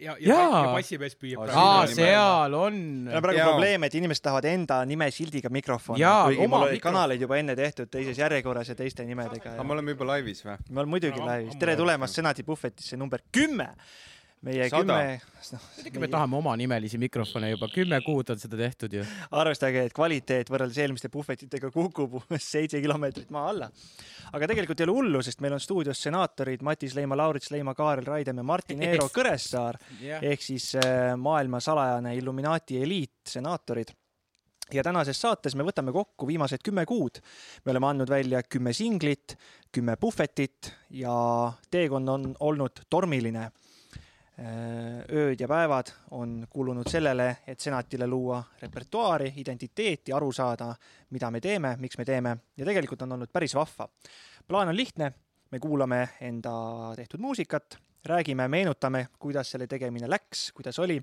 ja, 0.00 0.16
ja, 0.20 0.36
ja 0.40 0.60
passimees 0.74 1.16
püüab 1.20 1.50
Aa, 1.52 1.86
seal 1.90 2.54
on. 2.56 2.76
meil 3.06 3.18
on 3.18 3.24
praegu 3.24 3.40
Jaa. 3.40 3.48
probleem, 3.52 3.86
et 3.88 3.96
inimesed 4.00 4.24
tahavad 4.24 4.48
enda 4.50 4.80
nimesildiga 4.88 5.52
mikrofoni, 5.52 6.02
kuigi 6.04 6.48
mul 6.50 6.66
olid 6.68 6.82
kanaleid 6.84 7.24
juba 7.26 7.38
enne 7.40 7.56
tehtud 7.58 7.90
teises 7.92 8.18
järjekorras 8.20 8.72
ja 8.72 8.78
teiste 8.78 9.04
nimedega 9.08 9.54
aga 9.56 9.66
me 9.66 9.76
oleme 9.76 9.96
juba 9.96 10.08
laivis 10.14 10.44
või? 10.46 10.56
me 10.70 10.82
oleme 10.82 10.96
muidugi 10.96 11.24
laivis, 11.24 11.58
tere 11.60 11.76
tulemast 11.78 12.20
Senati 12.20 12.46
puhvetisse 12.46 12.96
number 13.00 13.22
kümme. 13.32 13.70
Meie 14.46 14.68
Sada. 14.70 14.96
kümme, 14.96 15.20
noh, 15.52 15.64
muidugi 15.76 16.02
me 16.02 16.08
tahame 16.12 16.38
omanimelisi 16.38 16.98
mikrofone 17.00 17.50
juba, 17.52 17.68
kümme 17.72 18.00
kuud 18.04 18.32
on 18.32 18.40
seda 18.40 18.56
tehtud 18.60 18.96
ju. 18.96 19.04
arvestage, 19.36 19.84
et 19.88 19.96
kvaliteet 19.96 20.52
võrreldes 20.52 20.80
eelmiste 20.80 21.10
puhvetitega 21.12 21.70
kukub 21.74 22.16
umbes 22.22 22.48
seitse 22.56 22.80
kilomeetrit 22.80 23.30
maa 23.34 23.48
alla. 23.52 23.70
aga 24.32 24.50
tegelikult 24.52 24.80
ei 24.80 24.88
ole 24.88 24.96
hullu, 24.96 25.22
sest 25.26 25.44
meil 25.44 25.56
on 25.58 25.62
stuudios 25.62 26.00
senaatorid 26.08 26.64
Matis 26.66 26.96
Leima, 26.96 27.18
Laurits 27.20 27.52
Leima, 27.52 27.76
Kaarel 27.76 28.08
Raidem 28.08 28.40
ja 28.40 28.46
Martin 28.52 28.82
Eero 28.88 29.10
Kõressaar 29.12 29.80
ehk 30.00 30.44
siis 30.44 30.72
äh, 30.80 31.12
maailma 31.20 31.60
salajane 31.60 32.16
Illuminaati 32.16 32.80
eliit, 32.80 33.18
senaatorid 33.28 33.92
ja 34.74 34.84
tänases 34.86 35.20
saates 35.20 35.56
me 35.58 35.64
võtame 35.66 35.92
kokku 35.94 36.26
viimased 36.28 36.62
kümme 36.64 36.84
kuud. 36.86 37.20
me 37.64 37.72
oleme 37.72 37.86
andnud 37.86 38.10
välja 38.10 38.42
kümme 38.42 38.72
singlit, 38.72 39.36
kümme 39.72 39.96
puhvetit 39.96 40.72
ja 40.90 41.52
teekond 41.70 42.08
on 42.08 42.34
olnud 42.40 42.84
tormiline. 42.90 43.50
Ööd 44.40 45.40
ja 45.40 45.48
päevad 45.48 45.90
on 46.16 46.46
kulunud 46.50 46.88
sellele, 46.88 47.42
et 47.46 47.60
senatile 47.60 48.06
luua 48.08 48.40
repertuaari, 48.62 49.34
identiteeti, 49.36 50.14
aru 50.16 50.30
saada, 50.32 50.70
mida 51.10 51.30
me 51.30 51.40
teeme, 51.44 51.74
miks 51.80 51.98
me 51.98 52.06
teeme 52.08 52.36
ja 52.56 52.66
tegelikult 52.66 53.02
on 53.02 53.12
olnud 53.18 53.32
päris 53.32 53.54
vahva. 53.54 53.88
plaan 54.48 54.68
on 54.68 54.76
lihtne, 54.76 55.12
me 55.50 55.58
kuulame 55.58 56.08
enda 56.20 56.52
tehtud 56.96 57.20
muusikat, 57.20 57.78
räägime, 58.04 58.48
meenutame, 58.48 59.08
kuidas 59.18 59.50
selle 59.50 59.66
tegemine 59.66 60.08
läks, 60.10 60.52
kuidas 60.52 60.78
oli 60.78 61.00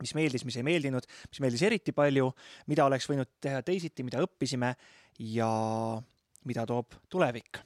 mis 0.00 0.14
meeldis, 0.14 0.44
mis 0.44 0.56
ei 0.56 0.62
meeldinud, 0.66 1.06
mis 1.30 1.40
meeldis 1.42 1.62
eriti 1.66 1.92
palju, 1.92 2.30
mida 2.70 2.86
oleks 2.86 3.08
võinud 3.10 3.36
teha 3.42 3.62
teisiti, 3.66 4.06
mida 4.06 4.22
õppisime 4.22 4.74
ja 5.34 5.50
mida 6.48 6.66
toob 6.68 6.96
tulevik. 7.10 7.60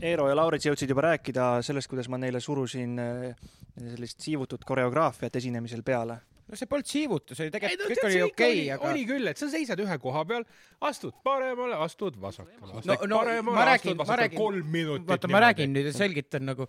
Eero 0.00 0.28
ja 0.30 0.36
Laurits 0.38 0.66
jõudsid 0.68 0.90
juba 0.92 1.02
rääkida 1.10 1.60
sellest, 1.66 1.88
kuidas 1.90 2.08
ma 2.08 2.18
neile 2.20 2.40
surusin 2.40 2.98
eh, 2.98 3.34
sellist 3.80 4.20
siivutut 4.24 4.64
koreograafiat 4.68 5.36
esinemisel 5.40 5.82
peale. 5.82 6.20
no 6.50 6.56
see 6.58 6.66
polnud 6.66 6.88
siivutus, 6.90 7.36
see 7.38 7.44
oli 7.46 7.52
tegelikult, 7.54 7.90
kõik 7.92 8.06
oli 8.08 8.22
okei 8.26 8.54
oli,, 8.56 8.62
aga 8.74 8.88
oli 8.90 9.04
küll, 9.06 9.28
et 9.30 9.38
sa 9.38 9.46
seisad 9.52 9.78
ühe 9.84 9.98
koha 10.02 10.24
peal, 10.26 10.42
astud 10.88 11.14
paremale, 11.22 11.76
astud 11.84 12.16
vasakule, 12.18 12.72
No- 12.88 12.96
no 13.06 13.20
paremale, 13.20 13.54
ma 13.54 13.66
räägin- 13.68 13.96
ma 14.00 14.16
räägin- 14.18 14.36
kolm 14.40 14.66
minutit. 14.66 15.06
vaata, 15.06 15.28
ma 15.30 15.40
räägin 15.44 15.70
nüüd 15.76 15.86
ja 15.86 15.92
selgitan 15.94 16.42
nagu, 16.50 16.66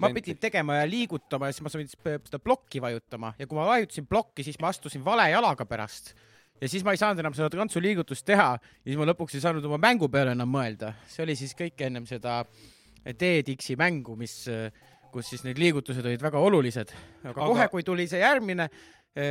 ma 0.00 0.10
pidin 0.16 0.36
tegema 0.42 0.80
ja 0.80 0.88
liigutama 0.90 1.46
ja 1.46 1.52
siis 1.54 1.62
ma 1.62 1.68
sain 1.76 1.86
seda 1.88 2.38
plokki 2.42 2.82
vajutama 2.82 3.34
ja 3.38 3.46
kui 3.46 3.54
ma 3.60 3.66
vajutasin 3.70 4.06
plokki, 4.10 4.42
siis 4.42 4.58
ma 4.60 4.68
astusin 4.74 5.04
vale 5.04 5.30
jalaga 5.30 5.64
pärast. 5.64 6.14
Ja 6.60 6.68
siis 6.68 6.84
ma 6.84 6.94
ei 6.94 7.00
saanud 7.00 7.22
enam 7.22 7.36
seda 7.36 7.50
tantsuliigutust 7.54 8.26
teha 8.28 8.52
ja 8.58 8.86
siis 8.86 8.98
ma 9.00 9.08
lõpuks 9.08 9.36
ei 9.36 9.44
saanud 9.44 9.66
oma 9.68 9.80
mängu 9.80 10.10
peale 10.12 10.34
enam 10.36 10.50
mõelda. 10.52 10.94
see 11.08 11.24
oli 11.24 11.36
siis 11.38 11.56
kõik 11.58 11.80
ennem 11.86 12.06
seda 12.08 12.42
DDX-i 13.04 13.78
mängu, 13.80 14.16
mis, 14.20 14.42
kus 15.12 15.30
siis 15.32 15.44
need 15.46 15.60
liigutused 15.60 16.04
olid 16.04 16.22
väga 16.22 16.42
olulised. 16.50 16.92
aga 17.24 17.38
kohe, 17.38 17.68
kui 17.72 17.86
tuli 17.86 18.06
see 18.10 18.20
järgmine, 18.20 18.68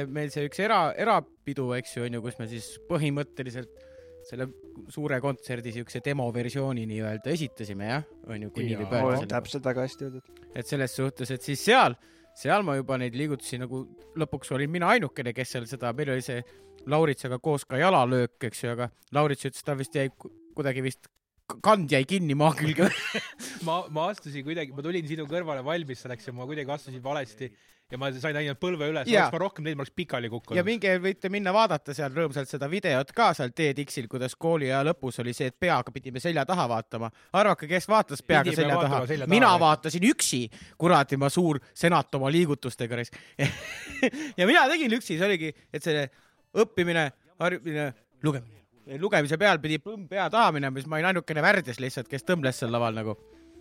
meil 0.09 0.33
see 0.33 0.47
üks 0.49 0.59
era, 0.63 0.89
erapidu, 0.97 1.69
eks 1.77 1.97
ju, 1.97 2.07
onju, 2.07 2.23
kus 2.25 2.39
me 2.41 2.49
siis 2.51 2.73
põhimõtteliselt 2.89 3.85
selle 4.29 4.49
suure 4.91 5.19
kontserdi 5.23 5.71
siukse 5.73 6.01
demoversiooni 6.05 6.83
nii-öelda 6.89 7.31
esitasime 7.33 7.87
jah, 7.87 8.07
onju, 8.27 8.51
kui 8.53 8.67
nii 8.67 8.79
võib 8.81 8.95
öelda. 8.99 9.29
täpselt 9.37 9.65
väga 9.69 9.85
hästi 9.85 10.07
öeldud. 10.07 10.41
et 10.53 10.67
selles 10.67 10.95
suhtes, 10.95 11.31
et 11.31 11.45
siis 11.45 11.63
seal, 11.69 11.95
seal 12.39 12.63
ma 12.63 12.77
juba 12.79 12.97
neid 13.01 13.15
liigutusi 13.19 13.59
nagu 13.61 13.83
lõpuks 14.19 14.51
olin 14.55 14.71
mina 14.71 14.89
ainukene, 14.95 15.33
kes 15.35 15.55
seal 15.55 15.67
seda, 15.69 15.91
meil 15.97 16.13
oli 16.15 16.25
see 16.25 16.41
Lauritsega 16.89 17.39
koos 17.43 17.65
ka 17.67 17.77
jalalöök, 17.79 18.37
eks 18.47 18.63
ju, 18.63 18.69
aga 18.71 18.87
Laurits 19.15 19.43
ütles, 19.49 19.63
ta 19.67 19.75
vist 19.75 19.95
jäi 19.97 20.07
ku- 20.15 20.31
kuidagi 20.55 20.83
vist, 20.85 21.09
kand 21.65 21.91
jäi 21.91 22.05
kinni 22.07 22.37
maa 22.39 22.53
külge. 22.55 22.87
ma, 23.67 23.81
ma 23.91 24.07
astusin 24.13 24.45
kuidagi, 24.47 24.71
ma 24.75 24.85
tulin 24.85 25.07
sinu 25.09 25.27
kõrvale 25.29 25.63
valmis 25.65 26.05
selleks 26.05 26.29
ja 26.29 26.35
ma 26.37 26.47
kuidagi 26.49 26.71
astusin 26.75 27.03
valesti 27.03 27.51
ja 27.91 27.97
ma 27.97 28.09
sain 28.13 28.37
ainult 28.37 28.59
põlve 28.61 28.89
üles, 28.91 29.07
oleks 29.09 29.33
ma 29.33 29.41
rohkem 29.41 29.65
teinud, 29.65 29.79
ma 29.79 29.85
oleks 29.85 29.95
pikali 29.97 30.29
ja 30.29 30.33
kukkunud. 30.33 30.59
minge, 30.67 30.91
võite 31.01 31.31
minna 31.33 31.53
vaadata 31.55 31.95
seal 31.97 32.13
rõõmsalt 32.13 32.51
seda 32.51 32.69
videot 32.69 33.13
ka 33.15 33.31
seal 33.37 33.53
TEDx-il, 33.55 34.09
kuidas 34.11 34.35
kooliaja 34.37 34.83
lõpus 34.91 35.17
oli 35.23 35.33
see, 35.37 35.49
et 35.49 35.57
peaga 35.59 35.93
pidime 35.95 36.21
selja 36.21 36.45
taha 36.49 36.67
vaatama. 36.69 37.09
arvake, 37.33 37.69
kes 37.71 37.89
vaatas 37.89 38.21
peaga 38.21 38.49
Pidime 38.49 38.61
selja 38.61 38.77
taha 38.83 39.01
selja? 39.09 39.25
taha, 39.25 39.33
mina 39.33 39.49
jah. 39.49 39.61
vaatasin 39.65 40.05
üksi, 40.11 40.43
kuradi 40.77 41.17
ma 41.17 41.31
suur 41.33 41.61
senat 41.73 42.15
oma 42.19 42.29
liigutustega 42.31 43.01
ja 44.39 44.47
mina 44.47 44.67
tegin 44.69 44.93
üksi, 44.99 45.17
see 45.17 45.25
oligi, 45.25 45.51
et 45.73 45.83
see 45.83 46.05
õppimine, 46.61 47.09
harjumine, 47.41 47.89
lugemine. 48.23 48.99
lugemise 49.01 49.37
peal 49.37 49.61
pidi 49.63 49.81
põmm 49.81 50.07
pea 50.09 50.29
taha 50.29 50.53
minema, 50.55 50.77
siis 50.77 50.89
ma 50.89 50.99
olin 50.99 51.11
ainukene 51.13 51.41
värdjas 51.45 51.81
lihtsalt, 51.81 52.09
kes 52.11 52.25
tõmbles 52.27 52.61
seal 52.61 52.73
laval 52.73 52.97
nagu. 52.97 53.17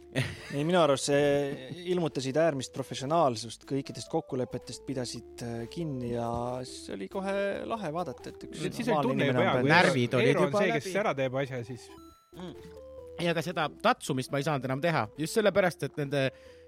ei, 0.54 0.62
minu 0.64 0.80
arust 0.80 1.10
see 1.10 1.68
ilmutasid 1.92 2.38
äärmist 2.40 2.72
professionaalsust, 2.74 3.66
kõikidest 3.68 4.08
kokkulepetest 4.12 4.84
pidasid 4.88 5.44
äh, 5.44 5.62
kinni 5.72 6.14
ja 6.14 6.28
see 6.68 6.96
oli 6.96 7.10
kohe 7.12 7.36
lahe 7.68 7.92
vaadata, 7.94 8.32
et 8.32 8.48
üks 8.48 8.64
siis 8.78 8.88
Närvid 8.88 10.18
olid 10.18 10.34
juba 10.34 10.64
see, 10.64 10.74
kes 10.78 10.90
läbi. 10.90 10.98
ära 11.04 11.16
teeb 11.18 11.40
asja, 11.42 11.62
siis 11.68 11.88
ja 13.22 13.34
ka 13.34 13.42
seda 13.44 13.66
tatsumist 13.82 14.32
ma 14.32 14.40
ei 14.40 14.46
saanud 14.46 14.68
enam 14.68 14.82
teha, 14.82 15.06
just 15.18 15.38
sellepärast, 15.38 15.82
et 15.88 15.96
nende, 15.98 16.22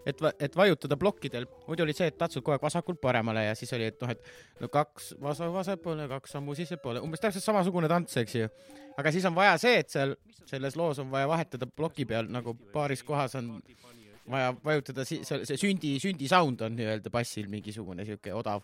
et, 0.09 0.23
et 0.43 0.57
vajutada 0.57 0.97
plokkidel, 1.01 1.47
muidu 1.69 1.85
oli 1.85 1.95
see, 1.97 2.11
et 2.11 2.19
tatsud 2.19 2.43
kogu 2.43 2.57
aeg 2.57 2.65
vasakult 2.65 3.01
paremale 3.03 3.47
ja 3.47 3.55
siis 3.59 3.73
oli, 3.77 3.91
et 3.93 4.01
noh, 4.03 4.13
et 4.15 4.63
no 4.63 4.71
kaks 4.73 5.15
vasa-, 5.23 5.51
vasakpoole, 5.55 6.09
kaks 6.11 6.37
sammu 6.37 6.57
sissepoole, 6.59 7.03
umbes 7.05 7.23
täpselt 7.23 7.47
samasugune 7.47 7.91
tants, 7.91 8.17
eks 8.23 8.37
ju. 8.41 8.51
aga 8.99 9.15
siis 9.15 9.29
on 9.31 9.37
vaja 9.37 9.57
see, 9.63 9.79
et 9.85 9.93
seal 9.93 10.17
selles 10.51 10.77
loos 10.79 10.99
on 11.03 11.11
vaja 11.13 11.29
vahetada 11.31 11.69
ploki 11.71 12.07
peal 12.09 12.29
nagu 12.33 12.57
paaris 12.75 13.05
kohas 13.07 13.37
on 13.39 13.55
vaja 14.31 14.53
vajutada, 14.65 15.07
see, 15.07 15.23
see 15.25 15.59
sündi, 15.59 15.95
sündi 16.03 16.29
sound 16.31 16.63
on 16.67 16.77
nii-öelda 16.79 17.13
bassil 17.13 17.49
mingisugune 17.51 18.07
siuke 18.09 18.35
odav. 18.35 18.63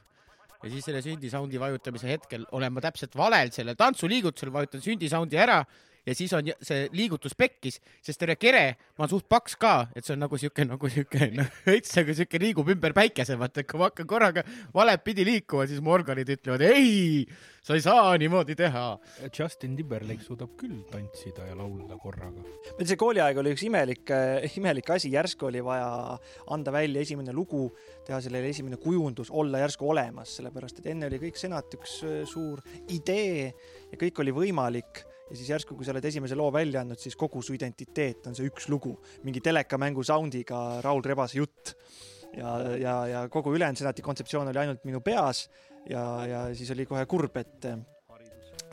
ja 0.62 0.70
siis 0.72 0.86
selle 0.88 1.02
sündi 1.04 1.30
soundi 1.30 1.60
vajutamise 1.60 2.08
hetkel 2.08 2.46
olen 2.56 2.72
ma 2.72 2.82
täpselt 2.82 3.14
valel 3.16 3.52
sellel 3.54 3.76
tantsuliigutusel, 3.78 4.52
vajutan 4.52 4.82
sündi 4.82 5.10
soundi 5.12 5.38
ära 5.38 5.60
ja 6.06 6.14
siis 6.14 6.32
on 6.36 6.46
see 6.62 6.86
liigutus 6.94 7.34
pekkis, 7.38 7.80
sest 8.04 8.20
terve 8.20 8.36
kere, 8.38 8.64
ma 8.96 9.04
olen 9.04 9.12
suht 9.16 9.26
paks 9.30 9.56
ka, 9.60 9.74
et 9.96 10.06
see 10.06 10.14
on 10.14 10.22
nagu 10.22 10.38
siuke, 10.40 10.66
nagu 10.68 10.90
siuke, 10.92 11.30
noh, 11.34 11.50
veits 11.66 11.96
nagu 11.98 12.14
siuke 12.16 12.40
liigub 12.42 12.70
ümber 12.76 12.94
päikese, 12.96 13.38
vaata, 13.40 13.62
et 13.62 13.70
kui 13.70 13.80
ma 13.80 13.90
hakkan 13.90 14.08
korraga 14.10 14.46
valet 14.74 15.02
pidi 15.04 15.26
liikuma, 15.26 15.66
siis 15.70 15.82
mu 15.82 15.94
organid 15.96 16.30
ütlevad 16.36 16.62
ei, 16.68 17.24
sa 17.66 17.74
ei 17.74 17.82
saa 17.82 18.14
niimoodi 18.20 18.54
teha. 18.58 18.84
Justin 19.34 19.74
Timberlake 19.78 20.22
suudab 20.22 20.54
küll 20.60 20.84
tantsida 20.92 21.48
ja 21.48 21.56
laulda 21.58 21.98
korraga. 21.98 22.44
meil 22.76 22.86
see 22.86 23.00
kooliaeg 23.00 23.42
oli 23.42 23.56
üks 23.56 23.66
imelik, 23.66 24.14
imelik 24.60 24.94
asi, 24.94 25.10
järsku 25.14 25.50
oli 25.50 25.64
vaja 25.64 25.90
anda 26.54 26.74
välja 26.74 27.02
esimene 27.02 27.34
lugu, 27.34 27.66
teha 28.06 28.20
sellele 28.22 28.52
esimene 28.54 28.78
kujundus, 28.78 29.32
olla 29.34 29.64
järsku 29.64 29.90
olemas, 29.90 30.36
sellepärast 30.38 30.80
et 30.80 30.92
enne 30.94 31.10
oli 31.10 31.18
kõik 31.26 31.40
senat 31.40 31.74
üks 31.74 31.98
äh, 32.06 32.22
suur 32.30 32.62
idee 32.94 33.50
ja 33.90 33.98
kõik 33.98 34.22
oli 34.22 34.34
võimalik 34.36 35.02
ja 35.30 35.36
siis 35.36 35.50
järsku, 35.50 35.76
kui 35.76 35.86
sa 35.86 35.94
oled 35.94 36.04
esimese 36.06 36.38
loo 36.38 36.50
välja 36.54 36.82
andnud, 36.82 37.00
siis 37.02 37.16
kogu 37.18 37.42
su 37.42 37.56
identiteet 37.56 38.28
on 38.30 38.36
see 38.38 38.46
üks 38.50 38.68
lugu, 38.72 38.94
mingi 39.26 39.42
telekamängu 39.44 40.04
sound'iga 40.06 40.82
Raul 40.84 41.02
Rebase 41.04 41.40
jutt. 41.40 41.74
ja, 42.36 42.52
ja, 42.76 42.94
ja 43.06 43.26
kogu 43.32 43.54
ülejäänud 43.54 43.78
senati 43.78 44.02
kontseptsioon 44.02 44.50
oli 44.50 44.58
ainult 44.60 44.84
minu 44.84 45.00
peas 45.00 45.46
ja, 45.88 46.02
ja 46.26 46.40
siis 46.54 46.70
oli 46.74 46.86
kohe 46.86 47.06
kurb, 47.06 47.36
et 47.36 47.70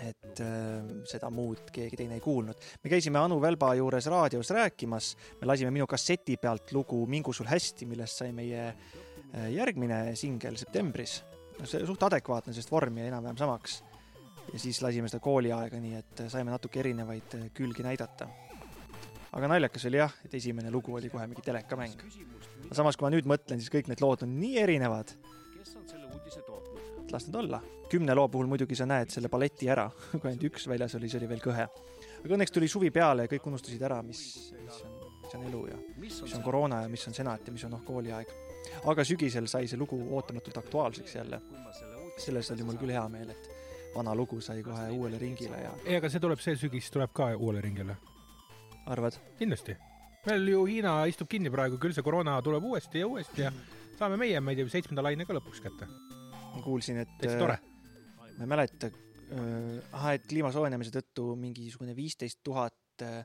et 0.04 0.40
äh, 0.42 0.82
seda 1.08 1.30
muud 1.32 1.70
keegi 1.72 1.98
teine 2.00 2.18
ei 2.18 2.24
kuulnud. 2.24 2.58
me 2.84 2.92
käisime 2.92 3.20
Anu 3.22 3.40
Välba 3.42 3.74
juures 3.78 4.08
raadios 4.12 4.50
rääkimas, 4.52 5.14
me 5.40 5.48
lasime 5.48 5.72
minu 5.72 5.88
kasseti 5.88 6.38
pealt 6.38 6.72
lugu 6.76 7.06
Mingu 7.08 7.34
sul 7.34 7.48
hästi, 7.48 7.86
millest 7.86 8.20
sai 8.20 8.34
meie 8.36 8.66
äh, 8.68 9.48
järgmine 9.54 10.16
singel 10.20 10.58
septembris. 10.58 11.22
see 11.64 11.86
suht 11.86 12.04
adekvaatne, 12.04 12.54
sest 12.54 12.72
vorm 12.72 12.98
jäi 12.98 13.08
enam-vähem 13.12 13.38
samaks. 13.38 13.84
Ja 14.52 14.60
siis 14.60 14.82
lasime 14.82 15.10
seda 15.10 15.22
kooliaega, 15.24 15.80
nii 15.82 16.00
et 16.00 16.24
saime 16.32 16.52
natuke 16.54 16.82
erinevaid 16.84 17.38
äh, 17.38 17.46
külgi 17.56 17.86
näidata. 17.86 18.28
aga 19.34 19.48
naljakas 19.50 19.86
oli 19.90 19.98
jah, 19.98 20.14
et 20.26 20.34
esimene 20.38 20.72
lugu 20.72 20.96
oli 20.96 21.10
kohe 21.10 21.28
mingi 21.28 21.42
telekamäng. 21.46 22.04
samas, 22.72 22.98
kui 22.98 23.08
ma 23.08 23.14
nüüd 23.16 23.30
mõtlen, 23.30 23.62
siis 23.62 23.72
kõik 23.74 23.90
need 23.92 24.04
lood 24.04 24.26
on 24.28 24.36
nii 24.40 24.60
erinevad. 24.60 25.16
et 27.04 27.12
las 27.12 27.28
need 27.28 27.36
olla. 27.36 27.62
kümne 27.90 28.16
loo 28.16 28.28
puhul 28.28 28.48
muidugi 28.50 28.76
sa 28.76 28.86
näed 28.90 29.10
selle 29.14 29.30
paleti 29.30 29.70
ära, 29.70 29.90
kui 30.20 30.30
ainult 30.30 30.50
üks 30.52 30.68
väljas 30.68 30.96
oli, 31.00 31.10
see 31.10 31.22
oli 31.22 31.30
veel 31.30 31.44
kõhe. 31.44 31.68
aga 32.24 32.38
õnneks 32.38 32.54
tuli 32.54 32.68
suvi 32.68 32.92
peale 32.92 33.28
ja 33.28 33.32
kõik 33.32 33.48
unustasid 33.52 33.82
ära, 33.82 34.02
mis, 34.04 34.54
mis 34.60 34.82
on, 34.86 34.96
mis 35.24 35.36
on 35.40 35.48
elu 35.50 35.66
ja 35.72 35.82
mis 36.02 36.22
on 36.30 36.44
koroona 36.46 36.84
ja 36.86 36.92
mis 36.92 37.08
on 37.08 37.18
senat 37.18 37.48
ja 37.48 37.54
mis 37.54 37.66
on 37.66 37.78
noh, 37.78 37.84
kooliaeg. 37.86 38.38
aga 38.92 39.08
sügisel 39.08 39.48
sai 39.48 39.68
see 39.68 39.80
lugu 39.80 39.98
ootamatult 40.16 40.58
aktuaalseks 40.66 41.16
jälle. 41.16 41.42
selles 42.18 42.52
oli 42.52 42.64
mul 42.64 42.78
küll 42.78 42.94
hea 42.94 43.08
meel, 43.10 43.34
et 43.34 43.53
vana 43.96 44.16
lugu 44.16 44.42
sai 44.42 44.64
kohe 44.64 44.90
uuele 44.94 45.20
ringile 45.22 45.62
ja 45.62 45.72
ei, 45.86 45.98
aga 46.00 46.10
see 46.10 46.22
tuleb, 46.24 46.42
see 46.44 46.58
sügis 46.60 46.90
tuleb 46.94 47.14
ka 47.16 47.32
uuele 47.36 47.62
ringile. 47.62 47.98
arvad? 48.86 49.20
kindlasti. 49.40 49.78
meil 50.28 50.48
ju 50.48 50.66
Hiina 50.70 50.96
istub 51.12 51.30
kinni 51.30 51.52
praegu, 51.54 51.78
küll 51.82 51.96
see 51.96 52.06
koroona 52.06 52.40
tuleb 52.42 52.66
uuesti 52.72 53.04
ja 53.04 53.08
uuesti 53.08 53.46
ja 53.46 53.54
saame 54.00 54.18
meie, 54.20 54.40
ma 54.42 54.54
ei 54.54 54.60
tea, 54.60 54.72
seitsmenda 54.72 55.06
laine 55.06 55.28
ka 55.30 55.38
lõpuks 55.38 55.64
kätte. 55.64 55.88
ma 56.54 56.62
kuulsin, 56.64 57.04
et 57.04 57.16
täitsa 57.20 57.40
tore. 57.40 57.58
ma 58.18 58.30
ei 58.34 58.52
mäleta, 58.56 58.92
ahah, 59.92 60.14
et 60.18 60.28
kliima 60.30 60.52
soojenemise 60.54 60.94
tõttu 60.94 61.34
mingisugune 61.40 61.96
viisteist 61.98 62.42
tuhat 62.44 63.06
äh, 63.06 63.24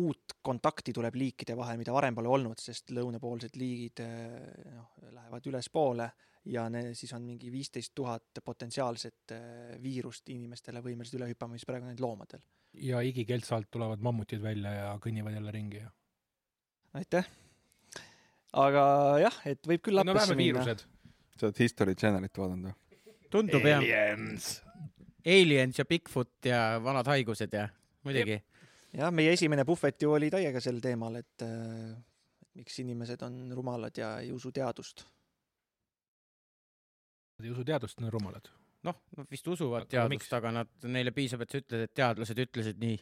uut 0.00 0.36
kontakti 0.42 0.94
tuleb 0.94 1.16
liikide 1.18 1.56
vahel, 1.58 1.80
mida 1.80 1.92
varem 1.92 2.14
pole 2.14 2.30
olnud, 2.30 2.60
sest 2.62 2.92
lõunapoolsed 2.94 3.56
liigid 3.58 4.02
äh, 4.04 4.36
noh, 4.76 4.92
lähevad 5.10 5.48
ülespoole 5.50 6.10
ja 6.44 6.68
ne, 6.72 6.94
siis 6.94 7.12
on 7.16 7.22
mingi 7.26 7.50
viisteist 7.52 7.92
tuhat 7.94 8.40
potentsiaalset 8.44 9.34
äh, 9.34 9.42
viirust 9.82 10.28
inimestele 10.32 10.82
võimelised 10.84 11.18
üle 11.18 11.28
hüppama, 11.30 11.58
mis 11.58 11.66
praegu 11.68 11.84
on 11.84 11.92
ainult 11.92 12.04
loomadel. 12.04 12.42
ja 12.86 13.00
igikeldse 13.04 13.54
alt 13.54 13.70
tulevad 13.70 14.00
mammutid 14.00 14.42
välja 14.42 14.72
ja 14.72 14.92
kõnnivad 15.02 15.36
jälle 15.36 15.52
ringi 15.54 15.82
ja. 15.82 15.90
aitäh. 17.00 17.28
aga 18.52 18.84
jah, 19.26 19.40
et 19.44 19.66
võib 19.66 19.84
küll 19.84 20.00
no 20.00 20.14
minna. 20.14 20.36
viirused. 20.36 20.86
sa 21.36 21.48
oled 21.48 21.64
History 21.64 21.94
Channelit 21.94 22.38
vaadanud 22.38 22.70
või? 22.70 22.78
tundub 23.30 23.66
jah, 23.66 23.78
Aliens. 23.78 24.52
Aliens 25.26 25.78
ja 25.78 25.84
Bigfoot 25.84 26.48
ja 26.48 26.62
vanad 26.82 27.06
haigused 27.12 27.52
ja 27.54 27.68
muidugi. 28.04 28.40
jah, 28.96 29.12
meie 29.12 29.36
esimene 29.36 29.64
puhvet 29.68 30.02
ju 30.02 30.16
oli 30.16 30.30
täiega 30.32 30.60
sel 30.64 30.80
teemal, 30.80 31.20
et 31.20 31.44
äh, 31.44 31.98
et 32.50 32.58
miks 32.58 32.78
inimesed 32.82 33.22
on 33.22 33.52
rumalad 33.54 33.96
ja 33.96 34.18
ei 34.18 34.32
usu 34.32 34.52
teadust. 34.52 35.04
Nad 37.40 37.48
ei 37.48 37.54
usu 37.54 37.64
teadust, 37.64 37.96
nad 38.02 38.10
on 38.10 38.18
rumalad. 38.18 38.50
noh, 38.84 38.96
nad 39.16 39.32
vist 39.32 39.48
usuvad 39.48 39.86
Aga 39.86 39.90
teadust, 39.94 40.32
aga 40.36 40.50
nad, 40.60 40.68
neile 40.88 41.12
piisab, 41.16 41.42
et 41.44 41.52
sa 41.52 41.60
ütled, 41.60 41.82
et 41.88 41.92
teadlased 41.96 42.38
ütlesid 42.44 42.78
nii. 42.80 43.00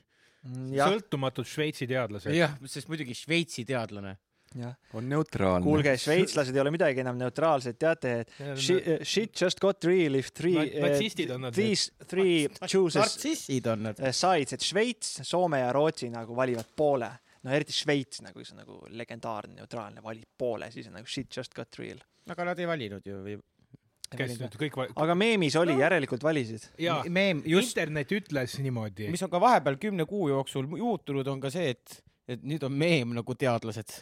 jah, 0.78 0.90
sõltumatud 0.94 1.46
Šveitsi 1.46 1.86
teadlased. 1.90 2.34
jah, 2.34 2.54
sest 2.70 2.90
muidugi 2.90 3.14
Šveitsi 3.18 3.64
teadlane. 3.66 4.14
jah. 4.58 4.76
on 4.94 5.08
neutraalne. 5.10 5.66
kuulge, 5.66 5.96
šveitslased 6.00 6.54
ei 6.54 6.62
ole 6.62 6.70
midagi 6.72 7.02
enam 7.02 7.18
neutraalsed, 7.20 7.76
teate, 7.82 8.14
et 8.22 8.30
shit, 8.56 8.86
uh, 8.86 9.02
shit 9.02 9.34
just 9.42 9.60
got 9.60 9.84
real 9.84 10.14
if 10.18 10.30
three 10.32 10.54
uh, 10.56 10.86
natsistid 10.86 11.34
on 11.34 11.44
nad. 11.48 11.58
three, 11.58 11.74
three 12.06 12.38
chooses 12.64 13.02
nartsissid 13.02 13.66
on 13.74 13.82
nad. 13.90 14.00
uh, 14.00 14.14
sides, 14.14 14.54
et 14.56 14.64
Šveits, 14.64 15.18
Soome 15.26 15.60
ja 15.64 15.74
Rootsi 15.74 16.08
nagu 16.14 16.38
valivad 16.38 16.70
poole. 16.78 17.10
no 17.42 17.52
eriti 17.54 17.76
Šveits 17.76 18.22
nagu, 18.24 18.42
see 18.42 18.56
on 18.56 18.64
nagu 18.64 18.80
legendaarne 19.02 19.58
neutraalne, 19.60 20.02
valib 20.02 20.30
poole, 20.38 20.70
siis 20.74 20.88
on 20.88 20.96
nagu 21.02 21.06
shit 21.10 21.28
just 21.36 21.54
got 21.54 21.78
real. 21.78 22.00
aga 22.30 22.48
nad 22.50 22.58
ei 22.58 22.66
valinud 22.70 23.04
ju 23.06 23.20
või? 23.26 23.38
Kes 24.16 24.36
nüüd 24.40 24.56
kõik 24.60 24.76
va-, 24.78 24.88
aga 25.04 25.16
meemis 25.18 25.56
oli, 25.60 25.76
järelikult 25.80 26.24
valisid. 26.24 26.64
jaa, 26.80 27.00
meem, 27.12 27.42
just, 27.46 27.72
internet 27.72 28.12
ütles 28.16 28.56
niimoodi. 28.62 29.08
mis 29.12 29.22
on 29.24 29.32
ka 29.32 29.40
vahepeal 29.42 29.78
kümne 29.80 30.06
kuu 30.08 30.28
jooksul 30.32 30.68
muutunud, 30.70 31.28
on 31.28 31.42
ka 31.42 31.52
see, 31.52 31.74
et, 31.74 31.98
et 32.28 32.44
nüüd 32.46 32.64
on 32.66 32.72
meem 32.72 33.14
nagu 33.18 33.34
teadlased. 33.38 33.98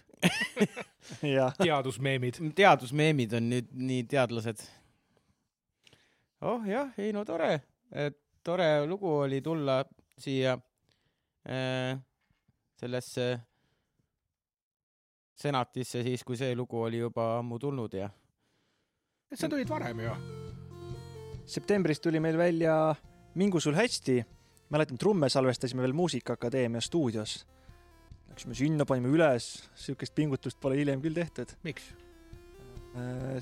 teadusmeemid. 1.63 2.41
teadusmeemid 2.59 3.37
on 3.39 3.51
nüüd 3.55 3.73
nii 3.75 4.07
teadlased. 4.11 4.63
oh 6.47 6.67
jah, 6.69 6.93
ei 7.03 7.13
no 7.17 7.25
tore, 7.27 7.59
tore 8.45 8.71
lugu 8.87 9.11
oli 9.25 9.43
tulla 9.43 9.83
siia 10.19 10.55
äh, 11.51 11.99
sellesse 12.77 13.27
senatisse 15.37 16.03
siis, 16.03 16.25
kui 16.25 16.39
see 16.39 16.55
lugu 16.57 16.81
oli 16.87 17.03
juba 17.03 17.37
ammu 17.41 17.59
tulnud 17.61 17.93
ja 17.97 18.09
sa 19.35 19.49
tulid 19.51 19.69
varem 19.69 20.01
ju. 20.01 20.15
septembris 21.47 22.01
tuli 22.01 22.21
meil 22.21 22.39
välja 22.39 22.95
Mingu 23.35 23.61
sul 23.61 23.75
hästi. 23.75 24.25
mäletan, 24.71 24.99
trumme 24.99 25.29
salvestasime 25.29 25.83
veel 25.83 25.93
Muusikaakadeemia 25.93 26.81
stuudios. 26.81 27.47
Läksime 28.29 28.55
sinna, 28.55 28.85
panime 28.85 29.09
üles, 29.09 29.69
sihukest 29.75 30.15
pingutust 30.15 30.61
pole 30.61 30.77
hiljem 30.77 31.03
küll 31.03 31.15
tehtud. 31.15 31.57
miks? 31.63 31.95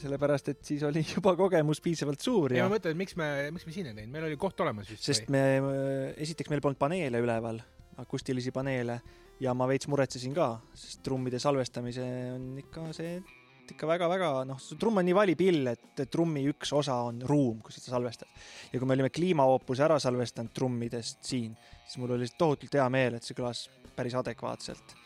sellepärast, 0.02 0.48
et 0.50 0.64
siis 0.66 0.82
oli 0.82 1.04
juba 1.14 1.36
kogemus 1.38 1.78
piisavalt 1.80 2.20
suur 2.20 2.52
ja 2.52 2.64
ja 2.64 2.66
ma 2.66 2.74
mõtlen, 2.74 2.96
miks 2.98 3.14
me, 3.14 3.28
miks 3.54 3.68
me 3.68 3.72
siin 3.72 3.86
ei 3.86 3.94
teinud, 3.94 4.10
meil 4.10 4.24
oli 4.26 4.36
koht 4.36 4.58
olemas 4.64 4.88
vist. 4.90 5.04
sest 5.06 5.28
me, 5.30 5.60
esiteks 6.18 6.50
meil 6.50 6.62
polnud 6.64 6.80
paneele 6.80 7.20
üleval, 7.22 7.60
akustilisi 8.02 8.50
paneele 8.50 8.98
ja 9.38 9.54
ma 9.54 9.68
veits 9.70 9.86
muretsesin 9.86 10.34
ka, 10.34 10.48
sest 10.74 11.04
trummide 11.06 11.38
salvestamise 11.38 12.08
on 12.34 12.48
ikka 12.64 12.88
see 12.98 13.20
ikka 13.72 13.88
väga-väga 13.88 14.30
noh, 14.48 14.58
trumm 14.80 15.00
on 15.00 15.06
nii 15.08 15.14
valipill, 15.16 15.68
et 15.72 16.02
trummi 16.12 16.42
üks 16.50 16.72
osa 16.76 16.96
on 17.08 17.22
ruum, 17.28 17.62
kus 17.64 17.78
sa 17.80 17.94
salvestad. 17.94 18.28
ja 18.72 18.80
kui 18.80 18.88
me 18.88 18.96
olime 18.96 19.10
kliimahoopuse 19.14 19.84
ära 19.86 19.98
salvestanud 20.02 20.52
trummidest 20.54 21.24
siin, 21.24 21.54
siis 21.84 21.96
mul 22.02 22.16
oli 22.16 22.28
tohutult 22.38 22.76
hea 22.76 22.86
meel, 22.92 23.16
et 23.16 23.26
see 23.26 23.36
kõlas 23.38 23.66
päris 23.96 24.16
adekvaatselt. 24.18 24.96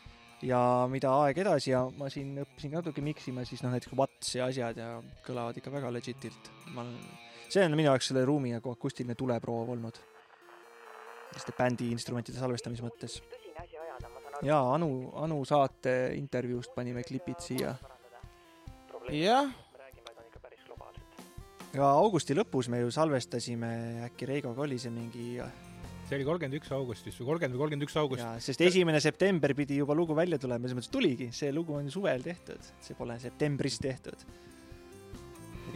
ja 0.41 0.59
mida 0.91 1.11
aeg 1.23 1.41
edasi 1.43 1.71
ja 1.71 1.83
ma 1.97 2.09
siin 2.11 2.37
õppisin 2.43 2.73
ka 2.73 2.81
natuke 2.81 3.03
miksima, 3.03 3.45
siis 3.47 3.63
noh, 3.63 3.73
näiteks 3.75 3.95
Watts 3.99 4.35
ja 4.35 4.47
asjad 4.51 4.77
ja 4.79 4.93
kõlavad 5.25 5.57
ikka 5.59 5.71
väga 5.71 5.91
legit'ilt. 5.93 6.51
ma 6.73 6.83
olen, 6.83 6.95
see 7.49 7.65
on 7.65 7.75
minu 7.75 7.91
jaoks 7.91 8.11
selle 8.11 8.25
ruumi 8.25 8.55
nagu 8.55 8.71
akustiline 8.71 9.15
tuleproov 9.15 9.75
olnud. 9.75 10.01
selliste 11.29 11.53
bändi 11.57 11.91
instrumentide 11.93 12.39
salvestamise 12.39 12.83
mõttes. 12.83 13.21
jaa, 14.41 14.65
Anu, 14.73 15.11
Anu 15.15 15.45
saate 15.45 15.95
intervjuust 16.17 16.75
panime 16.75 17.03
klipid 17.03 17.39
siia 17.43 17.75
jah, 19.15 19.49
ja 21.75 21.89
augusti 22.01 22.35
lõpus 22.37 22.69
me 22.71 22.81
ju 22.83 22.91
salvestasime, 22.93 23.71
äkki 24.07 24.27
Reigoga 24.29 24.65
oli 24.65 24.79
see 24.81 24.91
mingi, 24.93 25.27
see 26.09 26.17
oli 26.17 26.27
kolmkümmend 26.27 26.57
üks 26.59 26.71
augustis 26.75 27.17
või 27.19 27.31
kolmkümmend 27.31 27.55
või 27.55 27.63
kolmkümmend 27.63 27.87
üks 27.87 27.97
august. 28.01 28.25
sest 28.45 28.61
esimene 28.65 29.01
september 29.03 29.53
pidi 29.57 29.79
juba 29.79 29.97
lugu 29.97 30.17
välja 30.17 30.39
tulema, 30.41 30.65
selles 30.65 30.79
mõttes 30.79 30.93
tuligi, 30.93 31.29
see 31.35 31.53
lugu 31.55 31.77
on 31.77 31.89
ju 31.89 31.97
suvel 31.99 32.25
tehtud, 32.25 32.69
see 32.85 32.97
pole 32.97 33.17
septembris 33.21 33.79
tehtud. 33.83 34.25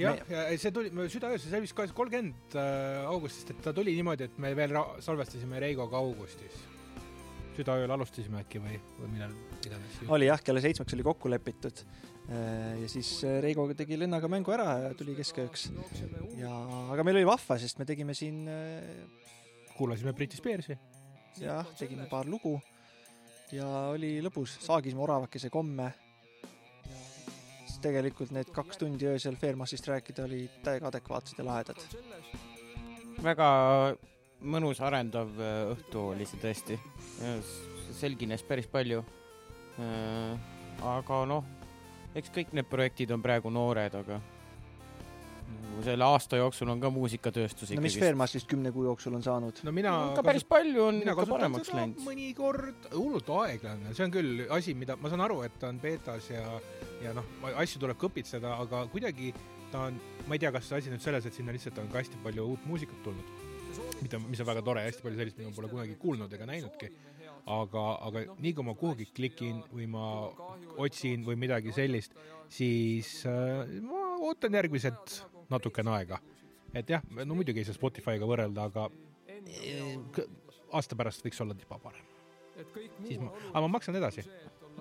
jah, 0.01 0.21
ja 0.29 0.45
see 0.57 0.73
tuli, 0.73 0.93
südaöös, 1.13 1.45
see 1.45 1.57
oli 1.57 1.67
vist 1.67 1.77
kolmkümmend 1.77 2.57
augustist, 3.09 3.53
et 3.53 3.65
ta 3.65 3.75
tuli 3.77 3.93
niimoodi, 3.99 4.29
et 4.29 4.39
me 4.41 4.55
veel 4.57 4.77
salvestasime 5.05 5.61
Reigoga 5.61 6.01
augustis. 6.01 6.63
südaööl 7.53 7.91
alustasime 7.93 8.41
äkki 8.41 8.57
või, 8.63 8.79
või 8.97 9.11
millal 9.13 9.37
iganes. 9.61 10.01
oli 10.09 10.25
jah, 10.31 10.41
kella 10.41 10.63
seitsmeks 10.63 10.97
oli 10.97 11.05
kokku 11.05 11.29
lepitud. 11.29 11.85
Ja 12.29 12.87
siis 12.87 13.09
Reigo 13.43 13.65
tegi 13.75 13.97
lennaga 13.99 14.29
mängu 14.31 14.53
ära 14.55 14.77
ja 14.85 14.93
tuli 14.95 15.15
keskööks. 15.17 15.67
ja, 16.39 16.53
aga 16.93 17.03
meil 17.03 17.19
oli 17.19 17.27
vahva, 17.27 17.57
sest 17.59 17.79
me 17.81 17.85
tegime 17.85 18.15
siin 18.15 18.45
äh, 18.47 19.23
kuulasime 19.77 20.13
Briti 20.13 20.37
Spearsi. 20.37 20.77
jah, 21.41 21.67
tegime 21.77 22.07
paar 22.09 22.29
lugu 22.29 22.59
ja 23.53 23.67
oli 23.93 24.15
lõbus, 24.23 24.57
saagisime 24.63 25.03
oravakese 25.03 25.49
komme. 25.53 25.91
siis 27.65 27.79
tegelikult 27.83 28.31
need 28.31 28.49
kaks 28.53 28.79
tundi 28.81 29.07
öösel 29.09 29.35
Fairmassist 29.35 29.87
rääkida 29.87 30.25
olid 30.27 30.61
täiega 30.63 30.87
adekvaatsed 30.87 31.39
ja 31.39 31.45
lahedad. 31.45 31.83
väga 33.23 33.49
mõnus 34.43 34.81
arendav 34.83 35.33
äh, 35.39 35.73
õhtu 35.73 36.07
oli 36.13 36.25
see 36.29 36.39
tõesti. 36.39 36.79
selgines 37.93 38.43
päris 38.43 38.67
palju. 38.67 39.03
aga 40.83 41.25
noh, 41.25 41.45
eks 42.15 42.33
kõik 42.33 42.53
need 42.57 42.69
projektid 42.69 43.11
on 43.15 43.21
praegu 43.23 43.51
noored, 43.53 43.95
aga 44.03 44.21
nagu 45.73 45.83
selle 45.85 46.05
aasta 46.05 46.37
jooksul 46.37 46.69
on 46.69 46.81
ka 46.81 46.89
muusikatööstus 46.93 47.71
no 47.73 47.81
mis 47.81 47.95
ikkagi 47.95 48.05
Fairmassist 48.05 48.49
kümne 48.49 48.71
kuu 48.75 48.85
jooksul 48.85 49.15
on 49.17 49.23
saanud? 49.25 49.61
no 49.65 49.73
mina 49.75 49.93
ka 50.17 50.23
päris 50.25 50.45
palju 50.47 50.83
on 50.85 50.99
mina 51.01 51.15
ikka 51.15 51.25
paremaks 51.29 51.73
läinud. 51.73 52.03
mõnikord 52.05 52.89
hullult 52.93 53.31
aeglane, 53.39 53.93
see 53.97 54.05
on 54.05 54.13
küll 54.13 54.43
asi, 54.53 54.75
mida 54.77 54.97
ma 55.01 55.11
saan 55.11 55.25
aru, 55.25 55.41
et 55.47 55.57
ta 55.59 55.71
on 55.73 55.81
beetas 55.81 56.29
ja, 56.29 56.43
ja 57.03 57.15
noh, 57.17 57.27
asju 57.53 57.81
tuleb 57.83 57.99
kõpitseda, 58.01 58.53
aga 58.65 58.85
kuidagi 58.93 59.33
ta 59.73 59.87
on, 59.89 59.97
ma 60.27 60.37
ei 60.37 60.43
tea, 60.43 60.53
kas 60.53 60.69
asi 60.77 60.91
on 60.91 60.97
nüüd 60.97 61.05
selles, 61.05 61.25
et 61.25 61.37
sinna 61.37 61.55
lihtsalt 61.55 61.81
on 61.81 61.89
ka 61.91 62.01
hästi 62.01 62.21
palju 62.23 62.45
uut 62.53 62.69
muusikat 62.69 63.01
tulnud, 63.05 63.33
mida, 64.03 64.21
mis 64.27 64.43
on 64.43 64.49
väga 64.51 64.65
tore, 64.65 64.85
hästi 64.85 65.05
palju 65.05 65.21
sellist, 65.21 65.39
mida 65.41 65.49
ma 65.49 65.57
pole 65.57 65.71
kunagi 65.71 65.97
kuulnud 66.01 66.37
ega 66.37 66.47
näinudki. 66.49 66.91
aga, 67.45 67.83
aga 68.07 68.21
nii 68.39 68.53
kui 68.55 68.63
ma 68.63 68.73
kuhugi 68.79 69.05
klikin 69.15 69.61
või 69.73 69.87
ma 69.91 70.03
otsin 70.79 71.25
või 71.27 71.35
midagi 71.39 71.73
sellist, 71.75 72.13
siis 72.47 73.25
äh, 73.27 73.67
ma 73.83 74.13
ootan 74.23 74.53
järgmised 74.55 75.17
natukene 75.51 75.91
aega. 75.97 76.19
et 76.73 76.89
jah, 76.89 77.03
no 77.25 77.35
muidugi 77.35 77.59
ei 77.61 77.67
saa 77.67 77.75
Spotify'ga 77.75 78.25
võrrelda, 78.29 78.69
aga 78.71 78.87
k- 80.15 80.27
aasta 80.73 80.95
pärast 80.97 81.23
võiks 81.25 81.41
olla 81.43 81.53
tiba 81.57 81.77
parem. 81.83 82.05
siis 83.05 83.19
ma, 83.19 83.31
aga 83.51 83.61
ma 83.65 83.71
maksan 83.75 83.95
edasi. 83.99 84.23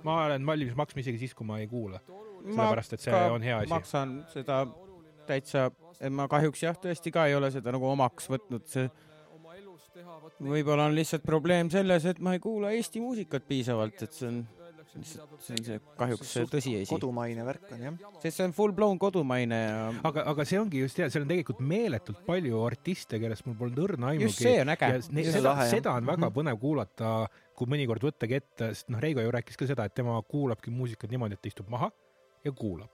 ma 0.04 0.20
olen 0.26 0.46
valmis 0.46 0.74
maksma 0.76 1.00
isegi 1.02 1.18
siis, 1.26 1.34
kui 1.34 1.46
ma 1.46 1.58
ei 1.60 1.66
kuula, 1.68 2.00
sellepärast 2.46 2.92
et 2.96 3.00
see 3.04 3.20
on 3.34 3.42
hea 3.42 3.58
asi. 3.58 3.70
maksan 3.74 4.14
seda 4.32 4.62
täitsa, 5.26 5.70
ma 6.10 6.26
kahjuks 6.30 6.62
jah, 6.64 6.76
tõesti 6.78 7.12
ka 7.14 7.26
ei 7.30 7.34
ole 7.38 7.50
seda 7.54 7.72
nagu 7.74 7.86
omaks 7.90 8.26
võtnud, 8.32 8.64
see 8.70 8.88
võib-olla 10.40 10.88
on 10.88 10.94
lihtsalt 10.96 11.22
probleem 11.26 11.70
selles, 11.72 12.04
et 12.08 12.18
ma 12.24 12.34
ei 12.36 12.42
kuula 12.42 12.72
Eesti 12.76 13.00
muusikat 13.02 13.44
piisavalt, 13.48 14.02
et 14.06 14.12
see 14.16 14.28
on 14.28 14.42
lihtsalt, 14.92 15.34
see 15.40 15.54
on 15.56 15.64
see 15.64 15.78
kahjuks 15.96 16.32
tõsiasi, 16.52 16.88
kodumaine 16.90 17.44
värk 17.46 17.70
on 17.72 17.84
jah. 17.86 17.94
sest 18.20 18.36
see 18.36 18.44
on 18.44 18.52
full 18.56 18.74
blown 18.76 18.98
kodumaine 19.00 19.58
ja 19.62 19.86
aga, 20.04 20.24
aga 20.34 20.44
see 20.48 20.58
ongi 20.60 20.82
just 20.82 20.98
hea, 21.00 21.08
seal 21.12 21.24
on 21.24 21.30
tegelikult 21.32 21.62
meeletult 21.64 22.20
palju 22.26 22.60
artiste, 22.66 23.20
kellest 23.22 23.46
mul 23.48 23.56
polnud 23.60 23.80
õrna 23.86 24.10
aimugi. 24.12 24.28
just 24.28 24.42
see 24.44 24.58
on 24.60 24.72
äge 24.74 24.90
seda 25.32 25.54
seda 25.70 25.94
on 25.96 26.08
väga 26.12 26.26
Mhm. 26.28 26.34
põnev 26.36 26.60
kuulata, 26.60 27.12
kui 27.56 27.66
mõnikord 27.72 28.04
võttagi 28.04 28.36
ette, 28.40 28.72
sest 28.74 28.90
noh, 28.92 29.00
Reigo 29.00 29.20
ju 29.24 29.30
rääkis 29.32 29.56
ka 29.56 29.66
seda, 29.66 29.84
et 29.88 29.94
tema 29.94 30.20
kuulabki 30.28 30.70
muusikat 30.70 31.10
niimoodi, 31.10 31.40
et 31.40 31.46
istub 31.52 31.68
maha 31.72 31.90
ja 32.44 32.52
kuulab. 32.52 32.90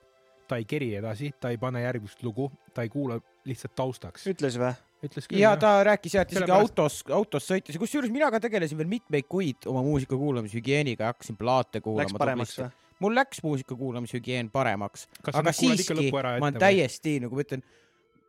Ta 0.49 0.59
ei 0.59 0.67
keri 0.69 0.91
edasi, 0.99 1.31
ta 1.39 1.53
ei 1.53 1.59
pane 1.61 1.83
järgmist 1.83 2.23
lugu, 2.25 2.49
ta 2.73 2.85
ei 2.85 2.91
kuula 2.93 3.19
lihtsalt 3.47 3.75
taustaks. 3.77 4.27
ütles 4.31 4.57
või? 4.59 4.73
ütles 5.05 5.29
küll 5.29 5.39
ja 5.39 5.53
jah. 5.53 5.59
ta 5.61 5.71
rääkis 5.87 6.15
jah, 6.17 6.25
et 6.25 6.33
isegi 6.33 6.43
Sellepärast- 6.43 6.65
autos, 6.65 6.99
autos 7.15 7.45
sõites 7.47 7.77
ja 7.77 7.79
kusjuures 7.79 8.11
mina 8.11 8.27
ka 8.33 8.41
tegelesin 8.43 8.79
veel 8.81 8.89
mitmeid 8.91 9.29
kuid 9.31 9.67
oma 9.71 9.83
muusika 9.85 10.17
kuulamise 10.19 10.59
hügieeniga 10.59 11.05
ja 11.05 11.13
hakkasin 11.13 11.37
plaate 11.39 11.79
kuulama. 11.85 12.09
Läks 12.09 12.17
paremaks 12.19 12.57
või? 12.59 12.71
mul 12.99 13.15
läks 13.15 13.43
muusika 13.43 13.77
kuulamise 13.79 14.17
hügieen 14.17 14.49
paremaks, 14.51 15.07
aga 15.23 15.39
ikka 15.39 15.53
siiski 15.55 16.09
ma 16.11 16.19
olen 16.19 16.49
ette 16.49 16.57
või? 16.57 16.63
täiesti 16.65 17.15
nagu 17.23 17.39
ma 17.39 17.45
ütlen, 17.45 17.63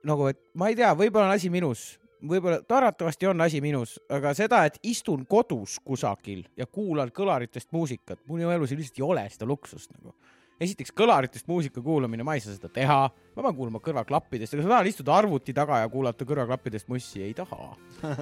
nagu 0.06 0.28
et 0.30 0.40
ma 0.54 0.70
ei 0.70 0.78
tea, 0.78 0.92
võib-olla 0.94 1.26
on 1.26 1.34
asi 1.34 1.50
minus, 1.50 1.86
võib-olla 2.22 2.60
arvatavasti 2.62 3.30
on 3.30 3.46
asi 3.46 3.60
minus, 3.64 3.96
aga 4.12 4.34
seda, 4.38 4.62
et 4.68 4.78
istun 4.86 5.24
kodus 5.30 5.78
kusagil 5.84 6.44
ja 6.56 6.68
kuulan 6.70 7.10
kõlaritest 7.14 7.72
muusikat, 7.74 8.22
mul 8.28 8.44
ju 8.44 8.52
elus 8.54 8.76
lihtsalt 8.76 9.02
ei 9.02 9.08
ole 9.08 9.26
seda 9.32 9.48
luksust 9.50 9.96
nagu. 9.98 10.14
Esiteks 10.60 10.92
kõlaritest 10.96 11.48
muusika 11.48 11.82
kuulamine, 11.84 12.24
ma 12.26 12.36
ei 12.36 12.42
saa 12.44 12.54
seda 12.54 12.68
teha, 12.72 12.98
ma 13.08 13.44
pean 13.46 13.56
kuulama 13.56 13.80
kõrvaklappidest, 13.84 14.54
aga 14.56 14.66
sa 14.66 14.72
tahad 14.74 14.90
istuda 14.90 15.14
arvuti 15.16 15.54
taga 15.56 15.80
ja 15.80 15.88
kuulata 15.92 16.26
kõrvaklappidest 16.28 16.90
mussi, 16.92 17.22
ei 17.24 17.34
taha. 17.36 17.70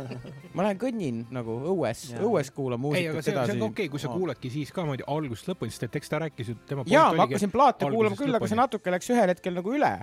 ma 0.55 0.69
lähen 0.69 0.81
kõnnin 0.81 1.25
nagu 1.35 1.59
õues, 1.75 2.05
õues 2.19 2.53
kuulan 2.55 2.79
ei, 2.93 3.09
aga 3.09 3.19
muusikat 3.19 3.21
see, 3.21 3.31
see 3.31 3.37
edasi 3.37 3.59
on 3.59 3.67
okei, 3.71 3.91
kui 3.93 4.03
sa 4.03 4.13
kuuladki 4.13 4.53
siis 4.55 4.75
ka 4.75 4.87
niimoodi 4.87 5.07
algusest 5.11 5.53
lõpuni, 5.53 5.75
sest 5.75 5.89
et 5.89 6.01
eks 6.01 6.15
ta 6.15 6.23
rääkis 6.25 6.53
ju 6.53 6.59
tema 6.69 6.87
jaa, 6.89 7.11
ma 7.15 7.27
hakkasin 7.27 7.55
plaate 7.55 7.91
kuulama 7.91 8.19
küll, 8.19 8.39
aga 8.39 8.51
see 8.51 8.61
natuke 8.61 8.95
läks 8.95 9.11
ühel 9.15 9.35
hetkel 9.35 9.59
nagu 9.59 9.75
üle 9.75 9.95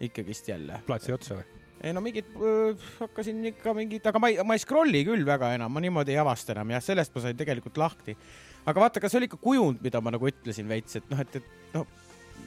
ikkagist 0.00 0.48
jälle. 0.48 0.80
plaat 0.86 1.04
sai 1.04 1.16
otsa 1.18 1.40
või? 1.40 1.48
ei 1.80 1.94
no 1.96 2.02
mingid, 2.04 2.28
hakkasin 3.00 3.40
ikka 3.54 3.72
mingid, 3.76 4.04
aga 4.06 4.20
ma 4.20 4.28
ei, 4.30 4.38
ma 4.44 4.56
ei 4.56 4.62
scroll'i 4.62 5.00
küll 5.06 5.24
väga 5.26 5.54
enam, 5.56 5.72
ma 5.72 5.82
niimoodi 5.82 6.12
ei 6.12 6.20
avasta 6.20 6.52
enam 6.54 6.74
jah, 6.74 6.82
sellest 6.84 7.14
ma 7.16 7.24
sain 7.24 7.38
tegelikult 7.38 7.80
lahti. 7.80 8.16
Aga 8.66 8.86
vaata, 8.86 9.02
kas 9.02 9.14
see 9.14 9.22
oli 9.22 9.30
ikka 9.30 9.40
kujund, 9.42 9.82
mida 9.84 10.02
ma 10.04 10.12
nagu 10.14 10.28
ütlesin 10.28 10.68
veits, 10.70 11.00
et 11.00 11.12
noh, 11.12 11.20
et, 11.22 11.40
et 11.40 11.76
noh, 11.76 11.86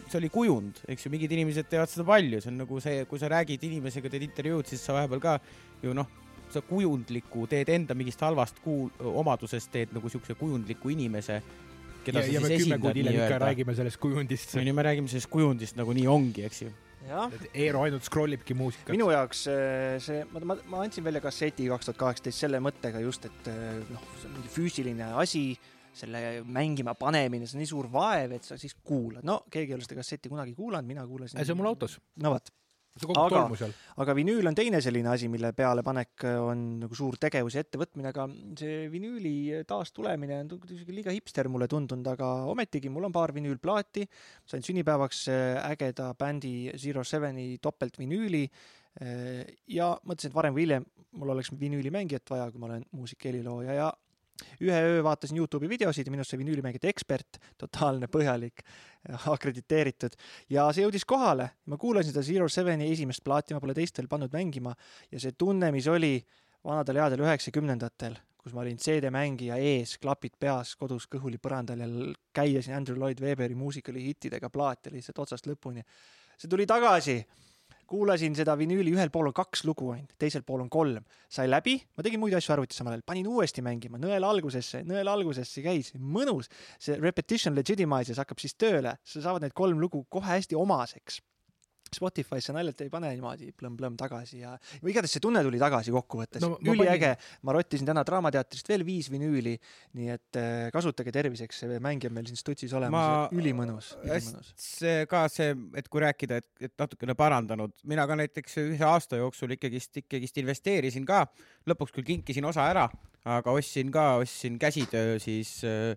see 0.09 0.19
oli 0.19 0.29
kujund, 0.33 0.83
eks 0.89 1.07
ju, 1.07 1.13
mingid 1.13 1.31
inimesed 1.33 1.69
teevad 1.71 1.91
seda 1.91 2.05
palju, 2.07 2.41
see 2.43 2.51
on 2.51 2.59
nagu 2.63 2.81
see, 2.83 3.05
kui 3.09 3.21
sa 3.21 3.31
räägid 3.33 3.65
inimesega, 3.69 4.11
teed 4.13 4.27
intervjuud, 4.29 4.69
siis 4.69 4.83
sa 4.85 4.97
vahepeal 4.97 5.23
ka 5.23 5.37
ju 5.83 5.95
noh, 5.97 6.09
sa 6.53 6.61
kujundliku 6.65 7.47
teed 7.49 7.71
enda 7.73 7.97
mingist 7.97 8.21
halvast 8.23 8.61
kuul-, 8.63 8.91
omadusest 9.23 9.71
teed 9.73 9.93
nagu 9.95 10.11
siukse 10.11 10.37
kujundliku 10.39 10.93
inimese, 10.93 11.41
keda 12.05 12.21
ja, 12.21 12.27
sa 12.27 12.33
ja 12.35 12.45
siis 12.45 12.63
esindad 12.67 12.97
nii-öelda. 12.99 13.41
räägime 13.47 13.75
sellest 13.77 14.01
kujundist. 14.03 14.55
no 14.57 14.65
nii 14.67 14.75
me 14.75 14.87
räägime 14.89 15.11
sellest 15.11 15.31
kujundist 15.33 15.79
nagu 15.79 15.95
nii 15.95 16.09
ongi, 16.11 16.47
eks 16.49 16.65
ju. 16.65 16.73
Eero 17.51 17.81
ainult 17.83 18.05
scroll 18.07 18.31
ibki 18.37 18.55
muusikat. 18.55 18.93
minu 18.95 19.09
jaoks 19.11 19.41
äh, 19.51 19.97
see, 20.03 20.21
ma, 20.31 20.39
ma, 20.53 20.55
ma 20.71 20.83
andsin 20.85 21.03
välja 21.03 21.19
kasseti 21.23 21.67
kaks 21.71 21.89
tuhat 21.89 21.99
kaheksateist 21.99 22.45
selle 22.45 22.61
mõttega 22.63 23.01
just, 23.03 23.27
et 23.27 23.49
äh, 23.51 23.81
noh, 23.89 24.05
see 24.21 24.29
on 24.29 24.37
mingi 24.37 24.53
füüsiline 24.53 25.09
asi, 25.19 25.43
selle 25.97 26.41
mängima 26.45 26.95
panemine, 26.99 27.47
see 27.47 27.57
on 27.57 27.63
nii 27.63 27.69
suur 27.69 27.91
vaev, 27.93 28.35
et 28.39 28.47
sa 28.47 28.57
siis 28.59 28.75
kuulad. 28.81 29.23
no 29.27 29.43
keegi 29.53 29.73
ei 29.73 29.77
ole 29.77 29.85
seda 29.85 30.01
kasseti 30.01 30.31
kunagi 30.31 30.55
kuulanud, 30.57 30.89
mina 30.89 31.05
kuulasin. 31.07 31.39
see 31.39 31.55
on 31.55 31.61
mul 31.61 31.73
autos, 31.73 31.99
no 32.23 32.33
vot, 32.33 32.53
Aga- 32.93 33.71
aga 34.03 34.13
vinüül 34.13 34.45
on 34.45 34.53
teine 34.53 34.77
selline 34.85 35.09
asi, 35.09 35.25
mille 35.31 35.49
pealepanek 35.57 36.25
on 36.37 36.59
nagu 36.83 36.93
suur 36.93 37.17
tegevus 37.17 37.55
ja 37.57 37.63
ettevõtmine, 37.65 38.11
aga 38.11 38.27
see 38.59 38.83
vinüüli 38.93 39.63
taastulemine 39.65 40.37
on 40.43 40.51
kuidagi 40.53 40.93
liiga 40.93 41.15
hipster 41.15 41.49
mulle 41.49 41.65
tundunud, 41.71 42.05
aga 42.11 42.29
ometigi 42.51 42.91
mul 42.93 43.09
on 43.09 43.15
paar 43.15 43.33
vinüülplaati. 43.33 44.05
sain 44.45 44.61
sünnipäevaks 44.61 45.23
äh, 45.33 45.71
ägeda 45.71 46.11
bändi 46.13 46.71
Zero 46.77 47.03
Seveni 47.03 47.57
topeltvinüüli 47.57 48.43
äh, 48.45 49.41
ja 49.67 49.95
mõtlesin, 50.05 50.29
et 50.29 50.37
varem 50.37 50.53
või 50.53 50.67
hiljem 50.67 50.85
mul 51.17 51.33
oleks 51.33 51.49
vinüülimängijat 51.49 52.29
vaja, 52.29 52.51
kui 52.51 52.61
ma 52.61 52.69
olen 52.69 52.85
muusik, 52.91 53.25
helilooja 53.25 53.73
ja 53.73 53.91
ühe 54.61 54.81
öö 54.89 55.03
vaatasin 55.05 55.37
Youtube'i 55.37 55.69
videosid 55.69 56.07
ja 56.07 56.13
minust 56.13 56.33
sai 56.33 56.39
vinüülimängijate 56.41 56.89
ekspert, 56.91 57.39
totaalne 57.57 58.09
põhjalik, 58.11 58.63
akrediteeritud 59.33 60.15
ja 60.53 60.69
see 60.73 60.85
jõudis 60.85 61.05
kohale. 61.07 61.49
ma 61.65 61.77
kuulasin 61.77 62.13
seda 62.13 62.23
Zero 62.23 62.49
Seveni 62.49 62.91
esimest 62.91 63.23
plaati, 63.23 63.53
ma 63.53 63.63
pole 63.63 63.75
teist 63.77 63.97
veel 63.97 64.07
pannud 64.11 64.33
mängima 64.33 64.75
ja 65.11 65.19
see 65.19 65.35
tunne, 65.37 65.71
mis 65.71 65.87
oli 65.87 66.15
vanadel 66.63 67.01
headel 67.01 67.25
üheksakümnendatel, 67.25 68.15
kus 68.39 68.55
ma 68.55 68.63
olin 68.63 68.79
CD-mängija 68.79 69.57
ees, 69.59 69.97
klapid 69.99 70.35
peas, 70.39 70.75
kodus 70.79 71.07
kõhuli 71.11 71.39
põrandal 71.43 71.83
ja 71.83 71.87
käiasin 72.35 72.75
Andrew 72.77 72.99
Lloyd 72.99 73.21
Webberi 73.23 73.55
muusikali 73.55 74.03
hittidega 74.03 74.49
plaate 74.49 74.91
lihtsalt 74.93 75.19
otsast 75.25 75.47
lõpuni. 75.47 75.83
see 76.37 76.49
tuli 76.49 76.65
tagasi 76.67 77.19
kuulasin 77.87 78.35
seda 78.37 78.55
vinüüli, 78.59 78.93
ühel 78.95 79.11
pool 79.13 79.29
on 79.29 79.35
kaks 79.35 79.63
lugu 79.67 79.91
ainult, 79.93 80.13
teisel 80.19 80.43
pool 80.45 80.63
on 80.63 80.69
kolm. 80.69 81.03
sai 81.29 81.47
läbi, 81.49 81.79
ma 81.97 82.03
tegin 82.05 82.21
muid 82.21 82.35
asju 82.37 82.53
arvutis 82.53 82.77
samal 82.77 82.93
ajal, 82.93 83.05
panin 83.05 83.27
uuesti 83.27 83.63
mängima, 83.65 83.97
nõela 83.97 84.29
algusesse, 84.29 84.83
nõela 84.87 85.13
algusesse 85.17 85.61
käis, 85.65 85.93
mõnus. 85.97 86.49
see 86.79 86.97
repetition 86.99 87.55
legitimizes 87.55 88.21
hakkab 88.21 88.39
siis 88.39 88.55
tööle, 88.55 88.97
sa 89.03 89.21
saavad 89.21 89.41
need 89.47 89.53
kolm 89.57 89.79
lugu 89.81 90.05
kohe 90.09 90.35
hästi 90.37 90.55
omaseks. 90.55 91.21
Spotify'sse 91.95 92.55
naljalt 92.55 92.81
ei 92.85 92.91
pane 92.93 93.11
niimoodi 93.13 93.51
plõmm-plõmm 93.57 93.97
tagasi 93.99 94.41
ja 94.41 94.53
või 94.83 94.93
igatahes 94.93 95.15
see 95.17 95.23
tunne 95.23 95.43
tuli 95.45 95.61
tagasi 95.61 95.93
kokkuvõttes 95.93 96.43
No 96.43 96.57
üliäge, 96.73 97.13
ma 97.47 97.55
rottisin 97.55 97.87
täna 97.87 98.03
Draamateatrist 98.07 98.69
veel 98.69 98.85
viis 98.87 99.09
vinüüli, 99.13 99.55
nii 99.99 100.11
et 100.13 100.39
äh, 100.39 100.67
kasutage 100.75 101.13
terviseks, 101.15 101.63
see 101.63 101.79
mäng 101.83 102.03
on 102.09 102.15
meil 102.17 102.29
siin 102.29 102.39
stutsis 102.39 102.73
olemas. 102.77 102.93
Ma- 102.93 103.39
ülimõnus, 103.39 103.93
ülimõnus. 104.03 104.53
see 104.59 105.07
ka 105.09 105.25
see, 105.31 105.53
et 105.79 105.89
kui 105.91 106.03
rääkida, 106.03 106.41
et, 106.43 106.49
et 106.69 106.75
natukene 106.79 107.15
parandanud, 107.19 107.75
mina 107.89 108.07
ka 108.09 108.17
näiteks 108.19 108.59
ühe 108.65 108.87
aasta 108.87 109.19
jooksul 109.21 109.55
ikkagist, 109.57 110.03
ikkagist 110.03 110.39
investeerisin 110.43 111.07
ka, 111.07 111.25
lõpuks 111.69 111.95
küll 111.95 112.07
kinkisin 112.13 112.45
osa 112.49 112.67
ära, 112.71 112.87
aga 113.23 113.53
ostsin 113.55 113.91
ka, 113.93 114.13
ostsin 114.23 114.59
käsitöö 114.61 115.19
siis 115.23 115.59
äh, 115.67 115.93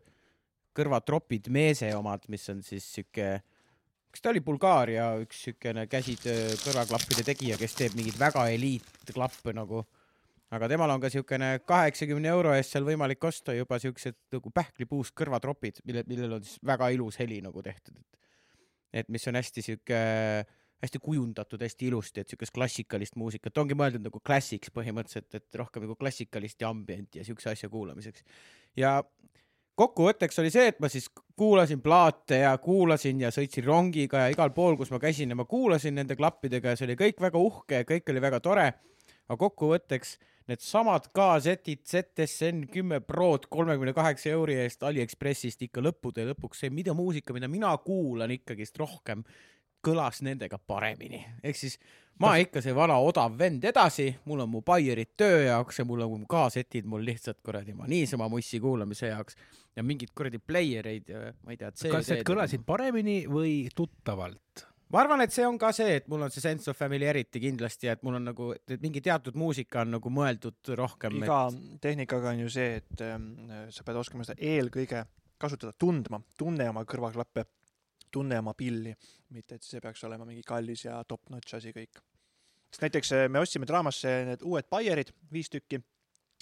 kõrvatropid 0.76 1.50
Meese 1.52 1.90
omad, 1.96 2.26
mis 2.32 2.44
on 2.52 2.62
siis 2.66 2.86
sihuke, 2.96 3.40
kas 4.16 4.24
ta 4.24 4.32
oli 4.32 4.40
Bulgaaria 4.40 5.10
üks 5.20 5.42
siukene 5.44 5.84
käsitöö 5.92 6.54
kõrvaklappide 6.62 7.20
tegija, 7.26 7.58
kes 7.60 7.74
teeb 7.76 7.96
mingeid 7.98 8.16
väga 8.16 8.46
eliitklappe 8.48 9.52
nagu 9.52 9.82
aga 10.56 10.68
temal 10.72 10.94
on 10.94 11.02
ka 11.02 11.10
siukene 11.12 11.50
kaheksakümne 11.68 12.30
euro 12.32 12.54
eest 12.56 12.72
seal 12.72 12.86
võimalik 12.86 13.24
osta 13.28 13.52
juba 13.52 13.76
siuksed 13.82 14.16
nagu 14.32 14.52
pähklipuust 14.56 15.12
kõrvatropid, 15.20 15.82
mille, 15.84 16.06
millel 16.08 16.38
on 16.38 16.46
siis 16.46 16.62
väga 16.64 16.88
ilus 16.94 17.20
heli 17.20 17.42
nagu 17.44 17.60
tehtud, 17.66 17.98
et 18.00 19.02
et 19.02 19.12
mis 19.12 19.28
on 19.28 19.36
hästi 19.36 19.66
siuke 19.66 20.00
hästi 20.80 21.00
kujundatud 21.02 21.60
hästi 21.60 21.90
ilusti, 21.90 22.22
et 22.22 22.32
siukest 22.32 22.54
klassikalist 22.56 23.20
muusikat, 23.20 23.58
ongi 23.60 23.76
mõeldud 23.76 24.06
nagu 24.06 24.20
klassiks 24.24 24.72
põhimõtteliselt, 24.72 25.28
et 25.36 25.60
rohkem 25.60 25.84
nagu 25.84 25.96
klassikalist 25.98 26.62
ja 26.62 26.72
ambienti 26.72 27.20
ja 27.20 27.28
siukse 27.28 27.52
asja 27.52 27.68
kuulamiseks. 27.68 28.24
ja 28.80 29.02
kokkuvõtteks 29.76 30.40
oli 30.40 30.50
see, 30.52 30.70
et 30.72 30.78
ma 30.80 30.88
siis 30.92 31.08
kuulasin 31.36 31.82
plaate 31.84 32.40
ja 32.42 32.54
kuulasin 32.62 33.20
ja 33.26 33.32
sõitsin 33.34 33.66
rongiga 33.66 34.24
ja 34.24 34.32
igal 34.32 34.52
pool, 34.56 34.76
kus 34.80 34.92
ma 34.92 35.00
käisin 35.02 35.32
ja 35.32 35.36
ma 35.38 35.44
kuulasin 35.48 35.96
nende 35.98 36.16
klappidega 36.16 36.72
ja 36.72 36.78
see 36.78 36.88
oli 36.88 36.96
kõik 37.00 37.20
väga 37.28 37.42
uhke 37.42 37.82
ja 37.82 37.88
kõik 37.88 38.08
oli 38.12 38.24
väga 38.24 38.40
tore. 38.40 38.72
aga 39.26 39.36
kokkuvõtteks 39.42 40.16
needsamad 40.46 41.08
kaasetid 41.14 41.82
ZSN 41.90 42.68
kümme 42.70 43.00
Prod 43.02 43.48
kolmekümne 43.50 43.92
kaheksa 43.92 44.30
euri 44.30 44.54
eest 44.62 44.82
Aliekspressist 44.86 45.62
ikka 45.66 45.82
lõppude 45.82 46.28
lõpuks 46.30 46.62
see, 46.62 46.70
mida 46.70 46.94
muusika, 46.94 47.34
mida 47.34 47.48
mina 47.50 47.72
kuulan 47.82 48.30
ikkagist 48.30 48.78
rohkem, 48.78 49.24
kõlas 49.86 50.22
nendega 50.26 50.58
paremini, 50.58 51.22
ehk 51.42 51.58
siis 51.58 51.78
ma 52.22 52.36
ikka 52.40 52.62
see 52.64 52.74
vana 52.76 52.96
odav 53.02 53.34
vend 53.38 53.64
edasi, 53.68 54.08
mul 54.28 54.44
on 54.46 54.52
mu 54.54 54.62
Baierid 54.66 55.14
töö 55.20 55.42
jaoks 55.46 55.82
ja 55.82 55.88
mul 55.88 56.04
on 56.06 56.24
kaasetid 56.28 56.88
mul 56.88 57.04
lihtsalt 57.04 57.42
kuradi 57.44 57.76
ma 57.76 57.88
niisama 57.90 58.28
mussi 58.32 58.60
kuulamise 58.60 59.12
jaoks 59.12 59.36
ja 59.76 59.84
mingeid 59.84 60.14
kuradi 60.16 60.40
playereid 60.40 61.12
ja 61.12 61.26
ma 61.44 61.52
ei 61.52 61.60
tea. 61.60 61.72
kas 61.92 62.10
need 62.12 62.24
kõlasid 62.26 62.64
paremini 62.66 63.24
või 63.30 63.66
tuttavalt? 63.76 64.66
ma 64.92 65.02
arvan, 65.02 65.24
et 65.24 65.34
see 65.34 65.44
on 65.46 65.58
ka 65.60 65.72
see, 65.76 65.98
et 66.00 66.08
mul 66.10 66.24
on 66.26 66.32
see 66.32 66.44
sense 66.44 66.70
of 66.70 66.78
familiarity 66.78 67.42
kindlasti, 67.42 67.90
et 67.90 68.02
mul 68.06 68.20
on 68.20 68.28
nagu, 68.30 68.52
et 68.54 68.80
mingi 68.82 69.02
teatud 69.04 69.36
muusika 69.38 69.82
on 69.82 69.96
nagu 69.96 70.12
mõeldud 70.12 70.72
rohkem. 70.78 71.18
iga 71.20 71.40
tehnikaga 71.82 72.32
on 72.32 72.44
ju 72.46 72.52
see, 72.56 72.80
et 72.80 73.04
ähm, 73.04 73.32
sa 73.74 73.86
pead 73.86 73.98
oskama 74.02 74.26
seda 74.26 74.40
eelkõige 74.40 75.04
kasutada, 75.42 75.74
tundma, 75.76 76.22
tunne 76.38 76.68
oma 76.70 76.86
kõrvaklappe, 76.88 77.44
tunne 78.12 78.38
oma 78.38 78.54
pilli, 78.54 78.94
mitte 79.34 79.58
et 79.58 79.66
see 79.66 79.82
peaks 79.82 80.04
olema 80.08 80.26
mingi 80.28 80.44
kallis 80.46 80.86
ja 80.86 81.00
top-notch 81.08 81.58
asi 81.58 81.72
kõik. 81.76 82.00
sest 82.70 82.82
näiteks 82.82 83.12
äh, 83.12 83.28
me 83.28 83.42
ostsime 83.42 83.66
Draamasse 83.66 84.16
need 84.30 84.42
uued 84.42 84.68
Baierid, 84.70 85.12
viis 85.32 85.50
tükki, 85.52 85.80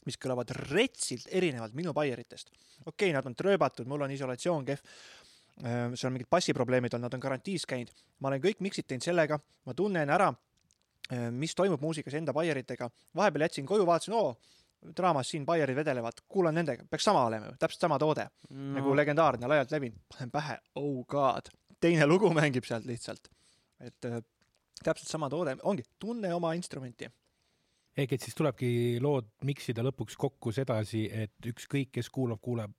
mis 0.05 0.19
kõlavad 0.21 0.51
retsilt 0.71 1.29
erinevalt 1.31 1.75
minu 1.75 1.93
Baieritest. 1.93 2.51
okei 2.87 2.87
okay,, 2.87 3.13
nad 3.13 3.27
on 3.27 3.35
trööbatud, 3.35 3.89
mul 3.89 4.03
on 4.07 4.11
isolatsioon 4.11 4.65
kehv, 4.65 4.83
seal 5.55 6.09
on 6.09 6.17
mingid 6.17 6.29
bassiprobleemid 6.31 6.95
olnud, 6.95 7.07
nad 7.07 7.15
on 7.15 7.23
garantiis 7.23 7.67
käinud, 7.67 7.93
ma 8.21 8.33
olen 8.33 8.43
kõik 8.43 8.61
miksid 8.65 8.89
teinud 8.91 9.07
sellega, 9.07 9.39
ma 9.65 9.75
tunnen 9.75 10.11
ära, 10.11 10.33
mis 11.31 11.55
toimub 11.55 11.83
muusikas 11.85 12.17
enda 12.19 12.35
Baieritega, 12.35 12.89
vahepeal 13.15 13.47
jätsin 13.47 13.67
koju, 13.67 13.87
vaatasin, 13.87 14.17
oo, 14.19 14.35
draamas 14.97 15.31
siin 15.33 15.47
Baierid 15.47 15.77
vedelevad, 15.77 16.23
kuulan 16.29 16.55
nendega, 16.59 16.87
peaks 16.91 17.07
sama 17.09 17.25
olema 17.29 17.51
ju, 17.51 17.57
täpselt 17.61 17.87
sama 17.87 17.99
toode 18.03 18.27
no., 18.51 18.71
nagu 18.79 18.95
legendaarne, 18.97 19.49
laialt 19.51 19.73
levinud, 19.75 20.05
panen 20.13 20.33
pähe, 20.35 20.59
oh 20.81 21.03
god, 21.09 21.51
teine 21.81 22.07
lugu 22.09 22.31
mängib 22.35 22.67
sealt 22.69 22.87
lihtsalt. 22.89 23.29
et 23.81 24.09
äh, 24.09 24.21
täpselt 24.85 25.11
sama 25.11 25.31
toode, 25.31 25.57
ongi, 25.63 25.85
tunne 25.99 26.33
oma 26.35 26.53
instrumenti. 26.59 27.09
ehk 27.97 28.13
et 28.13 28.27
siis 28.27 28.35
tulebki 28.35 29.01
lood 29.01 29.31
miksida 29.45 29.83
lõpuks 29.87 30.19
kokku 30.19 30.53
sedasi, 30.53 31.07
et 31.13 31.53
ükskõik, 31.53 31.93
kes 31.95 32.11
kuulab, 32.11 32.41
kuuleb 32.43 32.75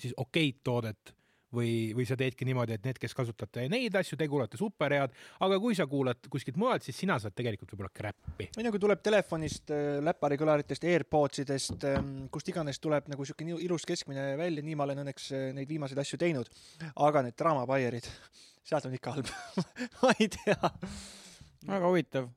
siis 0.00 0.14
okeid 0.16 0.60
toodet 0.64 1.14
või, 1.54 1.92
või 1.96 2.06
sa 2.08 2.16
teedki 2.18 2.46
niimoodi, 2.48 2.76
et 2.76 2.86
need, 2.86 2.98
kes 3.00 3.14
kasutate 3.16 3.66
neid 3.70 3.94
asju, 3.98 4.18
te 4.18 4.26
kuulate 4.30 4.58
superhead, 4.58 5.14
aga 5.46 5.58
kui 5.62 5.76
sa 5.78 5.86
kuulad 5.90 6.26
kuskilt 6.32 6.58
mujalt, 6.60 6.86
siis 6.86 6.98
sina 6.98 7.18
saad 7.22 7.36
tegelikult 7.36 7.72
võib-olla 7.72 7.92
crap'i. 7.94 8.48
või 8.56 8.66
nagu 8.66 8.80
tuleb 8.82 9.02
telefonist, 9.04 9.70
läparikõlaritest, 10.06 10.86
AirPodsidest, 10.90 11.86
kust 12.34 12.50
iganes 12.52 12.80
tuleb 12.82 13.10
nagu 13.12 13.26
siuke 13.28 13.46
nii 13.46 13.60
ilus 13.66 13.86
keskmine 13.88 14.32
välja, 14.40 14.64
nii 14.66 14.78
ma 14.78 14.88
olen 14.88 15.04
õnneks 15.04 15.28
äh, 15.36 15.46
neid 15.56 15.70
viimaseid 15.70 16.00
asju 16.02 16.18
teinud. 16.20 16.50
aga 17.06 17.22
need 17.26 17.38
draamabaierid, 17.38 18.08
sealt 18.66 18.88
on 18.88 18.96
ikka 18.98 19.16
halb. 19.16 19.30
ma 20.02 20.14
ei 20.18 20.30
tea. 20.32 20.72
väga 21.66 21.86
huvitav. 21.86 22.28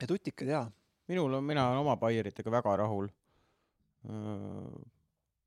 ja 0.00 0.06
tutikad 0.06 0.52
jaa. 0.52 0.66
minul 1.08 1.40
on, 1.40 1.44
mina 1.44 1.68
olen 1.70 1.86
oma 1.86 1.96
Baieritega 1.96 2.50
väga 2.50 2.76
rahul. 2.84 3.08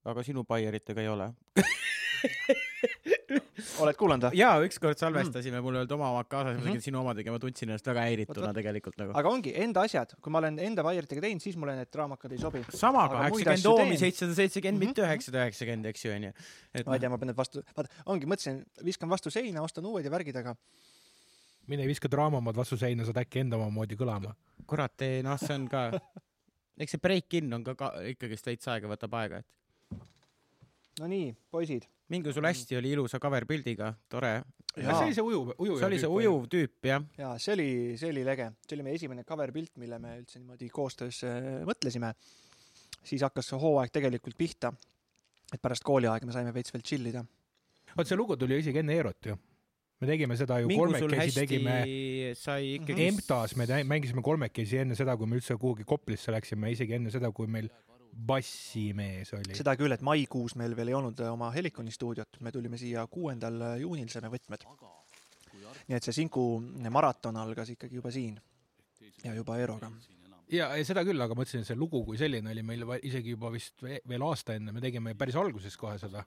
aga 0.06 0.24
sinu 0.24 0.44
Baieritega 0.44 1.02
ei 1.02 1.08
ole. 1.08 1.32
oled 3.84 3.98
kuulanud 4.00 4.28
või? 4.28 4.40
jaa, 4.42 4.60
ükskord 4.66 5.00
salvestasime, 5.00 5.62
mul 5.64 5.78
ei 5.78 5.84
olnud 5.84 5.96
oma 5.96 6.10
omad 6.16 6.30
kaasas, 6.32 6.58
ma 6.58 6.62
Mhm. 6.62 6.68
tegin 6.68 6.86
sinu 6.88 7.00
omadega, 7.02 7.32
ma 7.32 7.40
tundsin 7.40 7.70
ennast 7.70 7.88
väga 7.88 8.04
häirituna 8.08 8.42
Vot, 8.42 8.48
vot. 8.48 8.60
tegelikult 8.60 8.98
nagu. 8.98 9.16
aga 9.16 9.30
ongi 9.30 9.54
enda 9.56 9.86
asjad, 9.88 10.16
kui 10.22 10.32
ma 10.32 10.40
olen 10.44 10.60
enda 10.60 10.84
baieritega 10.84 11.22
teinud, 11.22 11.42
siis 11.42 11.58
mulle 11.58 11.76
need 11.76 11.92
draamakad 11.94 12.32
ei 12.32 12.38
sobi. 12.38 12.64
sama 12.70 13.08
kaheksakümmend 13.10 13.64
teen. 13.64 13.98
seitsesada 13.98 14.36
seitsekümmend, 14.36 14.80
mitte 14.80 15.02
mhm. 15.02 15.10
üheksasada 15.10 15.46
üheksakümmend, 15.46 15.86
eks 15.86 16.06
ju, 16.06 16.12
onju. 16.12 16.32
ma 16.32 16.80
ei 16.80 16.84
noh, 16.86 17.00
tea, 17.00 17.10
ma 17.10 17.18
pean 17.18 17.32
need 17.32 17.38
vastu, 17.38 17.64
vaata, 17.76 17.90
ongi, 18.06 18.26
mõtlesin, 18.26 18.64
viskan 18.84 19.10
vastu 19.10 19.32
seina, 19.32 19.62
ostan 19.64 19.86
uued 19.86 20.06
ja 20.06 20.12
värgid, 20.12 20.36
aga 20.36 20.56
mine 21.72 21.88
viska 21.88 22.10
draama 22.12 22.42
omad 22.42 22.58
vastu 22.58 22.78
seina, 22.80 23.06
saad 23.08 23.22
äkki 23.22 23.44
enda 23.46 23.60
omamoodi 23.60 23.98
kõlama. 24.00 24.36
kurat, 24.68 25.02
ei 25.06 25.24
noh, 25.24 25.38
see 25.40 25.56
on 25.56 25.68
ka, 25.72 25.88
eks 26.82 26.98
see 26.98 27.02
break-in 27.02 27.54
on 27.54 27.64
ka, 27.64 27.76
ka 27.80 27.92
ikkagist 28.12 28.46
veits 28.50 28.68
aega, 28.72 28.90
võtab 28.92 29.16
aega, 29.20 29.42
et 29.44 29.48
no 31.00 31.08
nii, 31.08 31.32
poisid. 31.52 31.88
mingu 32.12 32.34
sul 32.36 32.46
hästi, 32.48 32.76
oli 32.80 32.92
ilusa 32.96 33.20
cover 33.24 33.46
pildiga, 33.48 33.92
tore. 34.12 34.34
see 34.76 34.88
oli 34.92 35.16
see 35.16 35.24
ujuv, 35.24 35.54
ujuv. 35.58 35.78
see 35.80 35.88
oli 35.88 36.00
see 36.02 36.12
ujuv 36.20 36.48
tüüp, 36.52 36.88
jah. 36.90 37.06
ja 37.20 37.34
see 37.40 37.56
oli, 37.56 37.68
see 38.00 38.12
oli 38.12 38.24
lege, 38.28 38.50
see 38.68 38.78
oli 38.78 38.88
meie 38.88 39.00
esimene 39.00 39.26
cover 39.28 39.54
pilt, 39.56 39.76
mille 39.82 40.00
me 40.04 40.18
üldse 40.20 40.42
niimoodi 40.42 40.72
koostöös 40.74 41.22
äh, 41.28 41.52
mõtlesime. 41.68 42.14
siis 43.04 43.24
hakkas 43.24 43.52
see 43.52 43.62
hooaeg 43.62 43.94
tegelikult 43.94 44.38
pihta. 44.38 44.74
et 45.52 45.62
pärast 45.62 45.84
kooliaega 45.88 46.28
me 46.28 46.36
saime 46.36 46.54
veits 46.54 46.74
veel 46.74 46.84
chill 46.84 47.08
ida. 47.14 47.24
vot 47.96 48.08
see 48.08 48.20
lugu 48.20 48.38
tuli 48.38 48.60
isegi 48.60 48.84
enne 48.84 48.98
Eerot 49.00 49.32
ju. 49.32 49.38
me 50.02 50.10
tegime 50.10 50.36
seda 50.36 50.60
ju 50.60 50.68
mingu 50.68 50.90
kolmekesi, 50.90 51.40
tegime 51.40 51.78
sai 52.36 52.76
ikkagi 52.76 53.08
EMTA-s 53.08 53.56
me 53.56 53.84
mängisime 53.88 54.24
kolmekesi 54.26 54.84
enne 54.84 55.00
seda, 55.00 55.16
kui 55.16 55.30
me 55.30 55.40
üldse 55.40 55.56
kuhugi 55.56 55.88
Koplisse 55.88 56.36
läksime, 56.36 56.74
isegi 56.76 57.00
enne 57.00 57.14
seda, 57.14 57.32
kui 57.32 57.48
meil 57.48 57.72
bassimees 58.12 59.34
oli. 59.34 59.56
seda 59.58 59.76
küll, 59.80 59.94
et 59.96 60.04
maikuus 60.06 60.56
meil 60.60 60.76
veel 60.78 60.92
ei 60.92 60.98
olnud 60.98 61.20
oma 61.32 61.52
Heliconi 61.56 61.94
stuudiot, 61.94 62.40
me 62.46 62.52
tulime 62.52 62.80
siia 62.80 63.06
kuuendal 63.12 63.60
juunil, 63.82 64.10
saime 64.12 64.32
võtmed. 64.34 64.66
nii 65.88 65.98
et 65.98 66.08
see 66.08 66.22
Sinku 66.22 66.46
maraton 66.92 67.38
algas 67.42 67.72
ikkagi 67.74 68.00
juba 68.00 68.12
siin 68.12 68.40
ja 69.24 69.36
juba 69.36 69.58
Eeroga. 69.60 69.92
ja, 70.52 70.72
ja 70.76 70.86
seda 70.86 71.06
küll, 71.08 71.22
aga 71.22 71.36
ma 71.36 71.46
ütlesin, 71.46 71.66
et 71.66 71.72
see 71.72 71.80
lugu 71.80 72.04
kui 72.08 72.20
selline 72.20 72.52
oli 72.52 72.64
meil 72.64 72.86
isegi 73.02 73.36
juba 73.36 73.52
vist 73.54 73.82
ve- 73.84 74.02
veel 74.08 74.26
aasta 74.28 74.58
enne, 74.60 74.74
me 74.76 74.84
tegime 74.84 75.16
päris 75.16 75.40
alguses 75.40 75.78
kohe 75.80 75.98
seda. 76.02 76.26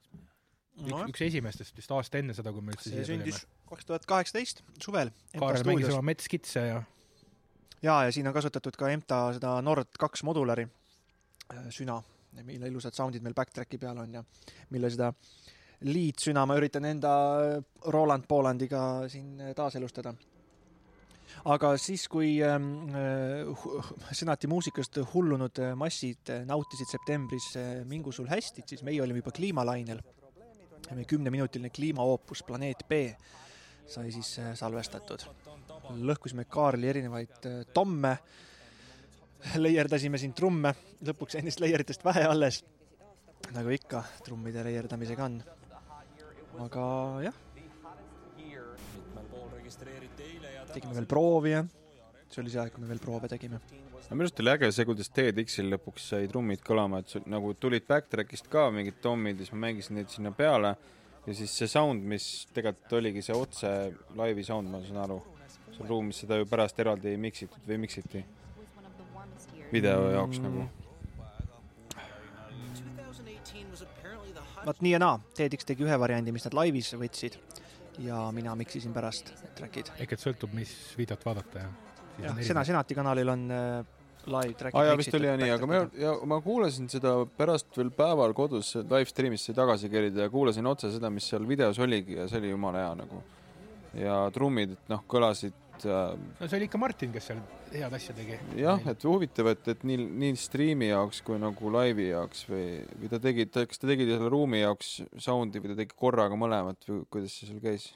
üks, 0.80 1.04
üks 1.12 1.26
esimestest 1.28 1.76
vist 1.76 1.92
aasta 1.94 2.18
enne 2.18 2.34
seda, 2.34 2.52
kui 2.52 2.64
me 2.64 2.72
üldse 2.74 2.88
see 2.88 2.96
siia 2.96 3.06
tulime 3.06 3.28
sündis. 3.28 3.44
kaks 3.68 3.90
tuhat 3.90 4.08
kaheksateist 4.08 4.64
suvel. 4.80 5.12
Kaarel 5.36 5.68
mängis 5.68 5.92
oma 5.92 6.10
metskitse 6.12 6.66
ja 6.70 6.82
ja, 7.84 8.04
ja 8.04 8.12
siin 8.12 8.26
on 8.26 8.34
kasutatud 8.34 8.76
ka 8.80 8.88
EMTA 8.90 9.20
seda 9.36 9.58
Nord 9.62 9.92
kaks 10.00 10.24
modulari 10.24 10.66
süna, 11.70 11.98
mille 12.42 12.68
ilusad 12.70 12.94
soundid 12.96 13.22
meil 13.22 13.34
backtrack'i 13.36 13.78
peal 13.78 13.98
on 14.02 14.14
ja 14.18 14.22
mille 14.74 14.90
seda 14.90 15.12
liitsüna 15.84 16.44
ma 16.46 16.56
üritan 16.58 16.86
enda 16.88 17.10
äh, 17.40 17.58
Roland 17.92 18.24
Polandiga 18.28 19.08
siin 19.12 19.40
äh, 19.40 19.52
taaselustada. 19.56 20.14
aga 21.44 21.76
siis, 21.76 22.06
kui 22.08 22.42
ähm, 22.42 22.88
äh, 22.94 24.12
senati 24.12 24.46
muusikast 24.46 24.98
hullunud 25.14 25.58
äh, 25.58 25.74
massid 25.76 26.30
äh, 26.30 26.44
nautisid 26.46 26.88
septembris 26.88 27.57
äh, 27.57 27.85
Mingu 27.85 28.12
sul 28.12 28.28
hästi, 28.30 28.62
siis 28.66 28.83
meie 28.83 29.02
olime 29.02 29.18
juba 29.22 29.30
kliimalainel. 29.30 30.02
meie 30.94 31.04
kümneminutiline 31.04 31.70
kliimaoopus 31.70 32.42
Planeet 32.42 32.85
B 32.88 33.07
sai 33.87 34.11
siis 34.12 34.38
äh, 34.38 34.54
salvestatud 34.57 35.26
lõhkusime 36.04 36.46
Kaarli 36.48 36.88
erinevaid 36.88 37.48
äh, 37.48 37.62
tomme, 37.74 38.16
leierdasime 39.64 40.18
siin 40.20 40.35
trumme, 40.37 40.74
lõpuks 41.04 41.37
jäi 41.37 41.44
neist 41.44 41.61
leieritest 41.61 42.04
vähe 42.04 42.24
alles. 42.28 42.62
nagu 43.52 43.68
ikka 43.68 44.02
trummide 44.24 44.64
leierdamisega 44.64 45.24
on. 45.24 45.40
aga 46.64 46.85
jah, 47.26 47.40
tegime 50.74 50.94
veel 50.96 51.07
proovi 51.07 51.54
ja 51.54 51.64
see 52.35 52.42
oli 52.42 52.52
see 52.52 52.62
aeg, 52.62 52.72
kui 52.74 52.83
me 52.83 52.90
veel 52.90 53.02
proove 53.02 53.30
tegime. 53.30 53.61
no 53.61 54.16
minu 54.16 54.26
arust 54.26 54.40
oli 54.42 54.52
äge 54.54 54.70
see, 54.74 54.87
kuidas 54.88 55.11
TEDx-il 55.14 55.70
lõpuks 55.74 56.11
sai 56.12 56.28
trummid 56.30 56.62
kõlama, 56.66 57.00
et 57.02 57.12
sul 57.12 57.24
nagu 57.30 57.54
tulid 57.61 57.87
backtrack'ist 57.88 58.50
ka 58.52 58.66
mingid 58.74 58.98
tommid 59.04 59.38
ja 59.38 59.46
siis 59.46 59.54
ma 59.54 59.66
mängisin 59.68 60.00
neid 60.00 60.11
sinna 60.12 60.35
peale 60.35 60.74
ja 61.26 61.37
siis 61.37 61.54
see 61.61 61.70
sound, 61.70 62.04
mis 62.14 62.46
tegelikult 62.57 62.98
oligi 62.98 63.22
see 63.24 63.37
otse 63.38 63.70
laivi 64.18 64.44
sound, 64.46 64.70
ma 64.72 64.83
saan 64.85 65.02
aru, 65.04 65.20
seal 65.76 65.90
ruumis 65.90 66.24
seda 66.24 66.40
ju 66.40 66.48
pärast 66.50 66.80
eraldi 66.85 67.14
ei 67.14 67.20
miksitud 67.20 67.70
või 67.70 67.80
miksiti 67.87 68.24
video 69.72 70.11
jaoks 70.11 70.40
nagu. 70.44 70.68
vaat 74.64 74.81
nii 74.81 74.94
ja 74.94 74.98
naa, 75.03 75.18
TEDx 75.37 75.66
tegi 75.68 75.85
ühe 75.85 75.96
variandi, 76.00 76.33
mis 76.33 76.46
nad 76.46 76.55
laivis 76.57 76.94
võtsid 76.96 77.37
ja 78.05 78.31
mina 78.33 78.55
miksisin 78.57 78.94
pärast 78.94 79.33
track'id. 79.59 79.90
ehk 80.00 80.14
et 80.16 80.22
sõltub, 80.22 80.55
mis 80.57 80.70
videot 80.98 81.24
vaadata 81.27 81.64
ja. 81.64 81.68
jah, 82.24 82.40
Sena, 82.42 82.64
Senati 82.64 82.96
kanalil 82.96 83.29
on 83.29 83.44
äh, 83.53 83.85
live 84.24 84.57
track'id 84.59 84.81
aa 84.81 84.87
jaa, 84.88 84.96
vist 84.98 85.14
oli 85.18 85.29
jah 85.29 85.37
nii, 85.40 85.50
aga 85.55 85.68
ma, 85.68 85.81
ja 86.00 86.14
ma 86.31 86.40
kuulasin 86.44 86.88
seda 86.92 87.14
pärast 87.38 87.77
veel 87.77 87.92
päeval 87.94 88.35
kodus 88.37 88.74
live 88.81 89.11
stream'is 89.11 89.44
sai 89.48 89.57
tagasi 89.59 89.92
kerida 89.92 90.27
ja 90.27 90.33
kuulasin 90.33 90.66
otse 90.70 90.90
seda, 90.94 91.12
mis 91.12 91.29
seal 91.29 91.46
videos 91.48 91.79
oligi 91.85 92.18
ja 92.18 92.29
see 92.31 92.40
oli 92.42 92.55
jumala 92.55 92.87
hea 92.87 92.94
nagu. 93.03 93.22
ja 94.00 94.16
trummid, 94.35 94.74
et 94.79 94.90
noh, 94.90 95.05
kõlasid 95.11 95.61
äh, 95.88 96.14
no 96.40 96.48
see 96.48 96.58
oli 96.58 96.68
ikka 96.68 96.80
Martin, 96.80 97.12
kes 97.14 97.28
seal 97.30 97.40
head 97.72 97.96
asja 97.96 98.14
tegi. 98.16 98.38
jah, 98.60 98.82
et 98.90 99.06
huvitav, 99.08 99.50
et, 99.52 99.68
et 99.74 99.84
nii, 99.88 100.06
nii 100.22 100.38
striimi 100.40 100.90
jaoks 100.90 101.22
kui 101.26 101.38
nagu 101.42 101.72
laivi 101.74 102.08
jaoks 102.10 102.44
või, 102.50 102.66
või 103.00 103.10
ta 103.12 103.20
tegi, 103.22 103.46
kas 103.52 103.82
ta 103.82 103.90
tegi 103.90 104.08
selle 104.08 104.30
ruumi 104.32 104.62
jaoks 104.62 104.96
sound'i 105.26 105.62
või 105.62 105.72
ta 105.72 105.80
tegi 105.82 105.98
korraga 105.98 106.38
mõlemat 106.38 106.88
või 106.90 107.02
kuidas 107.10 107.37
see 107.38 107.50
seal 107.50 107.62
käis? 107.64 107.90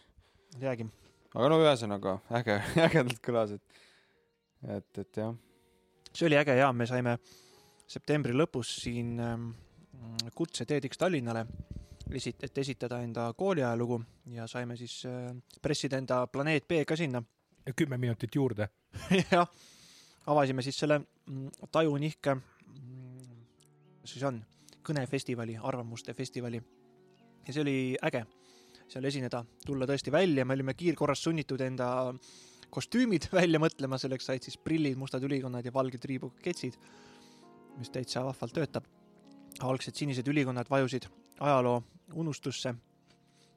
ei 0.57 0.65
teagi. 0.65 0.89
aga 1.35 1.53
no 1.53 1.61
ühesõnaga 1.63 2.19
äge, 2.41 2.61
ägedalt 2.89 3.23
kõlas, 3.25 3.57
et, 3.59 3.83
et, 4.79 5.05
et 5.05 5.23
jah. 5.23 5.35
see 6.13 6.29
oli 6.31 6.41
äge 6.41 6.59
ja 6.59 6.73
me 6.73 6.89
saime 6.91 7.19
septembri 7.89 8.35
lõpus 8.37 8.75
siin 8.83 9.17
ähm, 9.23 9.51
kutse 10.37 10.67
TEDx 10.69 11.01
Tallinnale 11.01 11.47
esit-, 12.17 12.45
et 12.45 12.59
esitada 12.59 13.01
enda 13.05 13.29
kooliajalugu 13.37 14.01
ja 14.35 14.47
saime 14.47 14.77
siis 14.77 15.03
äh, 15.07 15.33
pressida 15.63 15.99
enda 15.99 16.27
Planeet 16.27 16.69
B 16.69 16.85
ka 16.87 16.97
sinna. 16.97 17.23
Kümme 17.77 17.99
minutit 17.99 18.35
juurde. 18.35 18.69
jah, 19.33 19.49
avasime 20.27 20.63
siis 20.63 20.79
selle 20.79 21.01
mm, 21.01 21.69
tajunihke, 21.73 22.37
mis 24.03 24.17
siis 24.17 24.25
on, 24.25 24.43
kõnefestivali, 24.89 25.59
arvamuste 25.63 26.15
festivali. 26.15 26.63
ja 27.47 27.53
see 27.53 27.63
oli 27.63 27.79
äge 28.05 28.25
seal 28.89 29.05
esineda, 29.05 29.43
tulla 29.67 29.87
tõesti 29.89 30.13
välja, 30.13 30.45
me 30.49 30.57
olime 30.57 30.75
kiirkorras 30.77 31.23
sunnitud 31.27 31.61
enda 31.61 31.89
kostüümid 32.73 33.29
välja 33.41 33.61
mõtlema, 33.61 33.99
selleks 34.01 34.29
said 34.31 34.47
siis 34.47 34.59
prillid, 34.61 34.97
mustad 35.01 35.25
ülikonnad 35.25 35.67
ja 35.67 35.75
valged 35.75 36.05
riibuga 36.09 36.41
ketsid, 36.45 36.79
mis 37.79 37.93
täitsa 37.95 38.25
vahvalt 38.27 38.57
töötab. 38.57 38.89
algsed 39.61 39.95
sinised 39.95 40.29
ülikonnad 40.29 40.69
vajusid 40.71 41.09
ajaloo 41.41 41.83
unustusse, 42.15 42.75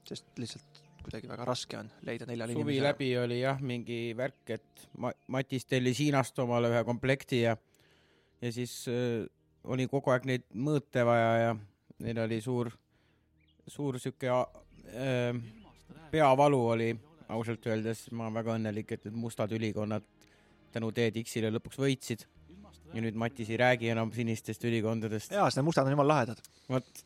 sest 0.07 0.25
lihtsalt 0.37 0.70
kuidagi 1.05 1.29
väga 1.31 1.45
raske 1.47 1.77
on 1.79 1.91
leida 2.07 2.27
neljal 2.29 2.51
suvi 2.51 2.61
inimesel 2.61 2.87
läbi 2.87 3.09
oli 3.21 3.39
jah 3.41 3.61
mingi 3.61 3.99
värk, 4.17 4.55
et 4.57 4.87
Ma-, 4.97 5.13
Matis 5.33 5.65
tellis 5.69 6.01
Hiinast 6.01 6.39
omale 6.43 6.71
ühe 6.71 6.83
komplekti 6.87 7.43
ja, 7.45 7.55
ja 8.41 8.51
siis 8.53 8.75
äh, 8.91 9.23
oli 9.63 9.87
kogu 9.91 10.13
aeg 10.13 10.27
neid 10.29 10.47
mõõte 10.53 11.05
vaja 11.07 11.31
ja 11.45 11.55
neil 12.01 12.23
oli 12.25 12.41
suur, 12.41 12.71
suur 13.69 13.99
sihuke 14.01 14.31
äh, 14.31 15.41
peavalu 16.11 16.61
oli 16.75 16.91
ausalt 17.31 17.65
öeldes, 17.71 18.09
ma 18.11 18.27
olen 18.27 18.39
väga 18.41 18.57
õnnelik, 18.59 18.91
et 18.91 19.07
need 19.07 19.17
mustad 19.17 19.51
ülikonnad 19.55 20.05
tänu 20.71 20.91
TEDx-ile 20.95 21.51
lõpuks 21.51 21.79
võitsid. 21.79 22.27
ja 22.91 22.99
nüüd 22.99 23.15
Matis 23.15 23.47
ei 23.47 23.57
räägi 23.59 23.87
enam 23.93 24.09
sinistest 24.11 24.63
ülikondadest. 24.67 25.31
jaa, 25.31 25.45
sest 25.47 25.59
need 25.59 25.67
mustad 25.67 25.87
on 25.87 25.95
jumala 25.95 26.15
lahedad. 26.15 26.41
vot, 26.69 27.03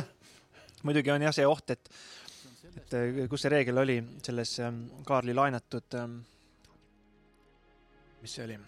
muidugi 0.86 1.12
on 1.12 1.26
jah 1.26 1.34
see 1.36 1.46
oht, 1.46 1.70
et, 1.76 1.90
et 2.76 2.94
äh, 2.94 3.22
kus 3.30 3.44
see 3.44 3.52
reegel 3.52 3.80
oli 3.82 3.98
selles 4.22 4.58
ähm, 4.64 4.84
Kaarli 5.06 5.34
laenatud 5.34 5.98
ähm,, 5.98 6.20
mis 8.22 8.36
see 8.36 8.44
oli? 8.46 8.58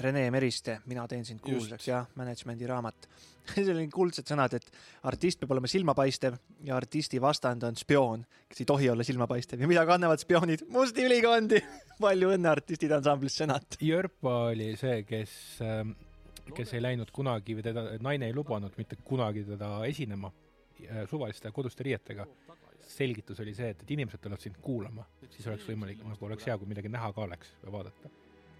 Rene 0.00 0.22
Meriste 0.32 0.78
Mina 0.88 1.04
teen 1.08 1.24
sind 1.28 1.42
kuulsaks, 1.44 1.84
jah, 1.90 2.06
management'i 2.16 2.68
raamat. 2.68 3.08
seal 3.52 3.74
olid 3.74 3.90
kuldsed 3.92 4.28
sõnad, 4.30 4.54
et 4.56 4.68
artist 5.10 5.40
peab 5.40 5.52
olema 5.52 5.68
silmapaistev 5.68 6.36
ja 6.64 6.76
artisti 6.78 7.20
vastand 7.20 7.66
on 7.66 7.76
spioon, 7.76 8.22
kes 8.48 8.62
ei 8.62 8.68
tohi 8.70 8.88
olla 8.92 9.04
silmapaistev 9.04 9.60
ja 9.60 9.68
mida 9.68 9.82
kannavad 9.88 10.22
spioonid? 10.22 10.64
musti 10.72 11.04
ülikondi. 11.08 11.60
palju 12.02 12.32
õnne 12.36 12.48
artistide 12.50 12.96
ansamblis 12.96 13.36
Senat. 13.42 13.76
Jörpa 13.82 14.36
oli 14.52 14.72
see, 14.80 15.02
kes, 15.06 15.34
kes 16.56 16.72
ei 16.72 16.82
läinud 16.82 17.12
kunagi 17.14 17.58
või 17.58 17.66
teda, 17.66 17.84
naine 18.02 18.30
ei 18.30 18.36
lubanud 18.36 18.78
mitte 18.78 18.96
kunagi 19.04 19.44
teda 19.46 19.74
esinema 19.90 20.32
suvaliste 21.10 21.52
koduste 21.52 21.86
riietega. 21.86 22.26
selgitus 22.92 23.40
oli 23.40 23.54
see, 23.54 23.70
et, 23.72 23.82
et 23.82 23.90
inimesed 23.94 24.20
tulevad 24.20 24.42
sind 24.42 24.58
kuulama, 24.60 25.06
siis 25.30 25.46
oleks 25.48 25.64
võimalik, 25.68 26.02
nagu 26.04 26.26
oleks 26.26 26.48
hea, 26.48 26.56
kui 26.58 26.68
midagi 26.68 26.90
näha 26.92 27.12
ka 27.14 27.22
oleks 27.24 27.54
või 27.62 27.76
vaadata. 27.78 28.10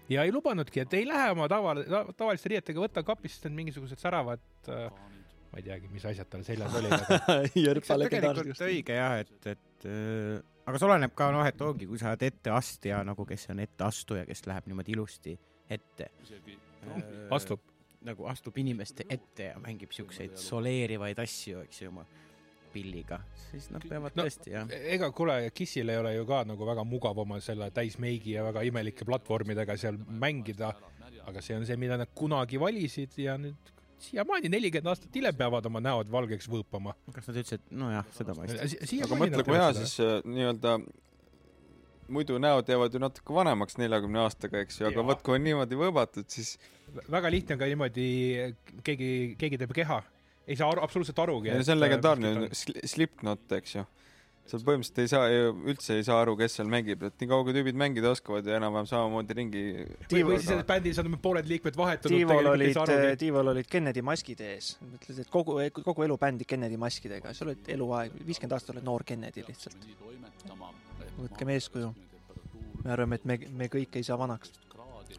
ja 0.09 0.23
ei 0.23 0.31
lubanudki, 0.31 0.85
et 0.85 0.93
ei 0.97 1.07
lähe 1.07 1.31
oma 1.35 1.49
tava, 1.51 1.75
tavaliste 2.17 2.49
riietega, 2.53 2.81
võta 2.81 3.03
kapist 3.05 3.45
need 3.45 3.59
mingisugused 3.59 3.99
säravad 4.01 4.71
äh, 4.71 4.87
ma 5.51 5.61
ei 5.61 5.67
teagi, 5.67 5.91
mis 5.93 6.05
asjad 6.09 6.31
tal 6.31 6.41
seljas 6.47 6.73
olid, 6.79 6.95
aga 6.97 7.99
tegelikult 8.15 8.65
õige 8.65 8.97
jah, 8.97 9.19
et, 9.21 9.51
et 9.53 9.87
äh, 9.91 10.41
aga 10.65 10.79
see 10.79 10.87
oleneb 10.87 11.13
ka 11.17 11.27
noh, 11.35 11.45
et 11.47 11.61
ongi, 11.61 11.87
kui 11.89 11.99
sa 12.01 12.13
oled 12.13 12.25
etteastja 12.29 13.03
nagu, 13.07 13.25
kes 13.27 13.49
on 13.53 13.61
etteastuja, 13.63 14.25
kes 14.29 14.45
läheb 14.49 14.69
niimoodi 14.71 14.95
ilusti 14.95 15.35
ette. 15.71 16.09
astub. 17.33 17.61
Nagu 18.05 18.27
astub 18.31 18.57
inimeste 18.61 19.05
ette 19.09 19.51
ja 19.51 19.59
mängib 19.63 19.91
siukseid 19.95 20.37
soleerivaid 20.39 21.19
asju, 21.23 21.63
eks 21.67 21.81
ju, 21.81 21.89
oma 21.93 22.05
pilliga, 22.73 23.19
siis 23.51 23.67
nad 23.69 23.83
peavad 23.85 24.15
No, 24.17 24.23
tõesti 24.25 24.53
jah. 24.55 24.71
ega 24.95 25.11
kuule, 25.13 25.35
Kissil 25.53 25.89
ei 25.93 25.99
ole 26.01 26.15
ju 26.15 26.25
ka 26.25 26.41
nagu 26.49 26.65
väga 26.65 26.83
mugav 26.89 27.19
oma 27.21 27.37
selle 27.43 27.69
täismeigi 27.71 28.33
ja 28.33 28.43
väga 28.47 28.63
imelike 28.65 29.05
platvormidega 29.05 29.77
seal 29.77 29.99
mängida, 30.09 30.73
aga 31.29 31.41
see 31.45 31.55
on 31.59 31.67
see, 31.69 31.77
mida 31.77 31.99
nad 32.01 32.09
kunagi 32.17 32.57
valisid 32.59 33.13
ja 33.21 33.37
nüüd 33.37 33.69
siiamaani 34.03 34.49
nelikümmend 34.51 34.89
aastat 34.91 35.15
hiljem 35.15 35.37
peavad 35.39 35.69
oma 35.69 35.79
näod 35.79 36.09
valgeks 36.11 36.49
võõpama. 36.51 36.95
kas 37.13 37.29
nad 37.29 37.37
ütlesid, 37.43 37.61
nojah, 37.71 38.09
seda 38.17 38.33
ma 38.35 38.47
ei 38.47 38.57
tea. 38.57 39.05
aga 39.05 39.19
mõtle, 39.21 39.45
kui 39.47 39.55
hea 39.59 39.69
siis 39.77 39.93
äh, 40.03 40.17
nii-öelda 40.25 40.73
muidu 42.11 42.37
näod 42.41 42.67
jäävad 42.69 42.93
ju 42.93 42.99
natuke 43.03 43.33
vanemaks 43.35 43.77
neljakümne 43.79 44.19
aastaga, 44.25 44.59
eks 44.65 44.81
ju, 44.81 44.87
aga 44.89 45.05
vot 45.07 45.21
kui 45.23 45.37
on 45.37 45.43
niimoodi 45.47 45.77
võõbatud, 45.79 46.27
siis 46.31 46.57
väga 47.11 47.31
lihtne 47.33 47.55
on 47.55 47.59
ka 47.63 47.69
niimoodi, 47.71 48.07
keegi, 48.83 49.09
keegi 49.39 49.59
teeb 49.61 49.73
keha, 49.75 50.01
ei 50.47 50.57
saa 50.59 50.69
aru, 50.73 50.83
absoluutselt 50.83 51.19
arugi. 51.23 51.53
see 51.63 51.73
on 51.75 51.79
legendaarne 51.83 52.33
sli- 52.51 52.83
Slipknot, 52.95 53.45
eks 53.59 53.75
ju. 53.79 53.85
seal 54.43 54.59
põhimõtteliselt 54.67 54.99
ei 54.99 55.07
saa, 55.07 55.27
üldse 55.71 55.95
ei 55.95 56.03
saa 56.03 56.17
aru, 56.19 56.33
kes 56.35 56.57
seal 56.59 56.67
mängib, 56.67 57.05
et 57.07 57.21
niikaua 57.23 57.45
kui 57.47 57.53
tüübid 57.55 57.77
mängida 57.79 58.09
oskavad 58.11 58.43
ja 58.43 58.57
enam-vähem 58.59 58.89
samamoodi 58.89 59.37
ringi 59.37 59.61
või, 60.11 60.25
või 60.27 60.35
siis 60.41 60.49
selles 60.49 60.67
bändis 60.67 60.99
on 60.99 61.15
pooled 61.23 61.47
liikmed 61.47 61.79
vahetunud. 61.79 62.17
Tiivol 62.17 62.51
olid, 62.51 62.81
Tiivol 63.21 63.53
olid 63.53 63.69
Kennedy 63.71 64.03
maskid 64.03 64.43
ees. 64.43 64.73
mõtled, 64.83 65.21
et 65.23 65.31
kogu, 65.31 65.55
kogu 65.79 66.03
elu 66.03 66.17
bändi 66.19 66.43
Kennedy 66.43 66.75
maskidega, 66.75 67.31
sa 67.31 67.45
oled 67.47 67.71
eluaeg, 67.71 68.19
viiskümmend 68.27 68.57
aastat 68.59 68.75
oled 68.75 68.83
noor 68.91 69.07
Kennedy 69.07 69.47
lihtsalt. 69.47 69.79
Võtkem 71.19 71.53
eeskuju. 71.55 71.93
me 72.83 72.91
arvame, 72.91 73.15
et 73.15 73.25
me, 73.25 73.39
me 73.63 73.69
kõik 73.71 73.95
ei 73.99 74.03
saa 74.03 74.17
vanaks. 74.19 74.51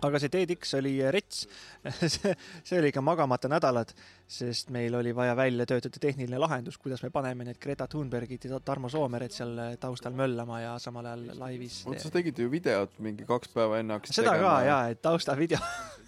aga 0.04 0.18
see 0.18 0.28
TEDx 0.32 0.74
oli 0.76 0.94
rets. 1.14 1.44
see 2.14 2.78
oli 2.78 2.90
ikka 2.90 3.00
magamata 3.04 3.48
nädalad, 3.48 3.92
sest 4.26 4.72
meil 4.74 4.94
oli 4.98 5.14
vaja 5.14 5.36
välja 5.38 5.66
töötada 5.66 6.00
tehniline 6.02 6.38
lahendus, 6.38 6.78
kuidas 6.78 7.02
me 7.04 7.10
paneme 7.14 7.46
need 7.46 7.60
Greta 7.62 7.86
Thunbergid 7.88 8.44
ja 8.48 8.60
Tarmo 8.60 8.90
Soomered 8.92 9.32
seal 9.32 9.54
taustal 9.80 10.16
möllama 10.18 10.60
ja 10.60 10.78
samal 10.82 11.06
ajal 11.12 11.28
laivis. 11.38 11.84
oot, 11.86 12.00
sa 12.02 12.10
tegid 12.10 12.38
ju 12.38 12.50
videot 12.50 12.98
mingi 12.98 13.28
kaks 13.28 13.54
päeva 13.54 13.78
enne 13.80 13.98
hakkasid 13.98 14.22
seda 14.22 14.38
ka 14.40 14.56
jaa, 14.66 14.82
et 14.92 15.02
taustavideo, 15.04 15.62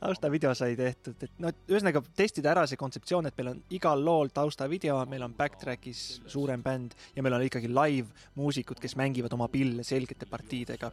taustavideo 0.00 0.54
sai 0.56 0.74
tehtud, 0.78 1.18
et 1.26 1.36
noh, 1.42 1.54
ühesõnaga 1.70 2.02
testida 2.16 2.52
ära 2.54 2.66
see 2.68 2.80
kontseptsioon, 2.80 3.28
et 3.28 3.36
meil 3.38 3.52
on 3.54 3.60
igal 3.76 4.02
lool 4.04 4.32
taustavideo, 4.34 4.98
meil 5.10 5.26
on 5.26 5.36
backtrack'is 5.38 6.04
suurem 6.30 6.64
bänd 6.64 6.96
ja 7.16 7.24
meil 7.24 7.36
on 7.36 7.46
ikkagi 7.46 7.70
live 7.70 8.10
muusikud, 8.38 8.80
kes 8.82 8.96
mängivad 9.00 9.34
oma 9.36 9.48
pille 9.52 9.86
selgete 9.86 10.28
partiidega. 10.30 10.92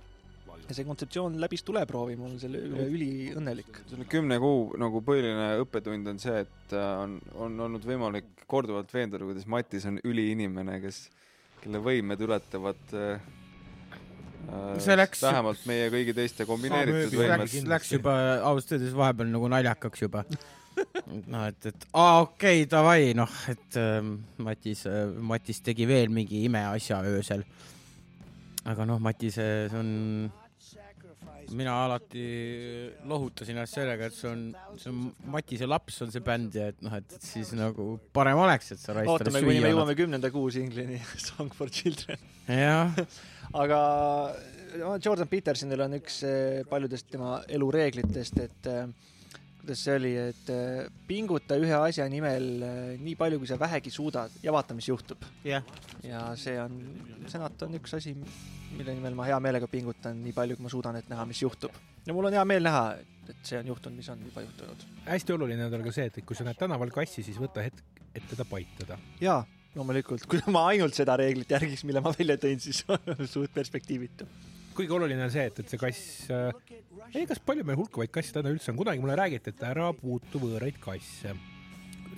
ja 0.67 0.75
see 0.75 0.83
kontseptsioon 0.83 1.37
läbis 1.39 1.63
tuleproovi, 1.63 2.17
ma 2.19 2.25
olen 2.27 2.39
selle 2.41 2.59
üle 2.67 2.87
üliõnnelik. 2.91 3.83
selle 3.87 4.07
kümne 4.11 4.39
kuu 4.43 4.73
nagu 4.79 4.99
põhiline 5.05 5.53
õppetund 5.63 6.11
on 6.11 6.19
see, 6.19 6.41
et 6.43 6.75
äh, 6.75 6.89
on, 7.03 7.19
on 7.35 7.59
olnud 7.67 7.85
võimalik 7.87 8.45
korduvalt 8.47 8.91
veenduda, 8.93 9.27
kuidas 9.27 9.47
Matis 9.47 9.87
on 9.87 10.01
üliinimene, 10.03 10.81
kes, 10.83 11.05
kelle 11.61 11.79
võimed 11.83 12.23
ületavad 12.27 12.95
äh, 12.95 13.21
See 14.79 14.95
läks- 14.95 15.23
vähemalt 15.25 15.65
meie 15.67 15.89
kõigi 15.91 16.13
teiste 16.15 16.45
kombineeritud 16.47 17.17
võimed 17.19 17.67
läks-. 17.73 17.91
Juba 17.97 18.13
ausalt 18.47 18.77
öeldes 18.77 18.95
vahepeal 18.95 19.33
nagu 19.33 19.49
naljakaks 19.51 20.05
juba. 20.05 20.23
noh, 21.25 21.47
et, 21.49 21.65
et 21.71 21.87
aa 21.97 22.21
okei 22.21 22.61
okay,, 22.61 22.69
davai, 22.69 23.13
noh, 23.17 23.31
et 23.49 23.79
ähm, 23.81 24.19
Matis 24.45 24.85
äh,, 24.85 25.07
Matis 25.09 25.63
tegi 25.65 25.87
veel 25.89 26.11
mingi 26.13 26.43
imeasja 26.45 27.01
öösel. 27.09 27.41
aga 28.67 28.85
noh, 28.85 28.99
Matis, 29.01 29.39
see 29.39 29.79
on, 29.79 29.89
mina 31.55 31.73
alati 31.85 32.23
lohutasin 33.07 33.55
ennast 33.55 33.77
sellega, 33.77 34.09
et 34.09 34.15
see 34.15 34.29
on, 34.29 34.41
see 34.79 34.91
on 34.91 35.31
Matise 35.33 35.67
laps 35.69 36.01
on 36.03 36.11
see 36.13 36.23
bänd 36.23 36.55
ja 36.59 36.69
et 36.73 36.81
noh, 36.85 36.93
et 36.97 37.17
et 37.17 37.23
siis 37.25 37.53
nagu 37.57 37.95
parem 38.15 38.39
oleks, 38.43 38.73
et 38.75 38.81
sa 38.81 38.95
raiskad 38.97 39.27
ootame, 39.27 39.43
kuni 39.45 39.63
me 39.63 39.71
jõuame 39.71 39.95
kümnenda 39.97 40.31
kuu 40.33 40.51
singlini 40.53 40.99
Song 41.27 41.53
for 41.55 41.71
Children. 41.73 42.19
jah, 42.47 42.93
aga 43.53 43.81
Jordan 45.03 45.29
Petersonil 45.29 45.83
on 45.85 45.97
üks 45.97 46.21
eh, 46.27 46.63
paljudest 46.69 47.07
tema 47.11 47.37
elureeglitest, 47.47 48.39
et 48.43 48.69
eh, 48.71 48.89
kuidas 49.61 49.83
see 49.83 49.95
oli, 49.97 50.13
et 50.31 50.51
eh, 50.53 50.83
pinguta 51.07 51.57
ühe 51.59 51.75
asja 51.77 52.07
nimel 52.11 52.47
nii 53.01 53.15
palju, 53.19 53.41
kui 53.41 53.49
sa 53.49 53.59
vähegi 53.59 53.93
suudad 53.93 54.33
ja 54.43 54.53
vaata, 54.55 54.75
mis 54.77 54.89
juhtub. 54.89 55.25
jah, 55.47 55.65
ja 56.03 56.23
see 56.39 56.57
on, 56.61 56.79
senat 57.31 57.67
on 57.67 57.77
üks 57.79 57.97
asi, 57.97 58.15
mille 58.75 58.95
nimel 58.97 59.17
ma 59.17 59.27
hea 59.29 59.39
meelega 59.43 59.69
pingutan 59.71 60.21
nii 60.23 60.35
palju, 60.35 60.57
kui 60.57 60.67
ma 60.67 60.73
suudan, 60.73 60.99
et 60.99 61.11
näha, 61.11 61.27
mis 61.29 61.41
juhtub. 61.41 61.75
ja 62.05 62.15
mul 62.15 62.29
on 62.29 62.37
hea 62.37 62.45
meel 62.47 62.67
näha, 62.67 62.85
et 63.27 63.43
see 63.43 63.59
on 63.59 63.73
juhtunud, 63.73 63.99
mis 63.99 64.09
on 64.13 64.23
juba 64.29 64.45
juhtunud. 64.45 64.87
hästi 65.07 65.37
oluline 65.37 65.67
on 65.67 65.75
tal 65.75 65.85
ka 65.87 65.95
see, 65.95 66.09
et 66.11 66.23
kui 66.25 66.37
sa 66.37 66.47
näed 66.47 66.59
tänaval 66.59 66.93
kassi, 66.95 67.25
siis 67.25 67.39
võta 67.41 67.65
hetk, 67.65 68.03
et 68.13 68.27
teda 68.29 68.47
paitada. 68.47 68.99
jaa, 69.23 69.41
loomulikult, 69.77 70.25
kui 70.29 70.41
ma 70.53 70.67
ainult 70.73 70.97
seda 70.97 71.17
reeglit 71.19 71.51
järgiks, 71.53 71.85
mille 71.87 72.01
ma 72.03 72.13
välja 72.15 72.37
tõin, 72.41 72.61
siis 72.61 72.83
suht 73.33 73.53
perspektiivitu. 73.55 74.27
kuigi 74.77 74.93
oluline 74.93 75.23
on 75.25 75.33
see, 75.33 75.47
et, 75.49 75.59
et 75.63 75.73
see 75.73 75.81
kass 75.81 76.31
äh,, 76.33 76.49
ei, 77.13 77.25
kas 77.29 77.39
palju 77.43 77.65
meil 77.67 77.77
hulkuvaid 77.79 78.11
kasse 78.13 78.35
täna 78.35 78.51
üldse 78.53 78.71
on, 78.73 78.79
kunagi 78.79 79.01
mulle 79.03 79.17
räägiti, 79.17 79.53
et 79.53 79.63
ära 79.65 79.91
puutu 79.97 80.41
võõraid 80.41 80.79
kasse. 80.81 81.35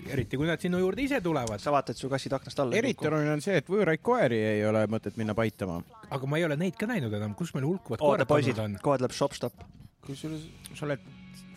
eriti 0.09 0.37
kui 0.39 0.47
nad 0.47 0.61
sinu 0.63 0.79
juurde 0.79 1.03
ise 1.03 1.19
tulevad, 1.21 1.61
sa 1.61 1.73
vaatad, 1.75 1.97
su 1.99 2.09
kassid 2.09 2.33
aknast 2.33 2.59
alla. 2.63 2.77
eriti 2.79 3.07
oluline 3.07 3.35
on 3.37 3.43
see, 3.45 3.59
et 3.61 3.69
võõraid 3.69 4.03
koeri 4.03 4.39
ei 4.55 4.65
ole 4.65 4.85
mõtet 4.91 5.17
minna 5.19 5.35
paitama. 5.35 5.81
aga 6.09 6.29
ma 6.29 6.39
ei 6.39 6.47
ole 6.47 6.57
neid 6.59 6.77
ka 6.79 6.87
näinud 6.89 7.13
enam, 7.13 7.35
kus 7.35 7.53
meil 7.55 7.67
hulkuvad 7.67 8.03
koerad 8.03 8.29
poisid 8.29 8.59
on?, 8.59 8.79
kohe 8.83 9.01
tuleb 9.01 9.15
shop-stop. 9.15 9.65
kusjuures 10.07 10.47
sa 10.73 10.87
oled, 10.87 11.03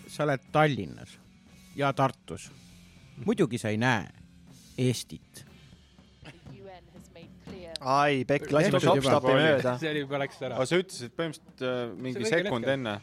sa 0.09 0.27
oled 0.27 0.51
Tallinnas 0.53 1.17
ja 1.77 1.93
Tartus. 1.93 2.51
muidugi 3.25 3.59
sa 3.59 3.73
ei 3.73 3.81
näe 3.81 4.11
Eestit. 4.79 5.45
ai, 7.83 8.25
Pekk, 8.29 8.51
lasime 8.55 8.81
shop-stopi 8.83 9.37
mööda. 9.37 9.77
see 9.81 9.93
oli 9.93 10.03
juba 10.05 10.23
läks 10.23 10.43
ära 10.43 10.57
aga. 10.57 10.67
sa 10.69 10.81
ütlesid 10.81 11.15
põhimõtteliselt 11.19 11.63
äh, 11.69 11.85
mingi 12.07 12.27
sekund 12.31 12.69
enne. 12.73 12.97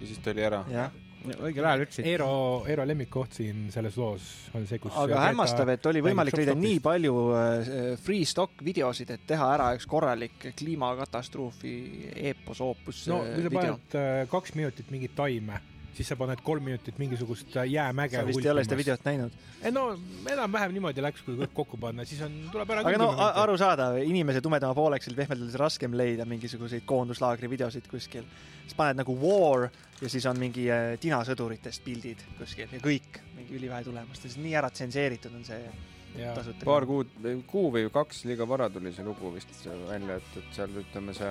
ja 0.00 0.10
siis 0.10 0.20
ta 0.24 0.34
oli 0.34 0.44
ära. 0.46 0.60
jah, 0.70 0.92
õigel 1.40 1.66
ajal 1.68 1.84
ütlesid. 1.84 2.08
Eero, 2.12 2.28
Eero 2.70 2.86
lemmikkoht 2.88 3.36
siin 3.40 3.66
selles 3.74 3.98
loos 4.00 4.28
on 4.56 4.66
see, 4.70 4.80
kus 4.82 4.96
aga 5.02 5.24
hämmastav, 5.26 5.72
et 5.74 5.90
oli 5.90 6.04
võimalik 6.04 6.38
leida 6.40 6.54
nii 6.58 6.78
palju 6.84 7.16
äh, 7.36 7.72
free 8.02 8.28
stock 8.28 8.62
videosid, 8.66 9.12
et 9.16 9.26
teha 9.28 9.50
ära 9.56 9.72
üks 9.78 9.88
korralik 9.90 10.50
kliimakatastroofi 10.60 11.74
eepos 12.30 12.62
oopus 12.64 13.04
no 13.10 13.22
äh, 13.24 13.34
kui 13.36 13.48
sa 13.48 13.54
paned 13.58 14.00
kaks 14.32 14.56
minutit 14.58 14.94
mingit 14.94 15.16
taime, 15.18 15.60
siis 15.94 16.08
sa 16.08 16.16
paned 16.18 16.40
kolm 16.44 16.64
minutit 16.64 16.98
mingisugust 17.00 17.56
äh, 17.56 17.68
jäämäge 17.70 18.18
sa 18.18 18.26
vist 18.26 18.44
ei 18.44 18.50
ole 18.52 18.64
seda. 18.64 18.78
videot 18.78 19.04
näinud. 19.04 19.36
ei 19.62 19.72
no 19.74 19.84
enam-vähem 20.32 20.74
niimoodi 20.76 21.04
läks, 21.04 21.24
kui 21.26 21.36
kõik 21.40 21.54
kokku 21.56 21.80
panna, 21.82 22.06
siis 22.08 22.22
on, 22.26 22.36
tuleb 22.52 22.72
ära. 22.74 22.84
aga 22.86 23.02
no 23.02 23.10
arusaadav, 23.44 24.00
inimese 24.06 24.42
tumedama 24.44 24.76
pooleks 24.76 25.10
oli 25.10 25.20
pehmelt 25.20 25.44
öeldes 25.44 25.58
raskem 25.60 25.96
leida 25.98 26.26
mingisuguseid 26.30 26.86
koonduslaagri 26.88 27.50
videosid 27.50 27.88
kuskil. 27.90 28.26
siis 28.64 28.76
paned 28.78 29.02
nagu 29.02 29.16
war 29.20 29.68
ja 30.00 30.08
siis 30.08 30.26
on 30.30 30.40
mingi 30.40 30.68
äh, 30.72 30.94
tinasõduritest 31.02 31.84
pildid 31.84 32.26
kuskil 32.38 32.68
ja 32.70 32.82
kõik, 32.84 33.22
mingi 33.36 33.58
ülivähe 33.58 33.84
tulemust 33.84 34.24
ja 34.24 34.30
siis 34.30 34.42
nii 34.42 34.56
ära 34.62 34.70
tsenseeritud 34.70 35.34
on 35.34 35.48
see 35.48 35.64
ja 36.18 36.34
tasuta. 36.34 36.64
paar 36.66 36.86
kuud, 36.88 37.12
kuu 37.50 37.70
või 37.74 37.90
kaks 37.92 38.24
liiga 38.28 38.46
vara 38.48 38.68
tuli 38.72 38.92
see 38.94 39.06
lugu 39.06 39.32
vist 39.34 39.52
välja, 39.66 40.16
et, 40.18 40.36
et 40.40 40.56
seal 40.56 40.80
ütleme 40.82 41.14
see 41.16 41.30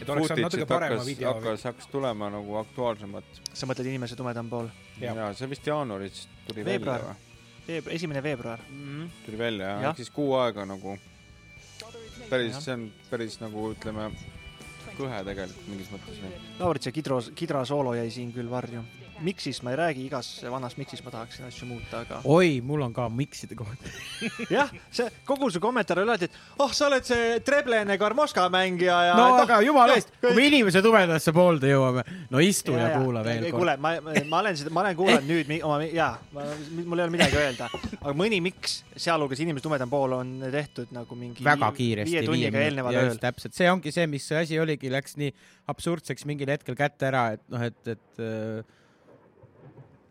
et 0.00 0.08
oleks 0.08 0.28
saanud 0.30 0.46
natuke 0.46 0.66
parema 0.66 0.98
hakkas, 0.98 1.06
video. 1.06 1.34
hakkas, 1.34 1.64
hakkas 1.70 1.90
tulema 1.92 2.30
nagu 2.34 2.56
aktuaalsemat. 2.62 3.40
sa 3.52 3.68
mõtled 3.70 3.90
inimese 3.90 4.16
tumedam 4.18 4.50
pool? 4.50 4.70
Jah. 5.00 5.16
ja 5.16 5.30
see 5.34 5.50
vist 5.50 5.66
jaanuaris 5.66 6.26
tuli 6.48 6.64
Veebruar. 6.64 7.02
välja 7.02 7.14
või? 7.14 7.32
Veeb-, 7.68 7.90
esimene 7.96 8.22
veebruar. 8.22 8.64
tuli 9.26 9.38
välja 9.38 9.74
jah 9.74 9.82
ja., 9.82 9.92
ehk 9.92 10.02
siis 10.02 10.10
kuu 10.14 10.34
aega 10.40 10.66
nagu 10.68 10.98
päris, 12.30 12.58
see 12.64 12.74
on 12.76 12.88
päris 13.10 13.38
nagu 13.42 13.70
ütleme 13.72 14.10
kõhe 14.98 15.22
tegelikult 15.26 15.70
mingis 15.70 15.90
mõttes 15.92 16.20
või? 16.22 16.36
Lauritsa 16.60 16.92
Kidro, 16.94 17.20
Kidra 17.34 17.64
soolo 17.68 17.94
jäi 17.98 18.10
siin 18.14 18.32
küll 18.34 18.50
varju. 18.50 18.84
Miksist 19.22 19.62
ma 19.62 19.70
ei 19.70 19.76
räägi, 19.78 20.04
igas 20.08 20.28
vanas 20.50 20.76
Miksis 20.76 21.02
ma 21.04 21.12
tahaksin 21.14 21.46
asju 21.46 21.68
muuta, 21.68 22.00
aga 22.02 22.20
oi, 22.24 22.58
mul 22.64 22.82
on 22.82 22.92
ka 22.94 23.06
mikside 23.12 23.54
kohta. 23.58 23.90
jah, 24.56 24.72
see 24.94 25.06
kogu 25.28 25.50
su 25.54 25.60
kommentaar 25.62 26.00
oli 26.02 26.10
alati, 26.10 26.28
et 26.28 26.62
oh, 26.62 26.72
sa 26.74 26.88
oled 26.88 27.06
see 27.06 27.38
Treblene 27.46 27.96
Karmoška 28.00 28.46
mängija 28.52 28.98
ja 29.08 29.16
no 29.18 29.28
aga 29.42 29.60
jumala 29.64 29.96
eest, 29.98 30.10
kui 30.22 30.34
me 30.36 30.48
inimese 30.50 30.82
tumedasse 30.84 31.34
poolde 31.36 31.70
jõuame, 31.70 32.04
no 32.32 32.42
istu 32.42 32.74
ja, 32.74 32.90
ja 32.90 33.00
kuula 33.00 33.24
veel 33.26 33.46
kord. 33.46 33.56
kuule, 33.60 33.76
ma, 33.82 33.94
ma 34.02 34.42
olen 34.42 34.58
seda, 34.60 34.74
ma 34.74 34.84
olen 34.84 34.98
kuulanud 34.98 35.30
nüüd 35.30 35.54
oma, 35.60 35.80
jaa, 35.86 36.12
mul 36.34 36.98
ei 36.98 37.06
ole 37.06 37.10
midagi 37.14 37.40
öelda, 37.40 37.70
aga 38.00 38.14
mõni 38.18 38.42
miks, 38.44 38.80
sealhulgas 38.96 39.42
inimese 39.44 39.68
tumedam 39.68 39.92
pool 39.92 40.18
on 40.18 40.36
tehtud 40.52 40.94
nagu 40.94 41.18
mingi 41.18 41.44
väga 41.46 41.70
kiiresti 41.76 42.10
viie 42.10 42.26
tunniga 42.26 42.66
eelneval 42.66 43.02
ööl. 43.04 43.18
täpselt, 43.22 43.54
see 43.56 43.70
ongi 43.70 43.94
see, 43.94 44.06
mis 44.10 44.26
see 44.30 44.42
asi 44.42 44.60
oligi, 44.60 44.90
läks 44.92 45.18
nii 45.20 45.34
absurdseks 45.70 46.26
mingil 46.28 46.50
hetkel 46.52 46.76
kätte 46.78 47.08
ära, 47.08 47.28
et 47.38 47.44
noh, 47.52 47.62
et, 47.64 47.94
et 47.94 48.24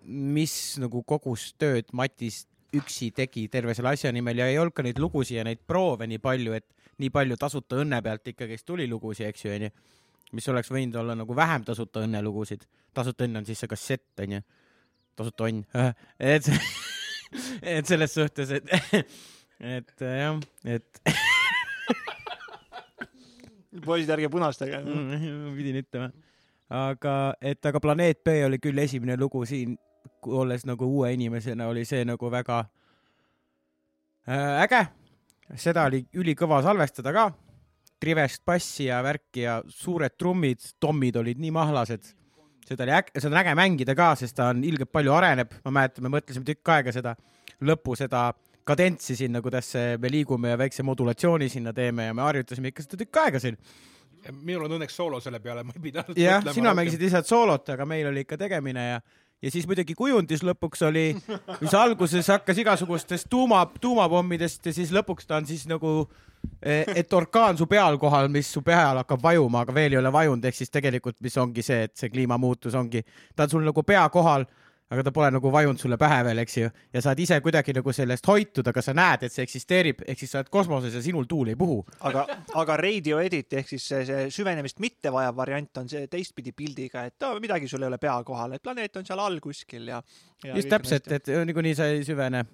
mis 0.06 0.54
nagu 0.82 1.04
kogus 1.08 1.52
tööd 1.60 1.92
Matis 1.94 2.44
üksi 2.74 3.12
tegi 3.16 3.48
terve 3.54 3.76
selle 3.78 3.94
asja 3.94 4.12
nimel 4.14 4.42
ja 4.42 4.48
ei 4.50 4.58
olnud 4.62 4.74
ka 4.76 4.86
neid 4.86 5.00
lugusid 5.02 5.38
ja 5.38 5.44
neid 5.46 5.62
proove 5.68 6.08
nii 6.10 6.22
palju, 6.24 6.56
et 6.58 6.66
nii 7.02 7.12
palju 7.14 7.38
tasuta 7.40 7.80
õnne 7.84 8.00
pealt 8.06 8.32
ikkagist 8.34 8.66
tuli 8.66 8.88
lugusid, 8.90 9.28
eks 9.30 9.46
ju, 9.46 9.54
onju. 9.54 9.70
mis 10.34 10.50
oleks 10.50 10.72
võinud 10.74 10.98
olla 10.98 11.16
nagu 11.18 11.36
vähem 11.36 11.66
tasuta 11.66 12.04
õnnelugusid. 12.08 12.66
tasuta 12.94 13.28
õnn 13.28 13.42
on 13.42 13.46
siis 13.46 13.62
see 13.62 13.70
kassett, 13.70 14.10
onju. 14.20 14.42
tasuta 15.16 15.50
onn, 15.50 15.64
et, 16.34 16.50
et 17.78 17.86
selles 17.86 18.14
suhtes, 18.14 18.58
et, 18.58 18.74
et 19.78 20.06
jah, 20.08 20.42
et 20.66 21.04
poisid, 23.86 24.10
ärge 24.14 24.30
punastage. 24.30 24.82
mm,. 24.82 25.56
pidin 25.58 25.82
ütlema. 25.82 26.12
aga, 26.70 27.34
et 27.42 27.66
aga 27.66 27.80
Planeet 27.80 28.24
B 28.24 28.40
oli 28.48 28.60
küll 28.62 28.82
esimene 28.82 29.18
lugu 29.20 29.46
siin, 29.46 29.78
olles 30.28 30.66
nagu 30.66 30.88
uue 30.88 31.14
inimesena, 31.14 31.68
oli 31.72 31.86
see 31.86 32.04
nagu 32.08 32.32
väga 32.32 32.60
äh, 34.28 34.64
äge. 34.64 34.84
seda 35.60 35.86
oli 35.90 36.04
ülikõva 36.16 36.62
salvestada 36.64 37.14
ka. 37.14 37.32
Trivest 38.04 38.44
bassi 38.46 38.90
ja 38.90 39.00
värki 39.04 39.46
ja 39.46 39.62
suured 39.68 40.18
trummid, 40.20 40.60
tommid 40.80 41.16
olid 41.16 41.40
nii 41.40 41.52
mahlased. 41.56 42.14
seda 42.68 42.84
oli 42.84 42.96
äge, 42.96 43.20
seda 43.20 43.36
on 43.36 43.42
äge 43.44 43.56
mängida 43.60 43.96
ka, 43.96 44.14
sest 44.20 44.36
ta 44.36 44.50
on 44.52 44.64
ilgelt 44.64 44.92
palju 44.92 45.14
areneb. 45.14 45.54
ma 45.66 45.72
mäletan, 45.80 46.04
me 46.04 46.18
mõtlesime 46.18 46.46
tükk 46.48 46.76
aega 46.76 46.92
seda 46.92 47.16
lõppu, 47.62 47.96
seda 47.96 48.32
kadentsi 48.64 49.16
sinna, 49.16 49.42
kuidas 49.42 49.74
see, 49.76 49.98
me 49.98 50.10
liigume 50.12 50.54
ja 50.54 50.58
väikse 50.58 50.84
modulatsiooni 50.84 51.50
sinna 51.50 51.74
teeme 51.74 52.06
ja 52.06 52.14
me 52.14 52.22
harjutasime 52.24 52.72
ikka 52.72 52.86
seda 52.86 53.02
tükk 53.04 53.20
aega 53.26 53.40
siin 53.44 53.58
minul 54.32 54.68
on 54.68 54.78
õnneks 54.78 54.96
soolo 54.96 55.20
selle 55.24 55.40
peale, 55.44 55.64
ma 55.68 55.74
ei 55.76 55.84
pidanud 55.84 56.20
jah, 56.20 56.46
sina 56.56 56.74
mängisid 56.78 57.02
lihtsalt 57.04 57.28
soolot, 57.28 57.74
aga 57.76 57.86
meil 57.90 58.08
oli 58.08 58.24
ikka 58.24 58.38
tegemine 58.40 58.86
ja, 58.88 59.02
ja 59.44 59.52
siis 59.52 59.68
muidugi 59.68 59.96
kujundis 59.98 60.44
lõpuks 60.46 60.86
oli, 60.88 61.10
mis 61.60 61.74
alguses 61.76 62.30
hakkas 62.32 62.62
igasugustest 62.64 63.28
tuuma, 63.30 63.66
tuumapommidest 63.82 64.70
ja 64.70 64.76
siis 64.76 64.94
lõpuks 64.96 65.28
ta 65.28 65.40
on 65.42 65.48
siis 65.50 65.66
nagu, 65.68 66.08
et 66.64 67.14
orkaan 67.14 67.60
su 67.60 67.68
peal 67.68 68.00
kohal, 68.00 68.30
mis 68.32 68.50
su 68.56 68.64
peal 68.64 69.02
hakkab 69.02 69.24
vajuma, 69.24 69.66
aga 69.66 69.76
veel 69.76 69.98
ei 69.98 70.00
ole 70.00 70.12
vajunud, 70.16 70.48
ehk 70.48 70.60
siis 70.60 70.72
tegelikult, 70.72 71.20
mis 71.24 71.38
ongi 71.42 71.66
see, 71.66 71.84
et 71.90 71.96
see 72.00 72.12
kliimamuutus 72.14 72.76
ongi, 72.80 73.04
ta 73.36 73.48
on 73.48 73.56
sul 73.56 73.68
nagu 73.68 73.84
pea 73.88 74.06
kohal, 74.14 74.48
aga 74.94 75.06
ta 75.08 75.14
pole 75.16 75.32
nagu 75.34 75.52
vajunud 75.54 75.82
sulle 75.82 75.98
pähe 76.02 76.22
veel, 76.28 76.44
eks 76.44 76.58
ju, 76.60 76.70
ja 76.94 77.04
saad 77.04 77.20
ise 77.24 77.40
kuidagi 77.44 77.76
nagu 77.76 77.94
sellest 77.96 78.28
hoituda, 78.30 78.74
aga 78.74 78.86
sa 78.86 78.96
näed, 78.98 79.28
et 79.28 79.36
see 79.36 79.46
eksisteerib, 79.48 80.04
ehk 80.08 80.24
siis 80.24 80.34
sa 80.36 80.42
oled 80.42 80.52
kosmoses 80.54 80.98
ja 80.98 81.04
sinul 81.04 81.28
tuul 81.30 81.54
ei 81.54 81.60
puhu. 81.60 81.82
aga, 82.10 82.26
aga 82.62 82.80
radio 82.82 83.22
edit 83.24 83.60
ehk 83.60 83.74
siis 83.74 83.88
see, 83.92 84.04
see 84.10 84.26
süvenemist 84.34 84.82
mitte 84.84 85.12
vajav 85.14 85.38
variant 85.38 85.84
on 85.84 85.92
see 85.92 86.08
teistpidi 86.12 86.56
pildiga, 86.56 87.08
et 87.10 87.30
oh, 87.30 87.40
midagi 87.44 87.70
sul 87.72 87.84
ei 87.84 87.92
ole 87.92 88.02
pea 88.02 88.18
kohal, 88.28 88.58
et 88.58 88.64
planeet 88.64 89.02
on 89.02 89.08
seal 89.08 89.22
all 89.24 89.40
kuskil 89.44 89.88
ja, 89.96 90.04
ja. 90.44 90.58
just 90.58 90.72
täpselt,. 90.72 91.12
et 91.12 91.34
niikuinii 91.44 91.78
sa 91.78 91.90
ei 91.92 92.06
süvene 92.08 92.46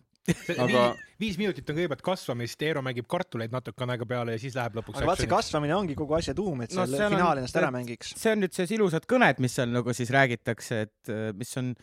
Aga- 0.58 0.96
viis 1.20 1.38
minutit 1.42 1.70
on 1.70 1.78
kõigepealt 1.78 2.04
kasvamist, 2.06 2.62
Eero 2.66 2.84
mängib 2.86 3.08
kartuleid 3.10 3.54
natukene 3.54 3.96
aega 3.96 4.08
peale 4.10 4.36
ja 4.36 4.42
siis 4.42 4.58
läheb 4.58 4.78
lõpuks 4.80 5.00
aga 5.00 5.12
vaat 5.12 5.24
see 5.24 5.32
kasvamine 5.32 5.76
ongi 5.78 5.96
kogu 5.98 6.18
asja 6.20 6.36
tuum, 6.38 6.66
et 6.66 6.76
No 6.76 6.86
seal 6.90 7.16
finaal 7.16 7.42
ennast 7.42 7.60
ära 7.60 7.72
mängiks. 7.74 8.14
see 8.20 8.36
on 8.36 8.44
nüüd 8.44 8.56
see 8.56 8.70
ilusad 8.78 9.08
kõned, 9.10 9.42
mis 9.44 9.56
seal 9.60 9.72
nagu 9.74 9.96
siis 9.96 10.12
räägitakse, 10.14 10.82
et 10.88 11.14
äh, 11.14 11.30
mis 11.38 11.56
on, 11.62 11.74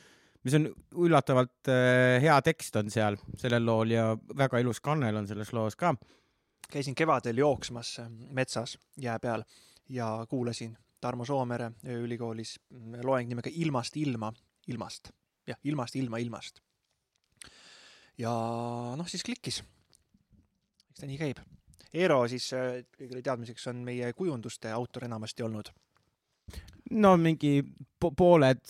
mis 0.46 0.54
on 0.54 0.68
üllatavalt 1.02 1.70
äh, 1.72 2.22
hea 2.22 2.36
tekst 2.46 2.76
on 2.78 2.90
seal 2.92 3.18
sellel 3.38 3.64
lool 3.66 3.90
ja 3.90 4.10
väga 4.38 4.60
ilus 4.62 4.80
kannel 4.80 5.18
on 5.18 5.26
selles 5.26 5.50
loos 5.56 5.76
ka. 5.76 5.94
käisin 6.70 6.94
kevadel 6.94 7.42
jooksmas 7.42 7.96
äh, 8.02 8.10
metsas 8.30 8.78
jää 8.96 9.18
peal 9.18 9.42
ja 9.88 10.26
kuulasin 10.30 10.76
Tarmo 11.00 11.24
Soomere 11.24 11.72
ööülikoolis 11.84 12.60
mm, 12.70 13.02
loeng 13.04 13.28
nimega 13.28 13.50
Ilmast 13.52 13.96
ilma, 13.96 14.32
ilmast, 14.66 15.10
jah, 15.46 15.58
ilmast 15.64 15.96
ilma 15.96 16.18
ilmast. 16.18 16.62
ja 18.18 18.32
noh, 18.96 19.08
siis 19.08 19.24
klikkis. 19.24 19.62
eks 20.90 21.00
ta 21.00 21.06
nii 21.06 21.18
käib. 21.18 21.42
Eero 21.92 22.22
siis 22.28 22.52
äh, 22.54 22.84
kõigile 22.98 23.22
teadmiseks 23.22 23.66
on 23.66 23.82
meie 23.84 24.12
kujunduste 24.12 24.70
autor 24.72 25.10
enamasti 25.10 25.42
olnud 25.42 25.74
no 26.90 27.16
mingi 27.16 27.62
po 28.00 28.12
pooled 28.14 28.60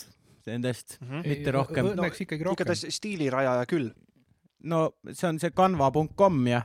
nendest, 0.50 0.98
mm. 1.00 1.08
-hmm. 1.08 1.26
mitte 1.32 1.54
rohkem. 1.54 1.90
õnneks 1.92 2.22
ikkagi 2.24 2.46
rohkem. 2.46 2.66
igatahes 2.66 2.96
stiilirajaja 2.98 3.66
küll, 3.70 3.90
no 4.70 4.86
see 5.10 5.28
on 5.28 5.40
see 5.42 5.52
canva.com 5.56 6.40
ja 6.50 6.62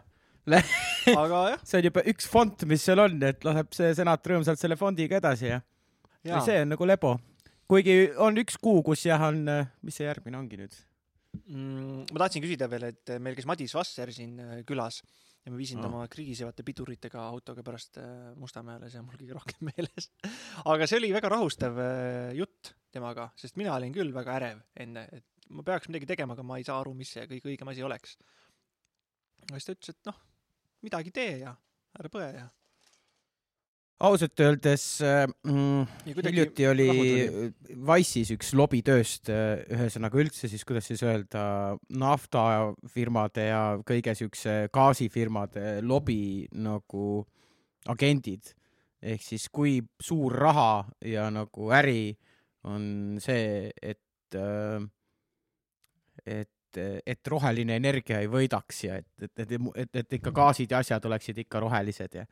aga 1.21 1.41
jah, 1.53 1.65
see 1.65 1.81
on 1.81 1.89
juba 1.89 2.05
üks 2.11 2.29
fond, 2.29 2.63
mis 2.69 2.85
seal 2.85 3.01
on, 3.03 3.17
et 3.23 3.43
laseb 3.45 3.75
see 3.77 3.91
senat 3.97 4.31
rõõmsalt 4.31 4.61
selle 4.61 4.77
fondiga 4.79 5.19
edasi 5.21 5.51
ja, 5.51 5.59
ja. 6.23 6.35
jaa. 6.35 6.45
see 6.45 6.61
on 6.63 6.73
nagu 6.73 6.87
lebo. 6.87 7.17
kuigi 7.69 7.97
on 8.17 8.37
üks 8.41 8.57
kuu, 8.61 8.81
kus 8.85 9.05
jah 9.05 9.21
on, 9.29 9.43
mis 9.81 9.99
see 9.99 10.07
järgmine 10.07 10.39
ongi 10.41 10.61
nüüd? 10.61 10.77
mm,. 11.45 12.05
ma 12.11 12.23
tahtsin 12.25 12.43
küsida 12.43 12.69
veel, 12.71 12.89
et 12.91 13.15
meil 13.21 13.37
käis 13.37 13.49
Madis 13.49 13.75
Vasser 13.77 14.11
siin 14.13 14.39
äh, 14.41 14.63
külas 14.67 15.01
ja 15.41 15.51
ma 15.51 15.57
viisin 15.57 15.81
ta 15.81 15.89
oma 15.89 16.03
krigisevate 16.11 16.65
piduritega 16.65 17.23
autoga 17.31 17.63
pärast 17.65 17.97
äh, 18.01 18.31
Mustamäele, 18.37 18.89
see 18.91 19.01
on 19.01 19.07
mul 19.07 19.17
kõige 19.17 19.37
rohkem 19.37 19.65
meeles. 19.71 20.11
aga 20.69 20.87
see 20.89 21.01
oli 21.01 21.11
väga 21.15 21.31
rahustav 21.33 21.79
äh, 21.81 22.31
jutt 22.37 22.75
temaga, 22.93 23.29
sest 23.39 23.57
mina 23.57 23.73
olin 23.77 23.95
küll 23.95 24.13
väga 24.13 24.37
ärev 24.37 24.61
enne, 24.85 25.07
et 25.17 25.49
ma 25.51 25.65
peaks 25.67 25.89
midagi 25.91 26.09
tegema, 26.13 26.37
aga 26.37 26.45
ma 26.47 26.59
ei 26.59 26.67
saa 26.67 26.79
aru, 26.83 26.93
mis 26.97 27.11
see 27.15 27.25
kõige 27.29 27.51
õigem 27.51 27.73
asi 27.73 27.83
oleks. 27.83 28.17
siis 29.51 29.67
ta 29.67 29.75
ütles, 29.75 29.95
et 29.95 30.11
noh, 30.11 30.21
midagi 30.85 31.13
tee 31.15 31.37
ja 31.41 31.55
ära 31.99 32.11
põe 32.11 32.27
ja. 32.35 32.47
Ausalt 34.01 34.39
öeldes 34.39 34.85
äh, 35.05 35.25
mm, 35.45 35.85
hiljuti 36.05 36.67
oli. 36.67 36.87
Wise'is 37.87 38.31
üks 38.35 38.51
lobitööst, 38.57 39.29
ühesõnaga 39.31 40.19
üldse 40.21 40.49
siis, 40.51 40.63
kuidas 40.67 40.89
siis 40.89 41.03
öelda, 41.05 41.43
naftafirmade 42.01 43.45
ja 43.49 43.61
kõige 43.87 44.15
siukse 44.17 44.55
gaasifirmade 44.73 45.79
lobi 45.85 46.47
nagu 46.57 47.21
agendid. 47.91 48.55
ehk 49.01 49.23
siis 49.25 49.47
kui 49.49 49.79
suur 49.97 50.33
raha 50.37 50.85
ja 51.09 51.29
nagu 51.33 51.71
äri 51.73 52.11
on 52.69 53.17
see, 53.17 53.71
et, 53.81 54.35
et, 56.25 56.77
et 56.77 57.27
roheline 57.33 57.79
energia 57.81 58.19
ei 58.21 58.29
võidaks 58.29 58.83
ja 58.85 58.99
et, 59.01 59.07
et, 59.25 59.41
et, 59.41 59.55
et, 59.75 59.95
et 60.03 60.13
ikka 60.19 60.31
gaasid 60.31 60.71
ja 60.71 60.83
asjad 60.85 61.05
oleksid 61.09 61.41
ikka 61.41 61.63
rohelised 61.65 62.19
ja 62.19 62.27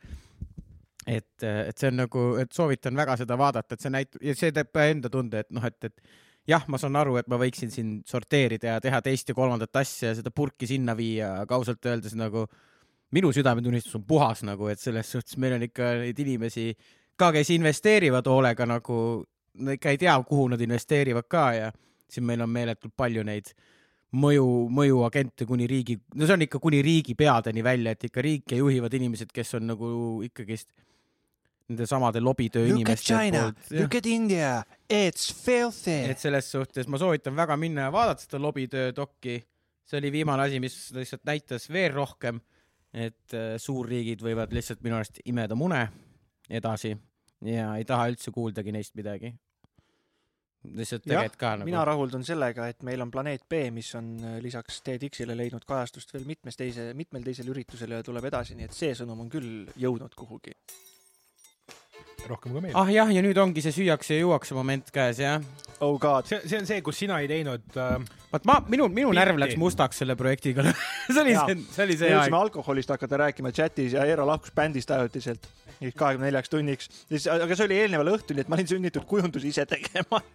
et, 1.09 1.43
et 1.43 1.77
see 1.77 1.89
on 1.89 2.01
nagu, 2.03 2.23
et 2.41 2.51
soovitan 2.53 2.97
väga 2.97 3.17
seda 3.19 3.37
vaadata, 3.39 3.75
et 3.75 3.85
see 3.85 3.93
näitab 3.93 4.25
ja 4.25 4.35
see 4.37 4.53
teeb 4.55 4.81
enda 4.83 5.11
tunde, 5.13 5.43
et 5.43 5.49
noh, 5.55 5.65
et, 5.65 5.89
et 5.89 6.49
jah, 6.49 6.65
ma 6.69 6.79
saan 6.81 6.97
aru, 6.99 7.17
et 7.19 7.29
ma 7.31 7.39
võiksin 7.41 7.73
siin 7.73 7.95
sorteerida 8.07 8.75
ja 8.75 8.83
teha 8.83 9.01
teist 9.05 9.29
ja 9.29 9.37
kolmandat 9.37 9.81
asja 9.81 10.11
ja 10.11 10.19
seda 10.19 10.33
purki 10.35 10.69
sinna 10.69 10.95
viia, 10.97 11.33
aga 11.43 11.57
ausalt 11.57 11.85
öeldes 11.89 12.15
nagu 12.19 12.45
minu 13.15 13.31
südametunnistus 13.33 13.97
on 13.97 14.05
puhas 14.09 14.43
nagu, 14.45 14.69
et 14.69 14.81
selles 14.81 15.09
suhtes 15.11 15.37
meil 15.41 15.57
on 15.57 15.65
ikka 15.65 15.95
neid 16.03 16.19
inimesi 16.21 16.69
ka, 17.19 17.31
kes 17.35 17.51
investeerivad 17.55 18.27
hoolega 18.29 18.67
nagu, 18.69 18.99
no 19.59 19.75
ikka 19.75 19.93
ei 19.93 20.01
tea, 20.01 20.15
kuhu 20.29 20.47
nad 20.53 20.61
investeerivad 20.61 21.27
ka 21.29 21.45
ja 21.57 21.71
siin 22.09 22.25
meil 22.25 22.45
on 22.45 22.53
meeletult 22.53 22.93
palju 22.97 23.25
neid 23.25 23.49
mõju, 24.17 24.45
mõjuagente 24.73 25.45
kuni 25.49 25.67
riigi, 25.69 25.97
no 26.17 26.25
see 26.25 26.37
on 26.37 26.45
ikka 26.45 26.61
kuni 26.61 26.81
riigi 26.85 27.15
peadeni 27.17 27.63
välja, 27.65 27.93
et 27.93 28.07
ikka 28.09 28.23
riike 28.25 28.61
juhivad 28.61 28.93
inimesed, 28.97 29.33
kes 29.33 29.57
on 29.59 29.67
nagu 29.69 29.89
ikkagist 30.25 30.69
nende 31.69 31.85
samade 31.89 32.21
lobitöö 32.23 32.65
Look 32.65 32.71
at 32.71 32.75
inimeste 32.75 33.13
China, 33.13 33.41
poolt. 33.41 33.71
look 33.81 33.95
at 33.95 34.05
India, 34.09 34.63
it's 34.93 35.29
filthy 35.45 36.09
et. 36.09 36.19
selles 36.19 36.51
suhtes 36.51 36.89
ma 36.89 36.97
soovitan 36.97 37.35
väga 37.37 37.57
minna 37.57 37.87
ja 37.87 37.91
vaadata 37.93 38.25
seda 38.25 38.41
lobitöö 38.41 38.93
dokki. 38.95 39.39
see 39.89 39.97
oli 39.97 40.11
viimane 40.11 40.43
asi, 40.43 40.59
mis 40.61 40.91
lihtsalt 40.93 41.23
näitas 41.25 41.63
veel 41.73 41.93
rohkem, 41.93 42.37
et 42.93 43.33
äh, 43.33 43.55
suurriigid 43.57 44.21
võivad 44.21 44.53
lihtsalt 44.53 44.83
minu 44.85 44.99
arust 44.99 45.21
imeda 45.25 45.57
mune 45.57 45.87
edasi 46.49 46.93
ja 47.45 47.71
ei 47.77 47.85
taha 47.89 48.09
üldse 48.11 48.33
kuuldagi 48.33 48.73
neist 48.75 48.93
midagi. 48.99 49.31
lihtsalt 50.75 51.05
tegelikult 51.05 51.39
ka 51.39 51.53
nagu 51.55 51.69
mina 51.69 51.81
rahuldun 51.87 52.25
sellega, 52.27 52.67
et 52.67 52.83
meil 52.83 53.01
on 53.01 53.11
planeet 53.11 53.45
B, 53.49 53.69
mis 53.71 53.93
on 53.95 54.11
äh, 54.19 54.37
lisaks 54.43 54.81
TEDx-ile 54.85 55.37
leidnud 55.37 55.65
kajastust 55.65 56.13
veel 56.13 56.25
mitmes 56.27 56.59
teise, 56.59 56.91
mitmel 56.99 57.23
teisel 57.23 57.49
üritusel 57.53 57.95
ja 57.95 58.03
tuleb 58.03 58.27
edasi, 58.27 58.57
nii 58.59 58.67
et 58.67 58.75
see 58.75 58.91
sõnum 58.97 59.23
on 59.23 59.29
küll 59.31 59.69
jõudnud 59.79 60.17
kuhugi. 60.19 60.57
Rohkem 62.29 62.55
kui 62.55 62.63
meil. 62.63 62.75
ah 62.77 62.89
jah, 62.91 63.11
ja 63.13 63.23
nüüd 63.25 63.37
ongi 63.41 63.63
see 63.65 63.75
süüakse 63.75 64.17
ja 64.17 64.25
juuakse 64.25 64.57
moment 64.57 64.91
käes 64.95 65.21
jah. 65.23 65.43
oh 65.79 65.97
god, 66.01 66.27
see, 66.29 66.41
see 66.45 66.59
on 66.59 66.67
see, 66.69 66.81
kus 66.85 66.99
sina 67.03 67.21
ei 67.23 67.29
teinud 67.31 67.79
äh,, 67.79 67.95
vaat 68.33 68.49
ma, 68.49 68.59
minu, 68.67 68.89
minu 68.91 69.13
närv 69.15 69.37
Pilti. 69.37 69.45
läks 69.45 69.61
mustaks 69.61 70.03
selle 70.03 70.17
projektiga. 70.19 70.65
see 71.13 71.23
oli 71.23 71.37
Jaa. 71.37 71.47
see, 71.47 71.63
see 71.77 71.87
oli 71.87 71.97
see 72.01 72.11
jõudsime 72.13 72.35
aeg. 72.35 72.49
alkoholist 72.49 72.95
hakata 72.95 73.23
rääkima 73.25 73.53
chatis 73.55 73.95
ja 73.97 74.05
Eero 74.09 74.27
lahkus 74.29 74.55
bändist 74.55 74.91
ajutiselt 74.95 75.47
kahekümne 75.79 76.27
neljaks 76.27 76.51
tunniks. 76.51 76.89
aga 77.31 77.55
see 77.55 77.69
oli 77.69 77.79
eelneval 77.83 78.15
õhtul, 78.15 78.37
nii 78.37 78.45
et 78.45 78.51
ma 78.51 78.59
olin 78.59 78.69
sunnitud 78.73 79.07
kujundusi 79.09 79.53
ise 79.53 79.67
tegema. 79.69 80.21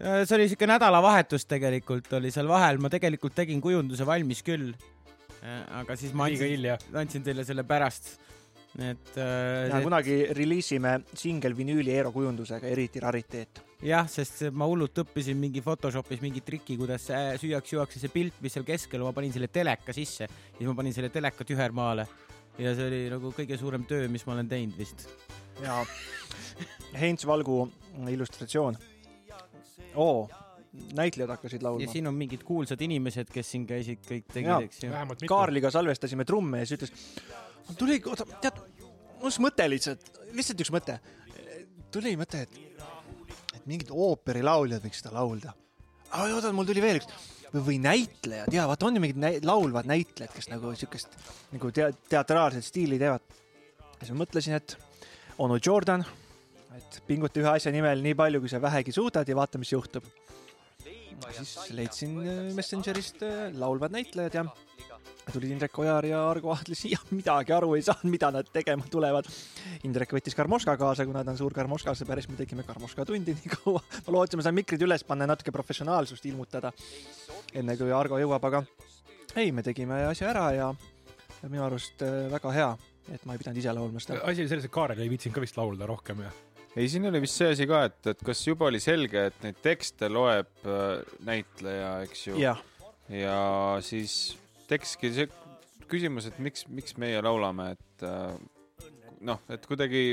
Äh, 0.00 0.22
see 0.24 0.32
oli 0.38 0.46
siuke 0.48 0.64
nädalavahetus 0.64 1.42
tegelikult 1.44 2.06
oli 2.16 2.30
seal 2.32 2.46
vahel, 2.48 2.78
ma 2.80 2.88
tegelikult 2.88 3.34
tegin 3.36 3.58
kujunduse 3.60 4.06
valmis 4.08 4.38
küll. 4.40 4.70
aga 5.44 5.92
siis 5.96 6.14
ma 6.16 6.24
andsin, 6.24 6.64
andsin 6.96 7.26
teile 7.26 7.44
selle 7.44 7.66
pärast. 7.68 8.08
Et 8.78 9.16
ja 9.18 9.66
äh, 9.66 9.82
kunagi 9.82 10.16
reliisime 10.36 11.00
singel 11.18 11.56
vinüüli 11.58 11.90
Eero 11.90 12.12
kujundusega, 12.14 12.68
eriti 12.70 13.02
rariteet. 13.02 13.62
jah, 13.82 14.06
sest 14.08 14.44
ma 14.54 14.68
hullult 14.70 15.02
õppisin 15.02 15.38
mingi 15.40 15.62
Photoshopis 15.64 16.22
mingi 16.22 16.44
triki, 16.46 16.76
kuidas 16.78 17.08
see 17.10 17.36
süüakse, 17.42 17.76
juuakse 17.76 18.02
see 18.02 18.12
pilt, 18.14 18.38
mis 18.44 18.54
seal 18.54 18.66
keskel, 18.68 19.02
ma 19.02 19.14
panin 19.16 19.34
selle 19.34 19.50
teleka 19.50 19.94
sisse 19.96 20.28
ja 20.28 20.58
siis 20.58 20.68
ma 20.70 20.76
panin 20.78 20.94
selle 20.94 21.10
teleka 21.10 21.46
tühermaale 21.48 22.06
ja 22.60 22.74
see 22.76 22.86
oli 22.86 23.02
nagu 23.10 23.32
kõige 23.34 23.58
suurem 23.58 23.86
töö, 23.90 24.06
mis 24.12 24.26
ma 24.28 24.36
olen 24.36 24.50
teinud 24.50 24.78
vist. 24.78 25.08
ja 25.64 25.80
Heinz 27.00 27.26
Valgu 27.26 27.64
illustratsioon. 28.10 28.78
oo, 29.94 30.28
näitlejad 30.94 31.34
hakkasid 31.34 31.62
ja 31.62 31.68
laulma. 31.68 31.92
siin 31.92 32.06
on 32.06 32.14
mingid 32.14 32.44
kuulsad 32.46 32.80
inimesed, 32.86 33.30
kes 33.32 33.50
siin 33.56 33.66
käisid, 33.66 34.02
kõik 34.06 34.30
tegid, 34.32 34.68
eks 34.68 34.84
ju. 34.84 35.28
Kaarliga 35.28 35.70
salvestasime 35.74 36.24
trumme 36.28 36.62
ja 36.62 36.68
siis 36.68 36.78
ütles, 36.78 37.08
tuli, 37.78 37.98
oota, 38.06 38.26
tead, 38.42 38.60
mul 39.20 39.30
üks 39.30 39.40
mõte 39.42 39.66
lihtsalt, 39.70 40.06
lihtsalt 40.36 40.62
üks 40.64 40.72
mõte. 40.74 40.98
tuli 41.90 42.14
mõte, 42.18 42.44
et, 42.46 42.84
et 43.54 43.66
mingid 43.66 43.90
ooperilauljad 43.90 44.82
võiks 44.84 45.02
seda 45.02 45.14
laulda. 45.16 45.54
oota, 46.14 46.52
mul 46.52 46.68
tuli 46.68 46.82
veel 46.84 47.00
üks 47.02 47.10
või, 47.52 47.62
või 47.66 47.78
näitlejad 47.82 48.54
ja 48.54 48.66
vaata, 48.70 48.88
on 48.88 48.96
ju 48.98 49.02
mingid 49.02 49.20
näi, 49.20 49.40
laulvad 49.44 49.88
näitlejad, 49.90 50.32
kes 50.34 50.50
nagu 50.52 50.72
siukest 50.78 51.14
nagu 51.52 51.72
te, 51.74 51.90
teatraalset 52.10 52.66
stiili 52.66 52.98
teevad. 53.00 53.24
siis 53.98 54.12
ma 54.12 54.22
mõtlesin, 54.22 54.56
et 54.58 54.76
onu 55.40 55.58
Jordan, 55.58 56.04
et 56.76 57.00
pinguta 57.06 57.40
ühe 57.42 57.50
asja 57.50 57.72
nimel 57.74 58.02
nii 58.04 58.16
palju, 58.18 58.42
kui 58.42 58.52
sa 58.52 58.62
vähegi 58.62 58.94
suudad 58.94 59.28
ja 59.28 59.36
vaata, 59.36 59.58
mis 59.58 59.72
juhtub. 59.72 60.04
siis 61.36 61.56
leidsin 61.76 62.16
äh, 62.22 62.54
Messengerist 62.54 63.22
äh, 63.22 63.50
laulvad 63.54 63.92
näitlejad 63.92 64.34
ja 64.34 64.44
tulid 65.30 65.52
Indrek 65.54 65.78
Ojar 65.78 66.06
ja 66.08 66.20
Argo 66.30 66.52
Aadlis 66.54 66.84
ja 66.90 66.98
midagi 67.14 67.54
aru 67.54 67.74
ei 67.76 67.84
saanud, 67.86 68.10
mida 68.10 68.30
nad 68.34 68.48
tegema 68.52 68.86
tulevad. 68.90 69.28
Indrek 69.86 70.12
võttis 70.16 70.36
Karmoška 70.36 70.76
kaasa, 70.80 71.06
kuna 71.08 71.22
ta 71.24 71.34
on 71.34 71.38
suur 71.40 71.54
Karmoška 71.56 71.94
sõber, 71.98 72.20
siis 72.22 72.32
me 72.32 72.38
tegime 72.40 72.64
Karmoška 72.66 73.06
tundi 73.08 73.34
nii 73.38 73.54
kaua. 73.54 73.82
ma 74.06 74.16
lootsin, 74.16 74.40
ma 74.40 74.46
saan 74.46 74.58
mikrid 74.58 74.82
üles 74.86 75.04
panna 75.06 75.28
ja 75.28 75.34
natuke 75.34 75.54
professionaalsust 75.54 76.26
ilmutada, 76.30 76.72
enne 77.54 77.76
kui 77.80 77.92
Argo 77.94 78.20
jõuab, 78.20 78.48
aga 78.50 78.64
ei, 79.36 79.50
me 79.54 79.64
tegime 79.66 80.04
asja 80.08 80.30
ära 80.32 80.46
ja, 80.56 80.70
ja 81.40 81.50
minu 81.50 81.64
arust 81.66 82.02
äh, 82.06 82.26
väga 82.32 82.54
hea, 82.56 82.70
et 83.14 83.26
ma 83.26 83.34
ei 83.34 83.42
pidanud 83.42 83.62
ise 83.62 83.74
laulma 83.76 84.02
seda. 84.02 84.22
asi 84.24 84.44
oli 84.44 84.52
selles, 84.52 84.66
et 84.66 84.74
Kaarel 84.74 85.02
ei 85.04 85.12
viitsinud 85.12 85.36
ka 85.36 85.44
vist 85.44 85.58
laulda 85.60 85.88
rohkem 85.90 86.24
ja. 86.26 86.32
ei, 86.74 86.88
siin 86.90 87.06
oli 87.10 87.22
vist 87.22 87.38
see 87.38 87.54
asi 87.54 87.68
ka, 87.70 87.84
et, 87.90 88.00
et 88.14 88.26
kas 88.26 88.42
juba 88.46 88.70
oli 88.70 88.82
selge, 88.82 89.28
et 89.30 89.46
neid 89.46 89.62
tekste 89.62 90.10
loeb 90.10 90.66
äh, 90.66 91.16
näitleja, 91.28 91.96
eks 92.08 92.26
ju. 92.30 92.40
ja 92.40 93.40
siis 93.86 94.16
tekkiski 94.70 95.12
see 95.16 95.28
küsimus, 95.90 96.28
et 96.30 96.38
miks, 96.42 96.66
miks 96.70 96.96
meie 97.00 97.20
laulame, 97.24 97.72
et 97.74 98.06
äh, 98.06 98.36
noh, 99.26 99.42
et 99.50 99.66
kuidagi 99.66 100.04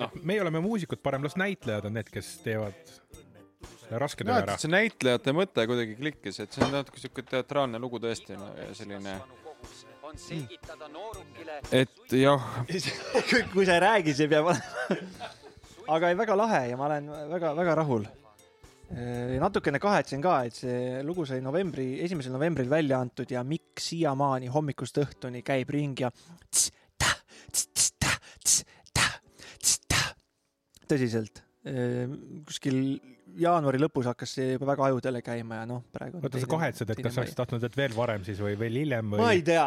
noh, 0.00 0.14
meie 0.26 0.42
oleme 0.42 0.62
muusikud, 0.64 1.02
parem 1.04 1.26
las 1.26 1.36
näitlejad 1.40 1.88
on 1.88 1.98
need, 1.98 2.10
kes 2.12 2.38
teevad 2.44 2.78
selle 3.84 4.00
raske 4.00 4.24
töö 4.24 4.32
no, 4.32 4.40
ära 4.42 4.56
see 4.60 4.72
näitlejate 4.72 5.34
mõte 5.36 5.66
kuidagi 5.68 5.96
klikkis, 6.00 6.40
et 6.44 6.56
see 6.56 6.64
on 6.66 6.74
natuke 6.78 7.02
siuke 7.02 7.24
teatraalne 7.28 7.80
lugu 7.82 8.00
tõesti 8.02 8.38
no, 8.40 8.50
ja 8.58 8.72
selline, 8.76 9.18
on 10.04 10.20
selgitada 10.20 10.88
noorukile, 10.92 11.60
et 11.72 12.18
jah, 12.18 12.50
kui 13.54 13.68
sa 13.68 13.78
ei 13.78 13.84
räägi, 13.86 14.16
see 14.16 14.30
peab 14.30 14.52
olema. 14.52 15.30
aga 15.94 16.10
ei, 16.10 16.18
väga 16.18 16.36
lahe 16.38 16.62
ja 16.70 16.76
ma 16.80 16.88
olen 16.88 17.10
väga-väga 17.32 17.80
rahul. 17.82 18.06
Natukene 19.42 19.80
kahetsen 19.82 20.22
ka, 20.22 20.36
et 20.46 20.54
see 20.54 21.00
lugu 21.06 21.26
sai 21.26 21.40
novembri, 21.44 22.00
esimesel 22.04 22.34
novembril 22.36 22.68
välja 22.70 23.00
antud 23.02 23.30
ja 23.30 23.42
Mikk 23.46 23.82
siiamaani 23.82 24.50
hommikust 24.54 25.00
õhtuni 25.02 25.42
käib 25.46 25.72
ringi 25.74 26.06
ja 26.06 26.12
tõsiselt, 30.84 31.42
kuskil 32.46 32.78
jaanuari 33.40 33.80
lõpus 33.82 34.06
hakkas 34.10 34.36
see 34.36 34.54
juba 34.54 34.68
väga 34.72 34.88
ajudele 34.90 35.22
käima 35.24 35.62
ja 35.62 35.66
noh, 35.68 35.82
praegu. 35.92 36.20
oota, 36.22 36.40
sa 36.40 36.50
kahetsed, 36.50 36.92
et 36.94 37.02
kas 37.02 37.18
oleks 37.18 37.36
tahtnud, 37.38 37.66
et 37.66 37.76
veel 37.78 37.96
varem 37.96 38.24
siis 38.26 38.40
või 38.42 38.56
veel 38.60 38.80
hiljem 38.84 39.14
ma 39.14 39.32
ei 39.32 39.40
või? 39.40 39.46
tea, 39.48 39.66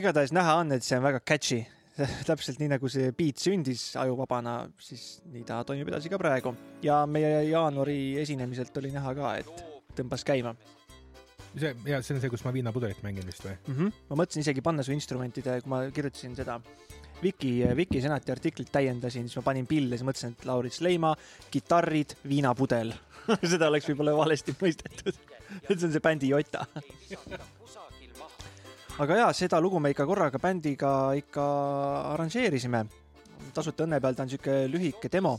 igatahes 0.00 0.34
näha 0.36 0.60
on, 0.62 0.76
et 0.76 0.86
see 0.86 0.98
on 1.00 1.06
väga 1.08 1.22
catchy. 1.26 1.64
täpselt 2.28 2.60
nii 2.60 2.70
nagu 2.74 2.90
see 2.92 3.12
beat 3.16 3.40
sündis 3.42 3.90
ajuvabana, 4.00 4.62
siis 4.80 5.20
nii 5.30 5.44
ta 5.48 5.62
toimib 5.68 5.90
edasi 5.92 6.12
ka 6.12 6.18
praegu. 6.20 6.54
ja 6.82 7.02
meie 7.06 7.44
jaanuari 7.50 8.20
esinemiselt 8.22 8.76
oli 8.82 8.92
näha 8.94 9.14
ka, 9.18 9.34
et 9.42 9.64
tõmbas 9.98 10.24
käima 10.26 10.54
see, 11.58 11.74
ja 11.86 12.00
see 12.02 12.14
on 12.14 12.22
see, 12.22 12.30
kus 12.32 12.44
ma 12.46 12.54
viinapudelit 12.54 13.02
mängin 13.06 13.26
vist 13.26 13.44
või? 13.44 13.56
mm. 13.66 13.76
-hmm. 13.76 14.06
ma 14.10 14.22
mõtlesin 14.22 14.46
isegi 14.46 14.64
panna 14.64 14.86
su 14.86 14.94
instrumentide, 14.94 15.60
kui 15.64 15.72
ma 15.72 15.82
kirjutasin 15.94 16.36
seda 16.38 16.60
Viki, 17.22 17.50
Viki 17.76 18.00
Senati 18.00 18.32
artiklit 18.32 18.70
täiendasin, 18.72 19.26
siis 19.28 19.36
ma 19.36 19.42
panin 19.50 19.66
pille, 19.68 19.96
siis 19.96 20.06
mõtlesin, 20.08 20.32
et 20.32 20.44
Laurit 20.48 20.72
Sleima, 20.72 21.12
kitarrid, 21.52 22.14
viinapudel. 22.24 22.94
seda 23.52 23.68
oleks 23.68 23.90
võib-olla 23.90 24.14
valesti 24.16 24.54
mõistetud. 24.56 25.18
et 25.68 25.74
see 25.74 25.88
on 25.90 25.92
see 25.92 26.00
bändi 26.00 26.30
jota. 26.32 26.64
Aga 29.00 29.16
jaa, 29.16 29.32
seda 29.32 29.60
lugu 29.64 29.80
me 29.80 29.94
ikka 29.94 30.04
korraga 30.08 30.38
bändiga 30.42 30.90
ikka 31.16 31.44
arranžeerisime. 32.12 32.84
tasuta 33.56 33.86
õnne 33.86 33.98
peal 34.00 34.14
ta 34.14 34.26
on 34.26 34.30
siuke 34.30 34.56
lühike 34.68 35.08
demo, 35.10 35.38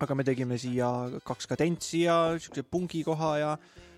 aga 0.00 0.14
me 0.16 0.24
tegime 0.24 0.56
siia 0.58 0.88
kaks 1.24 1.46
kadentsi 1.50 2.06
ja 2.06 2.16
siukse 2.40 2.64
pungi 2.64 3.02
koha 3.04 3.32
ja 3.38 3.50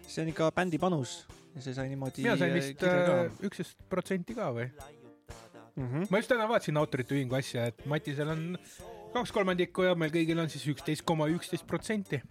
see 0.07 0.25
on 0.25 0.33
ikka 0.33 0.51
bändi 0.57 0.81
panus 0.83 1.21
ja 1.55 1.63
see 1.63 1.75
sai 1.77 1.89
niimoodi. 1.93 2.25
mina 2.27 2.37
sain 2.41 2.55
vist 2.57 2.83
äh, 2.83 3.31
üksteist 3.47 3.79
protsenti 3.89 4.35
ka 4.35 4.51
või? 4.57 4.67
mm. 5.77 5.87
-hmm. 5.87 6.11
ma 6.11 6.19
just 6.19 6.33
täna 6.35 6.49
vaatasin 6.51 6.83
autorite 6.83 7.15
ühingu 7.15 7.39
asja, 7.39 7.71
et 7.71 7.87
Matisel 7.87 8.35
on 8.35 8.59
kaks 9.15 9.33
kolmandikku 9.33 9.87
ja 9.87 9.95
meil 9.95 10.11
kõigil 10.15 10.43
on 10.43 10.51
siis 10.51 10.67
üksteist 10.75 11.07
koma 11.07 11.31
üksteist 11.31 11.67
protsenti. 11.67 12.23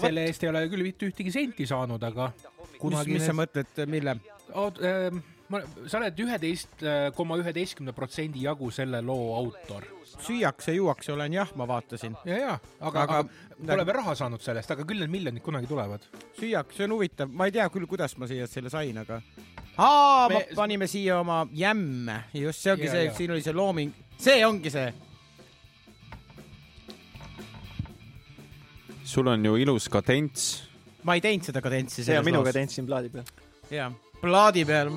selle 0.00 0.28
eest 0.28 0.44
ei 0.44 0.52
ole 0.52 0.66
küll 0.68 0.84
mitte 0.84 1.08
ühtegi 1.08 1.32
senti 1.32 1.66
saanud, 1.66 2.02
aga 2.02 2.32
mis, 2.36 2.80
kunagi 2.80 3.16
mis 3.16 3.24
sa 3.24 3.32
mõtled, 3.32 3.86
mille? 3.88 4.20
Oot, 4.54 4.78
ähm, 4.82 5.18
ma, 5.50 5.60
sa 5.90 5.98
oled 5.98 6.18
üheteist 6.24 6.82
koma 7.16 7.36
üheteistkümne 7.40 7.92
protsendi 7.96 8.42
jagu 8.46 8.70
selle 8.74 9.00
loo 9.02 9.34
autor. 9.36 9.84
süüakse-juuakse 10.24 11.12
olen 11.12 11.32
jah, 11.34 11.48
ma 11.58 11.66
vaatasin. 11.68 12.14
ja, 12.24 12.36
ja, 12.38 12.52
aga, 12.80 13.02
Aga- 13.02 13.02
aga, 13.02 13.18
aga 13.18 13.66
pole 13.72 13.86
veel 13.86 13.96
raha 13.96 14.14
saanud 14.14 14.40
sellest, 14.40 14.70
aga 14.70 14.84
küll 14.86 15.00
need 15.02 15.10
miljonid 15.10 15.42
kunagi 15.42 15.66
tulevad. 15.66 16.06
süüakse, 16.38 16.76
see 16.76 16.84
on 16.86 16.94
huvitav, 16.96 17.30
ma 17.30 17.46
ei 17.50 17.52
tea 17.56 17.66
küll, 17.68 17.86
kuidas 17.90 18.14
ma 18.18 18.26
siia 18.30 18.46
selle 18.46 18.70
sain, 18.70 18.98
aga. 18.98 19.20
aa, 19.76 20.28
me 20.28 20.34
Me- 20.38 20.46
panime 20.54 20.86
siia 20.86 21.18
oma 21.20 21.46
jämme, 21.52 22.20
just 22.34 22.60
see 22.62 22.72
ongi 22.72 22.84
Ja, 22.86 22.92
see 22.92 23.10
siin 23.16 23.30
oli 23.34 23.42
see 23.42 23.52
looming, 23.52 23.92
see 24.18 24.44
ongi 24.46 24.70
see. 24.70 24.92
sul 29.04 29.26
on 29.28 29.44
ju 29.44 29.56
ilus 29.56 29.88
kadents. 29.92 30.62
ma 31.04 31.14
ei 31.14 31.20
teinud 31.20 31.44
seda 31.44 31.60
kadentsi. 31.60 32.04
see 32.04 32.18
on 32.18 32.24
minu 32.24 32.42
kadents 32.46 32.74
siin 32.78 32.86
plaadi 32.86 33.10
peal. 33.12 33.24
jaa, 33.70 33.90
plaadi 34.24 34.64
peal. 34.64 34.90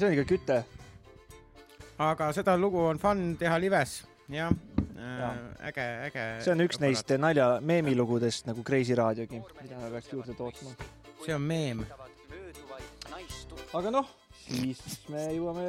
see 0.00 0.06
on 0.06 0.14
ikka 0.14 0.24
küte. 0.24 0.56
aga 2.00 2.30
seda 2.32 2.54
lugu 2.56 2.80
on 2.88 2.98
fun 2.98 3.34
teha 3.36 3.58
lives, 3.60 3.98
jah 4.32 4.48
äh,. 4.96 5.68
äge, 5.68 5.86
äge. 6.06 6.24
see 6.40 6.54
on 6.54 6.64
üks 6.64 6.80
neist 6.80 7.12
nalja, 7.20 7.50
meemilugudest 7.60 8.48
nagu 8.48 8.64
Kreisi 8.64 8.96
raadiogi, 8.96 9.42
mida 9.60 9.82
me 9.82 9.90
peaks 9.92 10.08
juurde 10.14 10.36
tootma. 10.38 10.72
see 11.26 11.36
on 11.36 11.44
meem. 11.44 11.84
aga 13.76 13.92
noh, 13.92 14.08
siis 14.46 15.02
me 15.12 15.26
jõuame 15.36 15.68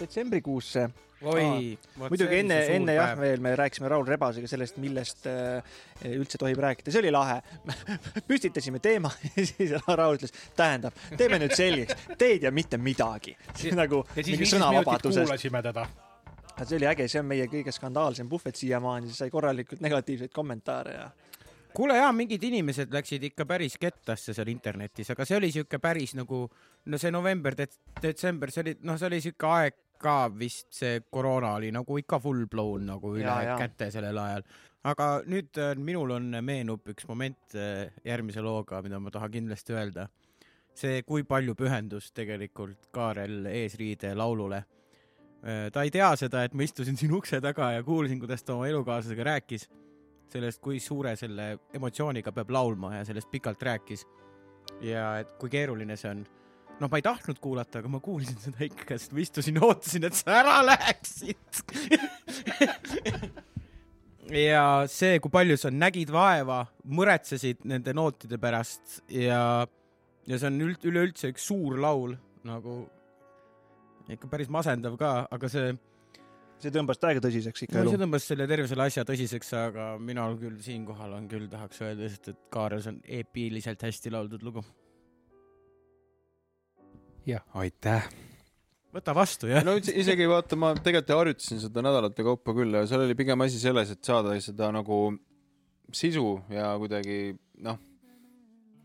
detsembrikuusse. 0.00 0.88
oi. 1.22 1.78
muidugi 1.96 2.40
enne, 2.42 2.58
enne 2.76 2.96
jah, 2.96 3.12
veel 3.18 3.40
me 3.44 3.54
rääkisime 3.56 3.88
Raul 3.88 4.06
Rebasega 4.08 4.48
sellest, 4.50 4.78
millest 4.82 5.28
äh, 5.30 5.76
üldse 6.12 6.40
tohib 6.40 6.60
rääkida, 6.62 6.92
see 6.92 7.02
oli 7.04 7.12
lahe. 7.14 7.38
püstitasime 8.28 8.80
teema 8.84 9.10
ja 9.36 9.46
siis 9.48 9.72
Raul 9.86 10.18
ütles, 10.20 10.34
tähendab, 10.58 10.96
teeme 11.16 11.40
nüüd 11.42 11.54
selgeks, 11.56 12.08
te 12.18 12.32
ei 12.34 12.42
tea 12.42 12.52
mitte 12.54 12.80
midagi. 12.80 13.36
nagu 13.76 14.02
siis 14.14 14.34
mingi 14.34 14.50
sõnavabadusest. 14.52 15.24
kuulasime 15.24 15.62
teda. 15.64 15.86
see 16.62 16.76
oli 16.80 16.90
äge, 16.92 17.08
see 17.08 17.22
on 17.22 17.30
meie 17.32 17.48
kõige 17.52 17.72
skandaalsem 17.72 18.28
puhvet 18.28 18.56
siiamaani, 18.56 19.12
sai 19.12 19.32
korralikult 19.32 19.80
negatiivseid 19.84 20.32
kommentaare 20.34 20.98
ja 20.98 21.08
kuule 21.76 21.96
jaa, 21.98 22.12
mingid 22.16 22.44
inimesed 22.48 22.92
läksid 22.92 23.24
ikka 23.28 23.44
päris 23.48 23.76
kettasse 23.80 24.32
seal 24.32 24.48
internetis, 24.48 25.10
aga 25.12 25.26
see 25.28 25.36
oli 25.36 25.50
siuke 25.52 25.80
päris 25.80 26.14
nagu, 26.16 26.46
no 26.86 27.00
see 27.00 27.12
november, 27.12 27.56
detsember, 28.00 28.52
see 28.52 28.62
oli, 28.64 28.76
noh, 28.88 28.96
see 28.96 29.10
oli 29.10 29.20
siuke 29.24 29.50
aeg 29.52 29.76
ka 29.98 30.28
vist 30.32 30.68
see 30.76 31.00
koroona 31.10 31.54
oli 31.58 31.72
nagu 31.74 31.98
ikka 32.00 32.20
full 32.22 32.46
blown 32.50 32.86
nagu 32.92 33.14
üle 33.16 33.26
ja, 33.26 33.40
jaa. 33.50 33.58
käte 33.60 33.90
sellel 33.94 34.18
ajal. 34.22 34.46
aga 34.86 35.08
nüüd 35.26 35.58
äh, 35.62 35.74
minul 35.78 36.14
on, 36.18 36.30
meenub 36.44 36.86
üks 36.92 37.08
moment 37.08 37.56
äh, 37.58 37.88
järgmise 38.04 38.44
looga, 38.44 38.82
mida 38.82 39.00
ma 39.00 39.10
tahan 39.10 39.32
kindlasti 39.38 39.76
öelda. 39.76 40.08
see, 40.76 41.02
kui 41.08 41.24
palju 41.24 41.54
pühendus 41.56 42.10
tegelikult 42.12 42.90
Kaarel 42.92 43.46
Eesriide 43.48 44.14
laulule. 44.14 44.64
ta 45.72 45.82
ei 45.84 45.90
tea 45.94 46.08
seda, 46.16 46.42
et 46.44 46.54
ma 46.54 46.64
istusin 46.64 46.96
siin 46.98 47.12
ukse 47.14 47.38
taga 47.40 47.70
ja 47.72 47.82
kuulsin, 47.86 48.18
kuidas 48.18 48.42
ta 48.42 48.54
oma 48.54 48.66
elukaaslasega 48.66 49.24
rääkis 49.24 49.68
sellest, 50.32 50.60
kui 50.62 50.80
suure 50.80 51.14
selle 51.16 51.52
emotsiooniga 51.74 52.32
peab 52.34 52.50
laulma 52.54 52.96
ja 52.96 53.04
sellest 53.04 53.30
pikalt 53.30 53.62
rääkis. 53.62 54.06
ja 54.80 55.18
et 55.18 55.30
kui 55.38 55.50
keeruline 55.50 55.96
see 55.96 56.10
on. 56.10 56.26
noh, 56.80 56.90
ma 56.90 57.00
ei 57.00 57.04
tahtnud 57.04 57.40
kuulata, 57.42 57.80
aga 57.80 57.90
ma 57.90 58.00
kuulsin 58.04 58.38
seda 58.42 58.64
ikka, 58.66 58.98
sest 58.98 59.14
ma 59.16 59.22
istusin, 59.22 59.60
ootasin, 59.62 60.08
et 60.08 60.18
sa 60.18 60.40
ära 60.42 60.58
läheksid. 60.66 61.62
ja 64.46 64.66
see, 64.90 65.16
kui 65.22 65.32
palju 65.32 65.56
sa 65.60 65.72
nägid 65.72 66.12
vaeva, 66.14 66.64
muretsesid 66.84 67.64
nende 67.68 67.94
nootide 67.96 68.40
pärast 68.42 69.00
ja, 69.12 69.40
ja 70.26 70.38
see 70.38 70.50
on 70.50 70.62
üld-, 70.68 70.86
üleüldse 70.90 71.32
üks 71.34 71.46
suur 71.48 71.78
laul 71.82 72.16
nagu 72.46 72.84
ikka 74.12 74.30
päris 74.30 74.50
masendav 74.52 74.94
ka, 74.98 75.12
aga 75.34 75.50
see 75.50 75.74
see 76.62 76.72
tõmbas 76.72 77.00
täiega 77.00 77.20
tõsiseks 77.20 77.66
ikka 77.66 77.76
no 77.76 77.84
elu 77.84 77.92
see. 77.92 78.00
tõmbas 78.00 78.26
selle 78.30 78.46
terve 78.48 78.68
selle 78.70 78.86
asja 78.88 79.04
tõsiseks, 79.08 79.52
aga 79.58 79.88
mina 80.00 80.24
küll 80.40 80.56
siinkohal 80.64 81.16
on 81.18 81.28
küll 81.30 81.48
tahaks 81.52 81.82
öelda 81.84 82.06
lihtsalt, 82.06 82.30
et 82.32 82.50
Kaarel, 82.54 82.82
see 82.84 82.94
on 82.94 83.00
eepiliselt 83.18 83.84
hästi 83.84 84.12
lauldud 84.14 84.46
lugu. 84.46 84.64
aitäh. 87.54 88.06
võta 88.94 89.14
vastu 89.14 89.48
jah. 89.50 89.64
no 89.66 89.74
is- 89.76 89.88
isegi 89.92 90.28
vaata, 90.30 90.56
ma 90.56 90.74
tegelikult 90.74 91.18
harjutasin 91.18 91.60
seda 91.60 91.82
nädalate 91.84 92.24
kaupa 92.24 92.54
küll 92.56 92.72
ja 92.78 92.86
seal 92.86 93.02
oli 93.04 93.14
pigem 93.18 93.40
asi 93.44 93.58
selles, 93.60 93.90
et 93.90 94.04
saada 94.04 94.36
seda 94.40 94.70
nagu 94.72 95.00
sisu 95.92 96.40
ja 96.50 96.72
kuidagi 96.80 97.36
noh, 97.66 97.78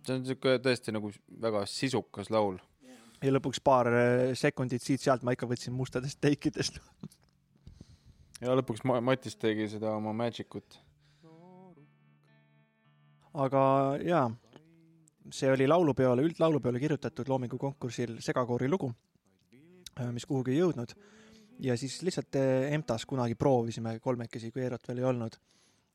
see 0.05 0.17
on 0.17 0.25
siuke 0.25 0.57
tõesti 0.65 0.93
nagu 0.95 1.11
väga 1.41 1.63
sisukas 1.69 2.29
laul. 2.33 2.57
ja 3.21 3.31
lõpuks 3.31 3.61
paar 3.63 3.87
eh, 3.93 4.35
sekundit 4.35 4.81
siit-sealt 4.81 5.23
ma 5.23 5.35
ikka 5.37 5.45
võtsin 5.49 5.73
mustadest 5.77 6.17
teikidest. 6.21 6.79
ja 8.41 8.55
lõpuks 8.57 8.81
Ma- 8.89 9.01
Matis 9.01 9.35
tegi 9.37 9.69
seda 9.69 9.93
oma 9.95 10.13
Magic 10.13 10.55
ut. 10.57 10.79
aga 13.33 13.61
jaa, 14.03 14.25
see 15.29 15.51
oli 15.51 15.67
laulupeole, 15.67 16.23
üldlaulupeole 16.25 16.79
kirjutatud 16.81 17.29
Loomingu 17.29 17.57
konkursil 17.61 18.17
segakoori 18.23 18.69
lugu, 18.69 18.91
mis 20.11 20.25
kuhugi 20.25 20.55
ei 20.55 20.61
jõudnud. 20.61 20.95
ja 21.61 21.77
siis 21.77 22.01
lihtsalt 22.01 22.35
EMTA-s 22.71 23.05
kunagi 23.05 23.35
proovisime 23.35 23.99
kolmekesi, 23.99 24.51
kui 24.51 24.63
Eerot 24.63 24.87
veel 24.87 25.03
ei 25.03 25.09
olnud. 25.11 25.37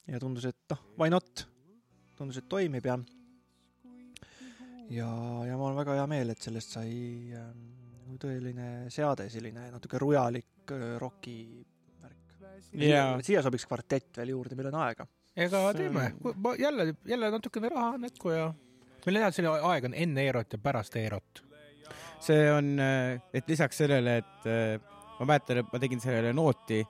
ja 0.07 0.21
tundus, 0.21 0.45
et 0.45 0.71
noh, 0.71 0.83
why 0.99 1.11
not, 1.11 1.47
tundus, 2.17 2.39
et 2.39 2.49
toimib 2.49 2.87
ja 2.87 2.99
ja, 4.91 5.09
ja 5.47 5.57
mul 5.57 5.73
on 5.73 5.81
väga 5.81 5.97
hea 5.99 6.07
meel, 6.11 6.31
et 6.33 6.43
sellest 6.43 6.77
sai 6.77 6.93
äh, 7.35 7.49
tõeline 8.23 8.69
seade, 8.93 9.29
selline 9.33 9.71
natuke 9.73 10.01
rujalik 10.03 10.75
äh, 10.75 10.95
roki 11.03 11.39
värk. 12.03 12.37
Jaa. 12.87 13.17
siia 13.25 13.43
sobiks 13.45 13.67
kvartett 13.69 14.21
veel 14.21 14.35
juurde, 14.35 14.59
meil 14.59 14.71
on 14.71 14.79
aega. 14.85 15.07
ega 15.37 15.65
teeme 15.77 16.13
jälle, 16.59 16.95
jälle 17.05 17.31
natukene 17.31 17.69
raha 17.69 17.99
näkku 18.01 18.31
ja 18.33 18.47
hea, 19.15 19.31
selline 19.31 19.63
aeg 19.71 19.89
on 19.89 19.95
enne 19.95 20.27
Eerot 20.27 20.53
ja 20.53 20.59
pärast 20.59 20.97
Eerot. 20.97 21.43
see 22.21 22.51
on, 22.51 22.79
et 22.81 23.49
lisaks 23.49 23.79
sellele, 23.79 24.17
et 24.23 24.49
äh, 24.51 24.81
ma 25.21 25.33
mäletan, 25.33 25.63
et 25.63 25.73
ma 25.73 25.79
tegin 25.79 26.03
sellele 26.03 26.33
nooti, 26.37 26.83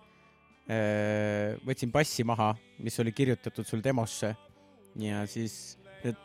võtsin 0.66 1.92
bassi 1.94 2.24
maha, 2.26 2.48
mis 2.82 2.96
oli 2.98 3.12
kirjutatud 3.14 3.68
sul 3.68 3.84
demosse 3.84 4.32
ja 4.98 5.20
siis 5.30 5.76
need 6.02 6.16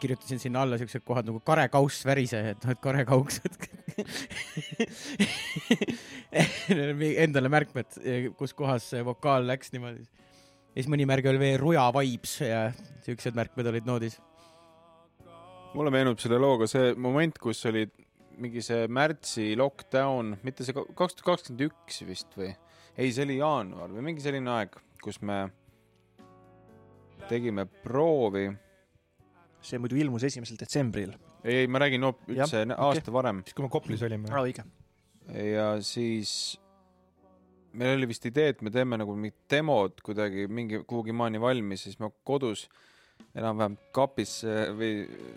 kirjutasin 0.00 0.40
sinna 0.40 0.62
alla 0.62 0.78
siuksed 0.78 1.00
kohad 1.06 1.26
nagu 1.28 1.40
karekauss 1.44 2.04
värise, 2.08 2.40
et 2.52 2.64
noh, 2.64 2.70
et 2.74 2.80
karekauksed 2.82 3.56
endale 7.24 7.48
märkmed, 7.52 7.86
kus 8.36 8.52
kohas 8.56 8.90
see 8.92 9.02
vokaal 9.06 9.46
läks 9.48 9.72
niimoodi. 9.72 10.04
ja 10.04 10.80
siis 10.80 10.90
mõni 10.92 11.04
märge 11.08 11.30
oli 11.32 11.40
veel 11.40 11.60
Ruja 11.62 11.86
Vibes 11.96 12.34
ja 12.42 12.60
siuksed 13.06 13.34
märkmed 13.38 13.66
olid 13.72 13.88
noodis. 13.88 14.14
Mulle 15.76 15.92
meenub 15.92 16.20
selle 16.22 16.38
looga 16.40 16.68
see 16.70 16.94
moment, 17.00 17.38
kus 17.42 17.60
oli 17.68 17.84
mingi 18.40 18.62
see 18.64 18.86
märtsi 18.92 19.52
lockdown, 19.58 20.36
mitte 20.44 20.64
see 20.64 20.76
ka- 20.76 20.86
kaks 20.96 21.18
tuhat 21.18 21.28
kakskümmend 21.30 21.68
üks 21.68 22.02
vist 22.08 22.36
või? 22.36 22.50
ei, 22.96 23.12
see 23.12 23.24
oli 23.26 23.38
jaanuar 23.40 23.92
või 23.92 24.04
mingi 24.10 24.24
selline 24.24 24.52
aeg, 24.56 24.76
kus 25.04 25.20
me 25.24 25.46
tegime 27.28 27.66
proovi. 27.84 28.48
see 29.66 29.80
muidu 29.82 29.98
ilmus 30.00 30.24
esimesel 30.28 30.58
detsembril. 30.60 31.16
ei, 31.42 31.62
ei, 31.62 31.66
ma 31.68 31.80
räägin 31.82 32.04
no 32.04 32.14
üldse 32.28 32.62
okei. 32.64 32.76
aasta 32.88 33.12
varem 33.12 33.42
siis, 33.44 33.56
kui 33.56 33.66
me 33.66 33.72
Koplis 33.72 34.04
olime. 34.06 34.32
aa, 34.32 34.44
õige. 34.44 34.64
ja 35.52 35.68
siis 35.84 36.56
meil 37.76 37.98
oli 37.98 38.08
vist 38.08 38.24
idee, 38.28 38.54
et 38.54 38.62
me 38.64 38.72
teeme 38.72 38.96
nagu 39.00 39.16
mingid 39.16 39.36
demod 39.52 40.00
kuidagi 40.04 40.46
mingi 40.48 40.84
kuhugi 40.88 41.12
maani 41.12 41.40
valmis, 41.42 41.84
siis 41.88 42.00
ma 42.00 42.08
kodus 42.24 42.66
enam-vähem 43.36 43.74
kapis 43.94 44.30
äh, 44.48 44.70
või 44.76 44.90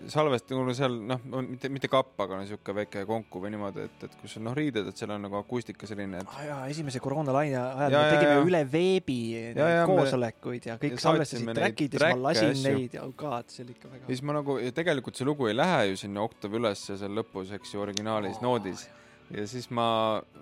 salvest-, 0.08 0.48
nagu 0.54 0.72
seal 0.76 0.94
noh, 1.10 1.20
mitte, 1.44 1.68
mitte 1.72 1.88
kapp, 1.92 2.14
aga 2.24 2.38
no 2.38 2.46
sihuke 2.48 2.72
väike 2.76 3.02
konku 3.08 3.42
või 3.42 3.52
niimoodi, 3.52 3.84
et, 3.90 4.06
et 4.06 4.14
kus 4.22 4.38
on 4.40 4.46
noh 4.48 4.56
riided, 4.56 4.88
et 4.88 5.00
seal 5.00 5.12
on 5.12 5.26
nagu 5.26 5.36
akustika 5.40 5.88
selline, 5.88 6.22
et 6.22 6.32
aa 6.38 6.46
jaa, 6.46 6.60
esimese 6.72 7.02
koroonalaine 7.04 7.58
ajal 7.58 7.96
Ja, 7.96 8.04
me 8.04 8.14
tegime 8.14 8.38
ja. 8.38 8.46
üle 8.46 8.62
veebi 8.72 9.18
Ja, 9.34 9.68
ja, 9.74 9.82
koosolekuid 9.88 10.70
ja 10.70 10.78
kõik 10.80 11.02
salvestasid 11.02 11.52
track'id 11.56 11.96
ja 11.98 12.06
siis 12.06 12.16
ma 12.16 12.24
lasin 12.28 12.54
asju. 12.54 12.72
neid 12.72 12.96
ja 12.96 13.04
oh 13.04 13.12
god, 13.20 13.52
see 13.52 13.66
oli 13.66 13.76
ikka 13.76 13.92
väga. 13.92 14.06
siis 14.08 14.24
ma 14.24 14.38
nagu, 14.38 14.56
tegelikult 14.80 15.20
see 15.20 15.28
lugu 15.28 15.50
ei 15.50 15.58
lähe 15.58 15.90
ju 15.90 16.00
sinna 16.06 16.24
oktav 16.24 16.56
ülesse 16.56 16.96
seal 17.00 17.20
lõpus, 17.20 17.52
eks 17.58 17.76
ju, 17.76 17.84
originaalis 17.84 18.40
noodis. 18.44 18.86
ja 19.28 19.44
siis 19.50 19.68
ma 19.76 19.86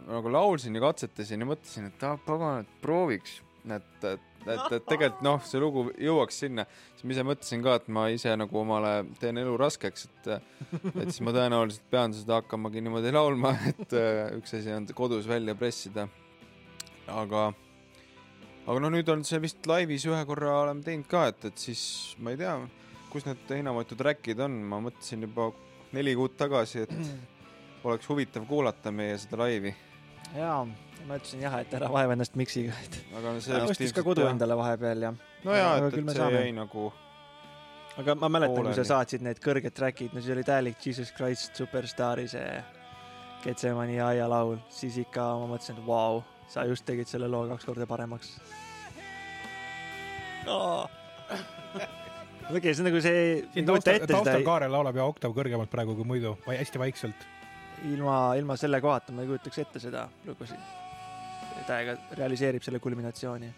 nagu 0.07 0.30
laulsin 0.30 0.78
ja 0.78 0.86
katsetasin 0.86 1.43
ja 1.43 1.51
mõtlesin, 1.51 1.91
et 1.91 2.07
ah 2.07 2.14
pagan, 2.22 2.62
et 2.62 2.80
prooviks, 2.84 3.41
et, 3.76 4.04
et, 4.04 4.24
et, 4.46 4.72
et 4.76 4.86
tegelikult 4.88 5.22
noh, 5.26 5.38
see 5.46 5.60
lugu 5.62 5.84
jõuaks 6.00 6.40
sinna. 6.44 6.64
siis 6.94 7.04
ma 7.04 7.14
ise 7.14 7.24
mõtlesin 7.28 7.64
ka, 7.64 7.76
et 7.80 7.88
ma 7.94 8.06
ise 8.14 8.34
nagu 8.38 8.60
omale 8.60 8.92
teen 9.20 9.38
elu 9.42 9.54
raskeks, 9.60 10.08
et, 10.08 10.28
et 10.94 11.06
siis 11.08 11.22
ma 11.26 11.34
tõenäoliselt 11.36 11.86
pean 11.92 12.16
seda 12.16 12.40
hakkamagi 12.40 12.82
niimoodi 12.84 13.14
laulma, 13.14 13.54
et 13.72 13.96
äh, 13.98 14.24
üks 14.38 14.56
asi 14.58 14.74
on 14.74 14.88
kodus 14.98 15.28
välja 15.30 15.56
pressida. 15.58 16.08
aga, 17.08 17.46
aga 18.66 18.80
no 18.84 18.92
nüüd 18.92 19.08
on 19.12 19.24
see 19.24 19.40
vist 19.40 19.66
laivis 19.66 20.04
ühe 20.08 20.20
korra 20.28 20.60
oleme 20.64 20.84
teinud 20.84 21.08
ka, 21.08 21.28
et, 21.32 21.50
et 21.50 21.68
siis 21.68 21.82
ma 22.20 22.34
ei 22.34 22.40
tea, 22.40 22.58
kus 23.12 23.24
need 23.28 23.50
heinamõitu 23.56 23.96
track'id 23.96 24.40
on, 24.44 24.60
ma 24.68 24.80
mõtlesin 24.84 25.24
juba 25.24 25.50
neli 25.96 26.12
kuud 26.16 26.36
tagasi, 26.36 26.84
et 26.84 27.84
oleks 27.88 28.08
huvitav 28.10 28.44
kuulata 28.48 28.92
meie 28.92 29.16
seda 29.20 29.40
laivi, 29.44 29.72
jaa, 30.37 30.62
ma 31.09 31.16
ütlesin 31.18 31.43
jah, 31.45 31.59
et 31.62 31.74
ära 31.79 31.89
vaeva 31.93 32.14
ennast 32.16 32.37
miksiga, 32.39 32.76
et 32.85 32.99
aga 33.16 33.35
no 33.35 33.43
see 33.45 33.55
vist 33.55 33.74
ostis 33.76 33.95
ka 33.97 34.05
kodu 34.07 34.24
jah- 34.24 34.33
endale 34.35 34.57
vahepeal 34.59 35.07
ja, 35.09 35.12
no 35.45 35.55
jaa, 35.57 35.76
aga 35.79 35.89
et, 35.91 35.95
küll 35.95 36.05
me 36.09 36.12
et 36.12 36.18
see 36.18 36.24
saame. 36.24 36.43
jäi 36.45 36.55
nagu, 36.57 36.89
aga 38.03 38.14
ma 38.20 38.33
mäletan, 38.37 38.68
kui 38.68 38.74
sa 38.79 38.85
saatsid 38.93 39.24
need 39.26 39.41
kõrged 39.45 39.74
track'id, 39.76 40.12
no 40.14 40.20
siis 40.24 40.35
oli 40.37 40.45
täielik 40.47 40.81
Jesus 40.85 41.12
Christ 41.16 41.57
Superstaari 41.59 42.29
see 42.29 42.51
Getsemani 43.45 44.01
aia 44.03 44.26
laul, 44.29 44.59
siis 44.74 44.97
ikka 44.99 45.22
ma 45.39 45.47
mõtlesin, 45.53 45.79
et 45.79 45.87
vau, 45.87 46.22
sa 46.51 46.64
just 46.66 46.85
tegid 46.89 47.07
selle 47.07 47.29
loo 47.31 47.45
kaks 47.53 47.64
korda 47.68 47.87
paremaks 47.87 48.35
no. 50.49 50.89
okei, 52.57 52.72
see 52.74 52.83
on 52.83 52.89
nagu 52.89 53.01
see, 53.05 53.24
siin 53.55 53.66
kujuta 53.68 53.93
taustal, 53.93 54.07
taustal 54.11 54.33
seda 54.33 54.47
Kaarel 54.47 54.72
laulab 54.74 54.97
ja 54.99 55.07
oktav 55.09 55.35
kõrgemalt 55.37 55.70
praegu 55.72 55.95
kui 55.99 56.07
muidu, 56.09 56.35
hästi 56.49 56.81
vaikselt. 56.83 57.26
ilma, 57.85 58.35
ilma 58.37 58.57
selle 58.57 58.81
kohata 58.81 59.12
ma 59.12 59.22
ei 59.22 59.31
kujutaks 59.31 59.59
ette 59.59 59.83
seda 59.83 60.09
lugu 60.26 60.47
siin. 60.47 60.61
täiega 61.66 61.97
realiseerib 62.16 62.62
selle 62.62 62.79
kulminatsiooni. 62.79 63.51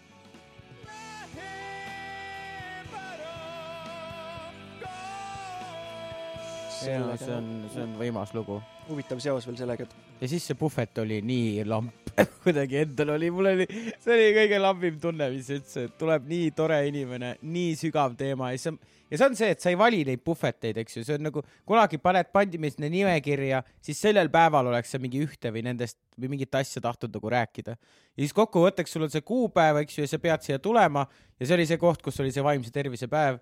on, 6.97 7.17
see 7.17 7.35
on, 7.35 7.51
see 7.73 7.83
on 7.83 7.97
võimas 7.99 8.33
lugu. 8.33 8.61
huvitav 8.87 9.19
seos 9.23 9.45
veel 9.47 9.57
sellega, 9.59 9.85
et 9.85 10.21
ja 10.21 10.29
siis 10.29 10.45
see 10.45 10.57
puhvet 10.57 10.97
oli 11.01 11.19
nii 11.25 11.63
lamp, 11.65 12.11
kuidagi 12.43 12.81
endal 12.83 13.15
oli, 13.15 13.29
mul 13.33 13.49
oli, 13.53 13.65
see 14.01 14.13
oli 14.13 14.31
kõige 14.35 14.59
lambim 14.61 14.97
tunne, 15.01 15.29
mis 15.33 15.49
üldse, 15.53 15.87
et 15.87 15.95
tuleb 15.99 16.27
nii 16.29 16.51
tore 16.57 16.77
inimene, 16.89 17.35
nii 17.41 17.71
sügav 17.79 18.13
teema. 18.19 18.51
Ja 18.51 18.59
siis 18.59 18.73
on, 18.73 18.77
ja 19.09 19.19
see 19.19 19.29
on 19.29 19.37
see, 19.39 19.49
et 19.55 19.63
sa 19.63 19.71
ei 19.73 19.79
vali 19.79 20.03
neid 20.07 20.21
puhveteid, 20.25 20.81
eks 20.83 20.99
ju, 20.99 21.05
see 21.07 21.17
on 21.17 21.25
nagu 21.29 21.43
kunagi 21.67 21.97
paned 22.03 22.29
pandimist 22.35 22.81
nimekirja, 22.83 23.63
siis 23.83 24.01
sellel 24.05 24.29
päeval 24.33 24.69
oleks 24.73 24.93
sa 24.93 25.01
mingi 25.01 25.23
ühte 25.25 25.53
või 25.55 25.65
nendest 25.65 25.97
või 26.19 26.35
mingit 26.35 26.59
asja 26.59 26.83
tahtnud 26.83 27.17
nagu 27.17 27.33
rääkida. 27.33 27.77
ja 27.77 28.19
siis 28.21 28.35
kokkuvõtteks 28.37 28.93
sul 28.93 29.07
on 29.07 29.13
see 29.13 29.25
kuupäev, 29.25 29.81
eks 29.81 29.97
ju, 29.97 30.05
ja 30.05 30.13
sa 30.13 30.21
pead 30.21 30.45
siia 30.45 30.61
tulema. 30.61 31.07
Ja 31.39 31.49
see 31.49 31.57
oli 31.57 31.65
see 31.65 31.81
koht, 31.81 32.03
kus 32.05 32.19
oli 32.21 32.31
see 32.31 32.45
vaimse 32.45 32.69
tervise 32.71 33.09
päev. 33.09 33.41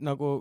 Nagu 0.00 0.40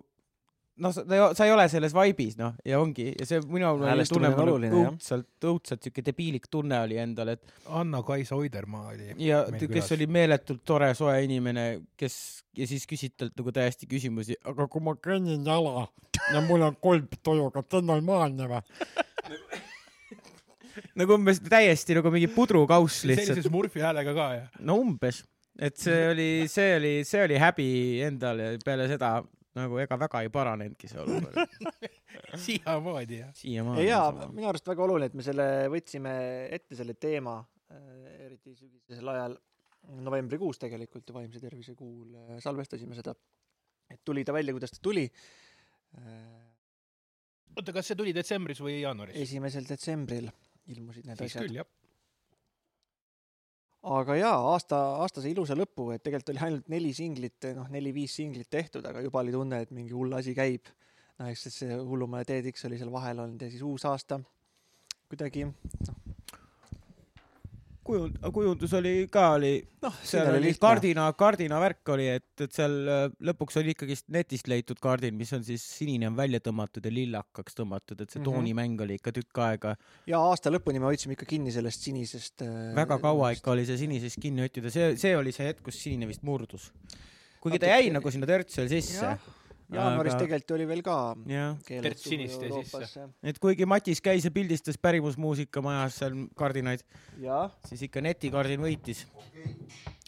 noh, 0.84 0.94
sa, 0.96 1.04
ei 1.46 1.54
ole 1.54 1.66
selles 1.72 1.94
vaibis 1.96 2.38
noh 2.40 2.58
ja 2.68 2.80
ongi 2.82 3.10
ja 3.14 3.28
see 3.28 3.42
minu 3.52 3.70
on 3.70 3.84
oluline, 3.86 4.72
jah. 4.72 4.92
õudselt, 4.94 5.30
õudselt 5.52 5.86
siuke 5.86 6.04
debiilik 6.06 6.48
tunne 6.52 6.80
oli 6.86 7.00
endal, 7.02 7.34
et 7.36 7.54
Anna-Kaisa 7.80 8.38
Oidermaa 8.40 8.94
oli 8.94 9.12
ja 9.26 9.44
kes 9.52 9.68
külas. 9.68 9.94
oli 9.98 10.10
meeletult 10.20 10.64
tore, 10.68 10.92
soe 10.98 11.18
inimene, 11.26 11.66
kes 12.00 12.16
ja 12.58 12.68
siis 12.70 12.88
küsid 12.90 13.16
talt 13.20 13.36
nagu 13.40 13.54
täiesti 13.56 13.90
küsimusi, 13.90 14.38
aga 14.50 14.68
kui 14.72 14.84
ma 14.86 14.96
kõnnin 15.00 15.46
jala 15.48 15.88
ja 16.34 16.44
mul 16.46 16.68
on 16.70 16.78
kolb 16.82 17.20
tuju, 17.24 17.50
kas 17.56 17.68
see 17.70 17.82
on 17.82 17.92
normaalne 17.94 18.50
või? 18.52 18.62
nagu 21.00 21.18
umbes 21.18 21.42
täiesti 21.44 21.98
nagu 21.98 22.12
mingi 22.14 22.30
pudrukauss 22.32 23.04
lihtsalt 23.08 23.36
sellise. 23.36 23.50
Smurfi 23.50 23.84
häälega 23.84 24.16
ka 24.16 24.30
ja 24.38 24.48
no 24.66 24.80
umbes, 24.84 25.24
et 25.60 25.76
see 25.80 26.06
oli, 26.12 26.30
see 26.52 26.72
oli, 26.78 26.94
see 27.08 27.26
oli 27.28 27.42
häbi 27.42 27.70
endal 28.08 28.42
ja 28.44 28.54
peale 28.66 28.88
seda 28.92 29.18
nagu 29.58 29.80
ega 29.82 29.98
väga 30.00 30.22
ei 30.26 30.32
paranenudki 30.34 30.90
see 30.92 31.00
olukord. 31.02 31.38
siiamaani 32.46 33.22
jah. 33.22 33.32
siiamaani. 33.38 33.86
ja 33.88 34.02
minu 34.30 34.50
arust 34.52 34.68
väga 34.70 34.86
oluline, 34.86 35.10
et 35.10 35.18
me 35.18 35.26
selle 35.26 35.48
võtsime 35.74 36.14
ette, 36.56 36.78
selle 36.78 36.96
teema, 37.00 37.40
eriti 38.26 38.56
sügisesel 38.58 39.14
ajal, 39.14 39.38
novembrikuus 40.06 40.62
tegelikult 40.62 41.10
ju 41.10 41.16
vaimse 41.16 41.42
tervise 41.42 41.74
kuul 41.78 42.14
äh, 42.14 42.38
salvestasime 42.44 42.98
seda. 42.98 43.16
et 43.90 44.04
tuli 44.06 44.26
ta 44.26 44.36
välja, 44.36 44.54
kuidas 44.54 44.76
ta 44.76 44.84
tuli. 44.84 45.08
oota, 47.56 47.74
kas 47.74 47.90
see 47.90 47.98
tuli 47.98 48.14
detsembris 48.14 48.62
või 48.62 48.80
jaanuaris? 48.84 49.18
esimesel 49.18 49.66
detsembril 49.70 50.30
ilmusid 50.70 51.10
need 51.10 51.24
siis 51.24 51.40
asjad. 51.40 51.66
Aga 53.84 54.16
jaa, 54.20 54.36
aasta, 54.52 54.80
aastase 55.04 55.30
ilusa 55.32 55.56
lõpu, 55.56 55.90
et 55.94 56.04
tegelikult 56.04 56.34
oli 56.34 56.44
ainult 56.46 56.68
neli 56.72 56.92
singlit, 56.96 57.48
noh, 57.56 57.70
neli-viis 57.72 58.18
singlit 58.20 58.50
tehtud, 58.52 58.86
aga 58.86 59.04
juba 59.06 59.24
oli 59.24 59.32
tunne, 59.32 59.62
et 59.64 59.72
mingi 59.72 59.96
hull 59.96 60.14
asi 60.18 60.36
käib. 60.36 60.68
noh, 61.20 61.30
eks 61.32 61.48
see 61.52 61.76
hullumaja 61.76 62.28
TEDx 62.28 62.66
oli 62.68 62.78
seal 62.80 62.92
vahel 62.92 63.20
olnud 63.20 63.42
ja 63.42 63.50
siis 63.52 63.64
uus 63.64 63.86
aasta 63.86 64.20
kuidagi, 65.10 65.48
kujund, 67.90 68.18
kujundus 68.36 68.74
oli 68.78 68.94
ka 69.12 69.24
oli, 69.38 69.52
noh, 69.84 69.96
seal 70.06 70.30
oli 70.38 70.52
kardina, 70.62 71.08
kardina 71.18 71.58
värk 71.62 71.90
oli, 71.96 72.06
et, 72.20 72.28
et 72.46 72.54
seal 72.56 72.76
äh, 72.86 73.02
lõpuks 73.30 73.58
oli 73.62 73.74
ikkagist 73.74 74.08
netist 74.14 74.50
leitud 74.52 74.80
kaardin, 74.84 75.18
mis 75.18 75.32
on 75.38 75.44
siis 75.48 75.66
sinine 75.80 76.10
on 76.12 76.18
välja 76.20 76.42
tõmmatud 76.46 76.86
ja 76.86 76.94
lillakaks 76.94 77.58
tõmmatud, 77.58 78.04
et 78.06 78.10
see 78.14 78.22
Mhm. 78.22 78.28
toonimäng 78.30 78.82
oli 78.86 79.00
ikka 79.00 79.14
tükk 79.16 79.42
aega, 79.48 79.76
ja 80.10 80.20
aasta 80.22 80.52
lõpuni 80.54 80.82
me 80.82 80.90
hoidsime 80.92 81.18
ikka 81.18 81.26
kinni 81.30 81.52
sellest 81.56 81.86
sinisest. 81.88 82.46
väga 82.78 83.00
kaua 83.02 83.34
ikka 83.38 83.52
oli 83.56 83.66
see 83.66 83.78
sinisest 83.82 84.22
kinni 84.22 84.46
hoitud 84.46 84.70
ja 84.70 84.72
see, 84.76 84.94
see 85.02 85.16
oli 85.18 85.32
see 85.36 85.48
hetk, 85.50 85.64
kus 85.66 85.82
sinine 85.82 86.08
vist 86.10 86.22
murdus. 86.28 86.70
kuigi 87.42 87.60
ta 87.60 87.72
jäi 87.72 87.90
nagu 87.96 88.12
sinna 88.12 88.28
törtsi 88.28 88.60
veel 88.62 88.70
sisse 88.76 89.06
Jah,. 89.06 89.20
Jaanuaris 89.74 90.16
aga- 90.16 90.24
tegelikult 90.24 90.56
oli 90.58 90.68
veel 90.70 90.82
ka 90.86 90.98
jäi 91.30 91.94
sisse.. 91.96 93.06
et 93.24 93.40
kuigi 93.42 93.68
Matis 93.70 94.02
käis 94.02 94.26
ja 94.26 94.32
pildistas 94.34 94.80
pärimusmuusika 94.82 95.62
majas 95.66 96.00
seal 96.02 96.18
kardinaid, 96.38 96.84
siis 97.70 97.86
ikka 97.90 98.02
netikardin 98.02 98.62
võitis. 98.64 99.06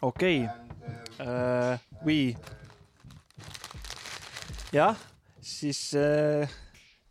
okei 0.02 0.44
või. 2.06 2.36
jah, 4.74 4.98
siis 5.42 5.92
äh, 6.00 6.50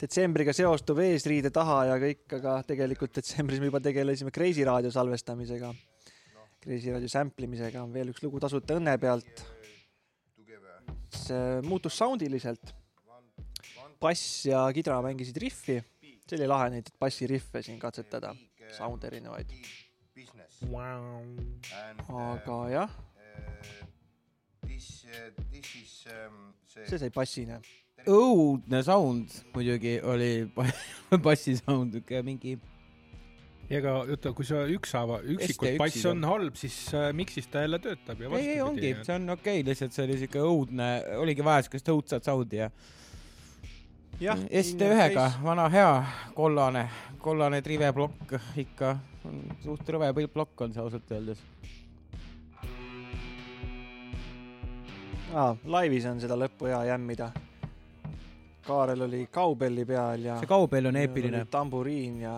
detsembriga 0.01 0.55
seostub 0.57 1.01
eesriide 1.05 1.53
taha 1.55 1.84
ja 1.90 2.01
kõik, 2.01 2.24
aga 2.40 2.59
tegelikult 2.66 3.14
detsembris 3.20 3.61
me 3.61 3.70
juba 3.70 3.82
tegelesime 3.84 4.32
Kreisi 4.34 4.64
raadio 4.66 4.92
salvestamisega. 4.94 5.72
Kreisi 6.61 6.92
raadio 6.92 7.09
sample 7.09 7.46
imisega 7.48 7.82
on 7.84 7.92
veel 7.92 8.12
üks 8.12 8.22
lugu 8.24 8.40
Tasuta 8.42 8.76
õnne 8.80 8.96
pealt. 9.01 9.44
See 11.16 11.61
muutus 11.66 11.96
soundiliselt. 11.98 12.74
bass 14.00 14.46
ja 14.46 14.62
kidra 14.72 14.96
mängisid 15.04 15.36
riffi, 15.36 15.76
see 16.00 16.38
oli 16.38 16.46
lahe 16.48 16.70
neid 16.72 16.88
bassiriffe 17.00 17.61
siin 17.62 17.78
katsetada, 17.78 18.32
sound 18.72 19.04
erinevaid, 19.04 19.52
aga 22.08 22.56
jah, 22.72 22.96
see 26.88 26.98
sai 26.98 27.11
bassine. 27.12 27.61
õudne 28.08 28.80
sound 28.86 29.34
muidugi 29.52 29.98
oli 30.00 30.32
bassi 31.26 31.58
sound, 31.58 31.98
niisugune 31.98 32.22
mingi 32.24 32.56
aga 33.79 33.93
oota, 34.03 34.33
kui 34.35 34.47
sa 34.47 34.64
ükshaaval, 34.66 35.27
üksikult 35.37 35.77
ST1 35.77 35.79
bass 35.79 36.07
on 36.11 36.25
halb, 36.27 36.57
siis 36.59 36.79
äh, 36.97 37.11
miksis 37.14 37.47
ta 37.51 37.62
jälle 37.62 37.79
töötab 37.83 38.25
ja 38.25 38.31
ei, 38.39 38.49
ei 38.57 38.64
ongi, 38.64 38.95
see 39.07 39.14
on 39.14 39.37
okei 39.37 39.61
okay,, 39.61 39.68
lihtsalt 39.68 39.95
see 39.95 40.09
oli 40.09 40.18
siuke 40.25 40.43
õudne, 40.43 40.89
oligi 41.23 41.47
vaja 41.47 41.66
siukest 41.66 41.93
õudsat 41.95 42.27
sound'i 42.27 42.59
ja 42.64 42.71
jah, 44.21 44.43
ST1-ga, 44.62 45.29
vana 45.45 45.68
hea 45.71 45.93
kollane, 46.35 46.89
kollane 47.23 47.62
triveplokk 47.62 48.35
ikka, 48.64 48.97
suht 49.62 49.95
rõve 49.95 50.27
plokk 50.27 50.66
on 50.66 50.75
see 50.75 50.83
ausalt 50.83 51.14
öeldes. 51.14 51.47
aa, 55.35 55.55
laivis 55.64 56.07
on 56.11 56.21
seda 56.21 56.37
lõppu 56.39 56.71
hea 56.71 56.83
jämmida. 56.91 57.31
Kaarel 58.66 59.07
oli 59.07 59.25
kaubelli 59.33 59.85
peal 59.87 60.25
ja 60.27 60.39
see 60.39 60.51
kaubel 60.51 60.91
on 60.91 60.99
eepiline. 61.01 61.45
tamburiin 61.51 62.21
ja 62.21 62.35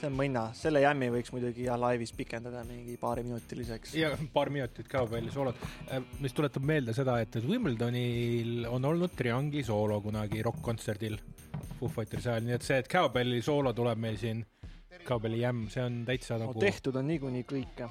see 0.00 0.08
on 0.08 0.16
mõnna, 0.16 0.42
selle 0.56 0.80
jämmi 0.82 1.10
võiks 1.12 1.32
muidugi 1.34 1.66
ja 1.66 1.76
laivis 1.80 2.12
pikendada 2.16 2.62
mingi 2.68 2.96
paariminutiliseks. 3.00 3.94
ja 3.98 4.12
paar 4.32 4.50
minutit 4.52 4.88
ka 4.88 5.04
veel 5.10 5.28
soolot, 5.34 5.58
mis 6.24 6.34
tuletab 6.36 6.64
meelde 6.66 6.94
seda, 6.96 7.18
et 7.20 7.36
Wimbledonil 7.44 8.64
on 8.70 8.88
olnud 8.92 9.14
triangli 9.16 9.64
soolo 9.66 10.00
kunagi 10.04 10.42
rokk-kontserdil 10.46 11.18
Foo 11.78 11.88
Fightersi 11.88 12.30
ajal, 12.30 12.46
nii 12.46 12.56
et 12.56 12.66
see, 12.66 12.80
et 12.80 12.88
Cowbelli 12.90 13.40
soolo 13.44 13.72
tuleb 13.76 14.00
meil 14.00 14.18
siin, 14.20 14.42
Cowbelli 15.06 15.42
jämm, 15.42 15.68
see 15.72 15.84
on 15.84 16.02
täitsa 16.08 16.38
no 16.38 16.48
nagu 16.48 16.60
tehtud 16.62 16.96
on 17.00 17.08
niikuinii 17.10 17.44
kõike. 17.48 17.88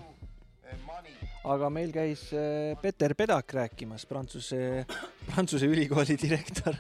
aga 1.50 1.70
meil 1.74 1.94
käis 1.94 2.28
äh, 2.34 2.76
Peter 2.82 3.16
Pedak 3.18 3.54
rääkimas, 3.54 4.06
Prantsuse, 4.10 4.86
Prantsuse 5.30 5.70
ülikooli 5.70 6.18
direktor 6.22 6.78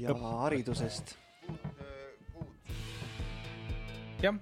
ja 0.00 0.14
haridusest. 0.14 1.16
jah, 4.22 4.38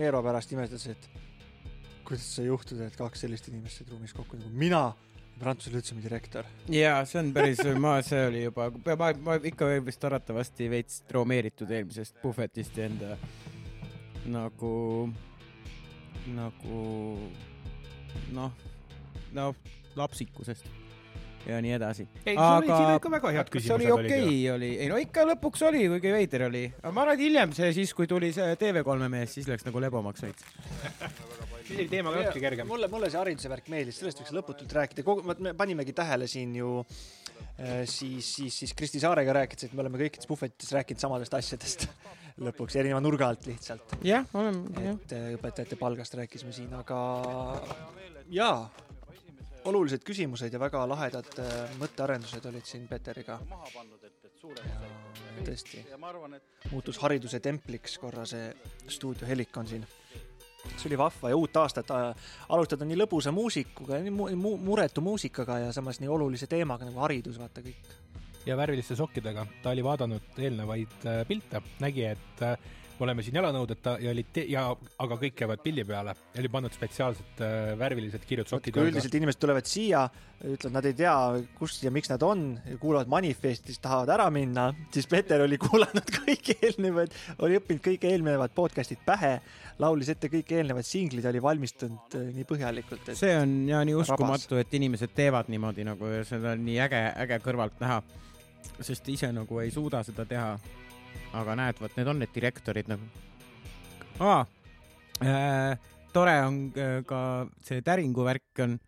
Eero 0.00 0.22
pärast 0.24 0.52
imestas, 0.54 0.86
et 0.88 1.08
kuidas 2.06 2.24
sai 2.36 2.46
juhtuda, 2.46 2.86
et 2.88 2.96
kaks 2.96 3.24
sellist 3.24 3.48
inimest 3.50 3.80
said 3.80 3.90
ruumis 3.92 4.14
kokku 4.16 4.38
nagu 4.40 4.52
mina, 4.56 4.90
Prantsuse 5.42 5.72
lütseumi 5.74 6.02
direktor. 6.04 6.46
ja 6.70 7.00
see 7.08 7.18
on 7.20 7.32
päris, 7.34 7.60
ma, 7.84 7.96
see 8.06 8.20
oli 8.28 8.44
juba, 8.44 8.68
ma, 9.00 9.10
ma 9.26 9.38
ikka 9.42 9.68
vist 9.84 10.04
arvatavasti 10.04 10.68
veits 10.70 11.00
traumeeritud 11.08 11.70
eelmisest 11.70 12.20
puhvetist 12.22 12.78
ja 12.78 12.86
enda 12.90 13.16
nagu, 14.32 14.74
nagu 16.36 16.82
noh, 18.36 18.54
no 19.34 19.48
lapsikusest 19.98 20.81
ja 21.46 21.58
nii 21.62 21.74
edasi. 21.76 22.06
ei, 22.24 22.34
sul 22.36 22.44
olid 22.44 22.70
siin 22.70 22.96
ikka 22.96 23.12
väga 23.16 23.32
head 23.36 23.50
kas 23.52 23.66
see 23.66 23.74
oli 23.74 23.86
küsimused 23.86 24.06
okei 24.06 24.24
okay,, 24.26 24.50
oli, 24.54 24.70
ei 24.84 24.90
no 24.92 24.98
ikka 25.02 25.24
lõpuks 25.32 25.64
oli, 25.68 25.82
kuigi 25.94 26.14
veider 26.14 26.46
oli, 26.48 26.64
aga 26.80 26.92
ma 26.94 27.04
arvan, 27.04 27.18
et 27.18 27.24
hiljem 27.26 27.54
see 27.56 27.72
siis, 27.78 27.94
kui 27.98 28.10
tuli 28.10 28.32
see 28.36 28.58
TV3 28.60 29.10
mees, 29.12 29.34
siis 29.38 29.48
läks 29.50 29.66
nagu 29.66 29.82
lebomaks 29.82 30.26
veits. 30.26 30.46
siis 31.66 31.80
oli 31.80 31.88
teema 31.90 32.12
ka 32.12 32.22
natuke 32.22 32.44
kergem. 32.44 32.70
mulle, 32.70 32.90
mulle 32.92 33.10
see 33.12 33.20
hariduse 33.20 33.50
värk 33.52 33.70
meeldis, 33.72 33.98
sellest 34.02 34.22
võiks 34.22 34.34
lõputult 34.36 34.76
rääkida, 34.78 35.06
kogu, 35.06 35.26
me 35.26 35.54
panimegi 35.58 35.94
tähele 35.96 36.28
siin 36.30 36.54
ju 36.58 36.78
äh, 36.82 37.82
siis, 37.90 38.28
siis, 38.38 38.62
siis 38.62 38.76
Kristi 38.78 39.02
Saarega 39.02 39.34
rääkides, 39.42 39.70
et 39.70 39.76
me 39.76 39.84
oleme 39.84 40.00
kõikides 40.04 40.30
puhvetites 40.30 40.72
rääkinud 40.76 41.02
samadest 41.02 41.38
asjadest 41.38 41.88
lõpuks 42.46 42.78
erineva 42.80 43.02
nurga 43.04 43.32
alt 43.32 43.50
lihtsalt. 43.50 43.98
jah, 44.06 44.26
oleme, 44.38 44.86
et 44.94 45.18
äh, 45.18 45.28
õpetajate 45.38 45.80
palgast 45.80 46.16
rääkisime 46.22 46.54
siin, 46.54 46.72
aga 46.78 47.02
jaa, 48.32 48.56
olulised 49.64 50.02
küsimused 50.06 50.52
ja 50.52 50.60
väga 50.60 50.82
lahedad 50.88 51.28
äh, 51.38 51.74
mõttearendused 51.80 52.46
olid 52.50 52.66
siin 52.66 52.86
Peteriga. 52.88 53.38
tõesti, 55.42 55.82
muutus 56.70 56.98
hariduse 57.02 57.40
templiks 57.40 57.98
korra 57.98 58.26
see 58.26 58.50
stuudio 58.88 59.26
Helikon 59.26 59.66
siin. 59.66 59.86
see 60.76 60.88
oli 60.90 60.98
vahva 60.98 61.30
ja 61.30 61.36
uut 61.36 61.56
aastat 61.56 61.90
äh, 61.90 62.28
alustada 62.48 62.84
nii 62.84 62.98
lõbusa 62.98 63.32
muusikuga, 63.32 63.98
nii 64.02 64.10
mu, 64.10 64.28
mu, 64.36 64.56
muretu 64.56 65.00
muusikaga 65.00 65.58
ja 65.58 65.72
samas 65.72 66.00
nii 66.00 66.08
olulise 66.08 66.46
teemaga 66.46 66.86
nagu 66.86 67.02
haridus, 67.02 67.38
vaata 67.38 67.62
kõik. 67.62 67.96
ja 68.46 68.56
värviliste 68.56 68.96
sokkidega, 68.96 69.46
ta 69.62 69.70
oli 69.70 69.84
vaadanud 69.84 70.38
eelnevaid 70.38 71.06
äh, 71.06 71.26
pilte, 71.26 71.62
nägi, 71.80 72.04
et 72.04 72.46
me 73.02 73.08
oleme 73.08 73.22
siin 73.26 73.34
jalanõudeta 73.40 73.96
ja 74.02 74.12
olid 74.14 74.28
te- 74.34 74.44
ja 74.50 74.68
aga 75.02 75.16
kõik 75.18 75.34
käivad 75.40 75.62
pilli 75.64 75.82
peale 75.86 76.12
ja 76.14 76.42
oli 76.42 76.50
pannud 76.52 76.74
spetsiaalselt 76.74 77.40
äh, 77.42 77.72
värvilised 77.80 78.22
kirjutussokid 78.28 78.76
kui 78.76 78.90
üldiselt 78.92 79.16
inimesed 79.18 79.40
tulevad 79.42 79.66
siia, 79.66 80.04
ütlevad, 80.42 80.74
nad 80.76 80.86
ei 80.86 80.94
tea, 81.00 81.14
kus 81.58 81.80
ja 81.82 81.90
miks 81.94 82.12
nad 82.12 82.22
on, 82.26 82.44
kuulavad 82.82 83.10
manifesti, 83.10 83.72
siis 83.72 83.82
tahavad 83.82 84.12
ära 84.14 84.28
minna, 84.34 84.68
siis 84.94 85.08
Peeter 85.10 85.42
oli 85.42 85.58
kuulanud 85.62 86.14
kõik 86.20 86.52
eelnevad, 86.60 87.16
oli 87.42 87.58
õppinud 87.58 87.82
kõik 87.88 88.06
eelnevad 88.06 88.54
podcast'id 88.54 89.02
pähe, 89.06 89.34
laulis 89.82 90.12
ette 90.14 90.30
kõik 90.30 90.54
eelnevad 90.54 90.86
singlid, 90.86 91.26
oli 91.32 91.42
valmistunud 91.42 92.18
äh, 92.18 92.28
nii 92.36 92.46
põhjalikult, 92.48 93.08
et 93.08 93.18
see 93.18 93.34
on 93.40 93.56
ja 93.72 93.82
nii 93.88 93.98
uskumatu, 93.98 94.60
et 94.62 94.78
inimesed 94.78 95.10
teevad 95.18 95.50
niimoodi 95.50 95.88
nagu 95.90 96.12
ja 96.12 96.22
seda 96.28 96.54
on 96.54 96.62
nii 96.68 96.78
äge, 96.86 97.02
äge 97.26 97.42
kõrvalt 97.42 97.82
näha. 97.82 98.02
sest 98.82 99.08
ise 99.10 99.28
nagu 99.34 99.58
ei 99.60 99.70
suuda 99.74 100.04
seda 100.06 100.24
teha. 100.26 100.54
Aga 101.38 101.56
näed, 101.58 101.80
vot 101.80 101.94
need 101.98 102.10
on 102.12 102.22
need 102.22 102.32
direktorid 102.34 102.90
nagu. 102.92 103.08
aa 104.20 104.44
äh,, 105.22 105.76
tore 106.12 106.38
on 106.46 106.64
äh, 106.76 106.98
ka 107.08 107.20
see 107.64 107.84
täringu 107.84 108.26
värk 108.26 108.64
on, 108.64 108.78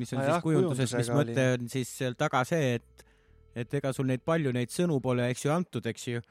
mis 0.00 0.12
on 0.12 0.22
Ah 0.22 0.26
siis 0.26 0.34
jah, 0.34 0.42
kujunduses, 0.44 0.96
mis 0.98 1.12
mõte 1.14 1.50
on 1.58 1.68
siis 1.72 1.92
seal 2.00 2.16
taga 2.18 2.42
see, 2.48 2.78
et, 2.80 3.04
et 3.54 3.78
ega 3.80 3.92
sul 3.94 4.08
neid 4.10 4.24
palju 4.26 4.54
neid 4.54 4.72
sõnu 4.74 5.00
pole, 5.04 5.28
eks 5.30 5.46
ju, 5.46 5.52
antud, 5.54 5.86
eks 5.86 6.08
ju. 6.08 6.24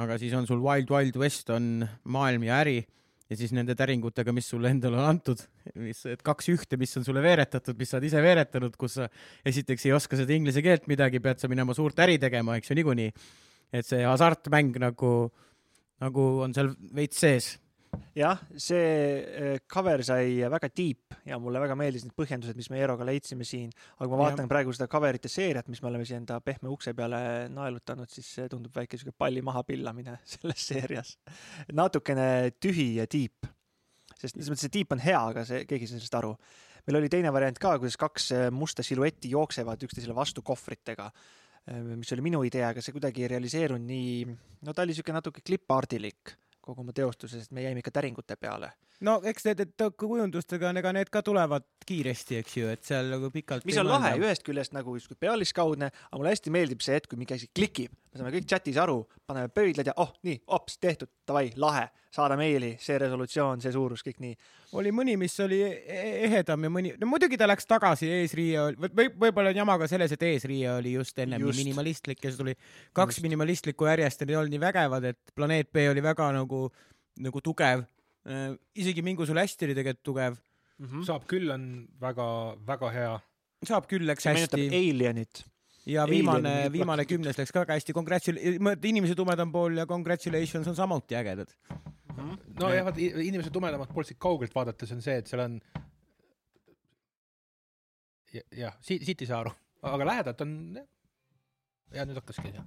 aga 0.00 0.16
siis 0.22 0.32
on 0.38 0.46
sul 0.48 0.62
Wild 0.64 0.90
Wild 0.90 1.16
West 1.20 1.50
on 1.50 1.84
maailm 2.04 2.46
ja 2.46 2.62
äri 2.64 2.80
ja 3.30 3.36
siis 3.38 3.52
nende 3.54 3.76
täringutega, 3.78 4.32
mis 4.34 4.48
sulle 4.50 4.72
endale 4.74 4.98
on 4.98 5.06
antud, 5.06 5.42
mis, 5.78 6.02
et 6.10 6.22
kaks 6.26 6.50
ühte, 6.50 6.78
mis 6.80 6.96
on 6.98 7.06
sulle 7.06 7.22
veeretatud, 7.22 7.78
mis 7.78 7.92
sa 7.92 7.98
oled 7.98 8.08
ise 8.08 8.22
veeretanud, 8.24 8.74
kus 8.80 8.98
sa 8.98 9.06
esiteks 9.46 9.86
ei 9.86 9.94
oska 9.94 10.18
seda 10.18 10.34
inglise 10.34 10.62
keelt 10.66 10.88
midagi, 10.90 11.22
pead 11.22 11.42
sa 11.42 11.50
minema 11.50 11.76
suurt 11.76 12.02
äri 12.02 12.18
tegema, 12.22 12.58
eks 12.58 12.72
ju, 12.72 12.78
niikuinii. 12.80 13.12
Et 13.72 13.86
see 13.86 14.04
hasartmäng 14.06 14.78
nagu, 14.82 15.14
nagu 16.02 16.28
on 16.44 16.54
seal 16.56 16.72
veits 16.96 17.20
sees. 17.22 17.50
jah, 18.14 18.38
see 18.54 18.82
äh, 19.18 19.56
cover 19.66 20.02
sai 20.06 20.46
väga 20.50 20.68
deep 20.70 21.16
ja 21.26 21.38
mulle 21.42 21.58
väga 21.62 21.74
meeldis 21.78 22.04
need 22.06 22.14
põhjendused, 22.18 22.54
mis 22.58 22.70
me 22.70 22.78
Eeroga 22.78 23.06
leidsime 23.06 23.46
siin, 23.46 23.72
aga 23.98 24.06
kui 24.06 24.14
ma 24.14 24.28
vaatan 24.28 24.44
Jah. 24.44 24.50
praegu 24.52 24.74
seda 24.74 24.86
cover'ite 24.90 25.30
seeriat, 25.30 25.66
mis 25.70 25.82
me 25.82 25.90
oleme 25.90 26.06
siia 26.06 26.20
enda 26.20 26.38
pehme 26.44 26.70
ukse 26.70 26.94
peale 26.94 27.48
naelutanud, 27.50 28.10
siis 28.10 28.28
see 28.38 28.50
tundub 28.50 28.74
väike 28.76 28.98
siuke 28.98 29.14
palli 29.18 29.42
maha 29.42 29.64
pillamine 29.66 30.20
selles 30.34 30.66
seerias. 30.70 31.16
natukene 31.74 32.28
tühi 32.62 32.92
ja 33.00 33.08
deep, 33.10 33.50
sest 34.14 34.36
selles 34.36 34.52
mõttes 34.52 34.68
see 34.68 34.76
deep 34.78 34.94
on 34.94 35.02
hea, 35.02 35.20
aga 35.34 35.46
see, 35.48 35.64
keegi 35.66 35.88
ei 35.88 35.92
saa 35.92 35.98
sellest 35.98 36.18
aru. 36.22 36.34
meil 36.86 37.02
oli 37.02 37.10
teine 37.12 37.34
variant 37.34 37.58
ka, 37.58 37.74
kuidas 37.82 37.98
kaks 37.98 38.32
äh, 38.38 38.48
musta 38.54 38.86
siluetti 38.86 39.34
jooksevad 39.34 39.82
üksteisele 39.86 40.14
vastu 40.14 40.46
kohvritega, 40.46 41.10
mis 41.96 42.12
oli 42.12 42.24
minu 42.24 42.42
idee, 42.46 42.64
aga 42.66 42.82
see 42.82 42.94
kuidagi 42.96 43.24
ei 43.24 43.32
realiseerunud 43.34 43.86
nii, 43.86 44.36
no 44.66 44.74
ta 44.74 44.86
oli 44.86 44.96
siuke 44.96 45.12
natuke 45.14 45.42
klipp-artilik 45.46 46.36
kogu 46.60 46.84
oma 46.84 46.94
teostuses, 46.96 47.46
et 47.46 47.54
me 47.56 47.64
jäime 47.64 47.82
ikka 47.82 47.92
täringute 47.94 48.36
peale. 48.36 48.72
No 49.06 49.16
eks 49.26 49.46
need, 49.48 49.62
et 49.64 49.84
kujundustega, 50.00 50.72
ega 50.80 50.92
need 50.96 51.10
ka 51.12 51.22
tulevad 51.26 51.66
kiiresti, 51.86 52.40
eks 52.40 52.56
ju, 52.58 52.72
et 52.72 52.84
seal 52.86 53.08
nagu 53.12 53.30
pikalt. 53.32 53.64
mis 53.68 53.78
on 53.80 53.88
lahe, 53.88 54.12
ühest 54.20 54.44
küljest 54.46 54.74
nagu 54.76 54.94
justkui 54.96 55.18
pealiskaudne, 55.20 55.90
aga 56.10 56.20
mulle 56.20 56.34
hästi 56.34 56.52
meeldib 56.54 56.84
see 56.84 56.98
hetk, 56.98 57.10
kui 57.10 57.20
mingi 57.20 57.36
asi 57.36 57.48
klikib, 57.56 57.94
me 58.10 58.20
saame 58.20 58.34
kõik 58.34 58.48
chatis 58.50 58.78
aru, 58.80 59.00
paneme 59.28 59.50
pöidlad 59.54 59.90
ja 59.90 59.96
oh 60.02 60.12
nii, 60.26 60.42
hops 60.52 60.78
tehtud, 60.82 61.10
davai, 61.28 61.48
lahe, 61.60 61.86
saada 62.12 62.36
meili, 62.38 62.72
see 62.82 62.98
resolutsioon, 62.98 63.62
see 63.62 63.72
suurus, 63.74 64.02
kõik 64.06 64.18
nii. 64.22 64.34
oli 64.78 64.92
mõni, 64.94 65.16
mis 65.20 65.36
oli 65.42 65.60
e- 65.62 66.10
ehedam 66.26 66.66
ja 66.66 66.72
mõni, 66.72 66.92
no 67.00 67.08
muidugi 67.10 67.38
ta 67.40 67.48
läks 67.48 67.68
tagasi, 67.70 68.10
eesriie 68.20 68.58
oli, 68.64 68.90
või 68.90 69.08
võib-olla 69.26 69.54
on 69.54 69.62
jama 69.62 69.78
ka 69.80 69.88
selles, 69.90 70.12
et 70.16 70.26
eesriie 70.26 70.66
oli 70.74 70.96
just 70.98 71.18
ennem 71.22 71.46
Just. 71.46 71.62
minimalistlik 71.62 72.20
ja 72.24 72.32
siis 72.32 72.40
tuli 72.42 72.56
kaks 72.92 73.16
just. 73.16 73.24
minimalistlikku 73.24 73.86
järjest 73.88 74.20
ja 74.20 74.26
need 74.26 74.34
ei 74.34 74.40
olnud 74.42 74.56
nii 74.56 74.64
vägevad, 74.66 75.08
et 75.12 75.34
planeet 75.38 75.70
B 75.72 75.86
oli 75.90 76.02
väga 76.04 76.32
nagu, 76.36 76.66
nagu 77.22 77.42
tugev. 77.46 77.86
Isegi 78.76 79.02
Mingu 79.02 79.26
sul 79.26 79.38
hästi 79.40 79.64
oli 79.68 79.74
tegelikult 79.78 80.04
tugev, 80.04 80.36
saab 81.06 81.24
küll, 81.30 81.50
on 81.54 81.64
väga-väga 82.00 82.90
hea. 82.92 83.14
saab 83.68 83.86
küll, 83.88 84.06
läks 84.08 84.24
see 84.26 84.34
hästi 84.36 84.66
Alienit. 84.76 85.44
ja 85.88 86.04
viimane 86.08 86.68
viimane 86.72 87.04
kümnes 87.08 87.38
läks 87.40 87.52
ka 87.52 87.64
väga 87.64 87.78
hästi, 87.78 87.94
congratsul-, 87.96 88.40
inimese 88.84 89.16
tumedam 89.16 89.52
pool 89.52 89.76
ja 89.80 89.86
congratulations 89.88 90.68
on 90.68 90.76
samuti 90.76 91.16
ägedad. 91.16 91.48
nojah, 92.60 92.84
vaata 92.84 93.00
inimese 93.00 93.50
tumedamat 93.50 93.92
poolt 93.94 94.06
siit 94.10 94.18
kaugelt 94.20 94.54
vaadates 94.54 94.92
on 94.92 95.00
see, 95.02 95.16
et 95.22 95.26
seal 95.30 95.40
on 95.46 95.60
ja- 98.32 98.46
jah, 98.52 98.76
siit, 98.84 99.04
siit 99.06 99.22
ei 99.24 99.26
saa 99.30 99.40
aru, 99.44 99.52
aga 99.82 100.06
lähedalt 100.12 100.40
on 100.44 100.54
jah. 100.76 100.86
ja 101.96 102.04
nüüd 102.06 102.20
hakkaski 102.20 102.52
jah, 102.54 102.66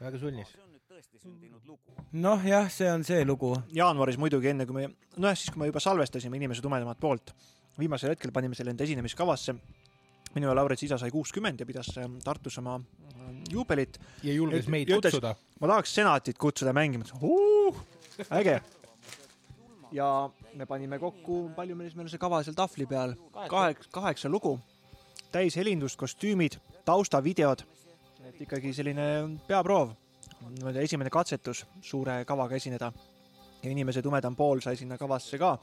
väga 0.00 0.18
sulnis. 0.22 0.54
noh, 2.12 2.44
jah, 2.46 2.68
see 2.72 2.88
on 2.90 3.04
see 3.04 3.24
lugu. 3.28 3.52
jaanuaris 3.74 4.16
muidugi 4.20 4.48
enne, 4.52 4.66
kui 4.68 4.76
me, 4.78 4.86
nojah, 5.16 5.36
siis 5.36 5.52
kui 5.52 5.60
me 5.60 5.68
juba 5.70 5.82
salvestasime 5.82 6.38
Inimese 6.38 6.64
tumedamat 6.64 7.00
poolt, 7.00 7.32
viimasel 7.78 8.14
hetkel 8.14 8.32
panime 8.32 8.56
selle 8.56 8.72
enda 8.74 8.86
esinemiskavasse. 8.86 9.56
minu 10.36 10.48
ja 10.50 10.54
Lauritsi 10.54 10.84
isa 10.86 10.98
sai 11.00 11.10
kuuskümmend 11.10 11.60
ja 11.60 11.66
pidas 11.66 11.88
äh, 11.96 12.08
Tartus 12.24 12.58
oma 12.58 12.76
äh, 12.76 13.28
juubelit. 13.52 13.98
ja 14.22 14.32
julges 14.32 14.68
meid 14.68 14.88
ja 14.88 14.96
ütles- 14.96 15.16
kutsuda. 15.16 15.34
ma 15.60 15.66
tahaks 15.66 15.94
senatit 15.94 16.38
kutsuda 16.38 16.72
mängima, 16.72 17.04
uh, 17.22 17.76
äge. 18.30 18.60
ja 19.92 20.30
me 20.54 20.66
panime 20.66 20.98
kokku, 20.98 21.50
palju 21.56 21.76
meil 21.76 21.88
siis, 21.90 21.96
meil 21.96 22.06
on 22.06 22.10
see 22.10 22.18
kava 22.18 22.42
seal 22.42 22.56
tahvli 22.56 22.86
peal, 22.86 23.14
kaheksa, 23.48 23.90
kaheksa 23.92 24.28
lugu, 24.28 24.58
täishelindust, 25.32 25.96
kostüümid, 25.96 26.58
taustavideod, 26.84 27.64
et 28.28 28.40
ikkagi 28.40 28.72
selline 28.72 29.38
peaproov, 29.48 29.94
esimene 30.82 31.10
katsetus 31.10 31.64
suure 31.82 32.24
kavaga 32.24 32.56
esineda. 32.56 32.92
ja 33.62 33.70
inimese 33.70 34.02
tumedam 34.02 34.36
pool 34.36 34.60
sai 34.60 34.76
sinna 34.76 34.98
kavasse 34.98 35.38
ka. 35.38 35.58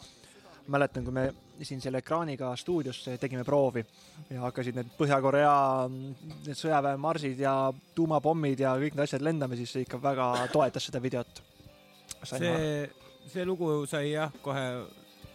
mäletan, 0.68 1.04
kui 1.04 1.12
me 1.12 1.34
siin 1.62 1.82
selle 1.82 1.98
ekraaniga 1.98 2.56
stuudios 2.56 3.02
tegime 3.20 3.44
proovi 3.44 3.84
ja 4.30 4.42
hakkasid 4.42 4.76
need 4.76 4.94
Põhja-Korea 4.98 5.90
need 5.90 6.56
sõjaväemarsid 6.56 7.40
ja 7.44 7.74
tuumapommid 7.96 8.60
ja 8.60 8.72
kõik 8.80 8.96
need 8.96 9.04
asjad 9.04 9.26
lendama, 9.28 9.58
siis 9.60 9.74
see 9.76 9.84
ikka 9.84 10.00
väga 10.02 10.48
toetas 10.54 10.88
seda 10.88 11.02
videot. 11.04 11.44
see, 12.24 12.90
see 13.28 13.46
lugu 13.46 13.86
sai 13.92 14.14
jah, 14.14 14.32
kohe, 14.42 14.64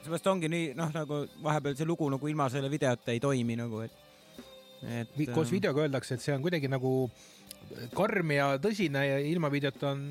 seepärast 0.03 0.26
ongi 0.32 0.49
nii, 0.49 0.72
noh, 0.78 0.92
nagu 0.96 1.20
vahepeal 1.44 1.76
see 1.76 1.88
lugu 1.88 2.09
nagu 2.11 2.28
ilma 2.28 2.49
selle 2.49 2.70
videota 2.72 3.12
ei 3.12 3.20
toimi 3.20 3.57
nagu, 3.61 3.82
et, 3.84 3.92
et 5.03 5.34
koos 5.34 5.53
videoga 5.53 5.84
öeldakse, 5.84 6.16
et 6.16 6.24
see 6.24 6.34
on 6.34 6.44
kuidagi 6.44 6.72
nagu 6.72 7.11
karm 7.94 8.32
ja 8.34 8.48
tõsine 8.62 9.02
ja 9.06 9.18
ilma 9.18 9.50
videota 9.52 9.92
on 9.94 10.02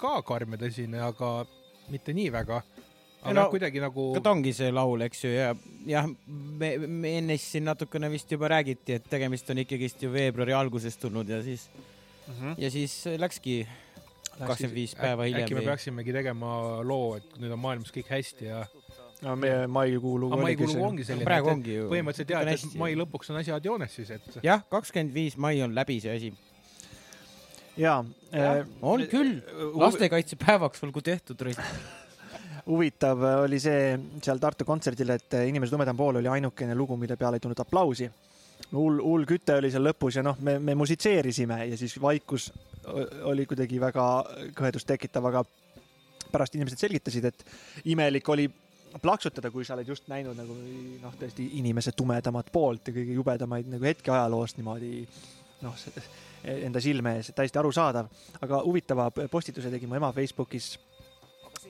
ka 0.00 0.18
karm 0.26 0.56
ja 0.56 0.62
tõsine, 0.64 1.00
aga 1.02 1.32
mitte 1.92 2.14
nii 2.16 2.30
väga. 2.32 2.62
aga 3.22 3.34
no, 3.38 3.44
kuidagi 3.52 3.78
nagu 3.82 4.08
ta 4.22 4.32
ongi 4.34 4.52
see 4.56 4.72
laul, 4.74 5.02
eks 5.06 5.24
ju, 5.24 5.30
ja 5.30 5.52
jah, 5.86 6.08
me, 6.26 6.72
me 6.88 7.16
ennist 7.20 7.52
siin 7.54 7.64
natukene 7.68 8.10
vist 8.10 8.30
juba 8.32 8.48
räägiti, 8.50 8.96
et 8.98 9.06
tegemist 9.10 9.50
on 9.50 9.62
ikkagist 9.62 10.02
ju 10.02 10.10
veebruari 10.10 10.52
alguses 10.58 10.96
tulnud 10.98 11.28
ja 11.28 11.42
siis, 11.42 11.68
Mhm. 12.22 12.52
ja 12.58 12.70
siis 12.70 12.92
läkski 13.18 13.66
kakskümmend 14.38 14.74
viis 14.74 14.94
päeva 14.94 15.24
hiljem. 15.26 15.42
äkki 15.44 15.54
me 15.58 15.64
peaksimegi 15.66 16.12
tegema 16.14 16.82
loo, 16.86 17.16
et 17.18 17.34
nüüd 17.42 17.50
on 17.52 17.58
maailmas 17.58 17.90
kõik 17.94 18.08
hästi 18.14 18.46
ja 18.46 18.60
no 19.22 19.34
meie 19.36 19.66
maikuu 19.66 20.14
lugu 20.20 20.34
aga 20.36 20.46
maikuu 20.46 20.68
lugu 20.70 20.84
ongi 20.86 21.04
selline, 21.06 21.26
praegu 21.26 21.50
ongi 21.50 21.74
ju. 21.74 21.88
põhimõtteliselt 21.90 22.30
jah, 22.30 22.46
et 22.46 22.78
mai 22.78 22.94
lõpuks 22.98 23.30
on 23.34 23.40
asjad 23.42 23.64
joones 23.66 23.94
siis, 23.98 24.10
et 24.14 24.38
jah, 24.42 24.62
kakskümmend 24.70 25.14
viis 25.14 25.36
mai 25.36 25.60
on 25.66 25.74
läbi 25.74 25.98
see 26.02 26.14
asi. 26.16 26.32
jaa. 27.76 28.04
on 28.82 29.06
küll, 29.10 29.38
lastekaitsepäevaks 29.74 30.84
olgu 30.84 31.02
tehtud, 31.04 31.44
huvitav 32.70 33.24
oli 33.42 33.58
see 33.60 33.96
seal 34.22 34.42
Tartu 34.42 34.66
kontserdil, 34.68 35.14
et 35.16 35.38
Inimese 35.48 35.74
tumedam 35.74 35.96
pool 35.98 36.20
oli 36.20 36.30
ainukene 36.30 36.76
lugu, 36.78 36.96
mille 36.96 37.16
peale 37.16 37.40
ei 37.40 37.44
tulnud 37.44 37.62
aplausi. 37.64 38.10
hull, 38.72 39.00
hull 39.02 39.24
küte 39.28 39.56
oli 39.58 39.70
seal 39.70 39.84
lõpus 39.84 40.16
ja 40.16 40.22
noh, 40.22 40.38
me, 40.40 40.58
me 40.58 40.74
musitseerisime 40.78 41.66
ja 41.66 41.76
siis 41.76 42.00
vaikus 42.00 42.52
oli 43.28 43.46
kuidagi 43.46 43.80
väga 43.80 44.06
kõhedust 44.56 44.86
tekitav, 44.86 45.26
aga 45.30 45.44
pärast 46.32 46.54
inimesed 46.56 46.80
selgitasid, 46.80 47.24
et 47.28 47.44
imelik 47.92 48.28
oli 48.32 48.48
plaksutada, 49.02 49.50
kui 49.50 49.64
sa 49.64 49.76
oled 49.76 49.88
just 49.88 50.08
näinud 50.10 50.36
nagu 50.36 50.56
noh, 51.02 51.14
tõesti 51.20 51.46
inimese 51.60 51.94
tumedamat 51.96 52.50
poolt 52.52 52.88
ja 52.88 52.96
kõige 52.96 53.16
jubedamaid 53.16 53.70
nagu 53.72 53.88
hetki 53.88 54.12
ajaloost 54.12 54.58
niimoodi 54.58 55.06
noh, 55.62 55.76
enda 56.42 56.80
silme 56.82 57.16
ees, 57.18 57.32
täiesti 57.36 57.58
arusaadav. 57.58 58.08
aga 58.40 58.62
huvitava 58.64 59.10
postituse 59.10 59.70
tegi 59.70 59.86
mu 59.86 59.98
ema 59.98 60.12
Facebookis 60.12 60.76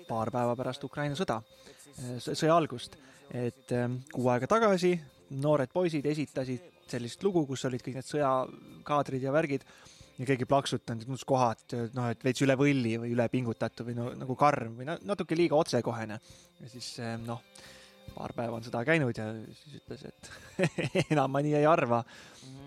paar 0.09 0.31
päeva 0.33 0.57
pärast 0.57 0.85
Ukraina 0.85 1.17
sõda, 1.19 1.41
sõja 2.19 2.57
algust, 2.57 2.97
et 3.31 3.73
ähm, 3.77 4.01
kuu 4.13 4.29
aega 4.33 4.49
tagasi 4.51 4.93
noored 5.43 5.73
poisid 5.73 6.07
esitasid 6.07 6.71
sellist 6.89 7.23
lugu, 7.25 7.45
kus 7.49 7.65
olid 7.69 7.83
kõik 7.85 7.99
need 7.99 8.09
sõjakaadrid 8.09 9.23
ja 9.25 9.33
värgid 9.33 9.65
ja 10.19 10.27
keegi 10.29 10.47
plaksutanud, 10.49 11.07
tundus 11.07 11.25
kohati, 11.29 11.87
noh, 11.97 12.11
et 12.13 12.25
veits 12.25 12.43
üle 12.45 12.57
võlli 12.59 12.97
või 13.01 13.15
üle 13.15 13.29
pingutatu 13.33 13.87
või 13.87 13.97
no 13.97 14.11
nagu 14.19 14.37
karm 14.39 14.77
või 14.81 14.89
na- 14.89 14.99
natuke 15.09 15.39
liiga 15.39 15.57
otsekohene. 15.57 16.19
ja 16.61 16.73
siis 16.73 16.95
ähm, 17.01 17.25
noh, 17.29 17.41
paar 18.17 18.35
päeva 18.37 18.59
on 18.59 18.67
sõda 18.67 18.83
käinud 18.89 19.19
ja 19.19 19.29
siis 19.59 19.79
ütles, 19.81 20.05
et 20.11 20.31
enam 21.13 21.33
ma 21.33 21.43
nii 21.45 21.57
ei 21.61 21.69
arva. 21.69 22.03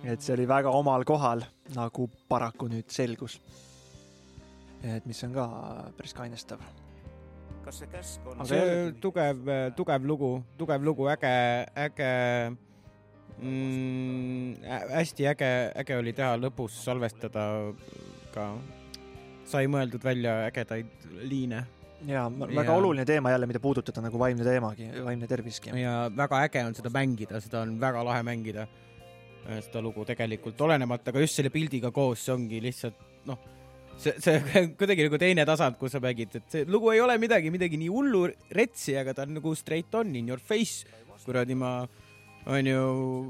et 0.04 0.22
see 0.22 0.34
oli 0.36 0.48
väga 0.48 0.72
omal 0.74 1.06
kohal, 1.08 1.44
nagu 1.76 2.10
paraku 2.30 2.70
nüüd 2.72 2.90
selgus. 2.94 3.40
et 4.84 5.06
mis 5.06 5.24
on 5.24 5.34
ka 5.34 5.48
päris 5.98 6.14
kainestav 6.14 6.62
kas 7.66 7.82
see 7.82 7.90
käsk 7.90 8.28
on 8.30 8.46
see 8.46 8.92
tugev, 9.02 9.50
tugev 9.78 10.06
lugu, 10.06 10.32
tugev 10.58 10.84
lugu, 10.86 11.08
äge, 11.10 11.34
äge 11.74 12.12
mm,, 13.42 14.62
hästi 14.94 15.30
äge, 15.34 15.52
äge 15.82 15.98
oli 15.98 16.14
teha 16.14 16.36
lõpus 16.38 16.78
salvestada 16.86 17.48
ka, 18.36 18.52
sai 19.50 19.70
mõeldud 19.72 20.06
välja 20.06 20.44
ägedaid 20.50 21.10
liine 21.26 21.64
ja 22.08 22.26
Ja- 22.26 22.48
väga 22.56 22.74
oluline 22.78 23.06
teema 23.06 23.32
jälle, 23.34 23.48
mida 23.50 23.60
puudutada 23.60 24.02
nagu 24.02 24.20
vaimne 24.20 24.44
teemagi, 24.44 24.90
vaimne 25.06 25.28
terviski. 25.28 25.74
ja 25.82 26.10
väga 26.16 26.44
äge 26.48 26.64
on 26.66 26.76
seda 26.78 26.90
mängida, 26.94 27.42
seda 27.42 27.62
on 27.66 27.80
väga 27.82 28.04
lahe 28.06 28.24
mängida, 28.24 28.68
seda 29.62 29.82
lugu 29.82 30.06
tegelikult, 30.06 30.62
olenemata 30.62 31.12
ka 31.12 31.20
just 31.20 31.36
selle 31.36 31.50
pildiga 31.54 31.92
koos, 31.92 32.24
see 32.26 32.34
ongi 32.34 32.62
lihtsalt 32.62 32.96
noh, 33.26 33.38
see, 33.98 34.14
see 34.20 34.40
kuidagi 34.80 35.06
nagu 35.08 35.18
teine 35.22 35.46
tasand, 35.46 35.78
kus 35.82 35.92
sa 35.96 36.00
mängid, 36.04 36.36
et 36.36 36.50
see 36.52 36.66
lugu 36.66 36.92
ei 36.94 37.02
ole 37.02 37.18
midagi, 37.22 37.52
midagi 37.54 37.78
nii 37.82 37.90
hullu 37.94 38.26
retsi, 38.52 38.98
aga 38.98 39.14
ta 39.14 39.24
on 39.28 39.38
nagu 39.40 39.56
straight 39.56 39.94
on 39.96 40.16
in 40.16 40.28
your 40.34 40.40
face, 40.42 40.86
kuradi 41.26 41.56
ma 41.58 41.80
onju 42.46 42.82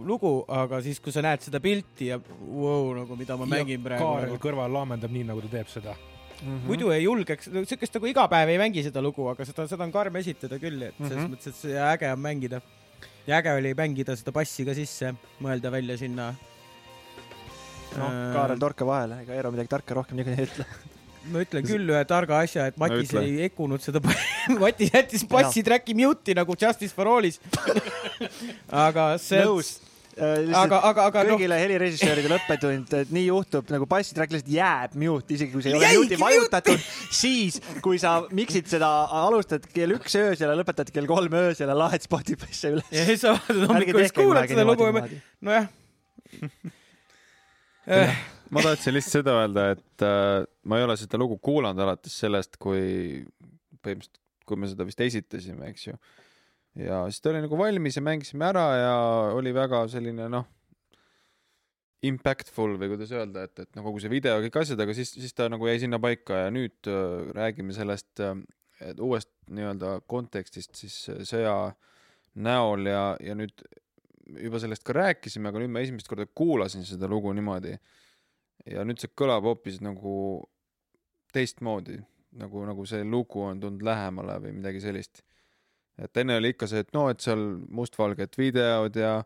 lugu, 0.03 0.31
aga 0.51 0.81
siis, 0.83 0.99
kui 0.99 1.13
sa 1.15 1.21
näed 1.23 1.39
seda 1.45 1.61
pilti 1.63 2.09
ja 2.09 2.17
wow, 2.19 2.89
nagu 2.97 3.15
mida 3.15 3.37
ma 3.39 3.45
mängin 3.47 3.79
praegu 3.83 4.03
Kaarel 4.03 4.33
nagu, 4.33 4.39
kõrval 4.43 4.73
laamendab 4.75 5.13
nii, 5.15 5.23
nagu 5.29 5.39
ta 5.45 5.51
teeb 5.53 5.69
seda. 5.71 5.93
Mhm. 6.41 6.65
muidu 6.67 6.89
ei 6.91 7.03
julgeks, 7.03 7.49
siukest 7.69 7.95
nagu 7.95 8.09
iga 8.11 8.25
päev 8.31 8.49
ei 8.53 8.57
mängi 8.61 8.83
seda 8.83 9.01
lugu, 9.01 9.27
aga 9.31 9.45
seda, 9.47 9.67
seda 9.71 9.85
on 9.87 9.93
karm 9.93 10.15
esitada 10.19 10.59
küll, 10.59 10.81
et 10.83 10.97
selles 10.97 11.15
mm. 11.15 11.21
-hmm. 11.21 11.35
mõttes, 11.35 11.47
et 11.47 11.55
see 11.55 11.77
äge 11.91 12.11
on 12.11 12.19
mängida. 12.19 12.61
ja 13.27 13.39
äge 13.39 13.53
oli 13.55 13.73
mängida 13.73 14.15
seda 14.15 14.31
bassi 14.31 14.65
ka 14.65 14.73
sisse, 14.73 15.15
mõelda 15.41 15.71
välja 15.71 15.97
sinna. 15.97 16.33
noh, 17.97 18.11
Äh, 18.11 18.33
Kaarel, 18.33 18.59
torka 18.59 18.85
vahele, 18.85 19.21
ega 19.23 19.33
Eero 19.33 19.51
midagi 19.51 19.71
tarka 19.71 19.95
rohkem 19.95 20.19
niikuinii 20.19 20.43
ei 20.43 20.49
ütle. 20.49 20.65
ma 21.31 21.41
ütlen 21.41 21.65
küll 21.65 21.89
ühe 21.89 22.03
targa 22.05 22.39
asja, 22.43 22.67
et 22.69 22.77
Matis 22.77 23.09
ütle. 23.09 23.23
ei 23.23 23.47
ekkunud 23.47 23.81
seda, 23.81 24.01
Matis 24.61 24.91
jättis 24.93 25.25
bassi 25.29 25.63
track'i 25.65 25.95
mute'i 25.97 26.35
nagu 26.37 26.57
Justice 26.61 26.93
for 26.93 27.09
All'is. 27.09 27.39
aga 28.85 29.15
see, 29.21 29.41
nõus. 29.47 29.77
aga, 30.15 30.79
aga, 30.89 31.05
aga 31.09 31.23
noh, 31.27 31.35
kõigile 31.35 31.57
helirežissööridele 31.59 32.37
õppetund, 32.39 32.93
et 33.01 33.11
nii 33.15 33.25
juhtub 33.27 33.71
nagu 33.73 33.87
bassitrack 33.89 34.33
lihtsalt 34.33 34.51
jääb 34.53 34.95
mute, 35.01 35.35
isegi 35.35 35.51
kui 35.53 35.65
see 35.65 35.73
ei 35.73 35.79
ole 35.79 35.89
mute'i 36.03 36.19
vajutatud, 36.21 36.85
siis 37.13 37.59
kui 37.85 37.99
sa 38.01 38.17
miksid 38.35 38.69
seda, 38.71 38.91
alustad 39.25 39.67
kell 39.73 39.97
üks 39.97 40.15
öösel 40.19 40.51
ja 40.51 40.57
lõpetad 40.59 40.91
kell 40.95 41.09
kolm 41.09 41.35
öösel 41.41 41.71
ja 41.71 41.77
laed 41.77 42.05
Spotify'sse 42.05 42.75
üles. 42.77 42.91
ja 42.95 43.07
siis 43.09 43.25
sa 43.25 43.35
vaatad 43.35 43.65
hommikul, 43.73 44.01
siis 44.05 44.15
kuulad 44.15 44.51
seda 44.51 44.67
lugu 44.67 44.89
ja 44.89 45.05
nojah 45.49 45.69
eh,. 47.87 48.19
ma 48.49 48.63
tahtsin 48.65 48.95
lihtsalt 48.95 49.19
seda 49.21 49.39
öelda, 49.41 49.69
et 49.75 50.05
äh, 50.05 50.43
ma 50.63 50.79
ei 50.79 50.87
ole 50.87 50.95
seda 50.99 51.19
lugu 51.21 51.39
kuulanud 51.43 51.81
alates 51.85 52.15
sellest, 52.23 52.55
kui 52.61 53.25
põhimõtteliselt, 53.83 54.21
kui 54.45 54.61
me 54.61 54.69
seda 54.69 54.85
vist 54.87 55.01
esitasime, 55.01 55.71
eks 55.73 55.89
ju. 55.89 55.95
Ja 56.79 57.03
siis 57.09 57.21
ta 57.23 57.31
oli 57.31 57.43
nagu 57.45 57.57
valmis 57.59 57.97
ja 57.97 58.03
mängisime 58.03 58.49
ära 58.49 58.65
ja 58.79 58.95
oli 59.35 59.53
väga 59.55 59.85
selline 59.91 60.27
noh, 60.31 60.47
impactful 62.05 62.75
või 62.79 62.91
kuidas 62.93 63.13
öelda, 63.15 63.45
et, 63.47 63.63
et 63.63 63.77
no 63.77 63.85
kogu 63.85 64.01
see 64.03 64.11
video 64.11 64.35
ja 64.37 64.43
kõik 64.45 64.59
asjad, 64.61 64.81
aga 64.83 64.95
siis, 64.97 65.13
siis 65.15 65.33
ta 65.35 65.47
nagu 65.51 65.67
jäi 65.69 65.79
sinna 65.81 65.99
paika 66.01 66.45
ja 66.45 66.53
nüüd 66.53 66.89
äh, 66.91 67.31
räägime 67.35 67.75
sellest 67.75 68.21
äh, 68.23 68.35
uuest 68.99 69.31
nii-öelda 69.49 69.99
kontekstist 70.11 70.75
siis 70.77 70.97
äh, 71.13 71.23
sõja 71.27 71.55
näol 72.35 72.89
ja, 72.91 73.03
ja 73.23 73.37
nüüd 73.37 73.63
juba 74.41 74.59
sellest 74.61 74.83
ka 74.85 74.95
rääkisime, 74.97 75.49
aga 75.49 75.61
nüüd 75.61 75.73
ma 75.73 75.83
esimest 75.85 76.09
korda 76.09 76.27
kuulasin 76.27 76.85
seda 76.87 77.09
lugu 77.09 77.31
niimoodi 77.35 77.75
ja 78.71 78.83
nüüd 78.87 79.01
see 79.01 79.13
kõlab 79.17 79.45
hoopis 79.45 79.79
nagu 79.85 80.43
teistmoodi, 81.35 81.99
nagu, 82.39 82.65
nagu 82.67 82.85
see 82.89 83.05
lugu 83.07 83.43
on 83.45 83.59
tulnud 83.61 83.83
lähemale 83.85 84.37
või 84.43 84.55
midagi 84.59 84.81
sellist. 84.83 85.21
Et 86.01 86.21
enne 86.21 86.37
oli 86.39 86.53
ikka 86.53 86.67
see, 86.69 86.83
et 86.85 86.93
no, 86.95 87.07
et 87.09 87.23
seal 87.23 87.43
mustvalged 87.69 88.39
videod 88.39 88.95
ja 88.99 89.17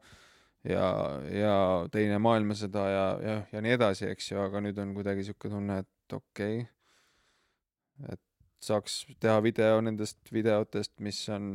ja, 0.68 0.88
ja 1.32 1.54
teine 1.92 2.18
maailmasõda 2.22 2.88
ja, 2.92 3.06
ja, 3.24 3.36
ja 3.54 3.62
nii 3.64 3.78
edasi, 3.78 4.10
eks 4.12 4.34
ju, 4.34 4.42
aga 4.44 4.62
nüüd 4.64 4.80
on 4.82 4.92
kuidagi 4.98 5.24
sihuke 5.28 5.52
tunne, 5.52 5.82
et 5.86 6.18
okei 6.18 6.64
okay,, 6.64 8.12
et 8.14 8.24
saaks 8.64 9.02
teha 9.24 9.40
video 9.44 9.80
nendest 9.84 10.34
videotest, 10.36 10.98
mis 11.04 11.22
on, 11.32 11.52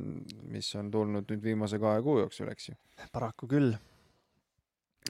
mis 0.50 0.70
on 0.80 0.90
tulnud 0.92 1.28
nüüd 1.28 1.44
viimase 1.44 1.80
kahe 1.82 2.00
kuu 2.04 2.22
jooksul, 2.22 2.48
eks 2.52 2.70
ju. 2.70 2.78
paraku 3.12 3.48
küll. 3.50 3.74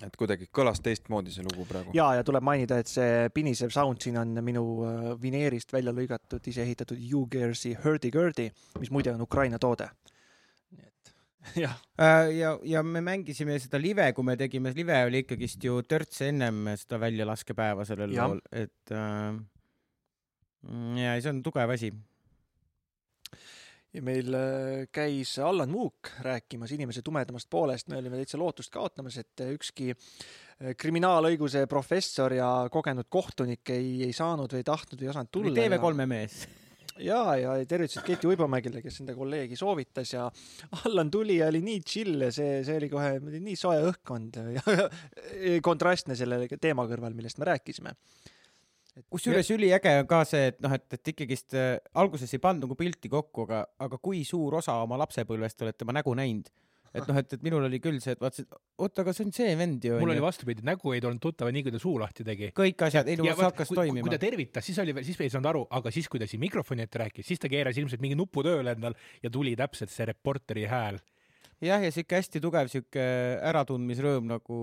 Et 0.03 0.17
kuidagi 0.19 0.49
kõlas 0.51 0.81
teistmoodi 0.83 1.31
see 1.31 1.45
lugu 1.47 1.67
praegu. 1.69 1.93
ja, 1.95 2.09
ja 2.19 2.25
tuleb 2.27 2.43
mainida, 2.47 2.81
et 2.83 2.91
see 2.91 3.29
pinisev 3.35 3.71
sound 3.75 4.03
siin 4.03 4.19
on 4.19 4.35
minu 4.45 4.65
äh, 4.89 5.11
vineerist 5.21 5.73
välja 5.73 5.95
lõigatud, 5.95 6.43
ise 6.51 6.65
ehitatud 6.67 6.99
U-Gearsi 6.99 7.77
Hurdy-Gurdy, 7.85 8.49
mis 8.81 8.91
muide 8.95 9.15
on 9.15 9.23
Ukraina 9.23 9.61
toode. 9.63 9.91
nii 10.75 10.89
et 10.89 11.15
jah, 11.67 11.79
Äh, 11.95 12.33
ja, 12.35 12.57
ja 12.67 12.83
me 12.83 12.99
mängisime 13.07 13.55
seda 13.63 13.79
live, 13.79 14.09
kui 14.17 14.27
me 14.27 14.35
tegime, 14.37 14.73
live 14.75 14.97
oli 15.07 15.21
ikkagist 15.23 15.63
ju 15.63 15.79
törts 15.87 16.25
ennem 16.27 16.73
seda 16.81 16.99
väljalaskepäeva 16.99 17.87
sellel 17.87 18.17
Jah. 18.17 18.33
lool, 18.33 18.41
et 18.51 18.91
äh, 18.91 19.37
mm, 20.67 20.97
ja 20.99 21.15
see 21.23 21.31
on 21.31 21.43
tugev 21.47 21.71
asi. 21.77 21.93
Ja 23.95 24.03
meil 24.03 24.35
äh, 24.35 24.87
käis 24.93 25.37
Allan 25.39 25.71
Muuk 25.71 26.11
rääkimas 26.25 26.73
inimese 26.75 27.03
tumedamast 27.05 27.49
poolest, 27.51 27.89
me 27.89 27.99
olime 28.01 28.19
täitsa 28.21 28.41
lootust 28.41 28.73
kaotamas, 28.75 29.19
et 29.23 29.45
ükski 29.47 29.93
äh, 29.95 30.75
kriminaalõiguse 30.79 31.67
professor 31.71 32.35
ja 32.35 32.51
kogenud 32.73 33.09
kohtunik 33.13 33.75
ei, 33.75 34.03
ei 34.09 34.13
saanud 34.17 34.53
või 34.53 34.65
ei 34.65 34.69
tahtnud 34.69 35.01
või 35.01 35.09
ei 35.09 35.15
osanud 35.15 35.33
tulla. 35.35 35.55
TV3-e 35.61 36.09
mees. 36.11 36.39
ja, 36.99 37.23
ja 37.39 37.55
tervitused 37.71 38.07
Keiti 38.07 38.31
Uibomägile, 38.31 38.83
kes 38.83 39.01
enda 39.05 39.15
kolleegi 39.15 39.59
soovitas 39.59 40.15
ja 40.17 40.27
Allan 40.83 41.11
tuli 41.15 41.39
ja 41.39 41.53
oli 41.53 41.63
nii 41.63 41.83
chill 41.87 42.27
ja 42.27 42.33
see, 42.35 42.63
see 42.67 42.81
oli 42.83 42.91
kohe 42.91 43.19
nii 43.23 43.59
soe 43.59 43.79
õhkkond 43.93 44.43
ja 44.59 44.79
kontrastne 45.69 46.19
selle 46.19 46.47
teema 46.59 46.89
kõrval, 46.91 47.15
millest 47.15 47.39
me 47.39 47.53
rääkisime. 47.53 47.95
Kusjuures 49.11 49.49
üliäge 49.55 49.95
on 50.01 50.11
ka 50.11 50.21
see, 50.29 50.51
et 50.53 50.61
noh, 50.65 50.75
et, 50.75 50.85
et 50.95 51.15
ikkagist 51.15 51.57
äh, 51.59 51.79
alguses 52.01 52.31
ei 52.35 52.43
pannud 52.43 52.69
nagu 52.69 52.77
pilti 52.79 53.11
kokku, 53.13 53.49
aga, 53.49 53.65
aga 53.87 53.99
kui 54.03 54.23
suur 54.27 54.61
osa 54.61 54.77
oma 54.85 54.99
lapsepõlvest 55.03 55.65
oled 55.67 55.79
tema 55.79 55.97
nägu 55.97 56.15
näinud. 56.19 56.51
et 56.95 57.09
noh, 57.11 57.17
et, 57.19 57.33
et 57.35 57.41
minul 57.43 57.65
oli 57.67 57.81
küll 57.83 57.97
see, 57.99 58.15
et 58.15 58.21
vaatasin, 58.23 58.47
oot, 58.79 58.99
aga 59.03 59.13
see 59.17 59.25
on 59.27 59.33
see 59.35 59.55
vend 59.59 59.83
ju. 59.83 59.97
mul 59.99 60.13
oli 60.15 60.23
vastupidi, 60.23 60.63
nägu 60.67 60.93
ei 60.95 61.03
olnud 61.03 61.23
tuttav 61.23 61.51
nii, 61.51 61.65
kui 61.67 61.75
ta 61.75 61.81
suu 61.83 61.97
lahti 61.99 62.27
tegi. 62.27 62.53
kõik 62.55 62.85
asjad, 62.87 63.11
ei 63.11 63.19
no 63.19 63.27
see 63.27 63.35
hakkas 63.41 63.73
kui, 63.73 63.81
toimima 63.81 64.07
kui 64.07 64.15
ta. 64.15 64.21
tervitas, 64.23 64.69
siis 64.69 64.79
oli 64.85 64.95
veel, 64.95 65.07
siis 65.09 65.19
me 65.19 65.27
ei 65.27 65.35
saanud 65.35 65.51
aru, 65.51 65.65
aga 65.81 65.91
siis, 65.95 66.07
kui 66.13 66.23
ta 66.23 66.31
siin 66.31 66.45
mikrofoni 66.45 66.87
ette 66.87 67.03
rääkis, 67.03 67.27
siis 67.27 67.43
ta 67.43 67.51
keeras 67.51 67.81
ilmselt 67.83 68.05
mingi 68.05 68.19
nupu 68.19 68.47
tööle 68.47 68.77
endal 68.79 68.95
ja 69.25 69.33
tuli 69.35 69.57
täpselt 69.59 69.91
see 69.91 70.07
reporteri 70.13 70.69
hääl. 70.71 71.03
jah, 71.63 71.83
ja 71.83 71.91
siuke 71.95 72.19
hästi 72.19 72.43
tugev 72.43 72.71
siuke 72.73 73.05
äratundmisrõõm 73.51 74.31
nagu 74.31 74.61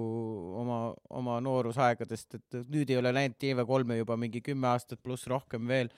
oma, 0.62 0.80
oma 1.10 1.40
noorusaegadest, 1.44 2.40
et 2.40 2.58
nüüd 2.72 2.92
ei 2.92 3.00
ole 3.00 3.14
näinud 3.16 3.38
TV3-e 3.42 4.02
juba 4.02 4.18
mingi 4.20 4.44
kümme 4.46 4.72
aastat 4.74 5.02
pluss 5.04 5.30
rohkem 5.32 5.68
veel. 5.68 5.92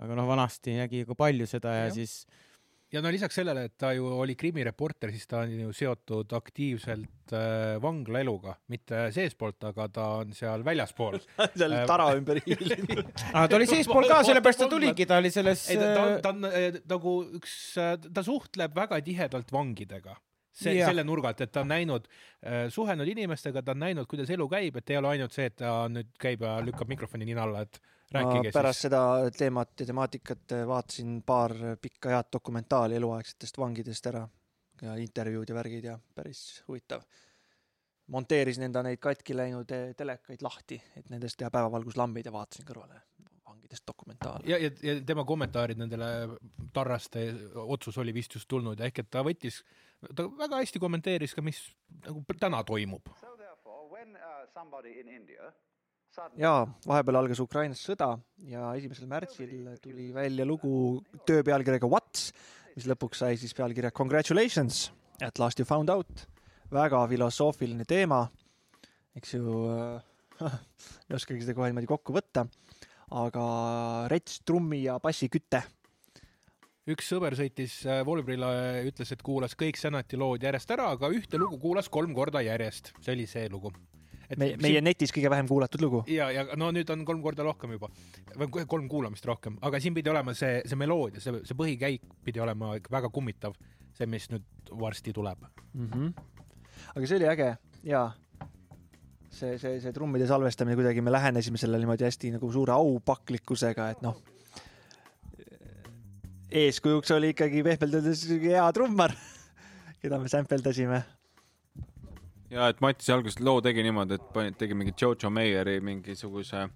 aga 0.00 0.16
noh, 0.16 0.26
vanasti 0.26 0.72
nägi 0.78 1.04
ka 1.04 1.14
palju 1.14 1.46
seda 1.46 1.74
ja, 1.76 1.84
ja 1.86 1.94
siis 1.94 2.22
ja 2.92 3.00
no 3.00 3.10
lisaks 3.12 3.36
sellele, 3.40 3.66
et 3.68 3.74
ta 3.80 3.92
ju 3.96 4.06
oli 4.20 4.34
krimireporter, 4.38 5.12
siis 5.14 5.28
ta 5.28 5.42
on 5.46 5.52
ju 5.56 5.72
seotud 5.76 6.32
aktiivselt 6.36 7.32
äh, 7.36 7.76
vanglaeluga, 7.82 8.56
mitte 8.72 9.06
seestpoolt, 9.14 9.60
aga 9.70 9.88
ta 9.92 10.08
on 10.20 10.34
seal 10.36 10.64
väljaspool. 10.66 11.18
seal 11.58 11.78
Äh, 11.78 11.86
tara 11.88 12.10
ümber 12.18 12.42
hiilinud. 12.44 13.08
aga 13.34 13.46
ta 13.48 13.58
oli 13.58 13.70
seespool 13.70 14.08
ka, 14.10 14.20
sellepärast 14.28 14.64
ta 14.64 14.68
tuligi, 14.70 15.08
ta 15.08 15.22
oli 15.22 15.32
selles 15.32 15.64
ei, 15.72 15.80
ta, 15.80 15.88
ta 15.94 16.04
on, 16.04 16.18
ta 16.24 16.34
on 16.34 16.50
äh, 16.50 16.82
nagu 16.92 17.16
üks, 17.40 17.56
ta 18.12 18.26
suhtleb 18.26 18.76
väga 18.76 19.00
tihedalt 19.06 19.54
vangidega. 19.54 20.18
see, 20.52 20.76
Jah. 20.76 20.90
selle 20.90 21.04
nurga 21.04 21.32
alt, 21.32 21.40
et 21.40 21.52
ta 21.52 21.62
on 21.64 21.72
näinud, 21.72 22.06
suhelnud 22.70 23.08
inimestega, 23.08 23.62
ta 23.64 23.72
on 23.72 23.82
näinud, 23.82 24.06
kuidas 24.10 24.30
elu 24.30 24.46
käib, 24.52 24.76
et 24.76 24.92
ei 24.92 25.00
ole 25.00 25.08
ainult 25.14 25.32
see, 25.32 25.48
et 25.48 25.56
ta 25.62 25.74
nüüd 25.88 26.12
käib 26.20 26.44
ja 26.44 26.58
lükkab 26.64 26.92
mikrofoni 26.92 27.28
nina 27.28 27.46
alla, 27.46 27.64
et 27.64 27.80
rääkige 28.12 28.52
pärast 28.52 28.80
siis. 28.80 28.90
seda 28.90 29.30
teemat 29.36 29.80
ja 29.80 29.86
temaatikat 29.86 30.54
vaatasin 30.68 31.22
paar 31.26 31.54
pikka 31.80 32.12
head 32.12 32.30
dokumentaali 32.32 32.96
eluaegsetest 33.00 33.58
vangidest 33.58 34.06
ära 34.12 34.26
ja 34.82 34.96
intervjuud 34.98 35.48
ja 35.48 35.54
värgid 35.54 35.84
ja 35.84 35.98
päris 36.14 36.62
huvitav. 36.68 37.02
monteerisin 38.06 38.66
enda 38.66 38.82
neid 38.82 38.98
katki 39.00 39.36
läinud 39.36 39.70
eh, 39.72 39.94
telekaid 39.96 40.42
lahti, 40.42 40.76
et 40.96 41.08
nendest 41.10 41.38
teha 41.38 41.50
päevavalguslambid 41.50 42.26
ja 42.26 42.32
vaatasin 42.32 42.66
kõrvale 42.68 43.00
vangidest 43.46 43.86
dokumentaale. 43.86 44.44
ja, 44.46 44.58
ja, 44.58 44.70
ja 44.82 45.00
tema 45.06 45.24
kommentaarid 45.24 45.78
nendele 45.78 46.06
Tarraste 46.72 47.24
otsus 47.54 47.98
oli 47.98 48.14
vist 48.14 48.34
just 48.34 48.48
tulnud 48.48 48.80
ja 48.80 48.90
ehk 48.90 49.04
et 49.04 49.10
ta 49.10 49.22
võttis, 49.24 49.62
ta 50.10 50.26
väga 50.38 50.62
hästi 50.62 50.82
kommenteeris 50.82 51.34
ka, 51.36 51.44
mis 51.44 51.60
nagu 52.06 52.24
täna 52.38 52.62
toimub. 52.66 53.12
Uh, 54.02 54.48
somebody 54.52 54.98
in 55.00 55.08
India 55.08 55.52
suddenly 56.12 56.44
jaa, 56.44 56.66
vahepeal 56.86 57.18
algas 57.22 57.40
Ukrainas 57.42 57.82
sõda 57.86 58.10
ja 58.50 58.72
esimesel 58.76 59.08
märtsil 59.10 59.52
tuli 59.82 60.10
välja 60.14 60.46
lugu 60.48 61.00
töö 61.28 61.44
pealkirjaga 61.46 61.88
What's, 61.88 62.30
mis 62.76 62.88
lõpuks 62.90 63.22
sai 63.22 63.38
siis 63.40 63.54
pealkirja 63.56 63.92
Congratulations, 63.96 64.90
at 65.22 65.40
last 65.40 65.60
you 65.60 65.68
found 65.68 65.92
out. 65.92 66.26
väga 66.72 67.02
filosoofiline 67.08 67.84
teema, 67.84 68.22
eks 69.16 69.34
ju 69.34 69.56
äh, 69.68 70.50
ei 71.08 71.16
oskagi 71.16 71.44
seda 71.44 71.56
kohe 71.56 71.68
niimoodi 71.68 71.90
kokku 71.90 72.14
võtta, 72.16 72.46
aga 73.12 73.44
rets, 74.12 74.40
trummi 74.40 74.82
ja 74.86 74.96
bassiküte 75.02 75.60
üks 76.90 77.08
sõber 77.12 77.36
sõitis 77.38 77.78
äh, 77.86 78.02
Volbrile, 78.06 78.50
ütles, 78.88 79.12
et 79.14 79.22
kuulas 79.22 79.54
kõik 79.58 79.78
Senati 79.78 80.18
lood 80.18 80.42
järjest 80.42 80.70
ära, 80.74 80.90
aga 80.96 81.10
ühte 81.14 81.38
lugu 81.38 81.58
kuulas 81.62 81.90
kolm 81.92 82.14
korda 82.16 82.42
järjest. 82.42 82.92
see 83.00 83.14
oli 83.14 83.26
see 83.30 83.48
lugu. 83.52 83.70
meie, 84.38 84.56
meie 84.62 84.80
netis 84.80 85.12
kõige 85.14 85.30
vähem 85.30 85.46
kuulatud 85.50 85.84
lugu. 85.84 86.02
ja, 86.10 86.30
ja 86.34 86.46
no 86.56 86.72
nüüd 86.74 86.90
on 86.90 87.04
kolm 87.06 87.22
korda 87.22 87.46
rohkem 87.46 87.76
juba, 87.76 87.90
või 88.34 88.66
kolm 88.66 88.88
kuulamist 88.90 89.26
rohkem, 89.28 89.58
aga 89.62 89.80
siin 89.80 89.94
pidi 89.94 90.10
olema 90.10 90.34
see, 90.34 90.62
see 90.66 90.78
meloodia, 90.78 91.22
see, 91.22 91.42
see 91.46 91.58
põhikäik 91.58 92.08
pidi 92.24 92.42
olema 92.42 92.74
ikka 92.80 92.96
väga 92.96 93.12
kummitav, 93.14 93.54
see, 93.94 94.08
mis 94.10 94.26
nüüd 94.32 94.74
varsti 94.80 95.14
tuleb. 95.14 95.46
mm. 95.74 95.88
-hmm. 95.88 96.12
aga 96.96 97.06
see 97.06 97.20
oli 97.20 97.30
äge 97.30 97.54
ja 97.84 98.10
see, 99.30 99.58
see, 99.58 99.78
see 99.80 99.92
trummide 99.92 100.26
salvestamine 100.26 100.74
kuidagi, 100.76 101.00
me 101.00 101.14
lähenesime 101.14 101.58
sellele 101.58 101.86
niimoodi 101.86 102.10
hästi 102.10 102.34
nagu 102.40 102.52
suure 102.52 102.74
aupaklikkusega, 102.74 103.90
et 103.94 104.02
noh, 104.02 104.18
eeskujuks 106.52 107.10
oli 107.16 107.32
ikkagi 107.32 107.62
pehmelt 107.66 107.94
öeldes 107.98 108.22
hea 108.42 108.64
trummar, 108.76 109.14
keda 110.02 110.18
me 110.22 110.30
sampeldasime. 110.32 111.02
ja 112.52 112.68
et 112.72 112.80
Matis 112.84 113.08
alguses 113.14 113.40
loo 113.40 113.60
tegi 113.64 113.84
niimoodi, 113.86 114.18
et 114.20 114.26
pani, 114.34 114.52
tegi 114.58 114.76
mingi 114.76 114.92
Jojo 115.00 115.30
Meyeri 115.32 115.78
mingisuguse 115.84 116.66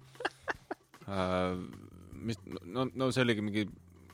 äh, 1.13 1.51
mis, 2.17 2.39
no, 2.65 2.87
no 2.93 3.11
see 3.13 3.25
oligi 3.27 3.45
mingi 3.45 3.67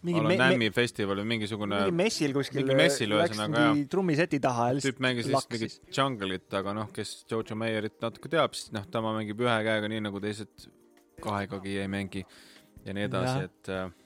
mingi 0.03 0.20
me- 0.20 0.34
me- 0.34 0.38
Nämmi 0.41 0.68
festival 0.76 1.22
või 1.22 1.30
mingisugune 1.38 1.78
mingi 1.86 1.95
messil 2.01 2.34
kuskil 2.36 2.59
mingi 2.66 2.76
messil 2.76 3.16
ühesõnaga, 3.16 3.66
mingi 3.72 3.88
trummiseti 3.93 4.39
taha 4.43 4.66
ja 4.74 4.76
tüüp 4.76 4.82
lihtsalt 4.84 5.03
mängis 5.07 5.30
lihtsalt 5.32 5.55
mingit 5.55 5.97
jungle'it, 5.99 6.47
aga 6.59 6.74
noh, 6.76 6.89
kes 6.95 7.14
Jojo 7.32 7.55
Meyerit 7.59 7.95
natuke 8.03 8.32
teab, 8.34 8.57
siis 8.59 8.74
noh, 8.76 8.84
tema 8.91 9.16
mängib 9.16 9.39
ühe 9.45 9.57
käega 9.70 9.88
nii 9.93 10.03
nagu 10.09 10.20
teised 10.24 10.68
kahegagi 11.24 11.78
ei 11.80 11.88
mängi 11.88 12.26
ja 12.84 12.95
nii 12.97 13.07
edasi 13.07 13.38
Jah., 13.38 13.45
et 13.47 13.72
äh, 13.72 14.02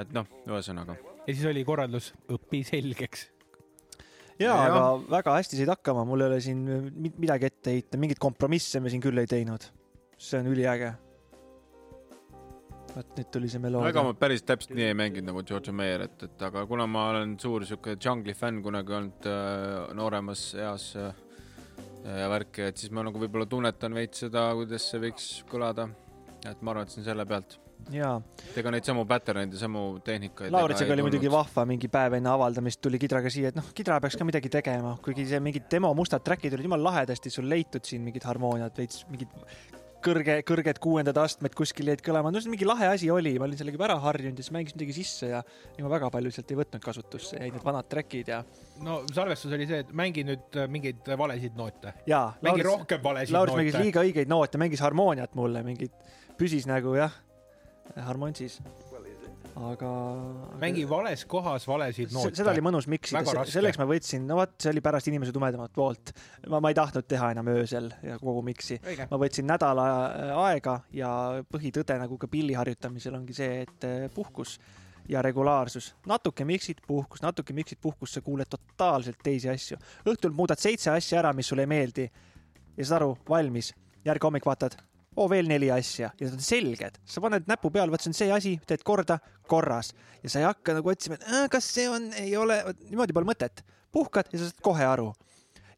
et 0.00 0.12
noh, 0.16 0.26
ühesõnaga. 0.48 0.96
ja 1.26 1.30
siis 1.34 1.44
oli 1.50 1.64
korraldus 1.64 2.12
õpi 2.32 2.62
selgeks. 2.66 3.28
jaa, 4.38 4.50
Jah. 4.50 4.66
aga 4.66 4.82
väga 5.18 5.36
hästi 5.38 5.60
said 5.60 5.72
hakkama, 5.72 6.04
mul 6.08 6.24
ei 6.24 6.30
ole 6.32 6.40
siin 6.44 6.64
mi- 6.94 7.14
midagi 7.18 7.46
ette 7.52 7.70
heita, 7.76 7.98
mingeid 8.00 8.18
kompromisse 8.22 8.80
me 8.80 8.90
siin 8.92 9.02
küll 9.04 9.18
ei 9.22 9.26
teinud. 9.30 9.64
see 10.18 10.38
on 10.40 10.46
üliäge. 10.52 10.94
vot 12.94 13.16
nüüd 13.18 13.30
tuli 13.34 13.48
see 13.50 13.58
no 13.58 13.64
meloodia 13.66 13.90
ega 13.90 14.02
ma 14.06 14.12
päris 14.14 14.42
täpselt 14.46 14.76
nii 14.78 14.84
ei 14.92 14.94
mänginud 14.94 15.32
nagu 15.32 15.42
Jojo 15.42 15.72
Meyer, 15.74 16.04
et, 16.06 16.22
et 16.28 16.42
aga 16.46 16.62
kuna 16.70 16.86
ma 16.86 17.08
olen 17.10 17.32
suur 17.42 17.64
siuke 17.66 17.96
jungle'i 17.98 18.34
fänn 18.38 18.60
kunagi 18.62 18.94
olnud 18.94 19.26
äh, 19.26 19.94
nooremas 19.98 20.44
eas 20.54 20.92
äh, 21.00 21.10
ja 22.04 22.28
värki, 22.30 22.68
et 22.68 22.78
siis 22.78 22.92
ma 22.94 23.02
nagu 23.02 23.18
võib-olla 23.18 23.48
tunnetan 23.50 23.94
veits 23.96 24.22
seda, 24.26 24.46
kuidas 24.54 24.86
see 24.90 25.00
võiks 25.08 25.26
kõlada. 25.50 25.88
et 26.44 26.60
ma 26.62 26.74
arvan, 26.74 26.84
et 26.86 26.92
see 26.92 27.00
on 27.00 27.06
selle 27.08 27.24
pealt. 27.26 27.58
jaa, 27.94 28.14
ega 28.56 28.72
neid 28.74 28.88
samu 28.88 29.04
pattern'eid 29.08 29.54
ja 29.54 29.62
samu 29.64 29.84
tehnikaid. 30.04 30.52
Lauritsega 30.54 30.96
oli 30.96 31.06
muidugi 31.06 31.32
vahva 31.32 31.66
mingi 31.68 31.90
päev 31.92 32.18
enne 32.18 32.32
avaldamist 32.32 32.80
tuli 32.84 33.00
Kidraga 33.02 33.32
siia, 33.32 33.52
et 33.52 33.58
noh, 33.58 33.70
Kidra 33.76 34.00
peaks 34.02 34.18
ka 34.20 34.26
midagi 34.28 34.52
tegema, 34.52 34.96
kuigi 35.04 35.26
see 35.30 35.40
mingid 35.44 35.68
demo 35.70 35.92
mustad 35.96 36.24
track'id 36.24 36.56
olid 36.56 36.68
jumala 36.70 36.90
lahedasti 36.90 37.32
sul 37.32 37.48
leitud 37.50 37.84
siin 37.84 38.04
mingid 38.06 38.26
harmooniad, 38.28 38.76
veits 38.78 39.04
mingid 39.12 39.32
kõrge, 40.04 40.36
kõrged 40.46 40.78
kuuendad 40.82 41.18
astmed 41.20 41.54
kuskil 41.56 41.88
jäid 41.90 42.02
kõlama, 42.04 42.32
no 42.32 42.42
see 42.42 42.52
mingi 42.52 42.66
lahe 42.68 42.88
asi 42.92 43.08
oli, 43.12 43.34
ma 43.40 43.48
olin 43.48 43.58
sellega 43.58 43.78
juba 43.78 43.88
ära 43.88 43.96
harjunud 44.02 44.40
ja 44.40 44.44
siis 44.44 44.54
mängis 44.54 44.76
midagi 44.76 44.96
sisse 44.96 45.30
ja 45.30 45.42
ma 45.80 45.92
väga 45.92 46.10
palju 46.14 46.32
sealt 46.34 46.52
ei 46.52 46.58
võtnud 46.60 46.84
kasutusse, 46.84 47.38
jäid 47.40 47.56
need 47.56 47.66
vanad 47.66 47.88
track'id 47.90 48.32
ja, 48.34 48.40
no 48.84 49.00
salvestus 49.12 49.54
oli 49.56 49.68
see, 49.70 49.82
et 49.84 49.92
mängi 49.96 50.26
nüüd 50.28 50.58
äh, 50.60 50.68
mingeid 50.70 51.12
valesid 51.20 51.56
noote. 51.58 51.94
jaa. 52.10 52.26
mängi 52.44 52.66
rohkem 52.66 53.04
valesid 53.04 53.36
Laurits 53.36 53.60
mängis 53.60 53.76
noote. 53.76 53.88
liiga 53.88 54.04
õigeid 54.04 54.32
noote, 54.32 54.60
mängis 54.60 54.84
harmooniat 54.84 55.36
mulle, 55.38 55.64
mingit, 55.66 55.94
püsis 56.40 56.68
nagu 56.70 56.96
jah, 56.98 57.14
harmontsis. 58.06 58.60
aga. 59.54 59.90
mängi 60.58 60.82
vales 60.90 61.24
kohas 61.30 61.66
valesid 61.68 62.12
noote. 62.14 62.34
seda 62.40 62.50
oli 62.50 62.62
mõnus 62.64 62.88
miksida 62.90 63.44
selleks 63.46 63.78
ma 63.78 63.86
võtsin, 63.86 64.24
no 64.26 64.38
vot, 64.40 64.54
see 64.58 64.72
oli 64.72 64.82
pärast 64.82 65.10
inimese 65.12 65.34
tumedamat 65.34 65.74
poolt. 65.74 66.14
ma, 66.48 66.60
ma 66.60 66.72
ei 66.72 66.78
tahtnud 66.78 67.06
teha 67.08 67.30
enam 67.36 67.50
öösel 67.54 67.90
ja 68.02 68.18
kogu 68.22 68.42
miksi. 68.46 68.80
ma 69.10 69.20
võtsin 69.20 69.46
nädala 69.50 69.88
äh, 69.90 70.32
aega 70.46 70.80
ja 70.92 71.10
põhitõde 71.50 71.98
nagu 72.02 72.18
ka 72.18 72.30
pilli 72.30 72.56
harjutamisel 72.58 73.20
ongi 73.20 73.36
see, 73.36 73.62
et 73.66 73.86
äh, 73.88 74.08
puhkus 74.14 74.58
ja 75.08 75.22
regulaarsus. 75.22 75.94
natuke 76.06 76.44
miksid, 76.44 76.82
puhkus, 76.86 77.22
natuke 77.22 77.52
miksid, 77.52 77.78
puhkus, 77.82 78.14
sa 78.14 78.22
kuuled 78.24 78.48
totaalselt 78.50 79.20
teisi 79.22 79.48
asju. 79.48 79.78
õhtul 80.08 80.32
muudad 80.32 80.58
seitse 80.58 80.90
asja 80.90 81.20
ära, 81.20 81.32
mis 81.32 81.48
sulle 81.48 81.62
ei 81.62 81.70
meeldi 81.70 82.08
ja 82.76 82.84
saad 82.84 83.02
aru, 83.02 83.16
valmis. 83.28 83.74
järgmine 84.04 84.28
hommik 84.28 84.46
vaatad, 84.46 84.76
oo 85.16 85.28
veel 85.30 85.48
neli 85.50 85.70
asja 85.70 86.08
ja 86.10 86.26
need 86.26 86.34
on 86.36 86.42
selged. 86.44 86.98
sa 87.04 87.20
paned 87.24 87.46
näpu 87.50 87.70
peale, 87.74 87.92
vot 87.92 88.02
see 88.02 88.10
on 88.10 88.18
see 88.18 88.30
asi, 88.34 88.54
teed 88.66 88.82
korda, 88.86 89.18
korras 89.50 89.92
ja 90.22 90.30
sa 90.32 90.40
ei 90.40 90.46
hakka 90.48 90.78
nagu 90.78 90.90
otsima, 90.90 91.18
et 91.20 91.26
"Äh, 91.28 91.48
kas 91.52 91.68
see 91.74 91.88
on, 91.88 92.10
ei 92.20 92.36
ole, 92.36 92.60
niimoodi 92.90 93.12
pole 93.16 93.28
mõtet. 93.28 93.62
puhkad 93.94 94.26
ja 94.32 94.38
sa 94.40 94.48
saad 94.50 94.62
kohe 94.62 94.84
aru. 94.84 95.12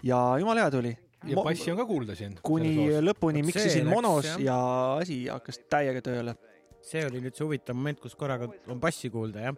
ja 0.03 0.19
jumala 0.41 0.61
hea 0.65 0.71
tuli. 0.71 0.97
ja 1.27 1.43
bassi 1.43 1.71
on 1.71 1.77
ka 1.77 1.87
kuulda 1.87 2.15
siin. 2.15 2.39
kuni 2.43 2.89
lõpuni 3.03 3.43
miksisin 3.45 3.87
monos 3.89 4.25
jah. 4.25 4.41
ja 4.41 4.59
asi 5.03 5.27
hakkas 5.29 5.61
täiega 5.69 6.01
tööle. 6.01 6.37
see 6.83 7.05
oli 7.07 7.21
nüüd 7.21 7.35
see 7.37 7.45
huvitav 7.45 7.75
moment, 7.77 8.01
kus 8.01 8.15
korraga 8.15 8.49
on 8.69 8.81
bassi 8.81 9.11
kuulda, 9.11 9.41
jah. 9.41 9.57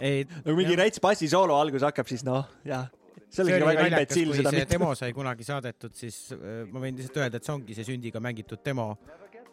ei, 0.00 0.24
nagu 0.44 0.56
mingi 0.56 0.76
rets 0.76 1.00
bassisoolo 1.00 1.56
algus 1.56 1.82
hakkab, 1.86 2.06
siis 2.06 2.24
noh, 2.24 2.44
jah. 2.64 2.88
See 3.28 3.44
oli 3.44 3.58
väga 3.60 4.04
kui 4.08 4.24
seda 4.38 4.52
mitte. 4.54 4.70
demo 4.72 4.94
sai 4.98 5.12
kunagi 5.16 5.46
saadetud, 5.46 5.94
siis 5.96 6.32
äh, 6.36 6.64
ma 6.70 6.82
võin 6.82 6.96
lihtsalt 6.98 7.20
öelda, 7.22 7.40
et 7.40 7.48
see 7.48 7.54
ongi 7.54 7.76
see 7.76 7.86
sündiga 7.88 8.22
mängitud 8.24 8.64
demo. 8.64 8.90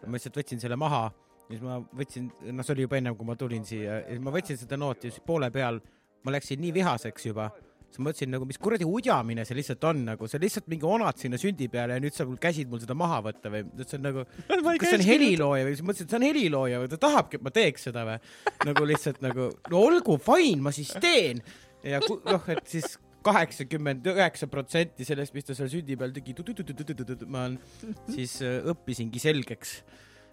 ma 0.05 0.17
lihtsalt 0.17 0.39
võtsin 0.39 0.61
selle 0.61 0.77
maha, 0.79 1.07
siis 1.49 1.61
ma 1.65 1.79
võtsin, 1.81 2.31
noh, 2.51 2.65
see 2.65 2.75
oli 2.75 2.87
juba 2.87 2.97
ennem, 2.99 3.15
kui 3.17 3.27
ma 3.27 3.35
tulin 3.39 3.63
siia, 3.65 4.01
ma 4.21 4.33
võtsin 4.33 4.59
seda 4.59 4.77
nooti 4.79 5.13
poole 5.25 5.51
peal 5.53 5.81
ma 6.25 6.33
läksin 6.33 6.61
nii 6.61 6.73
vihaseks 6.75 7.27
juba, 7.27 7.49
siis 7.85 8.01
ma 8.01 8.09
mõtlesin 8.09 8.31
nagu, 8.33 8.47
mis 8.49 8.59
kuradi 8.61 8.87
udjamine 8.89 9.45
see 9.47 9.57
lihtsalt 9.59 9.85
on 9.91 10.01
nagu, 10.07 10.29
see 10.29 10.41
lihtsalt 10.41 10.67
mingi 10.71 10.87
onad 10.89 11.21
sinna 11.21 11.39
sündi 11.41 11.67
peale 11.71 11.97
ja 11.97 12.03
nüüd 12.03 12.15
sa 12.15 12.25
mul 12.27 12.39
käsid 12.41 12.71
mul 12.71 12.81
seda 12.81 12.97
maha 12.97 13.21
võtta 13.27 13.51
või 13.53 13.63
see 13.83 13.99
on 13.99 14.07
nagu, 14.09 14.25
kas 14.81 14.89
see 14.89 14.99
on 14.99 15.05
helilooja 15.05 15.67
või 15.67 15.77
siis 15.77 15.85
mõtlesin, 15.85 16.09
et 16.09 16.15
see 16.15 16.21
on 16.21 16.27
helilooja 16.27 16.81
või 16.81 16.91
ta 16.91 17.01
tahabki, 17.05 17.39
et 17.39 17.45
ma 17.45 17.53
teeks 17.55 17.87
seda 17.89 18.05
või. 18.09 18.17
nagu 18.71 18.89
lihtsalt 18.91 19.21
nagu, 19.25 19.49
no 19.71 19.83
olgu, 19.89 20.17
fine, 20.25 20.61
ma 20.65 20.73
siis 20.75 20.95
teen. 21.03 21.43
ja 21.85 22.01
noh, 22.01 22.49
et 22.55 22.65
siis 22.69 22.97
kaheksakümmend 23.25 24.07
üheksa 24.13 24.49
protsenti 24.51 25.07
sellest, 25.07 25.35
mis 25.35 25.47
ta 25.47 25.57
seal 25.57 25.71
sündi 25.71 25.97
peal 25.99 26.15
tegi, 26.15 26.35
ma 27.31 27.47
siis 28.11 28.39
õppisingi 28.43 29.21
selgeks. 29.21 29.77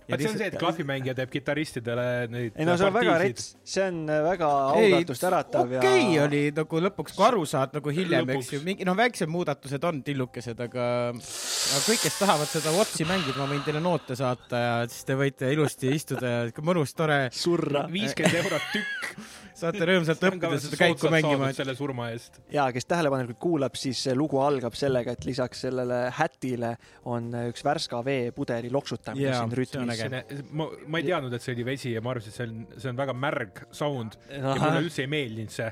vaat 0.03 0.19
see 0.19 0.31
on 0.33 0.39
see, 0.41 0.47
et 0.51 0.57
klahvimängija 0.59 1.13
teeb 1.15 1.31
kitarristidele 1.31 2.05
neid 2.33 2.57
ei 2.59 2.67
no 2.67 2.75
see 2.75 2.89
on 2.91 2.97
väga 2.97 3.13
rets, 3.23 3.45
see 3.75 3.85
on 3.87 4.01
väga 4.11 4.49
aukartust 4.73 5.27
äratav 5.29 5.75
ja. 5.77 5.79
okei 5.79 6.01
okay, 6.09 6.17
oli 6.25 6.41
nagu 6.57 6.81
lõpuks, 6.89 7.15
kui 7.15 7.27
aru 7.29 7.45
saad 7.47 7.77
nagu 7.79 7.95
hiljem, 7.95 8.33
eks 8.35 8.51
ju, 8.57 8.61
mingi 8.67 8.89
noh, 8.89 8.99
väiksed 8.99 9.31
muudatused 9.31 9.87
on 9.89 10.03
tillukesed, 10.09 10.65
aga 10.67 10.89
aga 11.15 11.85
kõik, 11.87 12.03
kes 12.03 12.19
tahavad 12.19 12.51
seda 12.51 12.75
Watsi 12.75 13.07
mängida, 13.09 13.39
ma 13.39 13.47
võin 13.55 13.63
teile 13.67 13.85
noote 13.85 14.19
saata 14.19 14.65
ja 14.65 14.75
siis 14.91 15.07
te 15.07 15.17
võite 15.23 15.55
ilusti 15.55 15.95
istuda 15.95 16.35
ja 16.35 16.67
mõnus, 16.67 16.97
tore, 16.99 17.23
surra. 17.37 17.87
viiskümmend 17.95 18.43
eurot 18.43 18.69
tükk. 18.75 19.15
Saate 19.63 19.89
rõõmsalt 19.89 20.25
õppida 20.29 20.59
seda 20.63 20.79
käiku 20.81 21.11
mängima. 21.13 21.51
selle 21.57 21.75
surma 21.79 22.09
eest. 22.13 22.41
ja 22.53 22.67
kes 22.75 22.89
tähelepanelikult 22.91 23.41
kuulab, 23.43 23.79
siis 23.79 24.05
lugu 24.19 24.41
algab 24.43 24.77
sellega, 24.79 25.17
et 25.17 25.27
lisaks 25.29 25.65
sellele 25.67 26.03
hätile 26.19 26.75
on 27.11 27.31
üks 27.49 27.65
värska 27.67 28.03
veepudeli 28.07 28.73
loksutamine 28.75 29.31
Jaa, 29.31 29.43
siin 29.43 29.57
rütmis 29.59 30.05
ma, 30.51 30.69
ma 30.87 31.03
ei 31.03 31.09
teadnud, 31.09 31.35
et 31.37 31.45
see 31.45 31.57
oli 31.57 31.67
vesi 31.73 31.95
ja 31.97 32.05
ma 32.05 32.15
arvasin, 32.15 32.33
et 32.35 32.41
see 32.41 32.49
on, 32.49 32.63
see 32.77 32.93
on 32.93 33.03
väga 33.03 33.17
märg 33.17 33.65
sound 33.75 34.19
ja 34.31 34.57
mulle 34.57 34.87
üldse 34.87 35.07
ei 35.07 35.13
meeldinud 35.13 35.55
see. 35.55 35.71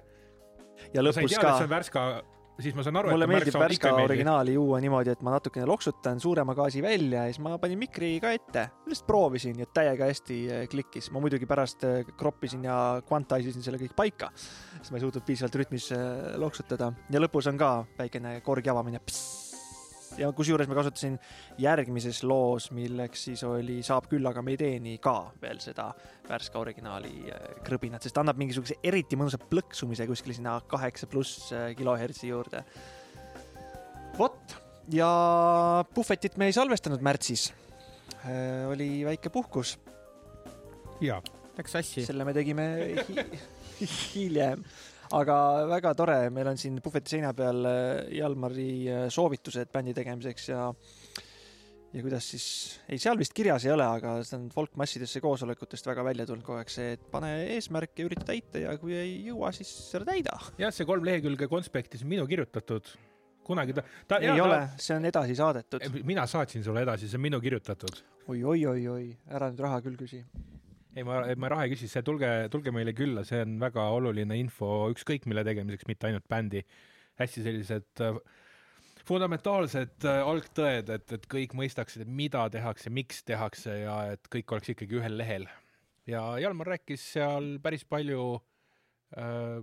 ja 0.94 1.04
lõpus 1.04 1.36
ka 1.36 1.54
et 1.54 1.62
see 1.62 1.68
on 1.68 1.74
värska, 1.74 2.06
siis 2.62 2.76
ma 2.76 2.84
saan 2.86 3.00
aru, 3.00 3.12
mulle 3.14 3.28
meeldib 3.30 3.56
värska 3.58 3.92
originaali 4.04 4.54
juua 4.56 4.80
niimoodi, 4.82 5.14
et 5.14 5.24
ma 5.26 5.34
natukene 5.34 5.66
loksutan 5.68 6.20
suurema 6.22 6.54
gaasi 6.58 6.82
välja 6.84 7.24
ja 7.26 7.32
siis 7.32 7.42
ma 7.44 7.56
panin 7.62 7.80
mikri 7.80 8.12
ka 8.22 8.32
ette. 8.36 8.66
lihtsalt 8.86 9.08
proovisin 9.08 9.62
ja 9.62 9.66
täiega 9.66 10.08
hästi 10.10 10.40
eh, 10.48 10.64
klikkis. 10.70 11.10
ma 11.14 11.22
muidugi 11.24 11.48
pärast 11.50 11.84
eh, 11.84 12.14
kroppisin 12.18 12.64
ja 12.68 12.78
quantise'isin 13.08 13.64
selle 13.66 13.80
kõik 13.82 13.94
paika, 13.96 14.32
sest 14.36 14.90
ma 14.90 15.00
ei 15.00 15.06
suutnud 15.06 15.26
piisavalt 15.26 15.60
rütmis 15.62 15.90
eh, 15.96 16.34
loksutada 16.40 16.92
ja 17.10 17.22
lõpus 17.22 17.50
on 17.50 17.60
ka 17.60 17.76
väikene 17.98 18.40
korgi 18.46 18.72
avamine. 18.72 19.00
Ja 20.20 20.30
kusjuures 20.36 20.68
ma 20.68 20.76
kasutasin 20.78 21.16
järgmises 21.60 22.22
loos, 22.28 22.70
milleks 22.76 23.26
siis 23.28 23.42
oli 23.48 23.80
Saab 23.86 24.08
küll, 24.10 24.26
aga 24.28 24.42
me 24.44 24.54
ei 24.54 24.60
teeni 24.60 24.96
ka 25.02 25.16
veel 25.42 25.60
seda 25.62 25.90
värska 26.28 26.60
originaali 26.60 27.14
eh, 27.32 27.46
krõbinat, 27.66 28.04
sest 28.04 28.16
ta 28.16 28.24
annab 28.24 28.40
mingisuguse 28.40 28.78
eriti 28.86 29.18
mõnusa 29.18 29.40
plõksumise 29.40 30.06
kuskil 30.10 30.36
sinna 30.36 30.58
kaheksa 30.70 31.08
pluss 31.10 31.50
eh, 31.56 31.70
kilohertsi 31.78 32.30
juurde 32.30 32.64
vot 34.18 34.56
ja 34.92 35.10
puhvetit 35.94 36.36
me 36.40 36.50
ei 36.50 36.56
salvestanud 36.56 37.02
märtsis. 37.04 37.50
oli 38.68 39.04
väike 39.06 39.30
puhkus, 39.32 39.78
jaa, 41.00 41.22
Läks 41.56 41.72
sassi. 41.72 42.04
selle 42.04 42.24
me 42.24 42.34
tegime 42.36 42.66
hi 43.80 43.88
hiljem, 44.14 44.64
aga 45.16 45.36
väga 45.70 45.94
tore, 45.98 46.18
meil 46.34 46.52
on 46.52 46.60
siin 46.60 46.78
puhveti 46.84 47.16
seina 47.16 47.32
peal 47.36 47.66
äh, 47.66 48.06
Jalmari 48.18 48.70
äh, 48.86 49.08
soovitused 49.12 49.72
bändi 49.72 49.94
tegemiseks 49.96 50.48
ja 50.52 50.68
ja 51.90 52.02
kuidas 52.04 52.26
siis, 52.30 52.46
ei 52.90 53.00
seal 53.02 53.18
vist 53.18 53.34
kirjas 53.34 53.64
ei 53.66 53.72
ole, 53.74 53.82
aga 53.82 54.20
see 54.26 54.36
on 54.38 54.46
folkmassidesse 54.54 55.22
koosolekutest 55.24 55.88
väga 55.90 56.04
välja 56.06 56.26
tulnud 56.28 56.46
kogu 56.46 56.60
aeg 56.60 56.70
see, 56.70 56.92
et 56.94 57.06
pane 57.10 57.32
eesmärk 57.56 57.98
ja 57.98 58.06
ürita 58.06 58.28
täita 58.28 58.62
ja 58.62 58.76
kui 58.78 58.94
ei 58.94 59.16
jõua, 59.26 59.50
siis 59.56 59.72
ära 59.98 60.06
täida. 60.12 60.36
jah, 60.60 60.74
see 60.74 60.86
kolm 60.88 61.06
lehekülge 61.08 61.50
konspektis 61.50 62.06
on 62.06 62.12
minu 62.12 62.28
kirjutatud. 62.30 62.94
kunagi 63.50 63.74
ta, 63.74 63.82
ta 64.06 64.20
ei 64.22 64.38
ole, 64.38 64.60
see 64.78 64.94
on 64.94 65.10
edasi 65.10 65.34
saadetud. 65.34 65.88
mina 66.06 66.26
saatsin 66.30 66.62
sulle 66.64 66.86
edasi, 66.86 67.10
see 67.10 67.18
on 67.18 67.26
minu 67.26 67.42
kirjutatud. 67.42 68.02
oi-oi-oi-oi, 68.30 69.10
ära 69.34 69.50
nüüd 69.50 69.66
raha 69.66 69.82
küll 69.82 69.98
küsi. 69.98 70.22
ei, 70.96 71.04
ma, 71.06 71.22
ma 71.38 71.50
raha 71.52 71.66
ei 71.66 71.74
küsi, 71.74 71.88
see 71.90 72.02
tulge, 72.06 72.28
tulge 72.52 72.72
meile 72.74 72.94
külla, 72.96 73.24
see 73.26 73.42
on 73.44 73.58
väga 73.62 73.86
oluline 73.96 74.38
info 74.40 74.90
ükskõik 74.92 75.28
mille 75.30 75.44
tegemiseks, 75.46 75.88
mitte 75.90 76.10
ainult 76.10 76.28
bändi. 76.30 76.64
hästi 77.20 77.42
sellised 77.44 78.00
äh, 78.00 78.20
fundamentaalsed 79.08 80.06
äh, 80.08 80.20
algtõed, 80.26 80.92
et, 80.94 81.16
et 81.16 81.26
kõik 81.30 81.54
mõistaksid, 81.58 82.06
mida 82.06 82.46
tehakse, 82.52 82.92
miks 82.94 83.24
tehakse 83.28 83.82
ja 83.82 83.96
et 84.14 84.30
kõik 84.32 84.54
oleks 84.54 84.72
ikkagi 84.74 85.00
ühel 85.00 85.18
lehel. 85.20 85.48
ja 86.06 86.22
Jalmar 86.42 86.74
rääkis 86.74 87.04
seal 87.14 87.58
päris 87.62 87.84
palju 87.84 88.24
äh, 89.18 89.60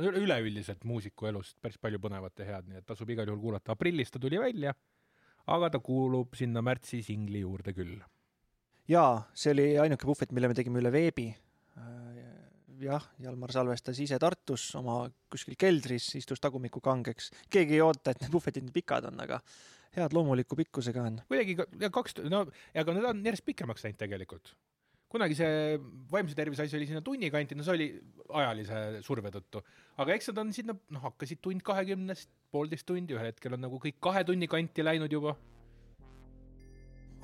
üle- 0.00 0.24
üleüldiselt 0.24 0.84
muusikuelust 0.84 1.60
päris 1.62 1.78
palju 1.80 2.00
põnevat 2.02 2.42
ja 2.42 2.48
head, 2.52 2.68
nii 2.68 2.82
et 2.82 2.86
tasub 2.86 3.10
igal 3.10 3.28
juhul 3.28 3.42
kuulata. 3.42 3.72
aprillis 3.72 4.10
ta 4.10 4.18
tuli 4.22 4.40
välja, 4.40 4.74
aga 5.46 5.70
ta 5.70 5.78
kuulub 5.78 6.34
sinna 6.38 6.62
märtsi 6.62 7.02
singli 7.02 7.44
juurde 7.44 7.74
küll. 7.76 8.00
jaa, 8.90 9.22
see 9.36 9.52
oli 9.54 9.66
ainuke 9.80 10.06
puhvet, 10.08 10.32
mille 10.36 10.50
me 10.50 10.56
tegime 10.56 10.80
üle 10.82 10.92
veebi. 10.92 11.30
jah, 12.84 13.04
Jalmar 13.22 13.52
salvestas 13.54 13.96
ise 14.02 14.18
Tartus 14.20 14.66
oma 14.76 15.04
kuskil 15.30 15.56
keldris, 15.56 16.10
istus 16.18 16.42
tagumikku 16.42 16.82
kangeks. 16.84 17.30
keegi 17.50 17.78
ei 17.78 17.80
oota, 17.80 18.12
et 18.12 18.20
need 18.20 18.34
puhvetid 18.34 18.66
nii 18.66 18.74
pikad 18.74 19.08
on, 19.08 19.22
aga 19.24 19.40
head 19.96 20.12
loomuliku 20.16 20.58
pikkusega 20.58 21.06
on. 21.08 21.22
kuidagi 21.30 21.56
kaks, 21.94 22.18
no 22.28 22.44
aga 22.74 22.96
need 22.96 23.08
on 23.08 23.24
järjest 23.24 23.46
pikemaks 23.46 23.86
läinud 23.86 24.00
tegelikult. 24.02 24.54
kunagi 25.14 25.36
see 25.38 25.78
vaimse 26.10 26.34
tervise 26.34 26.66
asi 26.66 26.76
oli 26.76 26.88
sinna 26.90 27.00
tunni 27.06 27.30
kanti, 27.30 27.54
no 27.54 27.62
see 27.62 27.76
oli 27.76 27.88
ajalise 28.42 29.00
surve 29.06 29.30
tõttu, 29.32 29.62
aga 30.02 30.18
eks 30.18 30.32
nad 30.32 30.42
on 30.42 30.52
sinna, 30.52 30.74
noh, 30.90 31.04
hakkasid 31.06 31.40
tund 31.40 31.62
kahekümnest, 31.64 32.28
poolteist 32.50 32.86
tundi, 32.88 33.14
ühel 33.14 33.30
hetkel 33.30 33.54
on 33.54 33.62
nagu 33.64 33.78
kõik 33.80 34.00
kahe 34.02 34.24
tunni 34.26 34.50
kanti 34.50 34.84
läinud 34.84 35.12
juba. 35.14 35.38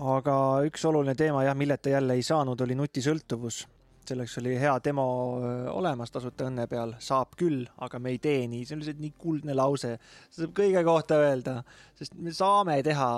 Aga 0.01 0.35
üks 0.69 0.85
oluline 0.89 1.15
teema 1.19 1.45
jah, 1.45 1.57
milleta 1.57 1.93
jälle 1.93 2.17
ei 2.17 2.25
saanud, 2.25 2.61
oli 2.65 2.77
nutisõltuvus. 2.79 3.67
selleks 4.11 4.39
oli 4.41 4.57
hea 4.59 4.73
demo 4.85 5.05
öö, 5.39 5.71
olemas 5.71 6.11
Tasuta 6.11 6.49
õnne 6.49 6.65
peal, 6.67 6.97
saab 6.99 7.37
küll, 7.39 7.67
aga 7.79 7.99
me 8.03 8.11
ei 8.11 8.19
tee 8.19 8.47
nii, 8.49 8.65
see 8.67 8.75
on 8.75 8.81
lihtsalt 8.81 9.03
nii 9.05 9.13
kuldne 9.19 9.55
lause. 9.55 9.93
seda 10.31 10.47
saab 10.47 10.57
kõige 10.57 10.83
kohta 10.85 11.21
öelda, 11.21 11.61
sest 11.95 12.17
me 12.17 12.33
saame 12.35 12.81
teha 12.83 13.11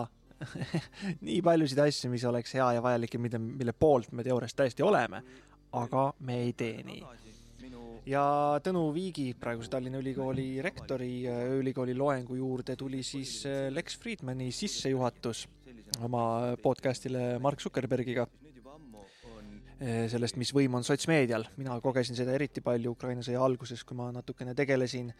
nii 1.27 1.41
paljusid 1.43 1.79
asju, 1.79 2.11
mis 2.11 2.25
oleks 2.29 2.53
hea 2.59 2.73
ja 2.77 2.83
vajalik 2.85 3.15
ja 3.15 3.21
mida, 3.23 3.39
mille 3.39 3.73
poolt 3.73 4.13
me 4.13 4.27
teoorias 4.27 4.59
täiesti 4.59 4.83
oleme, 4.83 5.23
aga 5.73 6.11
me 6.27 6.43
ei 6.43 6.53
tee 6.53 6.83
nii. 6.85 7.05
ja 8.11 8.27
Tõnu 8.61 8.89
Viigi, 8.93 9.31
praeguse 9.39 9.71
Tallinna 9.71 10.03
Ülikooli 10.03 10.61
rektori 10.67 11.15
öö, 11.31 11.61
ülikooli 11.63 11.95
loengu 11.95 12.37
juurde 12.37 12.77
tuli 12.77 13.03
siis 13.07 13.47
öö, 13.47 13.71
Lex 13.71 13.97
Friedmani 14.03 14.51
sissejuhatus 14.53 15.47
oma 16.01 16.57
podcast'ile 16.63 17.39
Mark 17.43 17.61
Zuckerbergiga 17.61 18.27
eh, 19.81 20.07
sellest, 20.11 20.39
mis 20.41 20.53
võim 20.55 20.79
on 20.79 20.87
sotsmeedial. 20.87 21.45
mina 21.57 21.79
kogesin 21.81 22.17
seda 22.17 22.33
eriti 22.37 22.63
palju 22.65 22.95
Ukraina 22.97 23.25
sõja 23.25 23.43
alguses, 23.45 23.85
kui 23.85 23.99
ma 23.99 24.11
natukene 24.15 24.55
tegelesin, 24.55 25.13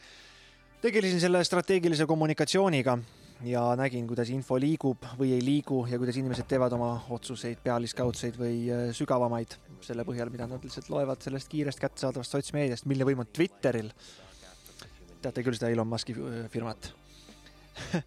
tegelesin 0.83 1.21
selle 1.21 1.45
strateegilise 1.45 2.07
kommunikatsiooniga 2.07 2.97
ja 3.45 3.63
nägin, 3.77 4.07
kuidas 4.07 4.31
info 4.31 4.59
liigub 4.61 5.05
või 5.19 5.35
ei 5.37 5.45
liigu 5.45 5.83
ja 5.91 5.99
kuidas 5.99 6.19
inimesed 6.21 6.47
teevad 6.49 6.73
oma 6.77 6.93
otsuseid 7.11 7.63
pealiskaudseid 7.65 8.39
või 8.39 8.57
eh, 8.71 8.89
sügavamaid 8.97 9.59
selle 9.83 10.07
põhjal, 10.09 10.31
mida 10.31 10.47
nad 10.47 10.63
lihtsalt 10.65 10.91
loevad 10.93 11.23
sellest 11.25 11.51
kiirest 11.53 11.83
kättesaadavast 11.83 12.39
sotsmeediast, 12.39 12.87
milline 12.87 13.09
võim 13.11 13.25
on 13.25 13.33
Twitteril. 13.33 13.91
teate 15.23 15.43
küll 15.43 15.55
seda 15.59 15.71
Elon 15.71 15.91
Musk'i 15.91 16.17
eh, 16.17 16.47
firmat 16.51 16.93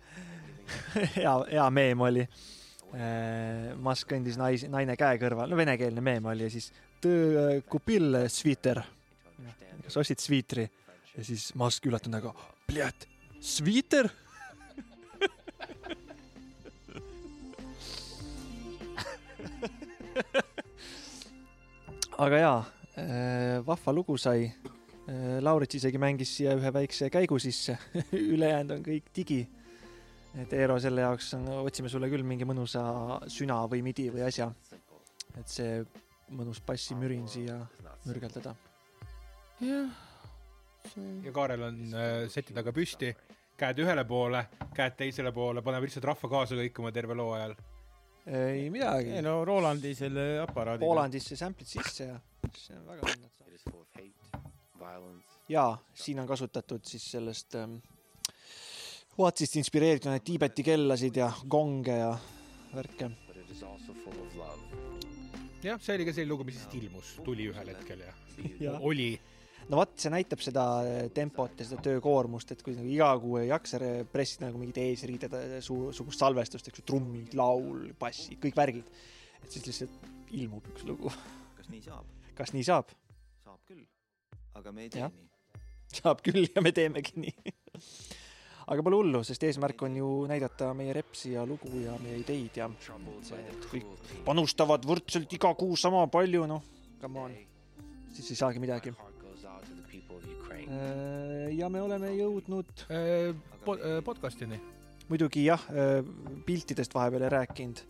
hea, 1.16 1.36
hea 1.52 1.70
meem 1.70 2.02
oli. 2.02 2.26
Musk 3.86 4.08
kõndis 4.08 4.38
nais, 4.40 4.62
naine 4.72 4.94
käe 4.96 5.18
kõrval, 5.20 5.50
no 5.52 5.58
venekeelne 5.60 6.00
meem 6.06 6.30
oli 6.32 6.46
ja 6.46 6.52
siis 6.54 6.70
töö 7.04 7.58
kupil 7.68 8.22
sviter. 8.32 8.80
kas 9.84 9.98
ostsid 10.00 10.22
svitri? 10.24 10.70
ja 11.18 11.24
siis 11.24 11.56
Musk 11.56 11.86
üllatunud, 11.88 12.20
aga 12.20 12.34
pljat, 12.68 13.08
sviter? 13.44 14.06
aga 22.26 22.38
jaa, 22.40 22.66
vahva 23.68 23.94
lugu 23.96 24.18
sai. 24.18 24.52
Laurits 25.46 25.76
isegi 25.78 25.98
mängis 26.02 26.32
siia 26.34 26.56
ühe 26.58 26.72
väikse 26.74 27.10
käigu 27.14 27.38
sisse, 27.40 27.78
ülejäänud 28.34 28.72
on 28.80 28.84
kõik 28.88 29.06
digi 29.14 29.46
et 30.42 30.54
Eero, 30.54 30.78
selle 30.82 31.06
jaoks 31.06 31.34
on, 31.38 31.46
otsime 31.64 31.90
sulle 31.92 32.10
küll 32.12 32.26
mingi 32.28 32.48
mõnusa 32.48 32.84
süna 33.32 33.62
või 33.72 33.84
midi 33.86 34.10
või 34.14 34.26
asja. 34.28 34.50
et 35.40 35.52
see 35.52 35.84
mõnus 36.36 36.62
bassimürin 36.66 37.28
siia 37.28 37.60
mürgeldada. 38.06 38.56
jah, 39.62 39.94
ja 41.24 41.32
Kaarel 41.36 41.64
on 41.70 41.80
äh, 41.94 42.18
seti 42.32 42.56
taga 42.56 42.74
püsti, 42.76 43.14
käed 43.58 43.80
ühele 43.84 44.06
poole, 44.08 44.46
käed 44.76 44.98
teisele 45.00 45.32
poole, 45.36 45.64
paneb 45.66 45.88
lihtsalt 45.88 46.10
rahva 46.12 46.30
kaasa 46.30 46.60
kõikuma 46.60 46.92
terve 46.96 47.16
loo 47.16 47.34
ajal. 47.38 47.56
ei 48.26 48.70
midagi 48.74 49.16
ei. 49.16 49.24
no 49.26 49.44
Rolandi 49.46 49.96
selle 49.96 50.28
aparaadiga. 50.44 50.88
Poolandisse 50.88 51.38
sample'id 51.40 51.70
sisse 51.70 52.12
ja 52.12 52.20
see 52.58 52.78
on 52.78 52.88
väga 52.92 53.12
õnnetu. 53.14 53.32
jaa, 55.50 55.78
siin 55.94 56.20
on 56.20 56.28
kasutatud 56.28 56.82
siis 56.90 57.04
sellest 57.12 57.56
ähm, 57.56 57.78
Watsist 59.16 59.56
inspireeritud 59.62 60.12
neid 60.12 60.26
Tiibeti 60.28 60.64
kellasid 60.68 61.16
ja 61.22 61.30
gonge 61.48 61.94
ja 62.02 62.10
värke. 62.76 63.08
jah, 65.64 65.80
see 65.82 65.96
oli 65.96 66.06
ka 66.06 66.14
selline 66.14 66.32
lugu, 66.34 66.44
mis 66.48 66.58
lihtsalt 66.60 66.76
ilmus, 66.82 67.14
tuli 67.26 67.48
ühel 67.50 67.72
hetkel 67.72 68.04
ja 68.04 68.12
Jah. 68.60 68.82
oli. 68.84 69.08
no 69.70 69.80
vot, 69.80 69.94
see 69.98 70.12
näitab 70.14 70.44
seda 70.44 70.66
tempot 71.16 71.56
ja 71.64 71.66
seda 71.70 71.80
töökoormust, 71.88 72.52
et 72.52 72.62
kui 72.66 72.76
nagu 72.76 72.92
iga 72.92 73.08
kuu 73.24 73.38
ei 73.40 73.48
jaksa 73.50 73.80
re- 73.82 74.04
pressida 74.12 74.50
nagu 74.50 74.60
mingit 74.62 74.82
eesriided, 74.84 75.34
sugust 75.66 76.20
salvestust, 76.22 76.68
eks 76.70 76.84
ju, 76.84 76.86
trummid, 76.92 77.34
laul, 77.40 77.88
bassid, 78.00 78.38
kõik 78.44 78.60
värgid, 78.60 78.92
et 79.42 79.48
siis 79.56 79.66
lihtsalt 79.72 80.36
ilmub 80.36 80.68
üks 80.74 80.84
lugu. 80.86 81.14
kas 81.56 81.72
nii 81.72 81.82
saab? 81.88 82.12
kas 82.36 82.52
nii 82.54 82.68
saab? 82.68 82.92
saab 83.48 83.64
küll. 83.72 83.88
aga 84.60 84.76
me 84.76 84.86
ei 84.86 84.92
tee 84.94 85.06
Jah. 85.08 85.16
nii. 85.16 85.64
saab 86.04 86.22
küll 86.28 86.46
ja 86.52 86.62
me 86.62 86.76
teemegi 86.76 87.16
nii. 87.26 87.56
Aga 88.66 88.86
pole 88.86 89.00
hullu, 89.00 89.22
sest 89.26 89.44
eesmärk 89.46 89.84
on 89.86 89.98
ju 90.00 90.12
näidata 90.30 90.72
meie 90.78 90.94
repsi 90.96 91.36
ja 91.36 91.46
lugu 91.46 91.70
ja 91.84 91.96
meie 92.02 92.20
ideid 92.22 92.58
ja 92.58 92.70
see, 93.26 93.42
et 93.52 93.68
kõik 93.72 94.14
panustavad 94.26 94.86
võrdselt 94.88 95.34
iga 95.38 95.54
kuu 95.58 95.78
sama 95.80 96.06
palju, 96.12 96.46
noh, 96.50 96.64
come 97.02 97.26
on, 97.28 97.36
siis 98.16 98.32
ei 98.34 98.42
saagi 98.42 98.64
midagi. 98.64 98.96
ja 101.56 101.70
me 101.70 101.82
oleme 101.82 102.10
jõudnud 102.16 102.88
äh, 102.90 103.36
podcast'ini. 104.06 104.58
muidugi 105.10 105.46
jah, 105.46 105.62
piltidest 106.46 106.94
vahepeal 106.94 107.28
ei 107.28 107.36
rääkinud. 107.38 107.84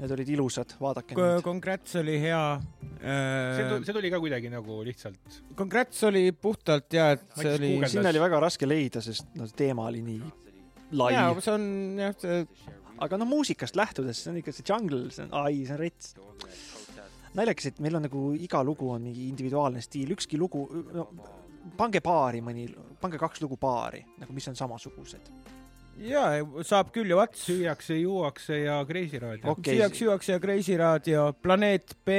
Need 0.00 0.12
olid 0.14 0.28
ilusad, 0.32 0.76
vaadake 0.80 1.16
neid. 1.16 1.42
Congrats 1.44 1.96
oli 2.00 2.14
hea 2.22 2.42
see 3.00 3.10
äh,. 3.10 3.80
see 3.84 3.96
tuli 3.96 4.10
ka 4.12 4.20
kuidagi 4.22 4.52
nagu 4.52 4.80
lihtsalt, 4.86 5.40
Congrats 5.56 6.04
oli 6.08 6.30
puhtalt 6.32 6.92
ja, 6.96 7.10
et 7.16 7.26
see 7.36 7.56
oli 7.58 7.72
sinna 7.90 8.12
oli 8.12 8.22
väga 8.22 8.40
raske 8.46 8.68
leida, 8.68 9.02
sest 9.04 9.34
no 9.36 9.48
teema 9.56 9.88
oli 9.90 10.04
nii 10.06 10.20
lai 11.00 11.14
jaa, 11.14 11.34
see 11.42 11.54
on 11.54 11.66
jah, 12.00 12.14
see 12.18 12.44
aga 13.00 13.18
no 13.20 13.28
muusikast 13.28 13.78
lähtudes, 13.78 14.24
see 14.24 14.32
on 14.32 14.40
ikka 14.40 14.54
see 14.54 14.66
jungle, 14.66 15.06
see 15.14 15.24
on, 15.26 15.34
ai, 15.42 15.62
see 15.64 15.76
on 15.76 15.80
rets. 15.80 16.14
naljakas, 17.36 17.70
et 17.70 17.78
meil 17.84 17.96
on 17.96 18.04
nagu 18.08 18.24
iga 18.36 18.62
lugu 18.66 18.90
on 18.92 19.06
mingi 19.06 19.28
individuaalne 19.30 19.82
stiil, 19.84 20.12
ükski 20.16 20.40
lugu 20.40 20.64
no,, 20.94 21.06
pange 21.78 22.02
paari 22.04 22.42
mõni, 22.44 22.66
pange 23.00 23.20
kaks 23.20 23.42
lugu 23.44 23.58
paari, 23.60 24.02
nagu 24.20 24.36
mis 24.36 24.48
on 24.50 24.58
samasugused. 24.58 25.30
jaa, 26.00 26.62
saab 26.66 26.92
küll 26.94 27.10
ju 27.10 27.18
Vats. 27.18 27.42
süüakse, 27.48 27.96
juuakse 28.00 28.62
ja 28.64 28.78
Kreisi 28.88 29.18
raadio 29.20 29.52
Okei. 29.52 29.76
süüaks, 29.76 30.00
juuakse 30.06 30.32
ja 30.32 30.40
Kreisi 30.40 30.76
raadio, 30.80 31.32
Planeet 31.42 31.96
B, 32.04 32.16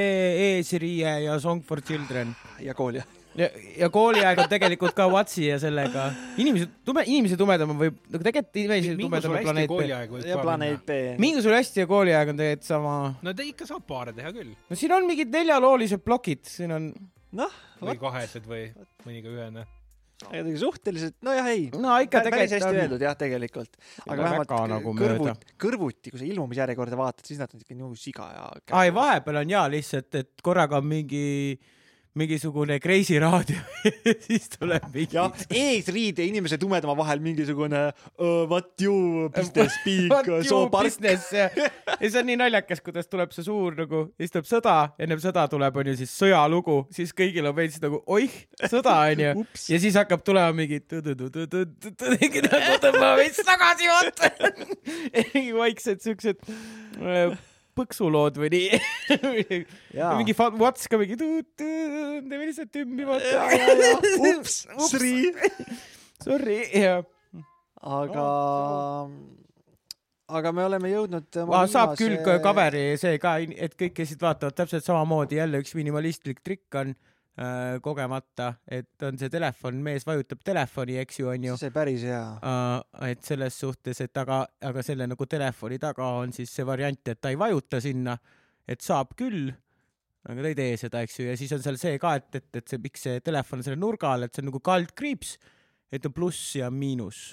Eesriie 0.52 1.16
ja 1.24 1.38
Song 1.42 1.64
for 1.66 1.82
Children. 1.82 2.34
ja 2.60 2.74
kool 2.78 3.00
jah. 3.00 3.08
ja, 3.38 3.48
ja 3.78 3.88
kooliaeg 3.90 4.38
on 4.44 4.48
tegelikult 4.50 4.94
ka 4.94 5.08
Vatsi 5.12 5.46
ja 5.48 5.58
sellega. 5.58 6.10
inimesed, 6.38 6.70
tume, 6.84 7.04
inimese 7.06 7.36
tumedam 7.40 7.74
on 7.74 7.80
või, 7.80 7.92
nagu 8.12 8.26
tegelikult 8.28 8.62
inimese 8.62 8.96
tumedam 9.00 9.36
on 9.36 9.44
Planeet 9.48 9.74
B. 9.74 9.88
ja 10.28 10.38
planeet. 10.38 10.86
B. 10.86 11.00
mingu 11.22 11.42
sul 11.42 11.56
hästi 11.56 11.84
ja 11.84 11.90
kooliaeg 11.90 12.34
on 12.34 12.42
tegelikult 12.42 12.68
sama. 12.68 12.96
no 13.22 13.34
ta 13.34 13.46
ikka 13.46 13.66
saab 13.66 13.86
paare 13.88 14.14
teha 14.16 14.32
küll. 14.36 14.54
no 14.68 14.78
siin 14.78 14.92
on 14.94 15.08
mingid 15.08 15.32
neljaloolised 15.32 16.04
plokid, 16.04 16.44
siin 16.46 16.72
on, 16.76 16.92
noh, 17.32 17.62
või 17.82 17.98
kahesed 17.98 18.46
või 18.46 18.68
mõni 19.06 19.24
ka 19.24 19.32
ühene. 19.32 19.66
Tegi 20.30 20.54
suhteliselt, 20.60 21.16
nojah, 21.26 21.50
ei. 21.52 21.66
no 21.74 21.96
ikka 22.04 22.22
päris 22.26 22.54
hästi 22.54 22.58
tegelikult 22.58 22.70
on 22.70 22.80
öeldud 22.84 23.04
jah, 23.06 23.16
tegelikult. 23.18 23.76
aga 24.06 24.18
vähemalt 24.22 24.54
nagu 24.72 24.94
kõrvuti 24.98 25.28
mööda., 25.28 25.54
kõrvuti, 25.64 26.12
kui 26.12 26.22
sa 26.22 26.28
ilmumisjärjekorda 26.28 26.98
vaatad, 27.00 27.26
siis 27.28 27.42
nad 27.42 27.52
on 27.52 27.64
ikka 27.64 27.76
nagu 27.78 27.98
siga 27.98 28.28
ja. 28.34 28.48
ai, 28.78 28.94
vahepeal 28.94 29.42
on 29.42 29.54
jaa 29.56 29.64
lihtsalt, 29.72 30.20
et 30.22 30.44
korraga 30.44 30.80
on 30.82 30.88
mingi, 30.90 31.24
mingisugune 32.18 32.78
Kreisi 32.82 33.18
raadio 33.22 33.60
siis 34.26 34.48
tuleb 34.52 34.84
mingi 34.92 35.16
jah, 35.16 35.32
eesriide 35.48 36.26
inimese 36.28 36.58
tumedama 36.60 36.96
vahel 36.98 37.22
mingisugune 37.24 37.80
uh, 37.88 38.44
what 38.50 38.72
you 38.82 39.28
business 39.34 39.76
speak 39.80 40.10
What 40.12 40.26
you 40.28 40.42
so 40.44 40.68
park. 40.72 40.92
ja, 41.32 41.48
ja 41.54 42.10
see 42.10 42.20
on 42.20 42.28
nii 42.28 42.38
naljakas, 42.42 42.82
kuidas 42.84 43.08
tuleb 43.08 43.32
see 43.32 43.46
suur 43.46 43.76
nagu, 43.78 44.04
siis 44.20 44.34
tuleb 44.34 44.48
sõda, 44.48 44.76
ennem 45.00 45.20
sõda 45.22 45.46
tuleb 45.52 45.80
onju 45.82 45.96
siis 46.02 46.12
sõjalugu, 46.18 46.78
siis 46.92 47.14
kõigil 47.16 47.48
on 47.48 47.56
veits 47.56 47.80
nagu 47.82 48.02
oih, 48.12 48.34
sõda 48.66 48.98
onju 49.12 49.46
ja 49.72 49.80
siis 49.82 49.96
hakkab 50.00 50.24
tulema 50.26 50.52
mingi 50.56 50.82
mingi 52.18 52.40
põksulood 57.78 58.38
või 58.42 58.50
nii. 58.52 58.80
Mingi 60.18 60.34
fa- 60.36 60.52
What's 60.54 60.88
ka 60.90 60.98
mingi, 61.00 61.16
teeme 61.58 62.44
lihtsalt 62.46 62.72
tümmi 62.74 63.06
vaata. 63.08 63.46
ups, 64.32 64.62
sri. 64.90 65.32
Sorry 66.24 66.60
ja 66.78 67.00
aga, 67.82 68.26
aga 70.38 70.52
me 70.54 70.66
oleme 70.68 70.92
jõudnud. 70.92 71.26
ah, 71.48 71.64
saab 71.70 71.96
küll 71.98 72.20
ka 72.24 72.36
coveri 72.44 72.92
see 73.00 73.18
ka, 73.22 73.36
et 73.42 73.74
kõik, 73.78 73.96
kes 73.96 74.12
siit 74.12 74.22
vaatavad, 74.22 74.54
täpselt 74.60 74.86
samamoodi 74.86 75.40
jälle 75.40 75.60
üks 75.64 75.74
minimalistlik 75.78 76.44
trikk 76.46 76.78
on 76.78 76.94
kogemata, 77.80 78.50
et 78.68 79.02
on 79.08 79.16
see 79.16 79.30
telefon, 79.32 79.78
mees 79.80 80.04
vajutab 80.04 80.42
telefoni, 80.44 80.98
eks 81.00 81.20
ju, 81.22 81.30
onju. 81.32 81.56
see 81.60 81.72
päris 81.72 82.04
hea. 82.04 82.20
Uh, 82.44 83.06
et 83.08 83.22
selles 83.24 83.56
suhtes, 83.56 84.02
et 84.04 84.20
aga, 84.20 84.42
aga 84.68 84.84
selle 84.84 85.06
nagu 85.08 85.26
telefoni 85.26 85.78
taga 85.80 86.10
on 86.20 86.34
siis 86.36 86.52
see 86.52 86.66
variant, 86.68 87.00
et 87.08 87.20
ta 87.20 87.32
ei 87.32 87.38
vajuta 87.40 87.80
sinna, 87.80 88.18
et 88.68 88.84
saab 88.84 89.16
küll, 89.16 89.48
aga 90.28 90.44
ta 90.44 90.52
ei 90.52 90.58
tee 90.58 90.76
seda, 90.84 91.02
eks 91.06 91.18
ju, 91.18 91.26
ja 91.30 91.38
siis 91.40 91.56
on 91.56 91.64
seal 91.64 91.80
see 91.80 91.96
ka, 92.02 92.14
et, 92.20 92.28
et, 92.42 92.50
et 92.60 92.68
see, 92.68 92.82
miks 92.84 93.08
see 93.08 93.24
telefon 93.24 93.62
on 93.62 93.66
selle 93.66 93.80
nurga 93.80 94.12
all, 94.12 94.28
et 94.28 94.34
see 94.34 94.44
on 94.44 94.50
nagu 94.52 94.60
kaldkriips, 94.68 95.38
et 95.92 96.04
on 96.08 96.14
pluss 96.14 96.52
ja 96.60 96.68
miinus. 96.72 97.24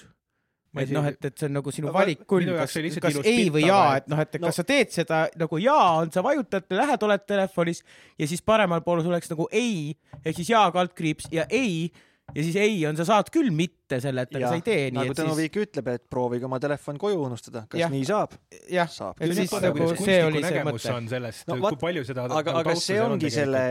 Et 0.78 0.90
noh, 0.94 1.02
et, 1.08 1.24
et 1.24 1.34
see 1.38 1.48
on 1.48 1.54
nagu 1.58 1.72
sinu 1.74 1.90
valik 1.92 2.20
küll 2.30 2.46
kas 2.54 2.74
kas 3.02 3.16
ei 3.26 3.48
või 3.50 3.64
jaa, 3.66 3.96
et- 3.98 4.06
noh, 4.08 4.20
et 4.22 4.36
no- 4.38 4.46
kas 4.46 4.56
sa 4.60 4.62
teed 4.64 4.92
seda 4.94 5.28
nagu 5.36 5.58
jaa 5.58 5.96
on, 5.98 6.12
sa 6.14 6.22
vajutad, 6.22 6.62
lähed, 6.70 7.02
oled 7.02 7.24
telefonis 7.26 7.82
ja 8.18 8.26
siis 8.30 8.40
paremal 8.40 8.80
pool 8.86 9.02
oleks 9.02 9.28
nagu 9.32 9.48
ei 9.50 9.96
ehk 10.24 10.36
siis 10.36 10.50
jaa 10.52 10.70
kaldkriips 10.70 11.26
ja 11.34 11.44
ei 11.50 11.90
ja 12.34 12.44
siis 12.46 12.56
ei 12.60 12.78
on, 12.88 12.98
sa 12.98 13.06
saad 13.08 13.30
küll 13.32 13.50
mitte 13.54 13.98
selle, 14.02 14.24
et 14.26 14.36
aga 14.38 14.52
sa 14.52 14.58
ei 14.58 14.64
tee 14.66 14.82
nii, 14.88 14.96
nagu 14.98 15.14
et 15.14 15.18
Tõnu 15.20 15.34
siis 15.34 15.40
Viik 15.40 15.58
ütleb, 15.64 15.90
et 15.94 16.04
proovige 16.12 16.46
oma 16.46 16.60
telefon 16.62 16.98
koju 17.00 17.22
unustada, 17.26 17.64
kas 17.70 17.82
Jah. 17.82 17.92
nii 17.92 18.06
saab? 18.06 18.36
jah, 18.70 18.90
saab 18.90 19.20
et 19.20 19.34
siis 19.36 19.54
nagu 19.64 19.88
see 19.98 20.18
oli 20.26 20.42
see 20.42 20.46
nägemus 20.46 20.76
mõte. 20.78 20.94
on 20.94 21.08
sellest 21.10 21.50
No 21.50 21.58
kui 21.64 21.80
palju 21.80 22.04
seda 22.08 22.26
aga, 22.28 22.54
aga 22.62 22.76
see 22.78 23.00
ongi 23.02 23.32
selle 23.34 23.64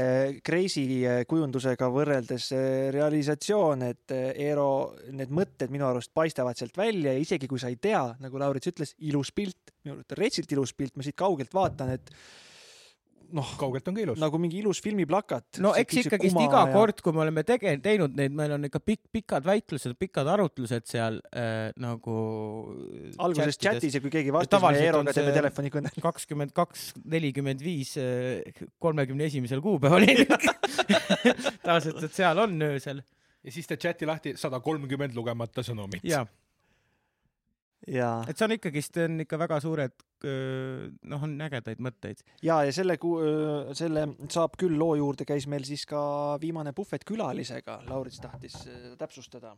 Kreisi 0.46 0.86
kujundusega 1.30 1.90
võrreldes 1.94 2.50
eh, 2.58 2.90
realisatsioon, 2.96 3.88
et 3.90 4.16
eh, 4.16 4.44
Eero, 4.50 4.70
need 5.16 5.32
mõtted 5.36 5.72
minu 5.74 5.88
arust 5.90 6.14
paistavad 6.16 6.60
sealt 6.60 6.78
välja 6.80 7.16
ja 7.16 7.24
isegi 7.24 7.50
kui 7.50 7.62
sa 7.62 7.72
ei 7.72 7.80
tea, 7.82 8.04
nagu 8.24 8.42
Laurits 8.42 8.72
ütles, 8.72 8.96
ilus 9.10 9.34
pilt, 9.36 9.74
minu 9.84 9.98
arust 9.98 10.16
on 10.16 10.22
retsilt 10.22 10.54
ilus 10.56 10.76
pilt, 10.78 10.96
ma 10.98 11.06
siit 11.06 11.18
kaugelt 11.20 11.54
vaatan, 11.56 11.96
et 11.96 12.14
noh, 13.36 13.52
kaugelt 13.60 13.88
on 13.90 13.98
ka 13.98 14.04
ilus. 14.04 14.20
nagu 14.22 14.40
mingi 14.42 14.60
ilus 14.62 14.82
filmiplakat. 14.84 15.60
no 15.64 15.74
eks 15.80 16.02
ikkagist 16.04 16.40
iga 16.40 16.64
ja... 16.66 16.74
kord, 16.74 17.04
kui 17.06 17.16
me 17.16 17.24
oleme 17.26 17.44
tege-, 17.48 17.76
teinud 17.84 18.16
neid, 18.18 18.36
meil 18.36 18.56
on 18.56 18.70
ikka 18.70 18.82
pikk, 18.84 19.06
pikad 19.14 19.48
väitlused, 19.48 19.96
pikad 20.00 20.30
arutlused 20.34 20.88
seal 20.90 21.20
äh, 21.34 21.70
nagu 21.80 22.18
alguses 23.22 23.60
chatis 23.62 23.98
ja 23.98 24.04
kui 24.04 24.14
keegi 24.14 24.34
vastas, 24.36 24.64
me 24.66 24.82
Eeroga 24.82 25.16
teeme 25.16 25.36
telefonikõne. 25.36 25.94
kakskümmend 26.10 26.56
kaks, 26.58 26.90
nelikümmend 27.10 27.64
viis, 27.64 27.96
kolmekümne 28.82 29.30
esimesel 29.30 29.64
kuupäeval 29.64 30.06
tavaliselt, 31.66 32.04
et 32.06 32.14
seal 32.16 32.46
on 32.46 32.60
öösel 32.70 33.02
ja 33.44 33.54
siis 33.54 33.70
teed 33.70 33.84
chati 33.84 34.08
lahti 34.10 34.36
sada 34.40 34.60
kolmkümmend 34.64 35.16
lugemata 35.18 35.64
sõnumit. 35.66 36.04
ja, 37.88 37.96
jaa, 38.02 38.20
et 38.28 38.38
see 38.38 38.48
on 38.48 38.56
ikkagist, 38.58 39.00
on 39.06 39.24
ikka 39.24 39.40
väga 39.40 39.60
suured, 39.64 40.06
noh, 41.10 41.26
on 41.26 41.36
ägedaid 41.48 41.82
mõtteid. 41.84 42.24
ja, 42.44 42.62
ja 42.68 42.76
selle, 42.76 43.00
selle 43.78 44.06
saab 44.28 44.58
küll 44.60 44.78
loo 44.80 44.98
juurde 45.00 45.28
käis 45.28 45.48
meil 45.52 45.66
siis 45.68 45.86
ka 45.90 46.02
viimane 46.42 46.76
puhvet 46.76 47.06
külalisega, 47.08 47.82
Laurits 47.90 48.20
tahtis 48.24 48.58
täpsustada. 49.00 49.56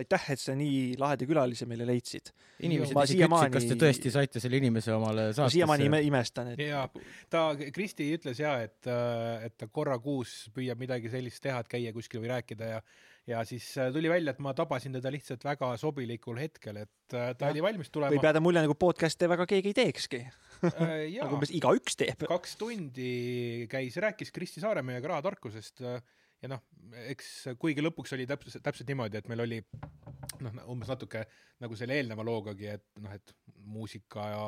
aitäh, 0.00 0.24
et 0.30 0.38
sa 0.38 0.54
nii 0.54 0.96
laheda 0.98 1.26
külalise 1.26 1.66
meile 1.66 1.86
leidsid. 1.88 2.32
inimesed 2.62 2.94
Ma 2.94 3.04
isegi 3.04 3.26
ütlesid, 3.26 3.52
kas 3.56 3.68
te 3.68 3.78
tõesti 3.84 4.12
saite 4.14 4.40
selle 4.40 4.60
inimese 4.62 4.94
omale 4.94 5.30
ma 5.36 5.48
siiamaani 5.50 5.88
ime, 5.90 5.96
saatesse. 5.98 6.10
imestan, 6.12 6.52
et 6.54 6.64
ja 6.64 6.84
ta, 7.28 7.48
Kristi 7.74 8.08
ütles 8.16 8.40
ja, 8.40 8.56
et, 8.64 8.80
et 9.44 9.56
ta 9.58 9.68
korra 9.68 9.98
kuus 9.98 10.48
püüab 10.54 10.80
midagi 10.80 11.10
sellist 11.12 11.42
teha, 11.42 11.60
et 11.60 11.72
käia 11.76 11.92
kuskil 11.92 12.22
või 12.24 12.32
rääkida 12.36 12.76
ja 12.76 12.84
ja 13.30 13.42
siis 13.46 13.66
äh, 13.78 13.90
tuli 13.94 14.10
välja, 14.10 14.34
et 14.34 14.40
ma 14.42 14.52
tabasin 14.56 14.94
teda 14.96 15.12
lihtsalt 15.14 15.44
väga 15.46 15.72
sobilikul 15.80 16.38
hetkel, 16.40 16.82
et 16.82 17.14
äh, 17.14 17.32
ta 17.38 17.48
Jah. 17.48 17.54
oli 17.54 17.64
valmis 17.64 17.90
võib 17.90 17.96
tulema. 17.98 18.22
jääda 18.26 18.42
mulje 18.42 18.64
nagu 18.64 18.76
podcast'e 18.78 19.28
väga 19.30 19.46
keegi 19.50 19.72
ei 19.72 19.78
teekski. 19.78 20.22
jaa 20.66 21.24
nagu, 21.24 21.36
umbes 21.38 21.52
igaüks 21.56 21.98
teeb. 22.00 22.26
kaks 22.30 22.56
tundi 22.60 23.12
käis, 23.70 23.98
rääkis 24.02 24.34
Kristi 24.34 24.62
Saaremehega 24.64 25.14
rahatarkusest 25.14 25.84
äh, 25.86 26.00
ja 26.42 26.50
noh, 26.54 26.62
eks 27.10 27.30
kuigi 27.60 27.84
lõpuks 27.84 28.14
oli 28.16 28.26
täpselt, 28.28 28.62
täpselt 28.64 28.90
niimoodi, 28.90 29.20
et 29.20 29.28
meil 29.30 29.44
oli 29.44 29.60
noh, 30.40 30.60
umbes 30.72 30.90
natuke 30.90 31.24
nagu 31.62 31.76
selle 31.78 31.98
eelneva 32.00 32.24
loogagi, 32.26 32.70
et 32.78 32.86
noh, 33.04 33.14
et 33.14 33.34
muusika 33.70 34.28
ja 34.32 34.44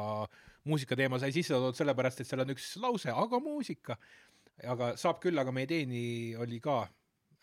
muusika 0.68 0.97
teema 0.99 1.20
sai 1.22 1.35
sisse 1.35 1.55
toodud 1.55 1.78
sellepärast, 1.78 2.22
et 2.22 2.28
seal 2.28 2.45
on 2.45 2.55
üks 2.55 2.72
lause, 2.83 3.12
aga 3.12 3.41
muusika. 3.43 3.99
aga 4.68 4.93
saab 5.01 5.20
küll, 5.22 5.39
aga 5.39 5.53
meie 5.55 5.68
teeni 5.68 6.03
oli 6.41 6.61
ka 6.64 6.83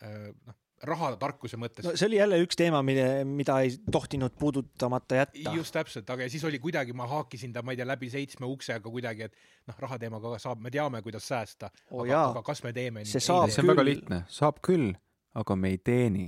äh, 0.04 0.30
noh, 0.46 0.58
rahatarkuse 0.86 1.58
mõttes 1.60 1.84
no 1.84 1.92
see 1.94 2.08
oli 2.08 2.20
jälle 2.20 2.38
üks 2.44 2.56
teema, 2.58 2.82
mille, 2.86 3.24
mida 3.28 3.58
ei 3.64 3.70
tohtinud 3.92 4.32
puudutamata 4.40 5.14
jätta. 5.20 5.54
just 5.56 5.74
täpselt, 5.76 6.10
aga 6.10 6.28
siis 6.32 6.44
oli 6.48 6.58
kuidagi, 6.62 6.92
ma 6.96 7.08
haakisin 7.10 7.52
ta, 7.52 7.62
ma 7.62 7.70
ei 7.74 7.80
tea, 7.80 7.88
läbi 7.88 8.10
seitsme 8.12 8.48
uksega 8.48 8.90
kuidagi, 8.90 9.22
et 9.28 9.34
noh, 9.68 9.76
rahateemaga 9.86 10.26
ka 10.36 10.42
saab, 10.46 10.58
me 10.64 10.70
teame, 10.72 11.02
kuidas 11.04 11.28
säästa 11.28 11.70
Oo 11.90 12.06
aga, 12.06 12.24
aga 12.30 12.42
kas 12.46 12.64
me 12.64 12.72
teeme 12.76 13.04
See 13.08 13.22
saab 13.24 13.50
see 13.52 13.62
on 13.64 13.72
väga 13.74 13.86
lihtne, 13.86 14.18
saab 14.32 14.56
küll, 14.64 14.94
aga 15.36 15.56
me 15.56 15.74
ei 15.74 15.78
teeni. 15.84 16.26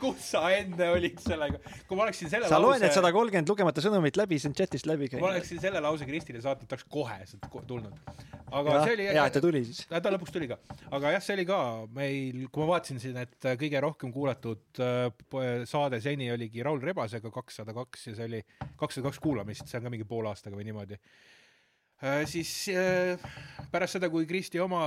kus 0.01 0.31
sa 0.33 0.43
enne 0.55 0.89
olid 0.95 1.21
sellega, 1.23 1.61
kui 1.89 1.99
ma 1.99 2.07
oleksin 2.07 2.31
selle 2.33 2.49
sa 2.51 2.61
loed 2.61 2.81
need 2.81 2.89
lause 2.89 2.99
sada 2.99 3.13
kolmkümmend 3.15 3.53
lugemata 3.53 3.85
sõnumit 3.85 4.17
läbi, 4.19 4.39
see 4.41 4.51
on 4.51 4.57
chatist 4.57 4.89
läbi 4.89 5.11
kui 5.11 5.19
ma 5.19 5.27
käinud. 5.27 5.37
oleksin 5.37 5.61
selle 5.63 5.83
lause 5.85 6.09
Kristile 6.09 6.41
saatnud, 6.45 6.71
ta 6.71 6.79
oleks 6.79 6.89
kohe 6.91 7.19
sealt 7.29 7.69
tulnud. 7.69 7.95
Aga 8.51 8.75
jah, 8.75 8.85
see 8.85 8.95
oli 8.97 9.07
hea, 9.09 9.25
et 9.25 9.35
ta 9.37 9.43
tuli 9.43 9.63
siis. 9.67 9.81
ta 9.91 10.13
lõpuks 10.13 10.35
tuli 10.35 10.49
ka, 10.51 10.59
aga 10.97 11.13
jah, 11.15 11.25
see 11.25 11.37
oli 11.39 11.47
ka 11.49 11.59
meil, 11.97 12.39
kui 12.53 12.65
ma 12.65 12.69
vaatasin 12.75 13.01
siin, 13.03 13.19
et 13.23 13.49
äh, 13.49 13.57
kõige 13.61 13.83
rohkem 13.85 14.13
kuulatud 14.15 14.81
äh, 14.85 15.11
saade 15.71 16.01
seni 16.05 16.31
oligi 16.35 16.65
Raul 16.67 16.83
Rebasega 16.85 17.33
kakssada 17.35 17.75
kaks 17.77 18.09
ja 18.11 18.17
see 18.19 18.29
oli 18.31 18.41
kakssada 18.81 19.09
kaks 19.09 19.21
kuulamist, 19.23 19.69
see 19.71 19.81
on 19.81 19.87
ka 19.87 19.95
mingi 19.95 20.09
poole 20.09 20.33
aastaga 20.33 20.59
või 20.59 20.69
niimoodi. 20.69 20.99
siis 22.31 22.53
äh, 22.75 23.31
pärast 23.73 23.99
seda, 23.99 24.11
kui 24.13 24.29
Kristi 24.29 24.63
oma 24.63 24.83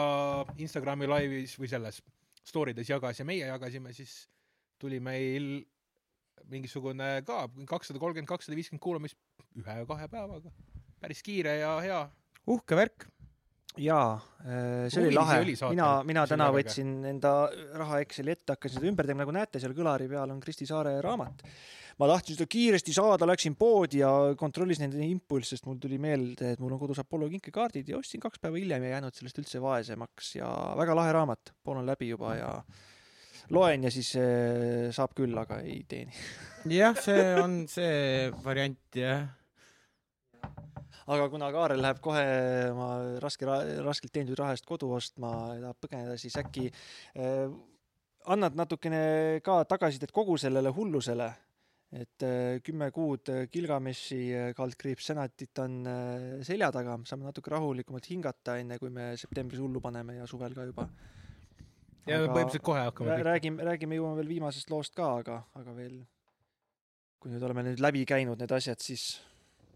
Instagrami 0.57 1.09
laivis 1.09 1.57
või 1.59 1.71
selles 1.71 2.01
story 2.43 2.73
des 2.75 2.89
jagas 2.89 3.19
ja 3.21 3.25
meie 3.27 3.45
jagasime, 3.47 3.93
siis 3.95 4.25
tuli 4.81 4.99
meil 4.99 5.61
mingisugune 6.51 7.21
ka 7.27 7.45
kakssada 7.69 8.01
kolmkümmend, 8.01 8.27
kakssada 8.27 8.57
viiskümmend 8.57 8.83
kuulamist 8.83 9.17
ühe-kahe 9.55 10.09
päevaga. 10.11 10.51
päris 10.99 11.21
kiire 11.23 11.57
ja 11.59 11.77
hea 11.83 12.01
uhke 12.47 12.75
värk. 12.75 13.07
jaa, 13.81 14.17
see 14.43 14.99
oli 15.01 15.07
Huvi 15.07 15.13
see 15.13 15.17
lahe 15.17 15.37
oli. 15.41 15.55
saate 15.57 15.75
mina, 15.75 15.87
mina 16.07 16.25
täna 16.29 16.49
võtsin 16.53 16.91
enda 17.09 17.31
raha 17.79 18.01
Exceli 18.03 18.35
ette, 18.35 18.55
hakkasin 18.55 18.79
seda 18.79 18.89
ümber 18.91 19.07
tegema, 19.07 19.23
nagu 19.25 19.35
näete, 19.35 19.61
seal 19.63 19.75
kõlari 19.77 20.09
peal 20.11 20.33
on 20.33 20.41
Kristi 20.43 20.67
Saare 20.69 20.99
raamat. 21.03 21.43
ma 22.01 22.09
tahtsin 22.09 22.37
seda 22.37 22.49
kiiresti 22.49 22.93
saada, 22.95 23.27
läksin 23.29 23.55
poodi 23.57 24.01
ja 24.01 24.11
kontrollisin 24.37 24.87
nende 24.87 25.05
impulsse, 25.05 25.55
sest 25.55 25.67
mul 25.69 25.77
tuli 25.81 25.99
meelde, 26.01 26.53
et 26.55 26.63
mul 26.63 26.73
on 26.73 26.81
kodus 26.81 27.01
Apollo 27.03 27.29
kinkekaardid 27.35 27.89
ja 27.89 27.99
ostsin 27.99 28.21
kaks 28.23 28.41
päeva 28.41 28.57
hiljem 28.57 28.87
ja 28.87 28.95
jäänud 28.95 29.13
sellest 29.17 29.43
üldse 29.43 29.61
vaesemaks 29.61 30.35
ja 30.39 30.49
väga 30.79 30.97
lahe 30.97 31.13
raamat, 31.13 31.53
pool 31.63 31.81
on 31.81 31.87
läbi 31.89 32.09
juba 32.09 32.33
ja 32.39 32.55
loen 33.53 33.85
ja 33.85 33.91
siis 33.93 34.13
eh, 34.19 34.89
saab 34.95 35.13
küll, 35.17 35.37
aga 35.37 35.59
ei 35.65 35.83
teeni. 35.89 36.13
jah, 36.73 36.97
see 36.97 37.23
on 37.41 37.63
see 37.69 38.29
variant 38.43 38.97
jah. 38.97 39.27
Aga 41.11 41.27
kuna 41.31 41.51
Kaarel 41.51 41.81
läheb 41.83 41.99
kohe 42.03 42.23
oma 42.71 42.89
raske, 43.23 43.47
raskelt 43.83 44.13
teenitud 44.15 44.39
raha 44.39 44.55
eest 44.55 44.67
kodu 44.67 44.91
ostma 44.95 45.33
ja 45.57 45.61
tahab 45.67 45.79
põgeneda, 45.83 46.17
siis 46.21 46.37
äkki 46.39 46.69
äh, 46.69 47.47
annad 48.31 48.55
natukene 48.55 49.41
ka 49.43 49.63
tagasisidet 49.69 50.13
kogu 50.15 50.37
sellele 50.39 50.71
hullusele, 50.73 51.29
et 51.93 52.25
äh, 52.25 52.61
kümme 52.65 52.89
kuud 52.95 53.29
äh, 53.29 53.43
Gilgameshi 53.51 54.21
äh, 54.33 54.53
kaldkriips 54.57 55.11
senatit 55.11 55.59
on 55.61 55.81
äh, 55.89 56.29
selja 56.47 56.71
taga, 56.73 56.97
saame 57.09 57.27
natuke 57.27 57.51
rahulikumalt 57.53 58.07
hingata, 58.09 58.57
enne 58.61 58.79
kui 58.81 58.93
me 58.93 59.11
septembris 59.19 59.61
hullu 59.61 59.83
paneme 59.83 60.17
ja 60.21 60.29
suvel 60.29 60.55
ka 60.57 60.65
juba. 60.69 60.87
Ja 62.03 62.17
Aga 62.19 62.33
põhimõtteliselt 62.33 62.65
kohe 62.67 62.81
hakkame 62.83 63.19
räägime, 63.23 63.63
räägime, 63.63 63.99
jõuame 63.99 64.19
veel 64.19 64.33
viimasest 64.33 64.71
loost 64.73 64.95
ka, 64.97 65.13
aga, 65.21 65.37
aga 65.55 65.75
veel, 65.77 66.01
kui 67.23 67.31
nüüd 67.31 67.45
oleme 67.47 67.63
nüüd 67.69 67.83
läbi 67.83 68.03
käinud 68.07 68.41
need 68.43 68.51
asjad, 68.51 68.81
siis 68.83 69.13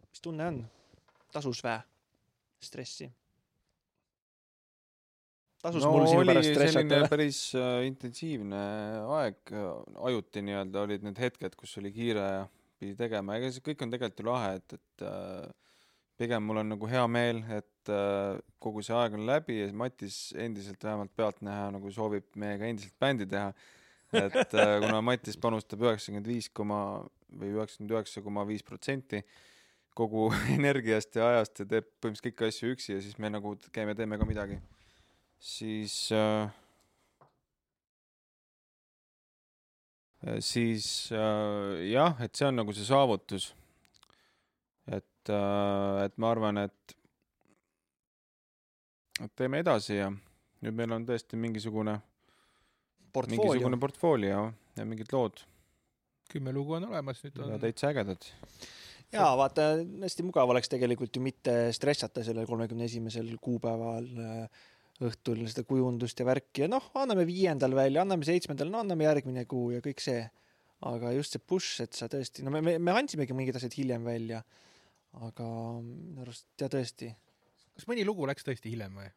mis 0.10 0.24
tunne 0.24 0.49
on? 0.52 0.66
Tasus 1.38 1.64
vä? 1.66 1.78
stressi? 2.64 3.08
tasus 5.62 5.86
no 5.86 5.94
mul 5.94 6.08
sinu 6.10 6.24
oli 6.24 6.34
pärast 6.34 6.52
stressata 6.54 7.02
päris 7.12 7.40
äh, 7.58 7.80
intensiivne 7.90 8.64
aeg, 9.20 9.56
ajuti 10.10 10.44
nii-öelda 10.46 10.84
olid 10.86 11.08
need 11.08 11.22
hetked, 11.22 11.58
kus 11.60 11.78
oli 11.82 11.94
kiire 11.96 12.26
ja 12.26 12.44
pidi 12.78 12.98
tegema, 12.98 13.38
ega 13.38 13.50
see 13.54 13.64
kõik 13.66 13.82
on 13.84 13.94
tegelikult 13.94 14.22
ju 14.22 14.28
lahe, 14.28 14.52
et, 14.60 14.78
et 14.78 15.06
äh, 15.08 15.48
pigem 16.18 16.46
mul 16.46 16.62
on 16.62 16.72
nagu 16.74 16.90
hea 16.90 17.04
meel, 17.10 17.42
et 17.54 17.92
äh, 17.94 18.38
kogu 18.64 18.84
see 18.86 18.96
aeg 18.98 19.18
on 19.18 19.26
läbi 19.30 19.60
ja 19.60 19.72
Matis 19.78 20.20
endiselt 20.38 20.84
vähemalt 20.86 21.14
pealtnäha 21.18 21.72
nagu 21.76 21.92
soovib 21.94 22.30
meiega 22.40 22.70
endiselt 22.70 22.98
bändi 23.02 23.28
teha. 23.30 23.52
et 24.16 24.54
äh, 24.56 24.78
kuna 24.86 25.02
Matis 25.04 25.38
panustab 25.42 25.82
üheksakümmend 25.84 26.30
viis 26.30 26.48
koma 26.54 26.80
või 27.28 27.52
üheksakümmend 27.58 27.98
üheksa 27.98 28.24
koma 28.24 28.46
viis 28.48 28.64
protsenti 28.64 29.20
kogu 29.98 30.30
energiast 30.57 31.18
ja 31.18 31.32
ajast 31.34 31.64
ja 31.64 31.69
teeb 31.74 31.90
põhimõtteliselt 31.98 32.38
kõiki 32.38 32.52
asju 32.52 32.74
üksi 32.76 32.94
ja 32.95 33.03
siis 33.03 33.18
me 33.22 33.32
nagu 33.34 33.56
käime, 33.74 33.95
teeme 33.98 34.19
ka 34.19 34.28
midagi 34.30 34.60
siis 35.40 36.11
äh, 36.11 36.49
siis 40.40 41.11
äh, 41.11 41.88
jah, 41.91 42.18
et 42.22 42.36
see 42.36 42.49
on 42.49 42.61
nagu 42.61 42.76
see 42.76 42.86
saavutus. 42.88 43.53
et 44.88 45.30
äh,, 45.30 46.06
et 46.06 46.18
ma 46.18 46.32
arvan, 46.32 46.64
et 46.65 46.98
et 49.22 49.34
teeme 49.36 49.60
edasi 49.65 49.98
ja 49.98 50.11
nüüd 50.11 50.78
meil 50.78 50.94
on 50.94 51.06
tõesti 51.06 51.38
mingisugune, 51.38 51.99
mingisugune. 53.14 53.80
portfoolio 53.82 54.49
ja 54.78 54.86
mingid 54.86 55.14
lood 55.14 55.41
kümme 56.32 56.52
lugu 56.53 56.76
on 56.78 56.90
olemas, 56.90 57.22
nüüd 57.24 57.40
on 57.44 57.60
täitsa 57.61 57.91
ägedad. 57.91 58.26
jaa, 59.14 59.30
vaata, 59.40 59.68
hästi 60.04 60.26
mugav 60.28 60.50
oleks 60.52 60.72
tegelikult 60.72 61.16
ju 61.16 61.24
mitte 61.24 61.54
stressata 61.76 62.24
sellel 62.28 62.48
kolmekümne 62.50 62.88
esimesel 62.90 63.30
kuupäeval 63.44 64.10
äh, 64.24 64.66
õhtul 65.08 65.44
seda 65.46 65.64
kujundust 65.68 66.20
ja 66.20 66.26
värki 66.28 66.66
ja 66.66 66.72
noh, 66.72 66.90
anname 66.98 67.28
viiendal 67.30 67.76
välja, 67.78 68.04
anname 68.04 68.26
seitsmendal, 68.28 68.72
no 68.74 68.82
anname 68.82 69.06
järgmine 69.06 69.46
kuu 69.50 69.72
ja 69.76 69.84
kõik 69.86 70.02
see. 70.04 70.26
aga 70.88 71.12
just 71.16 71.34
see 71.34 71.42
push, 71.42 71.82
et 71.82 71.94
sa 71.98 72.06
tõesti, 72.06 72.44
no 72.46 72.52
me, 72.54 72.62
me, 72.62 72.76
me 72.78 72.94
andsimegi 72.94 73.34
mingid 73.34 73.56
asjad 73.58 73.74
hiljem 73.78 74.04
välja. 74.06 74.44
aga 75.18 75.46
minu 75.82 76.22
arust 76.26 76.48
ja 76.62 76.70
tõesti, 76.70 77.14
kas 77.74 77.88
mõni 77.90 78.06
lugu 78.06 78.28
läks 78.30 78.46
tõesti 78.46 78.74
hiljem 78.74 79.00
või? 79.02 79.10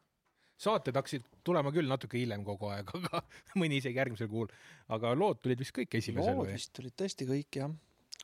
saated 0.61 0.93
hakkasid 0.93 1.25
tulema 1.45 1.71
küll 1.73 1.89
natuke 1.89 2.19
hiljem 2.21 2.43
kogu 2.45 2.69
aeg, 2.69 2.89
aga 2.99 3.23
mõni 3.61 3.79
isegi 3.81 3.97
järgmisel 3.97 4.29
kuul. 4.29 4.51
aga 4.93 5.15
lood 5.17 5.41
tulid 5.41 5.61
vist 5.61 5.73
kõik 5.75 5.97
esimesel 5.97 6.37
lood 6.37 6.45
või? 6.45 6.57
vist 6.59 6.73
tulid 6.77 6.93
tõesti 6.97 7.27
kõik 7.29 7.61
jah. 7.61 7.73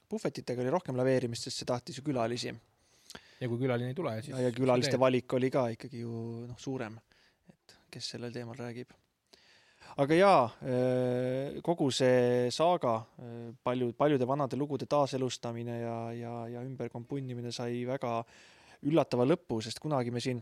Puhvetitega 0.10 0.64
oli 0.64 0.74
rohkem 0.74 0.98
laveerimist, 0.98 1.48
sest 1.48 1.62
see 1.62 1.70
tahtis 1.70 2.00
ju 2.00 2.06
külalisi 2.06 2.54
ja 3.42 3.50
kui 3.50 3.60
külaline 3.62 3.92
ei 3.92 3.98
tule, 3.98 4.16
siis 4.22 4.34
ja, 4.34 4.48
ja 4.48 4.54
külaliste 4.56 5.00
valik 5.00 5.34
oli 5.38 5.52
ka 5.54 5.68
ikkagi 5.76 6.02
ju 6.04 6.14
noh, 6.48 6.58
suurem, 6.62 6.98
et 7.52 7.78
kes 7.94 8.14
sellel 8.16 8.34
teemal 8.34 8.58
räägib. 8.58 8.92
aga 10.04 10.18
jaa, 10.18 10.44
kogu 11.66 11.90
see 11.94 12.50
saaga, 12.54 13.00
palju, 13.64 13.94
paljude 13.98 14.28
vanade 14.30 14.60
lugude 14.60 14.90
taaselustamine 14.90 15.80
ja, 15.82 15.98
ja, 16.18 16.36
ja 16.58 16.66
ümberkompunnimine 16.66 17.54
sai 17.54 17.84
väga 17.88 18.20
üllatava 18.88 19.26
lõpu, 19.26 19.62
sest 19.66 19.82
kunagi 19.82 20.14
me 20.14 20.22
siin 20.22 20.42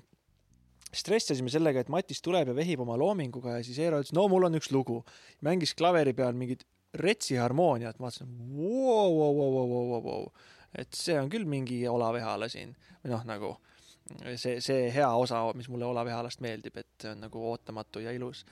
stressasime 0.96 1.52
sellega, 1.52 1.82
et 1.82 1.92
Matis 1.92 2.22
tuleb 2.24 2.52
ja 2.52 2.56
vehib 2.56 2.84
oma 2.84 2.96
loominguga 3.00 3.58
ja 3.58 3.64
siis 3.66 3.80
Eero 3.84 4.00
ütles, 4.00 4.14
no 4.16 4.28
mul 4.32 4.48
on 4.48 4.56
üks 4.60 4.72
lugu. 4.72 5.02
mängis 5.44 5.76
klaveri 5.76 6.14
peal 6.16 6.36
mingit 6.38 6.64
retsi 7.00 7.40
harmooniat, 7.40 8.00
ma 8.00 8.10
vaatasin, 8.10 8.32
vau, 8.56 9.12
vau, 9.20 9.32
vau, 9.38 9.52
vau, 9.54 9.86
vau, 9.92 10.02
vau, 10.06 10.50
et 10.76 10.92
see 10.96 11.18
on 11.20 11.30
küll 11.32 11.48
mingi 11.50 11.84
Olav 11.92 12.18
Ehala 12.20 12.50
siin 12.52 12.76
või 13.04 13.14
noh, 13.14 13.26
nagu 13.28 13.56
see, 14.36 14.60
see 14.62 14.90
hea 14.94 15.10
osa, 15.18 15.42
mis 15.58 15.70
mulle 15.72 15.88
Olav 15.88 16.10
Ehalast 16.10 16.42
meeldib, 16.46 16.78
et 16.82 16.90
see 17.02 17.14
on 17.14 17.24
nagu 17.26 17.44
ootamatu 17.52 18.04
ja 18.06 18.14
ilus. 18.16 18.46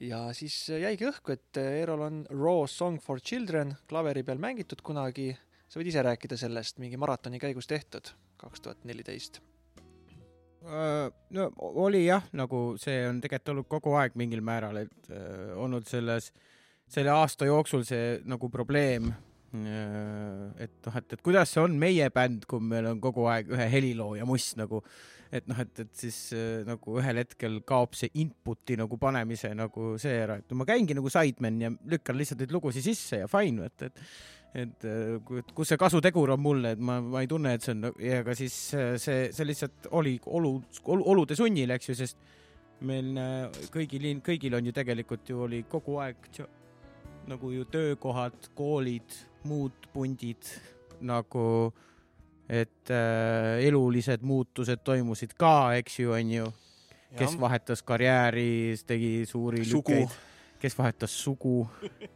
ja 0.00 0.24
siis 0.34 0.56
jäigi 0.68 1.06
õhku, 1.06 1.36
et 1.36 1.62
Eerol 1.62 2.06
on 2.08 2.20
Raw 2.30 2.64
Song 2.66 3.00
for 3.02 3.20
Children 3.20 3.76
klaveri 3.88 4.22
peal 4.26 4.40
mängitud 4.42 4.82
kunagi, 4.82 5.32
sa 5.68 5.80
võid 5.80 5.92
ise 5.92 6.02
rääkida 6.02 6.36
sellest, 6.36 6.78
mingi 6.82 6.98
maratoni 6.98 7.38
käigus 7.42 7.70
tehtud, 7.70 8.12
kaks 8.36 8.60
tuhat 8.60 8.84
neliteist. 8.88 9.40
Äh, 10.62 11.10
no 11.34 11.50
oli 11.58 12.04
jah, 12.06 12.24
nagu 12.38 12.76
see 12.78 13.02
on 13.08 13.20
tegelikult 13.22 13.54
olnud 13.54 13.70
kogu 13.70 13.96
aeg 13.98 14.18
mingil 14.18 14.42
määral, 14.46 14.84
et 14.84 15.10
äh, 15.10 15.54
olnud 15.58 15.86
selles, 15.90 16.30
selle 16.92 17.12
aasta 17.14 17.48
jooksul 17.48 17.86
see 17.88 18.18
nagu 18.28 18.48
probleem 18.52 19.10
äh,. 19.56 20.64
et 20.64 20.74
noh, 20.86 20.96
et, 21.00 21.12
et 21.16 21.22
kuidas 21.24 21.50
see 21.54 21.62
on 21.64 21.74
meie 21.80 22.08
bänd, 22.14 22.46
kui 22.48 22.60
meil 22.64 22.86
on 22.92 23.00
kogu 23.04 23.26
aeg 23.32 23.50
ühe 23.52 23.66
helilooja 23.72 24.26
muss 24.28 24.52
nagu, 24.60 24.82
et 25.32 25.46
noh, 25.48 25.58
et, 25.64 25.72
et 25.84 25.90
siis 25.96 26.18
äh, 26.36 26.60
nagu 26.68 26.98
ühel 27.00 27.20
hetkel 27.22 27.58
kaob 27.68 27.96
see 27.98 28.12
input'i 28.20 28.76
nagu 28.80 28.98
panemise 29.00 29.52
nagu 29.56 29.94
see 30.00 30.14
ära, 30.24 30.38
et 30.42 30.52
ma 30.56 30.68
käingi 30.68 30.96
nagu 30.96 31.12
sideman 31.12 31.60
ja 31.64 31.72
lükkan 31.94 32.16
lihtsalt 32.20 32.44
neid 32.44 32.54
lugusid 32.56 32.84
sisse 32.86 33.22
ja 33.24 33.28
fine, 33.32 33.68
et, 33.70 33.88
et 33.90 34.06
et 34.52 34.84
äh, 34.84 35.14
ku- 35.24 35.40
kus 35.56 35.70
see 35.72 35.80
kasutegur 35.80 36.34
on 36.34 36.40
mulle, 36.44 36.74
et 36.76 36.80
ma, 36.80 36.98
ma 37.00 37.22
ei 37.24 37.28
tunne, 37.30 37.54
et 37.56 37.64
see 37.64 37.72
on, 37.72 37.86
aga 38.18 38.34
siis 38.36 38.56
see, 39.00 39.22
see 39.32 39.46
lihtsalt 39.48 39.88
oli 39.96 40.18
olu, 40.28 40.58
olu, 40.84 41.06
olude 41.14 41.36
sunnil, 41.38 41.72
eks 41.72 41.88
ju, 41.88 41.96
sest 42.02 42.18
meil 42.84 43.14
kõigil, 43.72 44.04
kõigil 44.26 44.58
on 44.58 44.68
ju 44.68 44.74
tegelikult 44.76 45.28
ju 45.32 45.40
oli 45.46 45.62
kogu 45.72 45.96
aeg 46.04 46.28
nagu 47.30 47.50
ju 47.50 47.64
töökohad, 47.64 48.48
koolid, 48.54 49.14
muud 49.46 49.88
pundid 49.92 50.48
nagu, 51.02 51.72
et 52.48 52.90
äh, 52.90 53.62
elulised 53.66 54.24
muutused 54.26 54.82
toimusid 54.84 55.34
ka, 55.38 55.74
eks 55.78 56.00
ju, 56.02 56.12
on 56.14 56.34
ju, 56.36 56.48
kes 57.18 57.36
vahetas 57.40 57.82
karjääri, 57.86 58.76
tegi 58.86 59.12
suuri 59.28 59.64
Sugu. 59.64 59.92
lükeid, 59.92 60.18
kes 60.62 60.78
vahetas 60.78 61.22
sugu. 61.24 61.62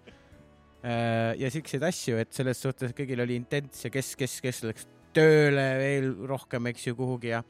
Äh, 0.87 1.33
ja 1.41 1.49
siukseid 1.51 1.83
asju, 1.83 2.19
et 2.21 2.31
selles 2.37 2.61
suhtes 2.63 2.93
kõigil 2.95 3.19
oli 3.19 3.35
intents 3.41 3.81
ja 3.83 3.89
kes, 3.91 4.13
kes, 4.15 4.37
kes 4.45 4.61
läks 4.69 4.85
tööle 5.17 5.65
veel 5.81 6.13
rohkem, 6.29 6.69
eks 6.71 6.85
ju, 6.87 6.95
kuhugi 6.95 7.33
ja 7.33 7.41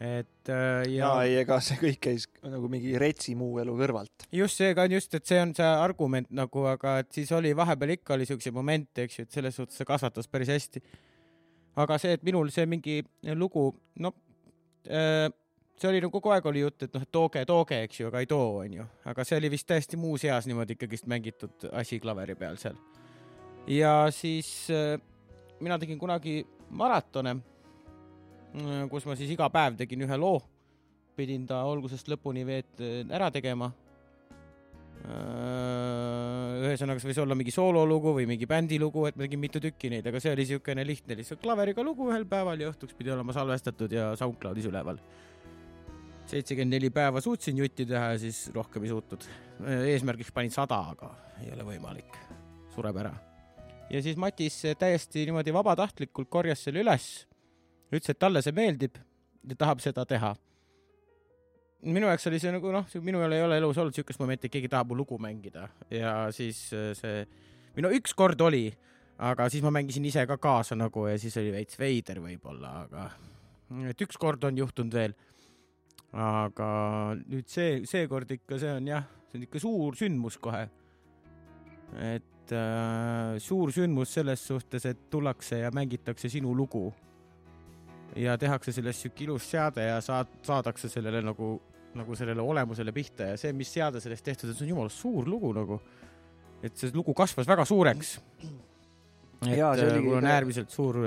et 0.00 0.48
äh, 0.48 0.86
ja 0.88 1.04
jaa, 1.04 1.24
ei, 1.26 1.34
ega 1.42 1.58
see 1.60 1.76
kõik 1.80 1.98
käis 2.06 2.24
nagu 2.48 2.68
mingi 2.72 2.94
retsi 3.00 3.34
muu 3.36 3.58
elu 3.60 3.74
kõrvalt. 3.76 4.26
just 4.32 4.60
seega 4.60 4.86
on 4.88 4.96
just, 4.96 5.14
et 5.14 5.28
see 5.28 5.40
on 5.42 5.52
see 5.56 5.68
argument 5.68 6.30
nagu, 6.32 6.64
aga 6.70 6.98
et 7.02 7.10
siis 7.12 7.32
oli 7.36 7.52
vahepeal 7.56 7.96
ikka 7.98 8.16
oli 8.16 8.26
siukseid 8.28 8.56
momente, 8.56 9.04
eks 9.04 9.18
ju, 9.18 9.26
et 9.28 9.38
selles 9.40 9.56
suhtes 9.58 9.76
see 9.76 9.88
kasvatas 9.88 10.30
päris 10.32 10.52
hästi. 10.52 10.82
aga 11.76 11.98
see, 12.00 12.16
et 12.16 12.24
minul 12.24 12.50
see 12.54 12.66
mingi 12.66 13.02
lugu, 13.36 13.68
no 14.00 14.14
äh, 14.88 15.28
see 15.76 15.90
oli 15.90 16.00
nagu 16.00 16.14
kogu 16.16 16.32
aeg 16.32 16.48
oli 16.48 16.64
jutt, 16.64 16.88
et 16.88 16.96
noh, 16.96 17.04
et 17.04 17.12
tooge, 17.12 17.44
tooge, 17.48 17.82
eks 17.84 18.00
ju, 18.00 18.08
aga 18.08 18.24
ei 18.24 18.30
too, 18.30 18.48
onju, 18.64 18.88
aga 19.12 19.28
see 19.28 19.38
oli 19.42 19.52
vist 19.52 19.68
täiesti 19.68 20.00
muus 20.00 20.24
eas 20.24 20.48
niimoodi 20.48 20.78
ikkagist 20.78 21.08
mängitud 21.10 21.68
asi 21.72 22.00
klaveri 22.00 22.36
peal 22.38 22.56
seal. 22.60 22.80
ja 23.68 24.06
siis 24.10 24.70
äh, 24.72 24.96
mina 25.60 25.78
tegin 25.78 26.00
kunagi 26.00 26.40
maratone, 26.72 27.36
kus 28.90 29.06
ma 29.08 29.16
siis 29.16 29.30
iga 29.32 29.48
päev 29.52 29.78
tegin 29.80 30.04
ühe 30.04 30.18
loo, 30.20 30.42
pidin 31.16 31.46
ta 31.46 31.62
algusest 31.64 32.08
lõpuni 32.12 32.44
veet- 32.44 32.82
ära 33.10 33.30
tegema 33.32 33.72
Äh, 35.02 36.60
ühesõnaga, 36.62 37.00
see 37.02 37.10
võis 37.10 37.18
olla 37.18 37.34
mingi 37.34 37.50
soololugu 37.50 38.12
või 38.20 38.26
mingi 38.30 38.46
bändilugu, 38.46 39.08
et 39.08 39.16
ma 39.18 39.24
tegin 39.24 39.40
mitu 39.42 39.58
tükki 39.62 39.90
neid, 39.90 40.06
aga 40.06 40.20
see 40.22 40.30
oli 40.30 40.44
niisugune 40.44 40.84
lihtne 40.86 41.16
lihtsalt 41.18 41.40
klaveriga 41.42 41.82
lugu 41.82 42.06
ühel 42.12 42.22
päeval 42.30 42.62
ja 42.62 42.68
õhtuks 42.70 42.94
pidi 42.94 43.10
olema 43.10 43.34
salvestatud 43.34 43.90
ja 43.90 44.12
SoundCloudis 44.20 44.68
üleval. 44.70 45.00
seitsekümmend 46.30 46.76
neli 46.76 46.90
päeva 46.94 47.20
suutsin 47.20 47.58
jutti 47.58 47.84
teha 47.86 48.12
ja 48.14 48.20
siis 48.22 48.44
rohkem 48.54 48.86
ei 48.86 48.92
suutnud. 48.92 49.26
eesmärgiks 49.90 50.30
panin 50.32 50.54
sada, 50.54 50.78
aga 50.94 51.10
ei 51.42 51.50
ole 51.52 51.66
võimalik, 51.66 52.14
sureb 52.74 53.02
ära. 53.02 53.12
ja 53.90 54.02
siis 54.02 54.16
Matis 54.16 54.62
täiesti 54.78 55.26
niimoodi 55.26 55.52
vabatahtlikult 55.52 56.30
korjas 56.30 56.62
selle 56.62 56.86
üles, 56.86 57.26
ütles, 57.98 58.14
et 58.14 58.18
talle 58.18 58.42
see 58.42 58.54
meeldib 58.56 58.96
ja 59.48 59.58
tahab 59.58 59.82
seda 59.84 60.06
teha 60.08 60.34
minu 61.82 62.06
jaoks 62.06 62.28
oli 62.30 62.38
see 62.42 62.52
nagu 62.54 62.72
noh, 62.74 62.86
minul 63.02 63.34
ei 63.34 63.42
ole 63.42 63.58
elus 63.58 63.78
olnud 63.82 63.96
siukest 63.96 64.20
momenti, 64.22 64.46
et 64.46 64.54
keegi 64.54 64.70
tahab 64.70 64.92
mu 64.92 64.98
lugu 64.98 65.18
mängida 65.22 65.66
ja 65.90 66.14
siis 66.34 66.68
äh, 66.76 66.92
see, 66.98 67.24
või 67.74 67.86
no 67.86 67.90
ükskord 67.96 68.40
oli, 68.46 68.68
aga 69.22 69.48
siis 69.50 69.64
ma 69.64 69.72
mängisin 69.74 70.06
ise 70.06 70.24
ka 70.28 70.38
kaasa 70.42 70.78
nagu 70.78 71.08
ja 71.10 71.18
siis 71.18 71.36
oli 71.42 71.52
veits 71.54 71.78
veider 71.80 72.22
võib-olla, 72.22 72.74
aga 72.86 73.08
et 73.90 74.06
ükskord 74.06 74.44
on 74.46 74.58
juhtunud 74.62 74.94
veel. 74.94 75.16
aga 76.12 76.68
nüüd 77.16 77.48
see, 77.48 77.80
seekord 77.88 78.30
ikka 78.30 78.60
see 78.60 78.76
on 78.76 78.90
jah, 78.90 79.06
see 79.30 79.40
on 79.40 79.46
ikka 79.48 79.62
suur 79.62 79.96
sündmus 79.98 80.38
kohe. 80.38 80.68
et 81.98 82.54
äh, 82.54 83.38
suur 83.42 83.72
sündmus 83.74 84.14
selles 84.14 84.46
suhtes, 84.46 84.86
et 84.86 85.08
tullakse 85.10 85.64
ja 85.64 85.70
mängitakse 85.74 86.30
sinu 86.30 86.54
lugu 86.54 86.92
ja 88.16 88.36
tehakse 88.38 88.72
sellest 88.72 89.04
sihuke 89.04 89.24
ilus 89.24 89.50
seade 89.50 89.86
ja 89.86 90.00
saad, 90.04 90.28
saadakse 90.44 90.88
sellele 90.92 91.22
nagu 91.24 91.54
nagu 91.94 92.16
sellele 92.16 92.40
olemusele 92.40 92.92
pihta 92.92 93.32
ja 93.32 93.40
see, 93.40 93.52
mis 93.56 93.72
seade 93.72 94.00
sellest 94.00 94.24
tehtud, 94.24 94.50
et 94.50 94.56
see 94.56 94.66
on 94.66 94.72
jumala 94.72 94.92
suur 94.92 95.28
lugu 95.28 95.52
nagu. 95.56 95.80
et 96.62 96.76
see 96.78 96.92
lugu 96.94 97.14
kasvas 97.14 97.48
väga 97.48 97.64
suureks. 97.68 98.14
et 99.42 99.58
see 99.58 99.88
äh, 99.88 100.00
mul 100.00 100.20
on 100.20 100.26
äärmiselt 100.30 100.70
suur, 100.70 101.00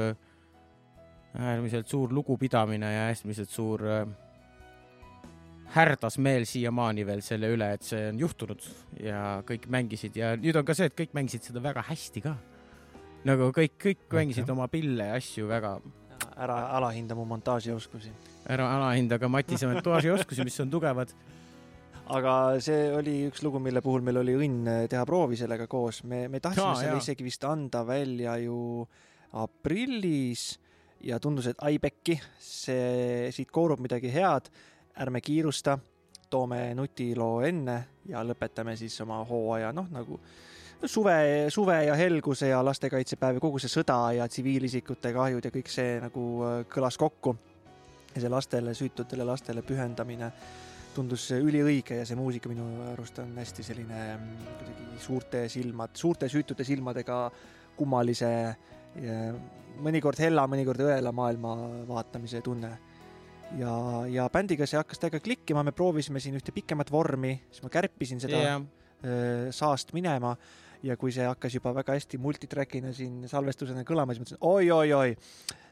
äärmiselt 1.33 1.87
suur 1.87 2.13
lugupidamine 2.13 2.93
ja 2.93 3.07
äärmiselt 3.09 3.49
suur 3.49 3.85
äh, 3.87 4.05
härdasmeel 5.75 6.45
siiamaani 6.45 7.05
veel 7.07 7.21
selle 7.25 7.49
üle, 7.51 7.71
et 7.73 7.83
see 7.83 8.09
on 8.11 8.19
juhtunud 8.19 8.67
ja 9.01 9.41
kõik 9.47 9.65
mängisid 9.71 10.17
ja 10.19 10.35
nüüd 10.37 10.57
on 10.59 10.67
ka 10.67 10.75
see, 10.77 10.91
et 10.91 10.97
kõik 10.97 11.15
mängisid 11.17 11.49
seda 11.49 11.63
väga 11.63 11.83
hästi 11.89 12.21
ka. 12.27 12.35
nagu 13.25 13.49
kõik, 13.55 13.79
kõik 13.81 14.05
mängisid 14.13 14.49
oma 14.53 14.67
pille 14.69 15.09
ja 15.09 15.17
asju 15.17 15.49
väga 15.49 15.79
ära 16.35 16.57
alahinda 16.77 17.15
mu 17.15 17.25
montaažioskusi. 17.29 18.11
ära 18.49 18.67
alahinda 18.77 19.19
ka 19.19 19.29
Matise 19.29 19.67
montaažioskusi, 19.71 20.43
mis 20.43 20.59
on 20.59 20.71
tugevad. 20.71 21.13
aga 22.05 22.59
see 22.61 22.91
oli 22.93 23.15
üks 23.29 23.41
lugu, 23.43 23.59
mille 23.59 23.81
puhul 23.81 24.03
meil 24.05 24.21
oli 24.21 24.35
õnn 24.37 24.67
eh, 24.69 24.83
teha 24.91 25.05
proovi 25.05 25.37
sellega 25.39 25.67
koos. 25.67 26.03
me, 26.03 26.27
me 26.27 26.39
tahtsime 26.39 26.67
Jaa, 26.67 26.75
selle 26.75 26.97
jaa. 26.97 27.03
isegi 27.03 27.23
vist 27.23 27.43
anda 27.43 27.85
välja 27.87 28.37
ju 28.37 28.85
aprillis 29.35 30.59
ja 31.05 31.19
tundus, 31.19 31.47
et 31.51 31.59
ai 31.61 31.77
pekki, 31.79 32.17
see, 32.39 33.29
siit 33.35 33.51
koorub 33.53 33.81
midagi 33.83 34.09
head, 34.13 34.49
ärme 35.01 35.21
kiirusta, 35.21 35.77
toome 36.29 36.73
nutiloo 36.77 37.41
enne 37.45 37.77
ja 38.09 38.23
lõpetame 38.25 38.75
siis 38.79 38.95
oma 39.03 39.19
hooaja, 39.27 39.71
noh 39.75 39.89
nagu 39.93 40.19
suve, 40.85 41.17
suve 41.49 41.79
ja 41.85 41.95
helguse 41.95 42.47
ja 42.51 42.61
lastekaitsepäev 42.65 43.39
ja 43.39 43.43
kogu 43.43 43.59
see 43.59 43.71
sõda 43.71 43.99
ja 44.17 44.27
tsiviilisikute 44.27 45.13
kahjud 45.15 45.45
ja 45.45 45.51
kõik 45.53 45.71
see 45.71 45.97
nagu 46.03 46.29
äh, 46.45 46.61
kõlas 46.71 46.97
kokku. 46.99 47.37
ja 48.15 48.21
see 48.21 48.29
lastele, 48.31 48.73
süütutele 48.73 49.25
lastele 49.27 49.61
pühendamine 49.61 50.31
tundus 50.95 51.27
üliõige 51.35 51.99
ja 51.99 52.05
see 52.07 52.15
muusika 52.15 52.49
minu 52.51 52.65
arust 52.93 53.19
on 53.19 53.33
hästi 53.39 53.65
selline 53.67 54.01
mm, 54.15 54.49
kuidagi 54.59 55.03
suurte 55.03 55.43
silmad, 55.51 55.95
suurte 55.99 56.29
süütute 56.31 56.63
silmadega 56.67 57.19
kummalise, 57.75 58.31
mõnikord 59.83 60.19
hella, 60.23 60.45
mõnikord 60.47 60.85
õela 60.85 61.11
maailma 61.15 61.55
vaatamise 61.89 62.41
tunne. 62.45 62.71
ja, 63.59 63.73
ja 64.09 64.29
bändiga 64.31 64.67
see 64.67 64.79
hakkas 64.79 65.01
täiega 65.01 65.19
klikkima, 65.19 65.63
me 65.63 65.75
proovisime 65.75 66.21
siin 66.23 66.37
ühte 66.39 66.55
pikemat 66.55 66.91
vormi, 66.91 67.35
siis 67.51 67.63
ma 67.63 67.69
kärpisin 67.73 68.23
seda 68.23 68.39
jah, 68.39 68.63
öö, 69.03 69.51
saast 69.51 69.91
minema 69.93 70.35
ja 70.85 70.97
kui 70.99 71.13
see 71.13 71.25
hakkas 71.25 71.57
juba 71.57 71.73
väga 71.75 71.97
hästi 71.97 72.19
multitrack'ina 72.21 72.93
siin 72.95 73.23
salvestusena 73.29 73.85
kõlama, 73.87 74.13
siis 74.13 74.21
mõtlesin 74.23 74.43
oi-oi-oi, 74.45 75.15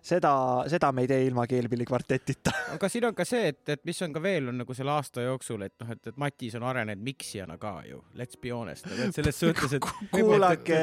seda, 0.04 0.32
seda 0.72 0.90
me 0.96 1.06
ei 1.06 1.10
tee 1.12 1.20
ilma 1.28 1.46
keelpilli 1.50 1.86
kvartetita. 1.88 2.54
aga 2.76 2.90
siin 2.92 3.08
on 3.08 3.16
ka 3.18 3.26
see, 3.28 3.52
et, 3.54 3.62
et 3.76 3.84
mis 3.88 4.02
on 4.06 4.16
ka 4.16 4.24
veel 4.24 4.50
on 4.52 4.60
nagu 4.64 4.76
selle 4.78 4.94
aasta 4.96 5.26
jooksul, 5.26 5.66
et 5.68 5.76
noh, 5.84 5.94
et, 5.94 6.02
et 6.10 6.20
Matis 6.20 6.58
on 6.60 6.66
arenenud 6.70 7.06
miksijana 7.06 7.60
ka 7.62 7.76
ju, 7.88 8.02
let's 8.20 8.40
be 8.42 8.52
honest, 8.56 8.90
et 8.90 9.16
selles 9.16 9.40
suhtes, 9.46 9.78
et 9.78 9.88
kuulake. 10.12 10.82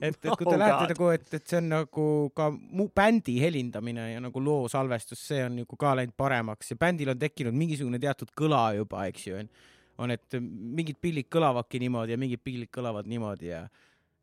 et, 0.00 0.18
et 0.18 0.32
kui 0.32 0.48
te 0.48 0.56
lähete 0.56 0.90
nagu, 0.94 1.12
et, 1.14 1.28
et 1.38 1.46
see 1.46 1.60
on 1.60 1.70
nagu 1.76 2.08
ka 2.36 2.50
mu 2.56 2.88
bändi 2.96 3.38
helindamine 3.42 4.10
ja 4.14 4.24
nagu 4.24 4.42
loo 4.42 4.66
salvestus, 4.72 5.22
see 5.32 5.44
on 5.46 5.60
nagu 5.62 5.80
ka 5.80 5.94
läinud 6.00 6.16
paremaks 6.16 6.72
ja 6.72 6.80
bändil 6.80 7.12
on 7.12 7.20
tekkinud 7.20 7.56
mingisugune 7.56 8.00
teatud 8.02 8.32
kõla 8.36 8.70
juba, 8.80 9.06
eks 9.12 9.30
ju, 9.30 9.40
on, 9.44 9.54
on, 9.98 10.12
et 10.12 10.38
mingid 10.40 10.98
pillid 11.00 11.28
kõlavadki 11.32 11.80
niimoodi 11.82 12.14
ja 12.14 12.20
mingid 12.20 12.42
pillid 12.44 12.72
kõlavad 12.74 13.08
niimoodi 13.10 13.52
ja 13.52 13.66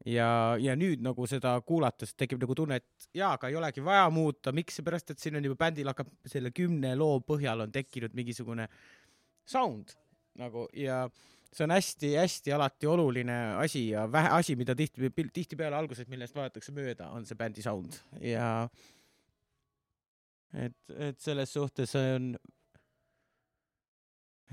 ja, 0.05 0.27
ja 0.59 0.75
nüüd 0.75 1.03
nagu 1.03 1.27
seda 1.29 1.55
kuulates 1.65 2.13
tekib 2.19 2.41
nagu 2.43 2.55
tunne, 2.57 2.79
et 2.81 3.09
jaa, 3.15 3.33
aga 3.37 3.49
ei 3.49 3.57
olegi 3.59 3.83
vaja 3.83 4.07
muuta, 4.13 4.51
miks, 4.55 4.79
seepärast 4.79 5.13
et 5.13 5.21
siin 5.21 5.39
on 5.39 5.45
juba 5.47 5.59
bändil 5.65 5.89
hakkab 5.91 6.09
selle 6.29 6.51
kümne 6.55 6.93
loo 6.99 7.21
põhjal 7.25 7.65
on 7.65 7.71
tekkinud 7.73 8.15
mingisugune 8.17 8.67
sound 9.47 9.95
nagu 10.39 10.65
ja 10.75 11.03
see 11.53 11.67
on 11.67 11.75
hästi-hästi 11.75 12.53
alati 12.55 12.89
oluline 12.89 13.35
asi 13.61 13.89
ja 13.91 14.07
vähe 14.11 14.31
asi, 14.39 14.55
mida 14.57 14.75
tihti, 14.75 15.11
tihtipeale 15.33 15.77
alguses, 15.77 16.07
millest 16.09 16.35
vaadatakse 16.35 16.73
mööda, 16.73 17.11
on 17.13 17.27
see 17.29 17.37
bändi 17.37 17.63
sound 17.65 17.99
ja 18.21 18.47
et, 20.53 20.77
et 20.97 21.19
selles 21.21 21.53
suhtes 21.53 21.93
on, 21.99 22.33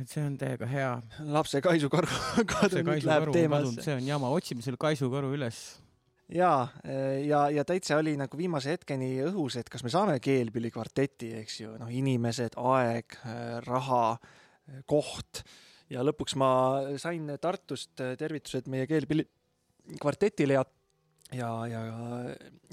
et 0.00 0.10
see 0.10 0.24
on 0.24 0.36
täiega 0.40 0.68
hea. 0.70 0.90
lapse 1.34 1.60
kaisukaru 1.64 2.08
kadunud 2.54 3.06
läheb 3.06 3.30
teemasse. 3.34 3.84
see 3.84 3.96
on 3.98 4.08
jama, 4.08 4.32
otsime 4.36 4.64
selle 4.64 4.80
kaisukaru 4.80 5.32
üles. 5.36 5.60
ja, 6.32 6.52
ja, 7.26 7.44
ja 7.52 7.64
täitsa 7.68 8.00
oli 8.00 8.16
nagu 8.20 8.38
viimase 8.38 8.76
hetkeni 8.76 9.12
õhus, 9.28 9.58
et 9.60 9.70
kas 9.72 9.84
me 9.86 9.92
saame 9.92 10.18
keelpilli 10.24 10.72
kvarteti, 10.74 11.34
eks 11.42 11.60
ju, 11.62 11.74
noh, 11.80 11.90
inimesed, 11.92 12.56
aeg, 12.60 13.18
raha, 13.66 14.04
koht 14.90 15.44
ja 15.90 16.04
lõpuks 16.06 16.36
ma 16.38 16.50
sain 17.02 17.32
Tartust 17.42 17.98
tervitused 18.18 18.70
meie 18.70 18.86
keelpilli 18.90 19.26
kvartetile 19.98 20.54
ja 20.54 20.66
ja, 21.36 21.48
ja 21.70 21.80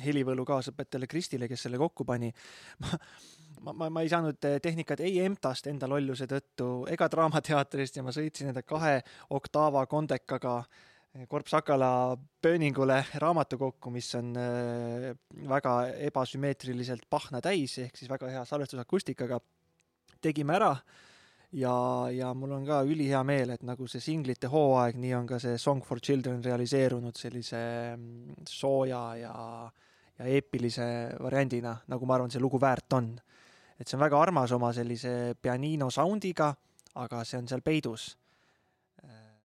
helivõlu 0.04 0.45
kaasõpetajale 0.48 1.10
Kristile, 1.10 1.49
kes 1.49 1.68
selle 1.68 1.80
kokku 1.82 2.06
pani. 2.08 2.32
ma, 2.84 2.99
ma, 3.61 3.73
ma, 3.73 3.89
ma 3.89 4.03
ei 4.03 4.11
saanud 4.11 4.38
tehnikat 4.63 5.01
ei 5.05 5.19
EMTA-st 5.25 5.71
enda 5.71 5.89
lolluse 5.89 6.27
tõttu 6.29 6.69
ega 6.91 7.09
Draamateatrist 7.11 7.99
ja 7.99 8.05
ma 8.05 8.13
sõitsin 8.15 8.51
enda 8.51 8.63
kahe 8.65 8.99
oktaava 9.38 9.85
kondekaga 9.89 10.61
Korp 11.25 11.47
Sakala 11.49 12.17
pööningule 12.41 12.99
raamatukokku, 13.15 13.89
mis 13.89 14.11
on 14.19 14.35
äh, 14.38 15.15
väga 15.49 15.73
ebasümmeetriliselt 16.11 17.07
pahna 17.09 17.41
täis 17.41 17.77
ehk 17.81 17.97
siis 17.97 18.11
väga 18.11 18.29
hea 18.29 18.43
salvestusakustikaga. 18.45 19.39
tegime 20.21 20.53
ära 20.53 20.75
ja, 21.51 21.73
ja 22.11 22.34
mul 22.34 22.51
on 22.51 22.65
ka 22.65 22.81
ülihea 22.85 23.23
meel, 23.23 23.53
et 23.55 23.63
nagu 23.65 23.88
see 23.89 24.01
singlite 24.03 24.49
hooaeg, 24.51 24.97
nii 24.99 25.13
on 25.17 25.27
ka 25.29 25.39
see 25.39 25.57
Song 25.61 25.84
for 25.85 25.99
Children 25.99 26.43
realiseerunud 26.43 27.15
sellise 27.17 27.61
mm, 27.95 28.43
sooja 28.49 29.03
ja, 29.21 29.34
ja 30.19 30.29
eepilise 30.38 30.88
variandina, 31.21 31.75
nagu 31.88 32.05
ma 32.05 32.17
arvan, 32.17 32.34
see 32.34 32.43
lugu 32.43 32.59
väärt 32.61 32.97
on. 32.97 33.15
Et 33.78 33.88
see 33.88 33.98
on 33.98 34.06
väga 34.06 34.22
armas 34.22 34.54
oma 34.56 34.72
sellise 34.76 35.36
pianino 35.41 35.90
sound'iga, 35.94 36.54
aga 37.04 37.22
see 37.28 37.41
on 37.41 37.52
seal 37.52 37.66
peidus. 37.66 38.16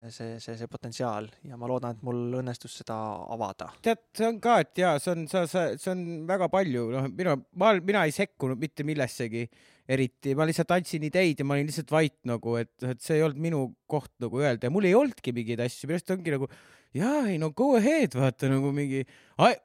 see, 0.04 0.34
see, 0.36 0.52
see 0.52 0.66
potentsiaal 0.68 1.30
ja 1.48 1.56
ma 1.56 1.64
loodan, 1.64 1.94
et 1.96 2.02
mul 2.04 2.34
õnnestus 2.42 2.74
seda 2.82 2.96
avada. 3.32 3.70
tead, 3.80 4.02
see 4.12 4.26
on 4.28 4.40
ka, 4.44 4.58
et 4.60 4.80
jaa, 4.82 4.98
see 5.00 5.14
on, 5.14 5.22
sa, 5.30 5.46
sa, 5.48 5.62
see 5.80 5.94
on 5.94 6.02
väga 6.28 6.50
palju, 6.52 6.82
noh, 6.92 7.06
mina, 7.08 7.38
ma, 7.56 7.70
mina 7.80 8.02
ei 8.04 8.12
sekkunud 8.12 8.60
mitte 8.60 8.84
millessegi 8.84 9.46
eriti, 9.88 10.34
ma 10.36 10.44
lihtsalt 10.48 10.76
andsin 10.76 11.08
ideid 11.08 11.40
ja 11.40 11.48
ma 11.48 11.56
olin 11.56 11.70
lihtsalt 11.70 11.92
vait 11.92 12.18
nagu, 12.28 12.58
et, 12.60 12.74
et 12.84 13.00
see 13.00 13.16
ei 13.16 13.24
olnud 13.24 13.40
minu 13.46 13.62
koht 13.88 14.12
nagu 14.20 14.44
öelda 14.44 14.68
ja 14.68 14.74
mul 14.76 14.88
ei 14.88 14.92
olnudki 14.98 15.32
mingeid 15.36 15.64
asju, 15.64 15.88
minu 15.88 15.96
arust 15.96 16.12
ongi 16.12 16.36
nagu 16.36 16.50
jaa, 16.94 17.24
ei 17.26 17.38
no 17.42 17.50
go 17.56 17.72
ahead, 17.78 18.14
vaata 18.18 18.48
nagu 18.50 18.70
mingi 18.74 19.02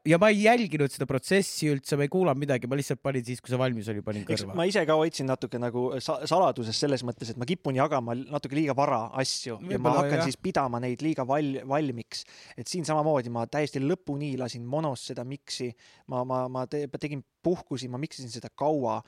ja 0.07 0.17
ma 0.21 0.31
ei 0.33 0.41
jälginud 0.47 0.89
seda 0.89 1.05
protsessi 1.09 1.69
üldse, 1.69 1.97
ma 1.99 2.07
ei 2.07 2.11
kuulanud 2.11 2.41
midagi, 2.41 2.69
ma 2.69 2.77
lihtsalt 2.79 3.01
panin 3.05 3.25
siis, 3.25 3.41
kui 3.43 3.53
see 3.53 3.59
valmis 3.61 3.89
oli, 3.93 4.01
panin 4.05 4.25
kõrva. 4.25 4.55
ma 4.57 4.65
ise 4.69 4.81
ka 4.89 4.97
hoidsin 4.97 5.29
natuke 5.29 5.61
nagu 5.61 5.85
sa 6.01 6.17
saladuses 6.29 6.81
selles 6.81 7.05
mõttes, 7.05 7.29
et 7.29 7.39
ma 7.39 7.45
kipun 7.49 7.77
jagama 7.77 8.17
natuke 8.17 8.57
liiga 8.57 8.73
vara 8.77 9.03
asju 9.21 9.59
ja 9.69 9.81
ma 9.81 9.93
hakkan 9.99 10.17
jah. 10.23 10.27
siis 10.29 10.39
pidama 10.41 10.81
neid 10.81 11.05
liiga 11.05 11.27
val-, 11.29 11.61
valmiks. 11.69 12.25
et 12.57 12.67
siin 12.71 12.87
samamoodi 12.87 13.33
ma 13.33 13.45
täiesti 13.45 13.83
lõpuni 13.83 14.33
lasin 14.41 14.65
monos 14.65 15.05
seda 15.11 15.25
miksi, 15.27 15.69
ma, 16.09 16.25
ma, 16.25 16.47
ma 16.49 16.65
te, 16.71 16.87
tegin 16.97 17.21
puhkusi, 17.45 17.91
ma 17.93 18.01
miksisin 18.01 18.33
seda 18.33 18.49
kaua 18.49 19.03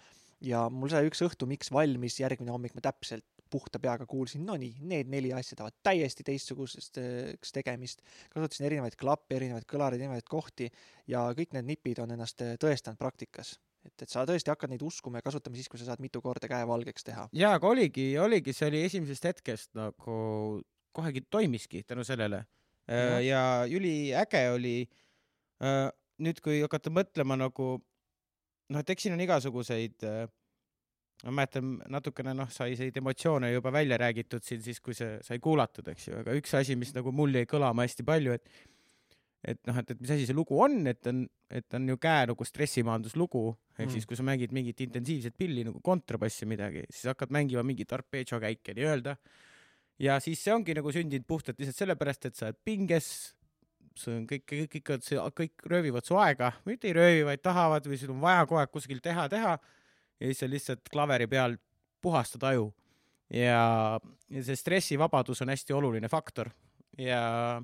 ja 0.45 0.67
mul 0.69 0.93
sai 0.93 1.09
üks 1.09 1.25
õhtu 1.25 1.49
miks 1.49 1.73
valmis, 1.73 2.21
järgmine 2.21 2.53
hommik 2.53 2.77
ma 2.77 2.85
täpselt 2.85 3.25
puhta 3.51 3.79
peaga 3.83 4.05
kuulsin, 4.09 4.45
no 4.47 4.55
nii, 4.59 4.77
need 4.87 5.09
neli 5.11 5.33
asja 5.35 5.57
tahavad 5.59 5.75
täiesti 5.83 6.25
teistsugusest 6.27 7.01
eh, 7.01 7.51
tegemist. 7.53 8.01
kasutasin 8.33 8.67
erinevaid 8.69 8.95
klappe, 8.99 9.35
erinevaid 9.37 9.67
kõlareid, 9.69 10.01
erinevaid 10.01 10.27
kohti 10.29 10.69
ja 11.11 11.27
kõik 11.37 11.55
need 11.57 11.69
nipid 11.73 12.01
on 12.03 12.15
ennast 12.15 12.41
eh, 12.45 12.55
tõestanud 12.61 12.99
praktikas. 13.01 13.57
et, 13.85 13.95
et 14.01 14.09
sa 14.09 14.25
tõesti 14.29 14.53
hakkad 14.53 14.71
neid 14.71 14.83
uskuma 14.85 15.19
ja 15.19 15.27
kasutama 15.27 15.57
siis, 15.57 15.69
kui 15.69 15.79
sa 15.81 15.89
saad 15.89 16.01
mitu 16.03 16.21
korda 16.21 16.47
käe 16.51 16.67
valgeks 16.67 17.07
teha. 17.07 17.27
jaa, 17.33 17.53
aga 17.59 17.67
oligi, 17.67 18.11
oligi, 18.17 18.53
see 18.53 18.71
oli 18.71 18.83
esimesest 18.87 19.29
hetkest 19.31 19.73
nagu 19.77 20.61
kohegi 20.91 21.23
toimiski 21.29 21.83
tänu 21.87 22.03
sellele. 22.03 22.45
Jah. 22.91 23.21
ja 23.23 23.41
üliäge 23.69 24.39
oli 24.51 24.89
äh, 25.63 25.87
nüüd, 26.19 26.41
kui 26.43 26.59
hakata 26.63 26.91
mõtlema 26.91 27.37
nagu 27.39 27.67
noh, 28.71 28.81
et 28.81 28.89
eks 28.89 29.05
siin 29.05 29.15
on 29.15 29.23
igasuguseid 29.23 30.05
äh, 30.07 30.25
ma 31.25 31.31
mäletan 31.41 31.77
natukene 31.93 32.33
noh, 32.37 32.49
sai 32.53 32.75
neid 32.79 32.97
emotsioone 32.97 33.51
juba 33.53 33.71
välja 33.73 33.97
räägitud 34.01 34.43
siin 34.45 34.61
siis, 34.65 34.79
kui 34.81 34.95
see 34.97 35.19
sai 35.25 35.39
kuulatud, 35.43 35.87
eks 35.93 36.07
ju, 36.07 36.19
aga 36.23 36.35
üks 36.37 36.53
asi, 36.57 36.77
mis 36.79 36.93
nagu 36.97 37.13
mul 37.15 37.35
jäi 37.35 37.45
kõlama 37.49 37.85
hästi 37.85 38.05
palju, 38.07 38.37
et 38.37 38.49
et 39.41 39.57
noh, 39.65 39.77
et, 39.81 39.89
et 39.89 40.01
mis 40.01 40.11
asi 40.13 40.27
see 40.29 40.37
lugu 40.37 40.57
on, 40.61 40.83
et 40.85 41.07
on, 41.09 41.23
et 41.49 41.73
on 41.73 41.87
ju 41.89 41.97
käe 42.01 42.27
nagu 42.29 42.45
stressimaanduslugu, 42.45 43.45
ehk 43.73 43.87
Mm. 43.87 43.93
siis 43.95 44.05
kui 44.05 44.17
sa 44.17 44.21
mängid 44.21 44.51
mingit 44.53 44.81
intensiivset 44.85 45.33
pilli 45.33 45.63
nagu 45.65 45.79
kontrabassi 45.81 46.45
midagi, 46.45 46.83
siis 46.93 47.07
hakkad 47.09 47.33
mängima 47.33 47.63
mingit 47.65 47.89
arpeggio 47.93 48.37
käike 48.39 48.75
nii-öelda. 48.77 49.15
ja 49.99 50.19
siis 50.19 50.43
see 50.43 50.53
ongi 50.53 50.73
nagu 50.77 50.91
sündinud 50.93 51.25
puhtalt 51.25 51.57
lihtsalt 51.59 51.77
sellepärast, 51.77 52.25
et 52.25 52.35
sa 52.35 52.47
oled 52.47 52.59
pinges, 52.65 53.33
see 53.97 54.13
on 54.13 54.27
kõik, 54.29 54.45
kõik, 54.45 54.69
kõik, 54.75 54.85
kõik, 54.85 55.33
kõik 55.41 55.65
röövivad 55.73 56.05
su 56.05 56.17
aega, 56.17 56.51
mitte 56.65 56.87
ei 56.89 56.93
röövi, 56.93 57.25
vaid 57.25 57.41
tahavad 57.41 57.85
või 57.85 57.97
sul 57.97 58.13
on 58.13 58.21
vaja 58.21 58.45
kogu 58.45 58.61
aeg 58.61 58.71
kuskil 58.73 59.01
teha, 59.01 59.27
teha 59.29 59.57
ja 60.21 60.29
siis 60.29 60.43
sa 60.43 60.49
lihtsalt 60.49 60.89
klaveri 60.93 61.27
peal 61.27 61.57
puhastad 62.01 62.43
aju. 62.51 62.69
ja, 63.33 63.99
ja 64.29 64.43
see 64.45 64.55
stressivabadus 64.59 65.41
on 65.41 65.49
hästi 65.49 65.73
oluline 65.73 66.09
faktor 66.11 66.51
ja 66.97 67.61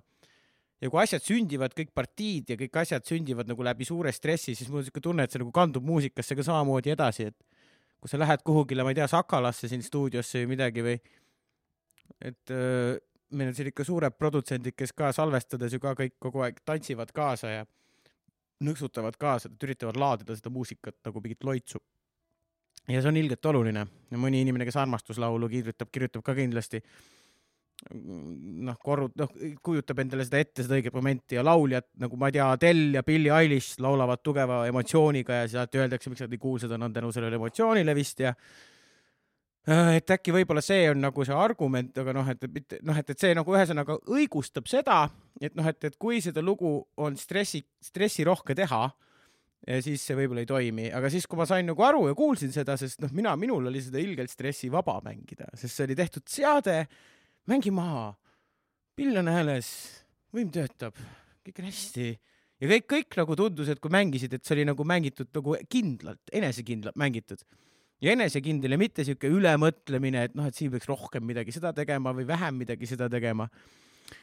ja 0.81 0.89
kui 0.93 1.01
asjad 1.01 1.23
sündivad, 1.25 1.73
kõik 1.77 1.93
partiid 1.95 2.53
ja 2.53 2.57
kõik 2.59 2.81
asjad 2.83 3.05
sündivad 3.07 3.49
nagu 3.49 3.65
läbi 3.65 3.85
suure 3.87 4.11
stressi, 4.13 4.55
siis 4.55 4.69
mul 4.69 4.83
on 4.83 4.87
siuke 4.87 5.01
tunne, 5.01 5.25
et 5.25 5.33
see 5.33 5.41
nagu 5.41 5.53
kandub 5.53 5.85
muusikasse 5.85 6.37
ka 6.37 6.45
samamoodi 6.45 6.93
edasi, 6.93 7.31
et 7.31 7.37
kui 7.97 8.11
sa 8.11 8.19
lähed 8.21 8.43
kuhugile, 8.45 8.85
ma 8.85 8.93
ei 8.93 8.99
tea, 8.99 9.07
Sakalasse 9.09 9.69
siin 9.71 9.81
stuudiosse 9.83 10.43
või 10.43 10.51
midagi 10.53 10.85
või 10.85 10.99
et 12.29 12.53
öö, 12.53 12.97
meil 13.33 13.51
on 13.51 13.57
siin 13.57 13.71
ikka 13.71 13.85
suured 13.87 14.15
produtsendid, 14.17 14.77
kes 14.77 14.93
ka 14.95 15.09
salvestades 15.15 15.73
ju 15.73 15.81
ka 15.83 15.95
kõik 15.97 16.15
kogu 16.21 16.45
aeg 16.45 16.61
tantsivad 16.65 17.11
kaasa 17.15 17.51
ja 17.51 17.65
nõksutavad 18.63 19.17
kaasa, 19.19 19.49
et 19.51 19.65
üritavad 19.67 19.97
laadida 19.99 20.37
seda 20.37 20.53
muusikat 20.53 20.97
nagu 21.05 21.21
mingit 21.23 21.43
loitsu. 21.45 21.81
Ja 22.87 23.01
see 23.01 23.11
on 23.11 23.19
ilgelt 23.19 23.45
oluline. 23.51 23.85
Ja 24.11 24.19
mõni 24.21 24.41
inimene, 24.45 24.65
kes 24.67 24.79
armastuslaulu 24.79 25.49
kirjutab, 25.51 25.91
kirjutab 25.91 26.23
ka 26.25 26.35
kindlasti 26.37 26.81
noh, 27.93 28.77
korru-, 28.83 29.11
noh, 29.19 29.33
kujutab 29.63 29.99
endale 30.01 30.25
seda 30.25 30.39
ette, 30.41 30.63
seda 30.65 30.77
õiget 30.79 30.95
momenti 30.95 31.37
ja 31.37 31.43
lauljad 31.45 31.85
nagu 32.01 32.17
ma 32.19 32.29
ei 32.29 32.37
tea, 32.37 32.47
Adele 32.55 32.97
ja 32.97 33.03
Billie 33.05 33.33
Eilish 33.33 33.81
laulavad 33.83 34.23
tugeva 34.25 34.63
emotsiooniga 34.69 35.41
ja 35.41 35.45
siis 35.45 35.59
alati 35.59 35.83
öeldakse, 35.83 36.11
miks 36.11 36.25
nad 36.25 36.33
nii 36.33 36.41
kuulsad 36.41 36.73
on, 36.73 36.87
on 36.87 36.95
tänu 36.95 37.11
sellele 37.13 37.37
emotsioonile 37.37 37.95
vist 37.95 38.23
ja 38.25 38.33
äh, 38.33 39.93
et 39.99 40.15
äkki 40.17 40.33
võib-olla 40.35 40.63
see 40.65 40.89
on 40.91 41.03
nagu 41.05 41.27
see 41.27 41.37
argument, 41.37 41.93
aga 42.01 42.15
noh, 42.17 42.33
et 42.33 42.47
mitte 42.49 42.81
noh, 42.87 42.97
et, 42.97 43.13
et 43.13 43.25
see 43.27 43.37
nagu 43.37 43.55
ühesõnaga 43.55 43.99
õigustab 44.09 44.69
seda, 44.71 45.03
et 45.41 45.55
noh, 45.57 45.69
et, 45.69 45.91
et 45.91 45.99
kui 46.01 46.21
seda 46.25 46.41
lugu 46.41 46.79
on 46.97 47.19
stressi, 47.19 47.61
stressirohke 47.91 48.57
teha, 48.57 48.87
siis 49.83 50.03
see 50.03 50.15
võib-olla 50.17 50.43
ei 50.43 50.49
toimi, 50.49 50.87
aga 50.95 51.09
siis, 51.11 51.25
kui 51.27 51.39
ma 51.39 51.47
sain 51.49 51.67
nagu 51.67 51.83
aru 51.83 52.07
ja 52.09 52.15
kuulsin 52.17 52.53
seda, 52.55 52.77
sest 52.79 53.01
noh, 53.03 53.11
mina, 53.15 53.35
minul 53.39 53.71
oli 53.71 53.81
seda 53.83 53.99
ilgelt 54.01 54.31
stressivaba 54.31 54.99
mängida, 55.05 55.49
sest 55.53 55.73
see 55.73 55.87
oli 55.87 55.97
tehtud 55.97 56.27
seade, 56.31 56.79
mängi 57.49 57.73
maha, 57.73 58.11
pill 58.97 59.17
on 59.19 59.31
hääles, 59.31 59.69
võim 60.35 60.51
töötab, 60.53 60.97
kõik 61.45 61.61
on 61.61 61.69
hästi. 61.69 62.09
Ja 62.57 62.69
kõik, 62.71 62.87
kõik 62.89 63.17
nagu 63.19 63.35
tundus, 63.37 63.69
et 63.69 63.79
kui 63.81 63.91
mängisid, 63.93 64.33
et 64.33 64.45
see 64.45 64.55
oli 64.55 64.65
nagu 64.65 64.85
mängitud 64.87 65.29
nagu 65.37 65.57
kindlalt, 65.69 66.23
enesekindlalt 66.33 66.97
mängitud. 66.97 67.43
Ja 68.01 68.13
enesekindel 68.13 68.73
ja 68.73 68.79
mitte 68.81 69.05
sihuke 69.05 69.29
ülemõtlemine, 69.29 70.23
et 70.27 70.37
noh, 70.37 70.47
et 70.49 70.57
siin 70.57 70.71
peaks 70.73 70.89
rohkem 70.89 71.25
midagi 71.25 71.53
seda 71.53 71.71
tegema 71.77 72.13
või 72.17 72.25
vähem 72.29 72.57
midagi 72.61 72.89
seda 72.89 73.09
tegema. 73.13 73.47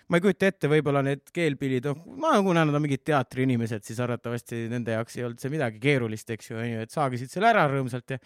Ma 0.09 0.19
ei 0.19 0.25
kujuta 0.25 0.49
ette, 0.51 0.71
võib-olla 0.71 1.03
need 1.05 1.25
keelpillid, 1.35 1.89
noh, 1.91 2.03
ma 2.21 2.35
kuna 2.45 2.65
nad 2.67 2.77
on 2.77 2.85
mingid 2.85 3.05
teatriinimesed, 3.07 3.85
siis 3.87 4.01
arvatavasti 4.05 4.65
nende 4.73 4.97
jaoks 4.97 5.19
ei 5.19 5.27
olnud 5.29 5.43
see 5.43 5.53
midagi 5.53 5.81
keerulist, 5.83 6.31
eks 6.35 6.51
ju, 6.51 6.59
onju, 6.61 6.85
et 6.87 6.95
saagisid 6.95 7.33
selle 7.33 7.51
ära 7.53 7.67
rõõmsalt 7.71 8.17
ja 8.17 8.21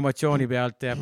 emotsiooni 0.00 0.48
pealt 0.50 0.88
ja 0.88 0.96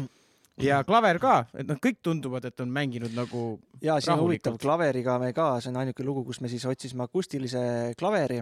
ja 0.61 0.81
klaver 0.87 1.19
ka, 1.23 1.35
et 1.57 1.69
noh, 1.69 1.79
kõik 1.83 2.01
tunduvad, 2.05 2.47
et 2.51 2.63
on 2.63 2.73
mänginud 2.73 3.15
nagu 3.17 3.45
ja 3.83 3.99
siin 4.01 4.17
on 4.17 4.25
huvitav. 4.25 4.59
Klaveriga 4.61 5.19
me 5.21 5.33
ka, 5.37 5.53
see 5.61 5.73
on 5.73 5.81
ainuke 5.83 6.05
lugu, 6.07 6.25
kus 6.29 6.41
me 6.45 6.51
siis 6.53 6.67
otsisime 6.69 7.07
akustilise 7.07 7.63
klaveri, 7.99 8.41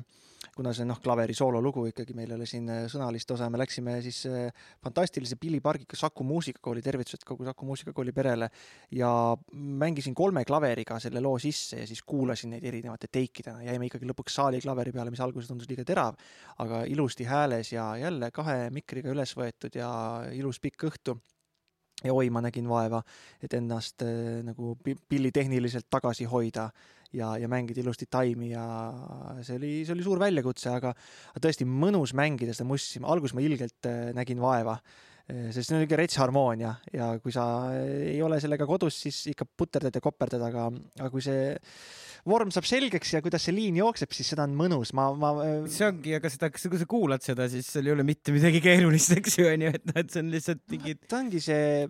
kuna 0.57 0.73
see 0.75 0.87
noh, 0.89 0.99
klaveri 1.03 1.35
soololugu 1.37 1.89
ikkagi, 1.91 2.17
meil 2.19 2.33
ei 2.33 2.39
ole 2.39 2.49
siin 2.49 2.67
äh, 2.73 2.81
sõnalist 2.91 3.31
osa, 3.35 3.49
me 3.51 3.61
läksime 3.61 3.97
siis 4.03 4.21
äh, 4.31 4.67
fantastilise 4.85 5.39
Billy 5.41 5.61
Pargiga 5.63 5.99
Saku 5.99 6.27
muusikakooli, 6.27 6.83
tervitused 6.83 7.23
kogu 7.27 7.47
Saku 7.47 7.69
muusikakooli 7.69 8.15
perele. 8.15 8.51
Ja 8.99 9.11
mängisin 9.53 10.17
kolme 10.19 10.45
klaveriga 10.49 10.99
selle 11.03 11.23
loo 11.23 11.39
sisse 11.43 11.83
ja 11.83 11.87
siis 11.87 12.03
kuulasin 12.07 12.55
neid 12.57 12.67
erinevate 12.67 13.11
teikidena, 13.13 13.63
jäime 13.67 13.91
ikkagi 13.91 14.11
lõpuks 14.11 14.39
saali 14.41 14.63
klaveri 14.65 14.95
peale, 14.95 15.15
mis 15.15 15.23
alguses 15.23 15.51
tundus 15.51 15.71
liiga 15.71 15.87
terav, 15.87 16.19
aga 16.65 16.85
ilusti 16.91 17.27
hääles 17.29 17.75
ja 17.75 17.91
jälle 18.01 18.31
kahe 18.35 18.69
mikriga 18.75 19.15
üles 19.15 19.35
võetud 19.39 19.79
ja 19.79 19.91
ilus 20.35 20.63
pikk 20.63 20.91
õhtu 20.91 21.19
ja 22.05 22.15
oi, 22.15 22.29
ma 22.31 22.43
nägin 22.45 22.69
vaeva, 22.71 23.03
et 23.43 23.55
ennast 23.59 24.05
äh, 24.07 24.39
nagu 24.47 24.77
pi- 24.83 24.97
pillitehniliselt 25.09 25.89
tagasi 25.91 26.29
hoida 26.31 26.69
ja, 27.13 27.33
ja 27.41 27.49
mängida 27.51 27.83
ilusti 27.83 28.07
taimi 28.11 28.53
ja 28.53 28.65
see 29.43 29.57
oli, 29.57 29.73
see 29.87 29.97
oli 29.97 30.07
suur 30.07 30.21
väljakutse, 30.23 30.71
aga 30.75 30.95
tõesti 31.41 31.67
mõnus 31.69 32.15
mängida 32.19 32.55
seda 32.55 32.69
mussi, 32.69 33.03
alguses 33.03 33.37
ma 33.37 33.45
ilgelt 33.45 33.89
äh, 33.91 34.11
nägin 34.17 34.43
vaeva, 34.43 34.79
sest 35.29 35.69
see 35.69 35.77
on 35.77 35.83
niisugune 35.83 36.01
rets 36.01 36.17
harmoonia 36.23 36.71
ja 36.95 37.11
kui 37.21 37.35
sa 37.35 37.45
ei 37.77 38.17
ole 38.25 38.39
sellega 38.41 38.65
kodus, 38.69 38.97
siis 39.05 39.27
ikka 39.35 39.45
puterdad 39.45 39.99
ja 39.99 40.01
koperdad, 40.01 40.45
aga, 40.47 40.69
aga 40.97 41.11
kui 41.13 41.25
see 41.25 41.51
vorm 42.29 42.53
saab 42.55 42.67
selgeks 42.69 43.13
ja 43.15 43.23
kuidas 43.25 43.45
see 43.47 43.55
liin 43.57 43.79
jookseb, 43.79 44.13
siis 44.17 44.33
seda 44.33 44.47
on 44.49 44.57
mõnus, 44.59 44.95
ma, 44.97 45.09
ma 45.19 45.33
see 45.71 45.87
ongi, 45.89 46.15
aga 46.17 46.33
seda, 46.33 46.51
kui 46.53 46.81
sa 46.81 46.89
kuulad 46.89 47.25
seda, 47.25 47.49
siis 47.53 47.69
seal 47.69 47.91
ei 47.91 47.95
ole 47.95 48.07
mitte 48.09 48.35
midagi 48.35 48.63
keerulist, 48.65 49.15
eks 49.19 49.39
ju, 49.41 49.49
onju, 49.53 49.73
et 49.77 49.89
noh, 49.91 49.99
et 50.03 50.13
see 50.13 50.25
on 50.25 50.33
lihtsalt 50.33 50.65
mingi 50.73 50.97
ta 51.05 51.21
ongi 51.21 51.43
see, 51.45 51.85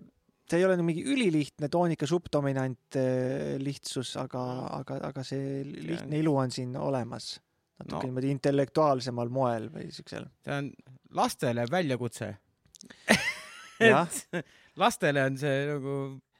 see 0.49 0.59
ei 0.59 0.67
ole 0.67 0.77
nagu 0.77 0.87
mingi 0.89 1.05
ülilihtne 1.07 1.71
toonika 1.71 2.09
subdominant 2.09 2.99
äh, 2.99 3.55
lihtsus, 3.61 4.15
aga, 4.21 4.43
aga, 4.81 4.99
aga 5.13 5.25
see 5.27 5.63
lihtne 5.63 6.19
ilu 6.21 6.35
on 6.43 6.53
siin 6.55 6.75
olemas. 6.79 7.37
natuke 7.79 8.03
no. 8.03 8.05
niimoodi 8.09 8.35
intellektuaalsemal 8.35 9.29
moel 9.31 9.69
või 9.71 9.89
siuksel. 9.95 10.27
see 10.43 10.55
on 10.59 10.71
lastele 11.15 11.63
väljakutse. 11.71 12.33
Lastele 14.79 15.23
on 15.23 15.37
see 15.39 15.61
nagu 15.69 15.93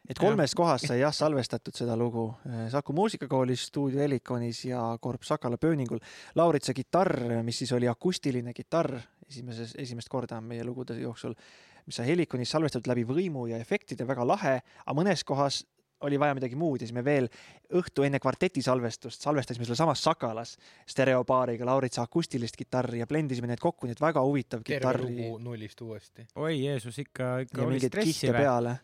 et 0.09 0.17
kolmes 0.17 0.55
kohas 0.57 0.87
sai 0.89 0.99
jah 1.03 1.13
salvestatud 1.13 1.75
seda 1.77 1.95
lugu. 1.99 2.25
Saku 2.71 2.93
muusikakoolis, 2.97 3.67
stuudio 3.69 4.01
Helikonis 4.01 4.63
ja 4.65 4.81
Korp 5.01 5.23
Sakala 5.23 5.57
pööningul. 5.61 6.01
Lauritsa 6.35 6.73
kitarr, 6.73 7.43
mis 7.45 7.61
siis 7.61 7.73
oli 7.77 7.87
akustiline 7.87 8.53
kitarr 8.57 8.97
esimeses, 9.29 9.75
esimest 9.77 10.09
korda 10.09 10.41
meie 10.41 10.63
lugude 10.65 10.97
jooksul, 10.97 11.35
mis 11.85 11.99
sai 11.99 12.07
Helikonis 12.09 12.49
salvestatud 12.55 12.89
läbi 12.89 13.05
võimu 13.05 13.45
ja 13.51 13.59
efektide, 13.61 14.07
väga 14.09 14.25
lahe, 14.25 14.55
aga 14.85 14.97
mõnes 14.97 15.23
kohas 15.27 15.61
oli 16.01 16.19
vaja 16.19 16.35
midagi 16.37 16.55
muud 16.55 16.81
ja 16.81 16.87
siis 16.87 16.95
me 16.95 17.03
veel 17.03 17.27
õhtu 17.75 18.05
enne 18.07 18.19
kvarteti 18.23 18.61
salvestust 18.65 19.21
salvestasime 19.25 19.65
sellesamas 19.67 20.03
Sakalas 20.03 20.55
stereopaariga 20.87 21.65
Lauritsa 21.67 22.01
akustilist 22.07 22.55
kitarri 22.59 22.99
ja 23.03 23.07
blendisime 23.07 23.47
need 23.51 23.59
kokku, 23.59 23.87
nii 23.87 23.97
et 23.97 24.01
väga 24.03 24.23
huvitav 24.25 24.63
terve 24.63 24.79
kitarri 24.79 25.09
lugu 25.09 25.37
nullist 25.43 25.81
uuesti. 25.81 26.27
oi 26.35 26.55
Jeesus, 26.63 26.99
ikka, 27.03 27.37
ikka 27.45 27.61
ja 27.61 27.67
oli 27.67 27.79
stressi 27.83 28.27
või? 28.31 28.37
peale. 28.41 28.75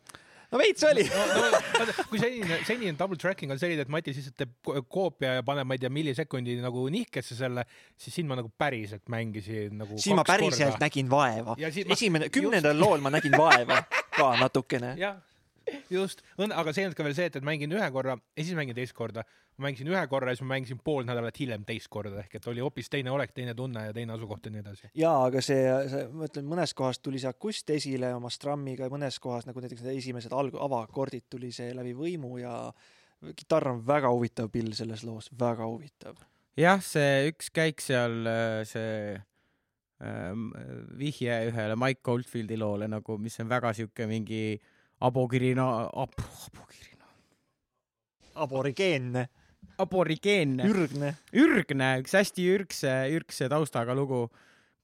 no 0.52 0.60
veits 0.62 0.84
oli. 0.88 1.06
no, 1.10 1.50
no, 1.52 1.94
kui 2.10 2.20
senine, 2.22 2.60
senine 2.68 2.96
double 3.00 3.18
tracking 3.22 3.52
on 3.56 3.60
selline, 3.60 3.86
et 3.88 3.92
Matis 3.92 4.20
lihtsalt 4.20 4.38
teeb 4.44 4.52
ko- 4.68 4.84
koopia 4.88 5.38
ja 5.40 5.44
paneb, 5.48 5.68
ma 5.68 5.78
ei 5.78 5.82
tea, 5.82 5.90
millisekundi 5.94 6.58
nagu 6.64 6.84
nihkesse 6.94 7.36
selle, 7.40 7.66
siis 7.98 8.16
siin 8.20 8.28
ma 8.30 8.38
nagu 8.40 8.52
päriselt 8.58 9.08
mängisin 9.12 9.78
nagu 9.82 9.98
siin 10.00 10.20
ma 10.20 10.24
päriselt 10.28 10.76
korda. 10.76 10.86
nägin 10.86 11.10
vaeva. 11.12 11.56
Ma- 11.60 11.96
esimene, 11.98 12.30
kümnendal 12.30 12.80
lool 12.80 13.04
ma 13.04 13.12
nägin 13.18 13.36
vaeva 13.38 13.82
ka 14.16 14.36
natukene. 14.40 14.94
jah, 15.02 15.18
just, 15.90 16.22
aga 16.38 16.74
see 16.74 16.84
ei 16.84 16.88
olnud 16.90 16.98
ka 16.98 17.06
veel 17.08 17.16
see, 17.18 17.30
et, 17.30 17.40
et 17.40 17.46
mängin 17.46 17.74
ühe 17.76 17.88
korra 17.94 18.16
ja 18.18 18.44
siis 18.44 18.56
mängin 18.58 18.78
teist 18.78 18.96
korda. 18.98 19.24
ma 19.58 19.70
mängisin 19.70 19.88
ühe 19.88 20.02
korra 20.12 20.32
ja 20.32 20.36
siis 20.36 20.46
ma 20.46 20.54
mängisin 20.56 20.80
pool 20.84 21.06
nädalat 21.08 21.40
hiljem 21.40 21.64
teist 21.66 21.88
korda 21.92 22.20
ehk 22.24 22.36
et 22.40 22.48
oli 22.52 22.64
hoopis 22.64 22.90
teine 22.92 23.12
olek, 23.12 23.32
teine 23.34 23.54
tunne 23.56 23.86
ja 23.88 23.94
teine 23.96 24.14
asukoht 24.14 24.46
ja 24.46 24.52
nii 24.52 24.64
edasi. 24.64 24.92
jaa, 25.00 25.16
aga 25.30 25.42
see, 25.46 25.62
see, 25.92 26.04
ma 26.12 26.28
ütlen, 26.30 26.50
mõnes 26.52 26.76
kohas 26.78 27.00
tuli 27.00 27.22
see 27.22 27.32
akust 27.32 27.70
esile 27.76 28.14
oma 28.18 28.32
strammiga 28.34 28.90
ja 28.90 28.94
mõnes 28.94 29.20
kohas 29.24 29.48
nagu 29.50 29.64
näiteks 29.64 29.86
need 29.86 30.02
esimesed 30.04 30.36
alg-, 30.36 30.60
avakordid 30.60 31.30
tuli 31.30 31.52
see 31.56 31.74
läbi 31.78 31.96
võimu 31.98 32.38
ja 32.42 32.58
kitarr 33.36 33.72
on 33.72 33.86
väga 33.88 34.12
huvitav 34.12 34.52
pill 34.54 34.74
selles 34.78 35.06
loos, 35.08 35.32
väga 35.40 35.68
huvitav. 35.70 36.20
jah, 36.60 36.82
see 36.84 37.32
üks 37.32 37.50
käik 37.56 37.82
seal, 37.84 38.28
see 38.68 39.16
ähm, 40.04 40.50
vihje 41.00 41.40
ühele 41.50 41.78
Mike 41.80 42.12
Oldfieldi 42.12 42.60
loole 42.60 42.90
nagu, 42.92 43.18
mis 43.22 43.40
on 43.40 43.50
väga 43.52 43.74
sihuke 43.78 44.08
mingi 44.10 44.60
abokirina 45.06 45.66
ab,, 45.94 46.16
abokirina, 46.50 47.10
aborigeenne, 48.46 49.28
aborigeenne, 49.82 50.68
ürgne. 50.72 51.14
ürgne, 51.36 51.92
üks 52.04 52.18
hästi 52.18 52.50
ürgse, 52.56 52.98
ürgse 53.16 53.50
taustaga 53.52 53.96
lugu, 53.98 54.26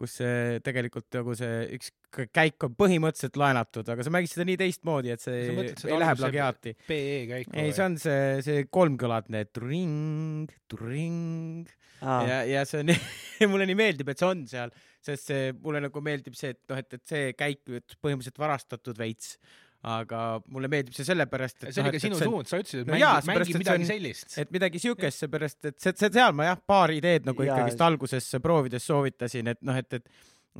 kus 0.01 0.17
see 0.17 0.61
tegelikult 0.65 1.09
nagu 1.13 1.35
see 1.37 1.65
üks 1.77 1.91
käik 2.33 2.65
on 2.65 2.73
põhimõtteliselt 2.77 3.37
laenatud, 3.39 3.87
aga 3.93 4.05
sa 4.05 4.13
mängisid 4.13 4.39
seda 4.39 4.47
nii 4.49 4.59
teistmoodi, 4.59 5.13
et 5.13 5.23
see 5.23 5.35
Sa 5.45 5.51
ei, 5.51 5.57
mõtled 5.59 5.83
ei 5.87 5.99
lähe 6.01 6.15
plagiaati. 6.19 6.73
PE 6.87 7.19
käik. 7.29 7.53
ei, 7.53 7.75
see 7.77 7.85
on 7.85 7.97
see, 8.01 8.23
see 8.45 8.65
kolmkõladne 8.73 9.45
turing, 9.53 10.51
turing 10.71 11.69
ja, 12.01 12.41
ja 12.49 12.63
see 12.67 12.81
on 12.83 12.93
mulle 13.51 13.67
nii 13.69 13.77
meeldib, 13.77 14.11
et 14.11 14.21
see 14.21 14.29
on 14.29 14.45
seal, 14.49 14.73
sest 15.05 15.31
see 15.31 15.51
mulle 15.61 15.83
nagu 15.85 16.03
meeldib 16.03 16.37
see, 16.37 16.55
et 16.55 16.61
noh, 16.71 16.81
et, 16.81 16.97
et 16.97 17.13
see 17.13 17.35
käik 17.37 17.61
põhimõtteliselt 17.67 18.41
varastatud 18.41 18.97
veits, 18.99 19.35
aga 19.83 20.41
mulle 20.53 20.67
meeldib 20.69 20.93
see 20.93 21.05
sellepärast, 21.07 21.63
et 21.63 21.73
see 21.73 21.81
oli 21.81 21.89
noh, 21.89 21.95
ka 21.95 22.01
sinu 22.03 22.17
suund, 22.19 22.49
sa 22.49 22.59
ütlesid, 22.61 22.83
et 22.83 22.87
No 22.87 22.93
mängi 22.93 23.05
no,, 23.05 23.21
mängi 23.31 23.41
et 23.41 23.47
see 23.47 23.61
midagi 23.63 23.81
on- 23.81 23.87
sellist. 23.89 24.37
et 24.37 24.51
midagi 24.53 24.79
siukest, 24.83 25.23
seepärast 25.23 25.65
et 25.71 25.79
see, 25.81 25.93
see 25.97 26.11
seal 26.13 26.35
ma 26.37 26.51
jah, 26.51 26.59
paar 26.67 26.93
ideed 26.93 27.25
nagu 27.25 27.43
Jaa. 27.47 27.55
ikkagist 27.55 27.81
alguses 27.81 28.29
proovides 28.43 28.85
soovitasin, 28.85 29.47
et 29.55 29.61
noh, 29.65 29.75
et, 29.81 29.93
et 29.93 30.05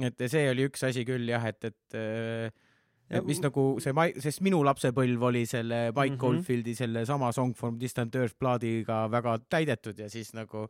et 0.08 0.28
see 0.32 0.50
oli 0.50 0.66
üks 0.70 0.86
asi 0.88 1.04
küll 1.06 1.28
jah, 1.30 1.46
et, 1.52 1.64
et 1.70 1.98
äh, 2.00 2.52
Ja 3.12 3.20
et 3.20 3.26
mis 3.28 3.42
nagu 3.44 3.64
see, 3.84 3.92
sest 4.24 4.40
minu 4.40 4.62
lapsepõlv 4.64 5.24
oli 5.28 5.42
selle 5.46 5.92
Mike 5.92 6.16
mm. 6.16 6.20
-hmm. 6.20 6.28
Oldfieldi 6.30 6.76
sellesama 6.76 7.32
Song 7.36 7.52
from 7.58 7.78
Distant 7.80 8.16
Earth 8.16 8.38
plaadiga 8.40 9.02
väga 9.12 9.38
täidetud 9.50 10.00
ja 10.00 10.10
siis 10.10 10.34
nagu 10.34 10.70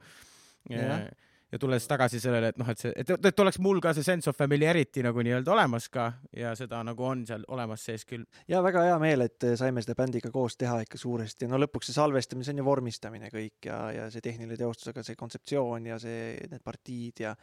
Jah. 0.69 1.01
äh, 1.01 1.11
ja 1.51 1.59
tulles 1.59 1.87
tagasi 1.87 2.19
sellele, 2.23 2.51
et 2.53 2.59
noh, 2.61 2.69
et 2.71 2.79
see, 2.79 2.91
et, 2.95 3.09
et 3.11 3.43
oleks 3.43 3.59
mul 3.63 3.81
ka 3.83 3.93
see 3.95 4.05
sense 4.05 4.29
of 4.29 4.37
familiarity 4.37 5.03
nagu 5.03 5.23
nii-öelda 5.25 5.51
olemas 5.53 5.89
ka 5.91 6.07
ja 6.37 6.53
seda 6.57 6.79
nagu 6.87 7.05
on 7.07 7.25
seal 7.27 7.43
olemas 7.51 7.83
sees 7.89 8.05
küll. 8.07 8.23
ja 8.47 8.61
väga 8.63 8.85
hea 8.87 8.99
meel, 9.01 9.25
et 9.27 9.47
saime 9.59 9.83
seda 9.83 9.97
bändiga 9.99 10.31
koos 10.31 10.57
teha 10.59 10.79
ikka 10.85 11.01
suuresti 11.01 11.49
no 11.51 11.59
lõpuks 11.61 11.91
see 11.91 11.97
salvestamine, 11.97 12.47
see 12.47 12.55
on 12.55 12.63
ju 12.63 12.67
vormistamine 12.69 13.31
kõik 13.33 13.67
ja, 13.67 13.81
ja 13.95 14.07
see 14.13 14.23
tehniline 14.23 14.59
teostus, 14.59 14.93
aga 14.93 15.03
see 15.05 15.19
kontseptsioon 15.19 15.91
ja 15.91 15.99
see, 16.01 16.33
need 16.51 16.63
partiid 16.63 17.25
ja 17.25 17.35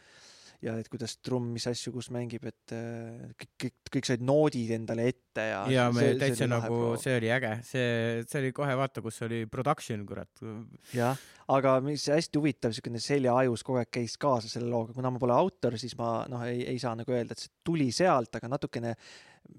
ja 0.61 0.73
et 0.79 0.89
kuidas 0.91 1.13
trumm 1.23 1.53
mis 1.55 1.63
asju 1.69 1.93
kus 1.95 2.09
mängib, 2.11 2.43
et 2.49 2.73
äh, 2.75 3.29
kõik, 3.39 3.51
kõik, 3.63 3.75
kõik 3.95 4.09
said 4.09 4.23
noodid 4.27 4.73
endale 4.75 5.05
ette 5.13 5.45
ja 5.51 5.61
ja 5.71 5.85
me 5.91 6.01
see- 6.01 6.09
see 6.11 6.19
täitsa 6.19 6.43
oli 6.45 6.51
lahe 6.51 6.67
nagu, 6.69 6.79
see 6.99 7.15
oli 7.19 7.29
äge, 7.37 7.51
see, 7.63 7.87
see 8.27 8.41
oli 8.41 8.51
kohe 8.57 8.75
vaata, 8.81 9.01
kus 9.05 9.21
oli 9.27 9.45
production, 9.47 10.03
kurat. 10.09 10.43
jah, 10.93 11.15
aga 11.55 11.77
mis 11.85 12.05
hästi 12.11 12.41
huvitav, 12.41 12.73
niisugune 12.73 12.99
seljaajus 12.99 13.63
kogu 13.63 13.79
aeg 13.79 13.91
käis 14.01 14.17
kaasa 14.19 14.51
selle 14.51 14.67
looga, 14.73 14.93
kuna 14.97 15.09
ma 15.15 15.21
pole 15.23 15.37
autor, 15.37 15.77
siis 15.79 15.95
ma 15.97 16.25
noh, 16.27 16.43
ei, 16.43 16.65
ei 16.75 16.79
saa 16.83 16.95
nagu 16.99 17.11
öelda, 17.15 17.31
et 17.37 17.45
see 17.45 17.55
tuli 17.63 17.87
sealt, 17.95 18.35
aga 18.35 18.51
natukene 18.51 18.95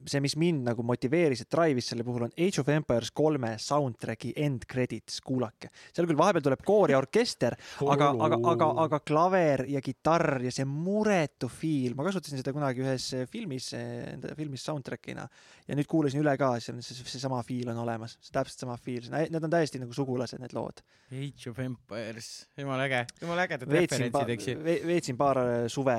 see, 0.08 0.20
mis 0.22 0.36
mind 0.40 0.64
nagu 0.70 0.84
motiveeris 0.86 1.44
ja 1.44 1.48
drive'is 1.50 1.90
selle 1.92 2.04
puhul 2.06 2.26
on 2.26 2.34
Age 2.38 2.62
of 2.62 2.70
Empires 2.72 3.10
kolme 3.16 3.52
soundtrack'i 3.60 4.32
end 4.40 4.66
credits, 4.70 5.20
kuulake. 5.24 5.70
seal 5.92 6.08
küll 6.08 6.18
vahepeal 6.18 6.44
tuleb 6.46 6.64
koor 6.66 6.92
ja 6.92 7.00
orkester, 7.00 7.56
aga, 7.84 8.10
aga, 8.26 8.40
aga, 8.52 8.70
aga 8.86 9.00
klaver 9.06 9.64
ja 9.70 9.82
kitarr 9.84 10.44
ja 10.46 10.52
see 10.54 10.66
muretu 10.68 11.50
feel, 11.52 11.96
ma 11.98 12.06
kasutasin 12.06 12.40
seda 12.40 12.54
kunagi 12.56 12.84
ühes 12.84 13.10
filmis, 13.30 13.72
enda 13.76 14.34
filmis 14.38 14.64
soundtrack'ina 14.68 15.26
ja 15.68 15.78
nüüd 15.78 15.90
kuulasin 15.90 16.22
üle 16.22 16.34
ka, 16.40 16.54
seal 16.62 16.78
on 16.78 16.86
see, 16.86 16.96
seesama 17.04 17.42
feel 17.46 17.72
on 17.74 17.82
olemas, 17.84 18.16
see 18.20 18.34
täpselt 18.34 18.64
sama 18.64 18.78
feel, 18.80 19.06
need 19.10 19.40
on 19.40 19.52
täiesti 19.52 19.82
nagu 19.82 19.94
sugulased, 19.96 20.40
need 20.42 20.56
lood. 20.56 20.82
Age 21.10 21.50
of 21.50 21.58
Empires, 21.62 22.30
jumala 22.58 22.86
äge, 22.86 23.02
jumala 23.20 23.46
ägedad 23.48 23.72
referentsid, 23.74 24.34
eks 24.36 24.48
ju. 24.52 24.56
veetsin 24.62 25.18
paar 25.18 25.40
äh, 25.42 25.64
suve 25.72 25.96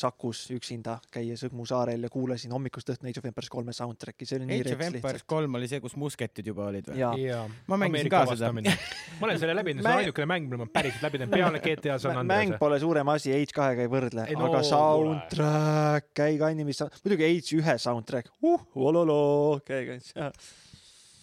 Sakus 0.00 0.46
üksinda, 0.54 0.96
käies 1.12 1.44
Õgmu 1.46 1.66
saarel 1.68 2.06
ja 2.06 2.10
kuulasin 2.12 2.54
hommikust 2.54 2.88
õhtuni 2.94 3.12
Age 3.12 3.20
of 3.20 3.25
Empires 3.30 3.50
kolme 3.52 3.74
soundtrack'i, 3.76 4.26
see 4.28 4.38
oli 4.40 4.46
nii 4.48 4.60
Age 4.62 4.72
of 4.74 4.80
rets 4.80 4.88
Empires 4.94 5.18
lihtsalt. 5.20 5.28
kolm 5.32 5.58
oli 5.58 5.68
see, 5.70 5.80
kus 5.84 5.96
musketid 6.00 6.46
juba 6.52 6.66
olid 6.70 6.90
või? 6.92 7.26
ma 7.70 7.78
mängisin 7.82 8.10
ka 8.12 8.22
seda. 8.32 8.52
ma 9.20 9.28
olen 9.28 9.40
selle 9.42 9.56
läbi 9.58 9.74
teinud, 9.74 9.82
see 9.84 9.90
on 9.90 9.96
Mäng- 9.96 10.04
ainukene 10.06 10.28
mäng, 10.32 10.48
mille 10.50 10.62
ma 10.64 10.68
päriselt 10.78 11.06
läbi 11.06 11.22
teinud 11.22 11.34
peale 11.36 11.62
GTA 11.64 11.98
San 12.02 12.18
mäng 12.22 12.36
Andrease. 12.36 12.60
pole 12.62 12.80
suurem 12.82 13.12
asi, 13.14 13.32
Age 13.36 13.56
kahega 13.56 13.86
ei 13.86 13.90
võrdle 13.92 14.28
no 14.36 14.50
aga 14.50 14.62
soundtrack, 14.70 16.12
käi 16.16 16.38
kanni, 16.40 16.64
mis, 16.68 16.80
muidugi 17.04 17.28
Age 17.30 17.60
ühe 17.60 17.76
soundtrack, 17.82 18.30
uh, 18.42 18.62
ololoo, 18.88 19.58
käi 19.66 19.84
kanni. 19.90 20.30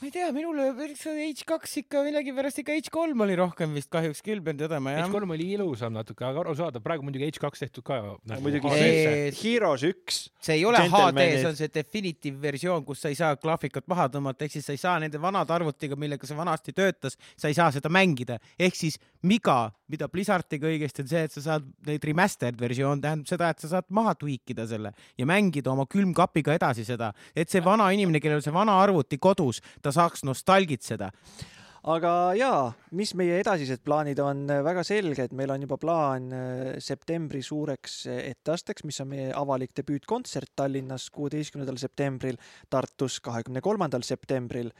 ma 0.03 0.09
ei 0.09 0.11
tea, 0.11 0.27
Age 1.23 1.45
kaks 1.47 1.77
ikka 1.79 2.01
millegipärast 2.03 2.59
ikka 2.59 2.75
Age 2.75 2.91
kolm 2.91 3.21
oli 3.23 3.35
rohkem 3.39 3.71
vist 3.77 3.89
kahjuks 3.93 4.19
küll 4.25 4.41
pean 4.43 4.57
tõdema 4.59 4.91
jah. 4.97 5.07
H3 5.07 5.31
oli 5.35 5.47
ilusam 5.55 5.93
natuke, 5.95 6.25
aga 6.27 6.41
arusaadav, 6.43 6.83
praegu 6.83 7.05
muidugi 7.07 7.29
H2 7.29 7.61
tehtud 7.63 7.85
ka 7.87 7.99
nagu 8.27 8.43
muidugi 8.43 8.73
see- 8.73 9.31
Heroes 9.39 9.85
üks, 9.87 10.19
see 10.43 10.57
ei 10.59 10.65
ole 10.67 10.81
HD, 10.83 11.27
see 11.39 11.47
on 11.47 11.55
see 11.59 11.71
definitive 11.71 12.41
versioon, 12.43 12.83
kus 12.87 12.99
sa 13.03 13.11
ei 13.13 13.15
saa 13.19 13.37
graafikut 13.39 13.87
maha 13.87 14.09
tõmmata, 14.11 14.43
ehk 14.43 14.57
siis 14.57 14.67
sa 14.67 14.75
ei 14.75 14.81
saa 14.81 14.97
nende 14.99 15.21
vanade 15.23 15.55
arvutiga, 15.55 15.95
millega 15.99 16.27
see 16.27 16.37
vanasti 16.37 16.75
töötas, 16.75 17.15
sa 17.37 17.47
ei 17.47 17.55
saa 17.57 17.71
seda 17.71 17.91
mängida. 17.93 18.39
ehk 18.59 18.75
siis 18.75 18.99
miga, 19.23 19.71
mida 19.93 20.09
Blizzard 20.11 20.47
tegi 20.49 20.67
õigesti, 20.71 21.03
on 21.03 21.11
see, 21.11 21.23
et 21.27 21.35
sa 21.35 21.45
saad 21.47 21.69
neid 21.87 22.03
remastered 22.09 22.59
versioon, 22.59 23.01
tähendab 23.03 23.29
seda, 23.29 23.51
et 23.53 23.63
sa 23.63 23.71
saad 23.75 23.89
maha 23.93 24.15
tweak 24.19 24.55
ida 24.55 24.65
selle 24.69 24.93
ja 25.19 25.29
mängida 25.29 25.73
oma 25.73 25.85
külmkapiga 25.89 26.57
edasi 26.57 26.85
seda, 26.87 27.11
et 27.35 27.51
see 27.51 27.63
vana 27.63 27.91
inimene, 27.93 28.21
kellel 28.23 28.41
on 28.41 28.45
see 28.45 28.55
vana 28.55 28.79
arvuti 28.81 29.19
kodus, 29.21 29.61
ta 29.83 29.93
saaks 29.93 30.25
nostalgitseda. 30.27 31.11
aga 31.93 32.11
jaa, 32.39 32.71
mis 32.95 33.11
meie 33.19 33.41
edasised 33.41 33.81
plaanid 33.83 34.19
on, 34.23 34.45
väga 34.47 34.85
selged, 34.87 35.33
meil 35.35 35.51
on 35.51 35.65
juba 35.65 35.77
plaan 35.77 36.29
äh, 36.31 36.61
septembri 36.79 37.41
suureks 37.43 37.97
äh, 38.07 38.21
etteasteks, 38.31 38.85
mis 38.87 39.01
on 39.03 39.11
meie 39.11 39.33
avalik 39.35 39.75
debüütkontsert 39.75 40.53
Tallinnas 40.55 41.09
kuueteistkümnendal 41.11 41.81
septembril, 41.81 42.39
Tartus 42.71 43.19
kahekümne 43.19 43.61
kolmandal 43.61 44.05
septembril. 44.07 44.71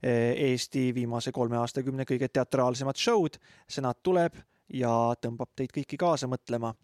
Eesti 0.00 0.94
viimase 0.96 1.28
kolme 1.28 1.58
aastakümne 1.60 2.06
kõige 2.08 2.30
teatraalsemad 2.32 2.96
show'd, 2.96 3.34
senat 3.68 3.98
tuleb 4.00 4.38
ja 4.74 4.92
tõmbab 5.22 5.52
teid 5.56 5.72
kõiki 5.74 5.98
kaasa 6.00 6.28
mõtlema 6.30 6.74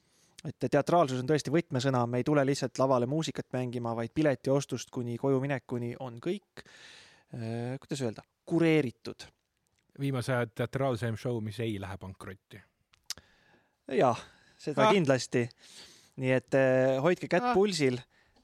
et 0.46 0.68
teatraalsus 0.70 1.18
on 1.22 1.26
tõesti 1.26 1.50
võtmesõna, 1.50 2.04
me 2.06 2.20
ei 2.20 2.26
tule 2.26 2.44
lihtsalt 2.46 2.78
lavale 2.78 3.06
muusikat 3.10 3.48
mängima, 3.56 3.96
vaid 3.98 4.12
piletiostust 4.14 4.92
kuni 4.94 5.16
koju 5.18 5.40
minekuni 5.42 5.96
on 5.98 6.20
kõik, 6.22 6.62
kuidas 7.80 8.02
öelda, 8.04 8.22
kureeritud 8.46 9.26
viimase 10.00 10.34
aja 10.34 10.46
teatraalsem 10.46 11.16
show, 11.20 11.38
mis 11.44 11.58
ei 11.64 11.80
lähe 11.80 11.98
pankrotti. 11.98 12.60
jah, 13.92 14.20
seda 14.58 14.82
Ah. 14.82 14.88
ah. 14.88 14.92
kindlasti. 14.92 15.48
nii 16.16 16.32
et 16.32 16.54
eh, 16.54 16.98
hoidke 17.02 17.28
kätt 17.28 17.42
Ah. 17.42 17.50
ah. 17.50 17.54
pulsil 17.54 17.98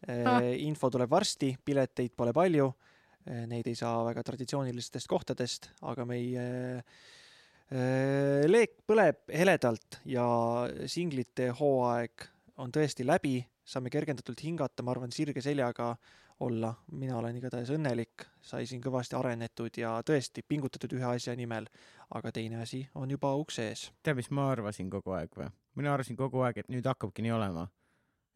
Ah. 0.09 0.43
eh,. 0.43 0.67
info 0.67 0.91
tuleb 0.91 1.11
varsti, 1.11 1.57
pileteid 1.65 2.13
pole 2.17 2.33
palju. 2.33 2.73
Neid 3.23 3.67
ei 3.71 3.75
saa 3.79 4.05
väga 4.05 4.23
traditsioonilistest 4.23 5.07
kohtadest, 5.07 5.69
aga 5.83 6.05
meie 6.05 6.83
leek 7.73 8.75
põleb 8.87 9.23
heledalt 9.33 10.01
ja 10.05 10.25
singlite 10.91 11.51
hooaeg 11.57 12.27
on 12.61 12.73
tõesti 12.75 13.07
läbi, 13.07 13.39
saame 13.65 13.89
kergendatult 13.93 14.43
hingata, 14.45 14.85
ma 14.85 14.93
arvan, 14.93 15.13
sirge 15.15 15.41
seljaga 15.41 15.95
olla, 16.43 16.73
mina 16.93 17.17
olen 17.19 17.37
igatahes 17.39 17.71
õnnelik, 17.75 18.27
sai 18.43 18.67
siin 18.67 18.83
kõvasti 18.83 19.17
arenetud 19.19 19.77
ja 19.79 19.95
tõesti 20.07 20.43
pingutatud 20.47 20.97
ühe 20.97 21.07
asja 21.15 21.35
nimel, 21.39 21.69
aga 22.15 22.33
teine 22.35 22.61
asi 22.63 22.83
on 22.99 23.11
juba 23.11 23.33
ukse 23.39 23.69
ees 23.71 23.85
tead, 24.03 24.19
mis 24.19 24.31
ma 24.35 24.51
arvasin 24.53 24.91
kogu 24.91 25.15
aeg 25.17 25.33
või? 25.39 25.49
mina 25.79 25.95
arvasin 25.95 26.19
kogu 26.19 26.43
aeg, 26.47 26.63
et 26.63 26.73
nüüd 26.73 26.87
hakkabki 26.89 27.25
nii 27.25 27.35
olema. 27.37 27.69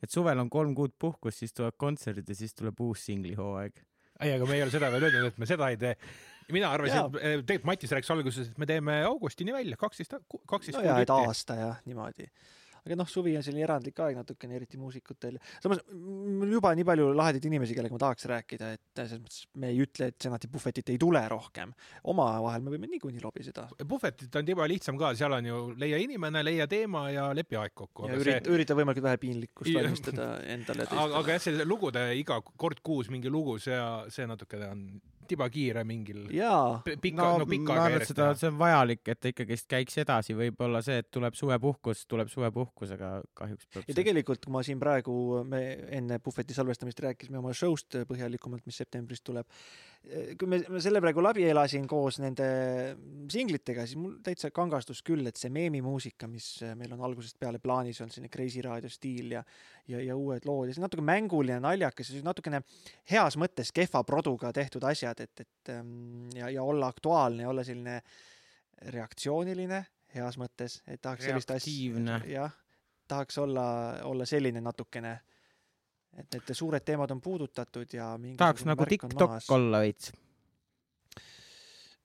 et 0.02 0.12
suvel 0.12 0.38
on 0.38 0.50
kolm 0.50 0.74
kuud 0.74 0.94
puhkust, 0.98 1.42
siis 1.42 1.52
tulevad 1.56 1.76
kontserdid 1.76 2.28
ja 2.28 2.38
siis 2.38 2.54
tuleb 2.54 2.80
uus 2.80 3.04
singlihooaeg. 3.08 3.82
ei, 4.20 4.32
aga 4.32 4.46
me 4.46 4.56
ei 4.56 4.64
ole 4.64 4.74
seda 4.74 4.92
veel 4.92 5.08
öelnud, 5.10 5.32
et 5.32 5.38
me 5.38 5.46
seda 5.46 5.70
ei 5.72 5.76
tee. 5.80 5.96
Mina 6.52 6.72
arvasin 6.74 7.00
Jaa., 7.00 7.08
tegelikult 7.46 7.70
Matis 7.72 7.94
rääkis 7.96 8.12
alguses, 8.14 8.52
et 8.52 8.60
me 8.60 8.68
teeme 8.68 9.00
augustini 9.08 9.54
välja, 9.54 9.78
kaksteist, 9.80 10.18
kaksteist 10.46 10.78
no 10.78 10.84
ja, 10.86 11.00
et 11.02 11.10
aasta 11.14 11.58
ja 11.58 11.72
niimoodi. 11.88 12.28
aga 12.86 12.94
noh, 13.00 13.08
suvi 13.10 13.32
on 13.34 13.42
selline 13.42 13.64
erandlik 13.66 13.98
aeg 13.98 14.14
natukene, 14.14 14.54
eriti 14.60 14.78
muusikutel. 14.78 15.40
samas 15.62 15.80
mul 15.90 16.52
juba 16.54 16.70
nii 16.78 16.86
palju 16.86 17.08
lahedaid 17.18 17.48
inimesi, 17.48 17.74
kellega 17.74 17.96
ma 17.96 18.02
tahaks 18.04 18.28
rääkida, 18.30 18.68
et 18.76 19.00
selles 19.00 19.24
mõttes 19.24 19.40
me 19.58 19.72
ei 19.72 19.80
ütle, 19.82 20.12
et 20.12 20.20
senati 20.22 20.50
puhvetit 20.52 20.94
ei 20.94 21.00
tule 21.02 21.24
rohkem. 21.32 21.72
omavahel 22.12 22.62
me 22.62 22.76
võime 22.76 22.92
niikuinii 22.92 23.24
lobiseda 23.24 23.66
puhvetit 23.82 24.38
on 24.38 24.46
tiba 24.46 24.68
lihtsam 24.70 25.00
ka, 25.02 25.10
seal 25.18 25.34
on 25.34 25.50
ju 25.50 25.64
leia 25.82 25.98
inimene, 25.98 26.44
leia 26.46 26.68
teema 26.70 27.08
ja 27.10 27.26
lepi 27.34 27.58
aeg 27.58 27.74
kokku. 27.74 28.06
ja 28.06 28.20
ürita, 28.22 28.38
see, 28.46 28.54
ürita 28.54 28.78
võimalikult 28.78 29.10
vähe 29.10 29.22
piinlikkust 29.24 29.72
Jah. 29.72 29.82
valmistada 29.82 30.30
endale 30.46 30.86
aga, 30.92 31.10
aga 31.24 31.36
jah, 31.36 31.44
see 31.48 31.66
lugude 31.66 32.06
iga 32.22 32.38
kord 32.54 32.86
kuus 32.86 33.10
mingi 33.10 33.32
lugu, 33.32 33.58
see, 33.58 33.82
see 34.14 34.30
natukene 34.30 34.70
on 34.70 34.88
tiba 35.28 35.48
kiire 35.52 35.84
mingil. 35.88 36.26
Jaa, 36.34 36.82
pika, 36.86 37.18
no, 37.20 37.42
no 37.42 37.48
pika 37.50 37.68
ma 37.68 37.78
arvan, 37.86 38.02
et 38.02 38.10
seda, 38.10 38.30
see 38.38 38.50
on 38.50 38.58
vajalik, 38.60 39.02
et 39.12 39.20
ta 39.22 39.32
ikkagist 39.32 39.68
käiks 39.70 39.98
edasi, 40.02 40.36
võib-olla 40.38 40.82
see, 40.86 41.00
et 41.02 41.10
tuleb 41.14 41.36
suvepuhkus, 41.38 42.04
tuleb 42.10 42.30
suvepuhkus, 42.32 42.94
aga 42.96 43.10
kahjuks 43.38 43.70
peab 43.72 43.90
ja 43.90 43.98
tegelikult, 44.00 44.44
kui 44.44 44.56
ma 44.56 44.62
siin 44.66 44.80
praegu, 44.82 45.16
me 45.48 45.62
enne 45.98 46.20
puhveti 46.22 46.56
salvestamist 46.56 47.02
rääkisime 47.06 47.40
oma 47.42 47.54
show'st 47.56 48.00
põhjalikumalt, 48.08 48.64
mis 48.66 48.80
septembris 48.82 49.24
tuleb. 49.26 49.48
Kui 50.38 50.48
me, 50.50 50.60
me 50.70 50.80
selle 50.82 51.00
praegu 51.02 51.22
läbi 51.24 51.46
elasin 51.50 51.86
koos 51.90 52.20
nende 52.22 52.46
singlitega, 53.32 53.86
siis 53.86 53.98
mul 53.98 54.18
täitsa 54.24 54.52
kangastus 54.54 55.02
küll, 55.06 55.26
et 55.26 55.40
see 55.40 55.50
meemimuusika, 55.54 56.28
mis 56.30 56.50
meil 56.78 56.94
on 56.94 57.02
algusest 57.08 57.40
peale 57.42 57.58
plaanis 57.62 58.00
olnud, 58.00 58.14
selline 58.14 58.30
Kreisi 58.32 58.62
raadio 58.64 58.90
stiil 58.92 59.34
ja 59.34 59.42
ja, 59.90 60.00
ja 60.02 60.16
uued 60.18 60.46
lood 60.46 60.70
ja 60.70 60.76
see 60.76 60.84
natuke 60.84 61.04
mänguline, 61.06 61.58
naljakas 61.62 62.10
ja 62.14 62.22
natukene 62.26 62.62
heas 63.10 63.36
mõttes 63.40 63.72
kehva 63.74 64.02
produga 64.06 64.52
tehtud 64.54 64.86
asjad, 64.86 65.20
et, 65.22 65.44
et 65.46 65.74
ähm, 65.74 66.30
ja, 66.34 66.50
ja 66.54 66.64
olla 66.66 66.90
aktuaalne 66.90 67.46
olla 67.46 67.64
selline 67.66 68.00
reaktsiooniline 68.94 69.84
heas 70.16 70.38
mõttes, 70.40 70.80
et 70.86 71.00
tahaks 71.02 71.26
sellist 71.28 71.50
asja, 71.54 72.20
jah, 72.30 72.54
tahaks 73.08 73.38
olla, 73.42 73.66
olla 74.06 74.26
selline 74.28 74.62
natukene, 74.64 75.16
et 76.16 76.32
need 76.32 76.54
suured 76.54 76.84
teemad 76.84 77.10
on 77.10 77.20
puudutatud 77.20 77.92
ja 77.92 78.14
tahaks 78.36 78.64
nagu 78.64 78.86
TikTok 78.88 79.36
olla 79.50 79.80
veits. 79.84 80.12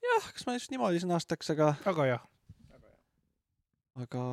jah, 0.02 0.32
kas 0.32 0.46
ma 0.46 0.56
just 0.56 0.70
niimoodi 0.70 1.00
sõnastaks, 1.02 1.52
aga, 1.54 1.74
väga 1.86 2.08
hea. 2.10 2.18
aga 4.04 4.24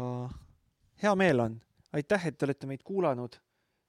hea 1.04 1.16
meel 1.16 1.46
on, 1.46 1.62
aitäh, 1.94 2.28
et 2.28 2.38
te 2.38 2.48
olete 2.48 2.68
meid 2.68 2.84
kuulanud. 2.84 3.40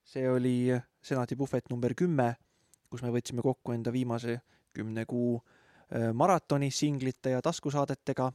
see 0.03 0.29
oli 0.29 0.73
senati 1.01 1.35
puhvet 1.35 1.69
number 1.69 1.93
kümme, 1.95 2.35
kus 2.89 3.03
me 3.03 3.11
võtsime 3.11 3.43
kokku 3.43 3.71
enda 3.71 3.91
viimase 3.91 4.39
kümne 4.73 5.05
kuu 5.05 5.35
äh, 5.37 6.13
maratoni 6.13 6.71
singlite 6.71 7.29
ja 7.35 7.41
taskusaadetega. 7.41 8.31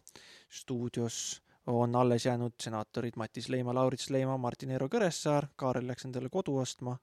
stuudios 0.50 1.42
on 1.66 1.96
alles 1.96 2.26
jäänud 2.26 2.54
senaatorid 2.62 3.16
Matis 3.16 3.48
Leima, 3.48 3.74
Laurits 3.74 4.10
Leima, 4.10 4.36
Martin 4.38 4.70
Eero 4.70 4.86
Kõressaar, 4.88 5.48
Kaarel 5.56 5.86
läks 5.86 6.04
endale 6.04 6.28
kodu 6.30 6.56
ostma 6.58 6.96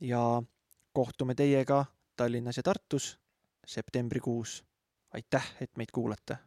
ja 0.00 0.42
kohtume 0.92 1.34
teiega 1.34 1.84
Tallinnas 2.16 2.56
ja 2.56 2.62
Tartus 2.62 3.18
septembrikuus. 3.66 4.64
aitäh, 5.14 5.54
et 5.60 5.70
meid 5.76 5.90
kuulate. 5.92 6.38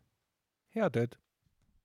head 0.75 0.95
ööd. 0.95 1.15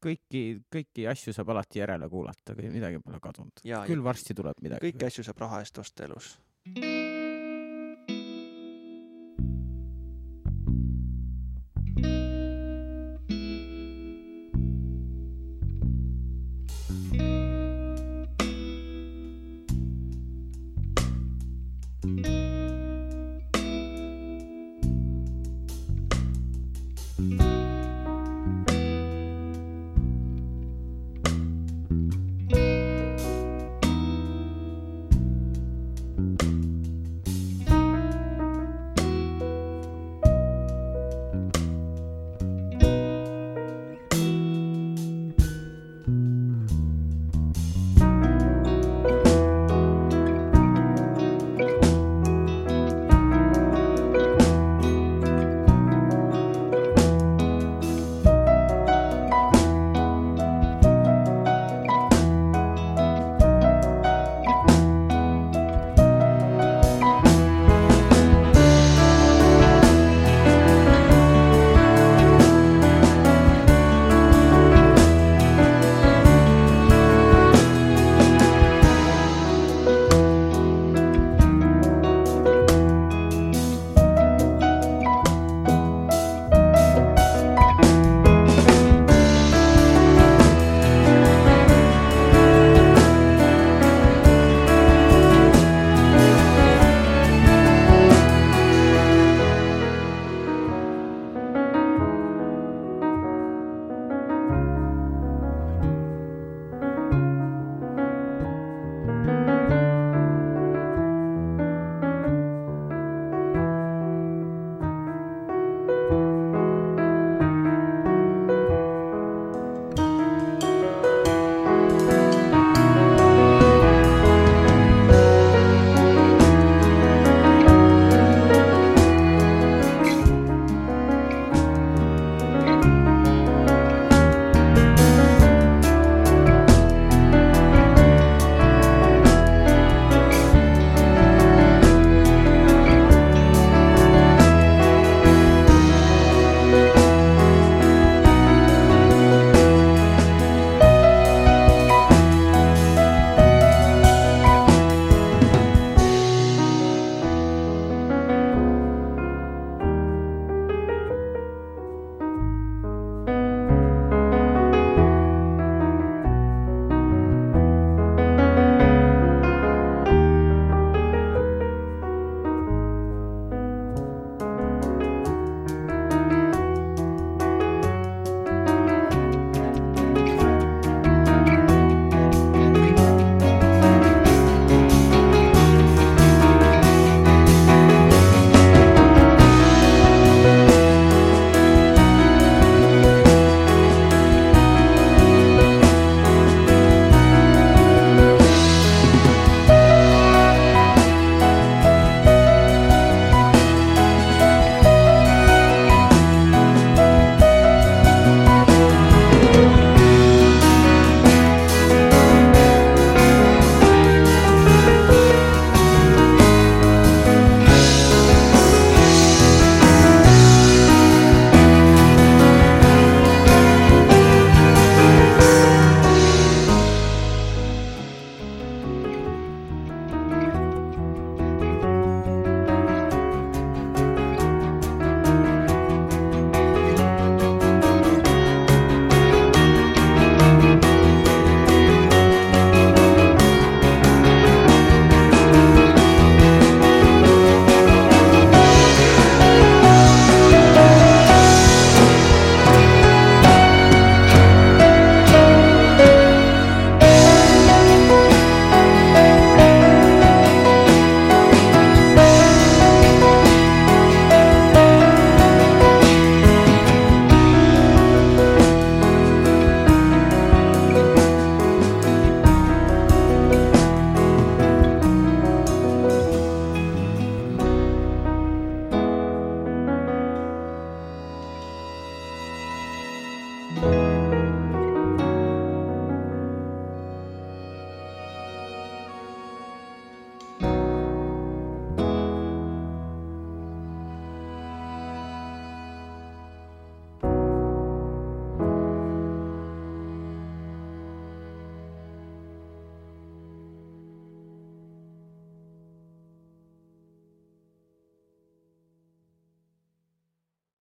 kõiki, 0.04 0.60
kõiki 0.76 1.06
asju 1.08 1.32
saab 1.32 1.48
alati 1.54 1.78
järele 1.78 2.08
kuulata, 2.08 2.54
midagi 2.56 3.00
pole 3.04 3.20
kadunud. 3.20 3.64
ja, 3.64 3.80
ja 3.80 3.86
küll 3.86 4.04
varsti 4.04 4.34
tuleb 4.34 4.60
midagi. 4.62 4.92
kõiki 4.92 5.06
asju 5.06 5.24
saab 5.24 5.46
raha 5.46 5.64
eest 5.64 5.78
osta 5.78 6.04
elus. 6.04 6.38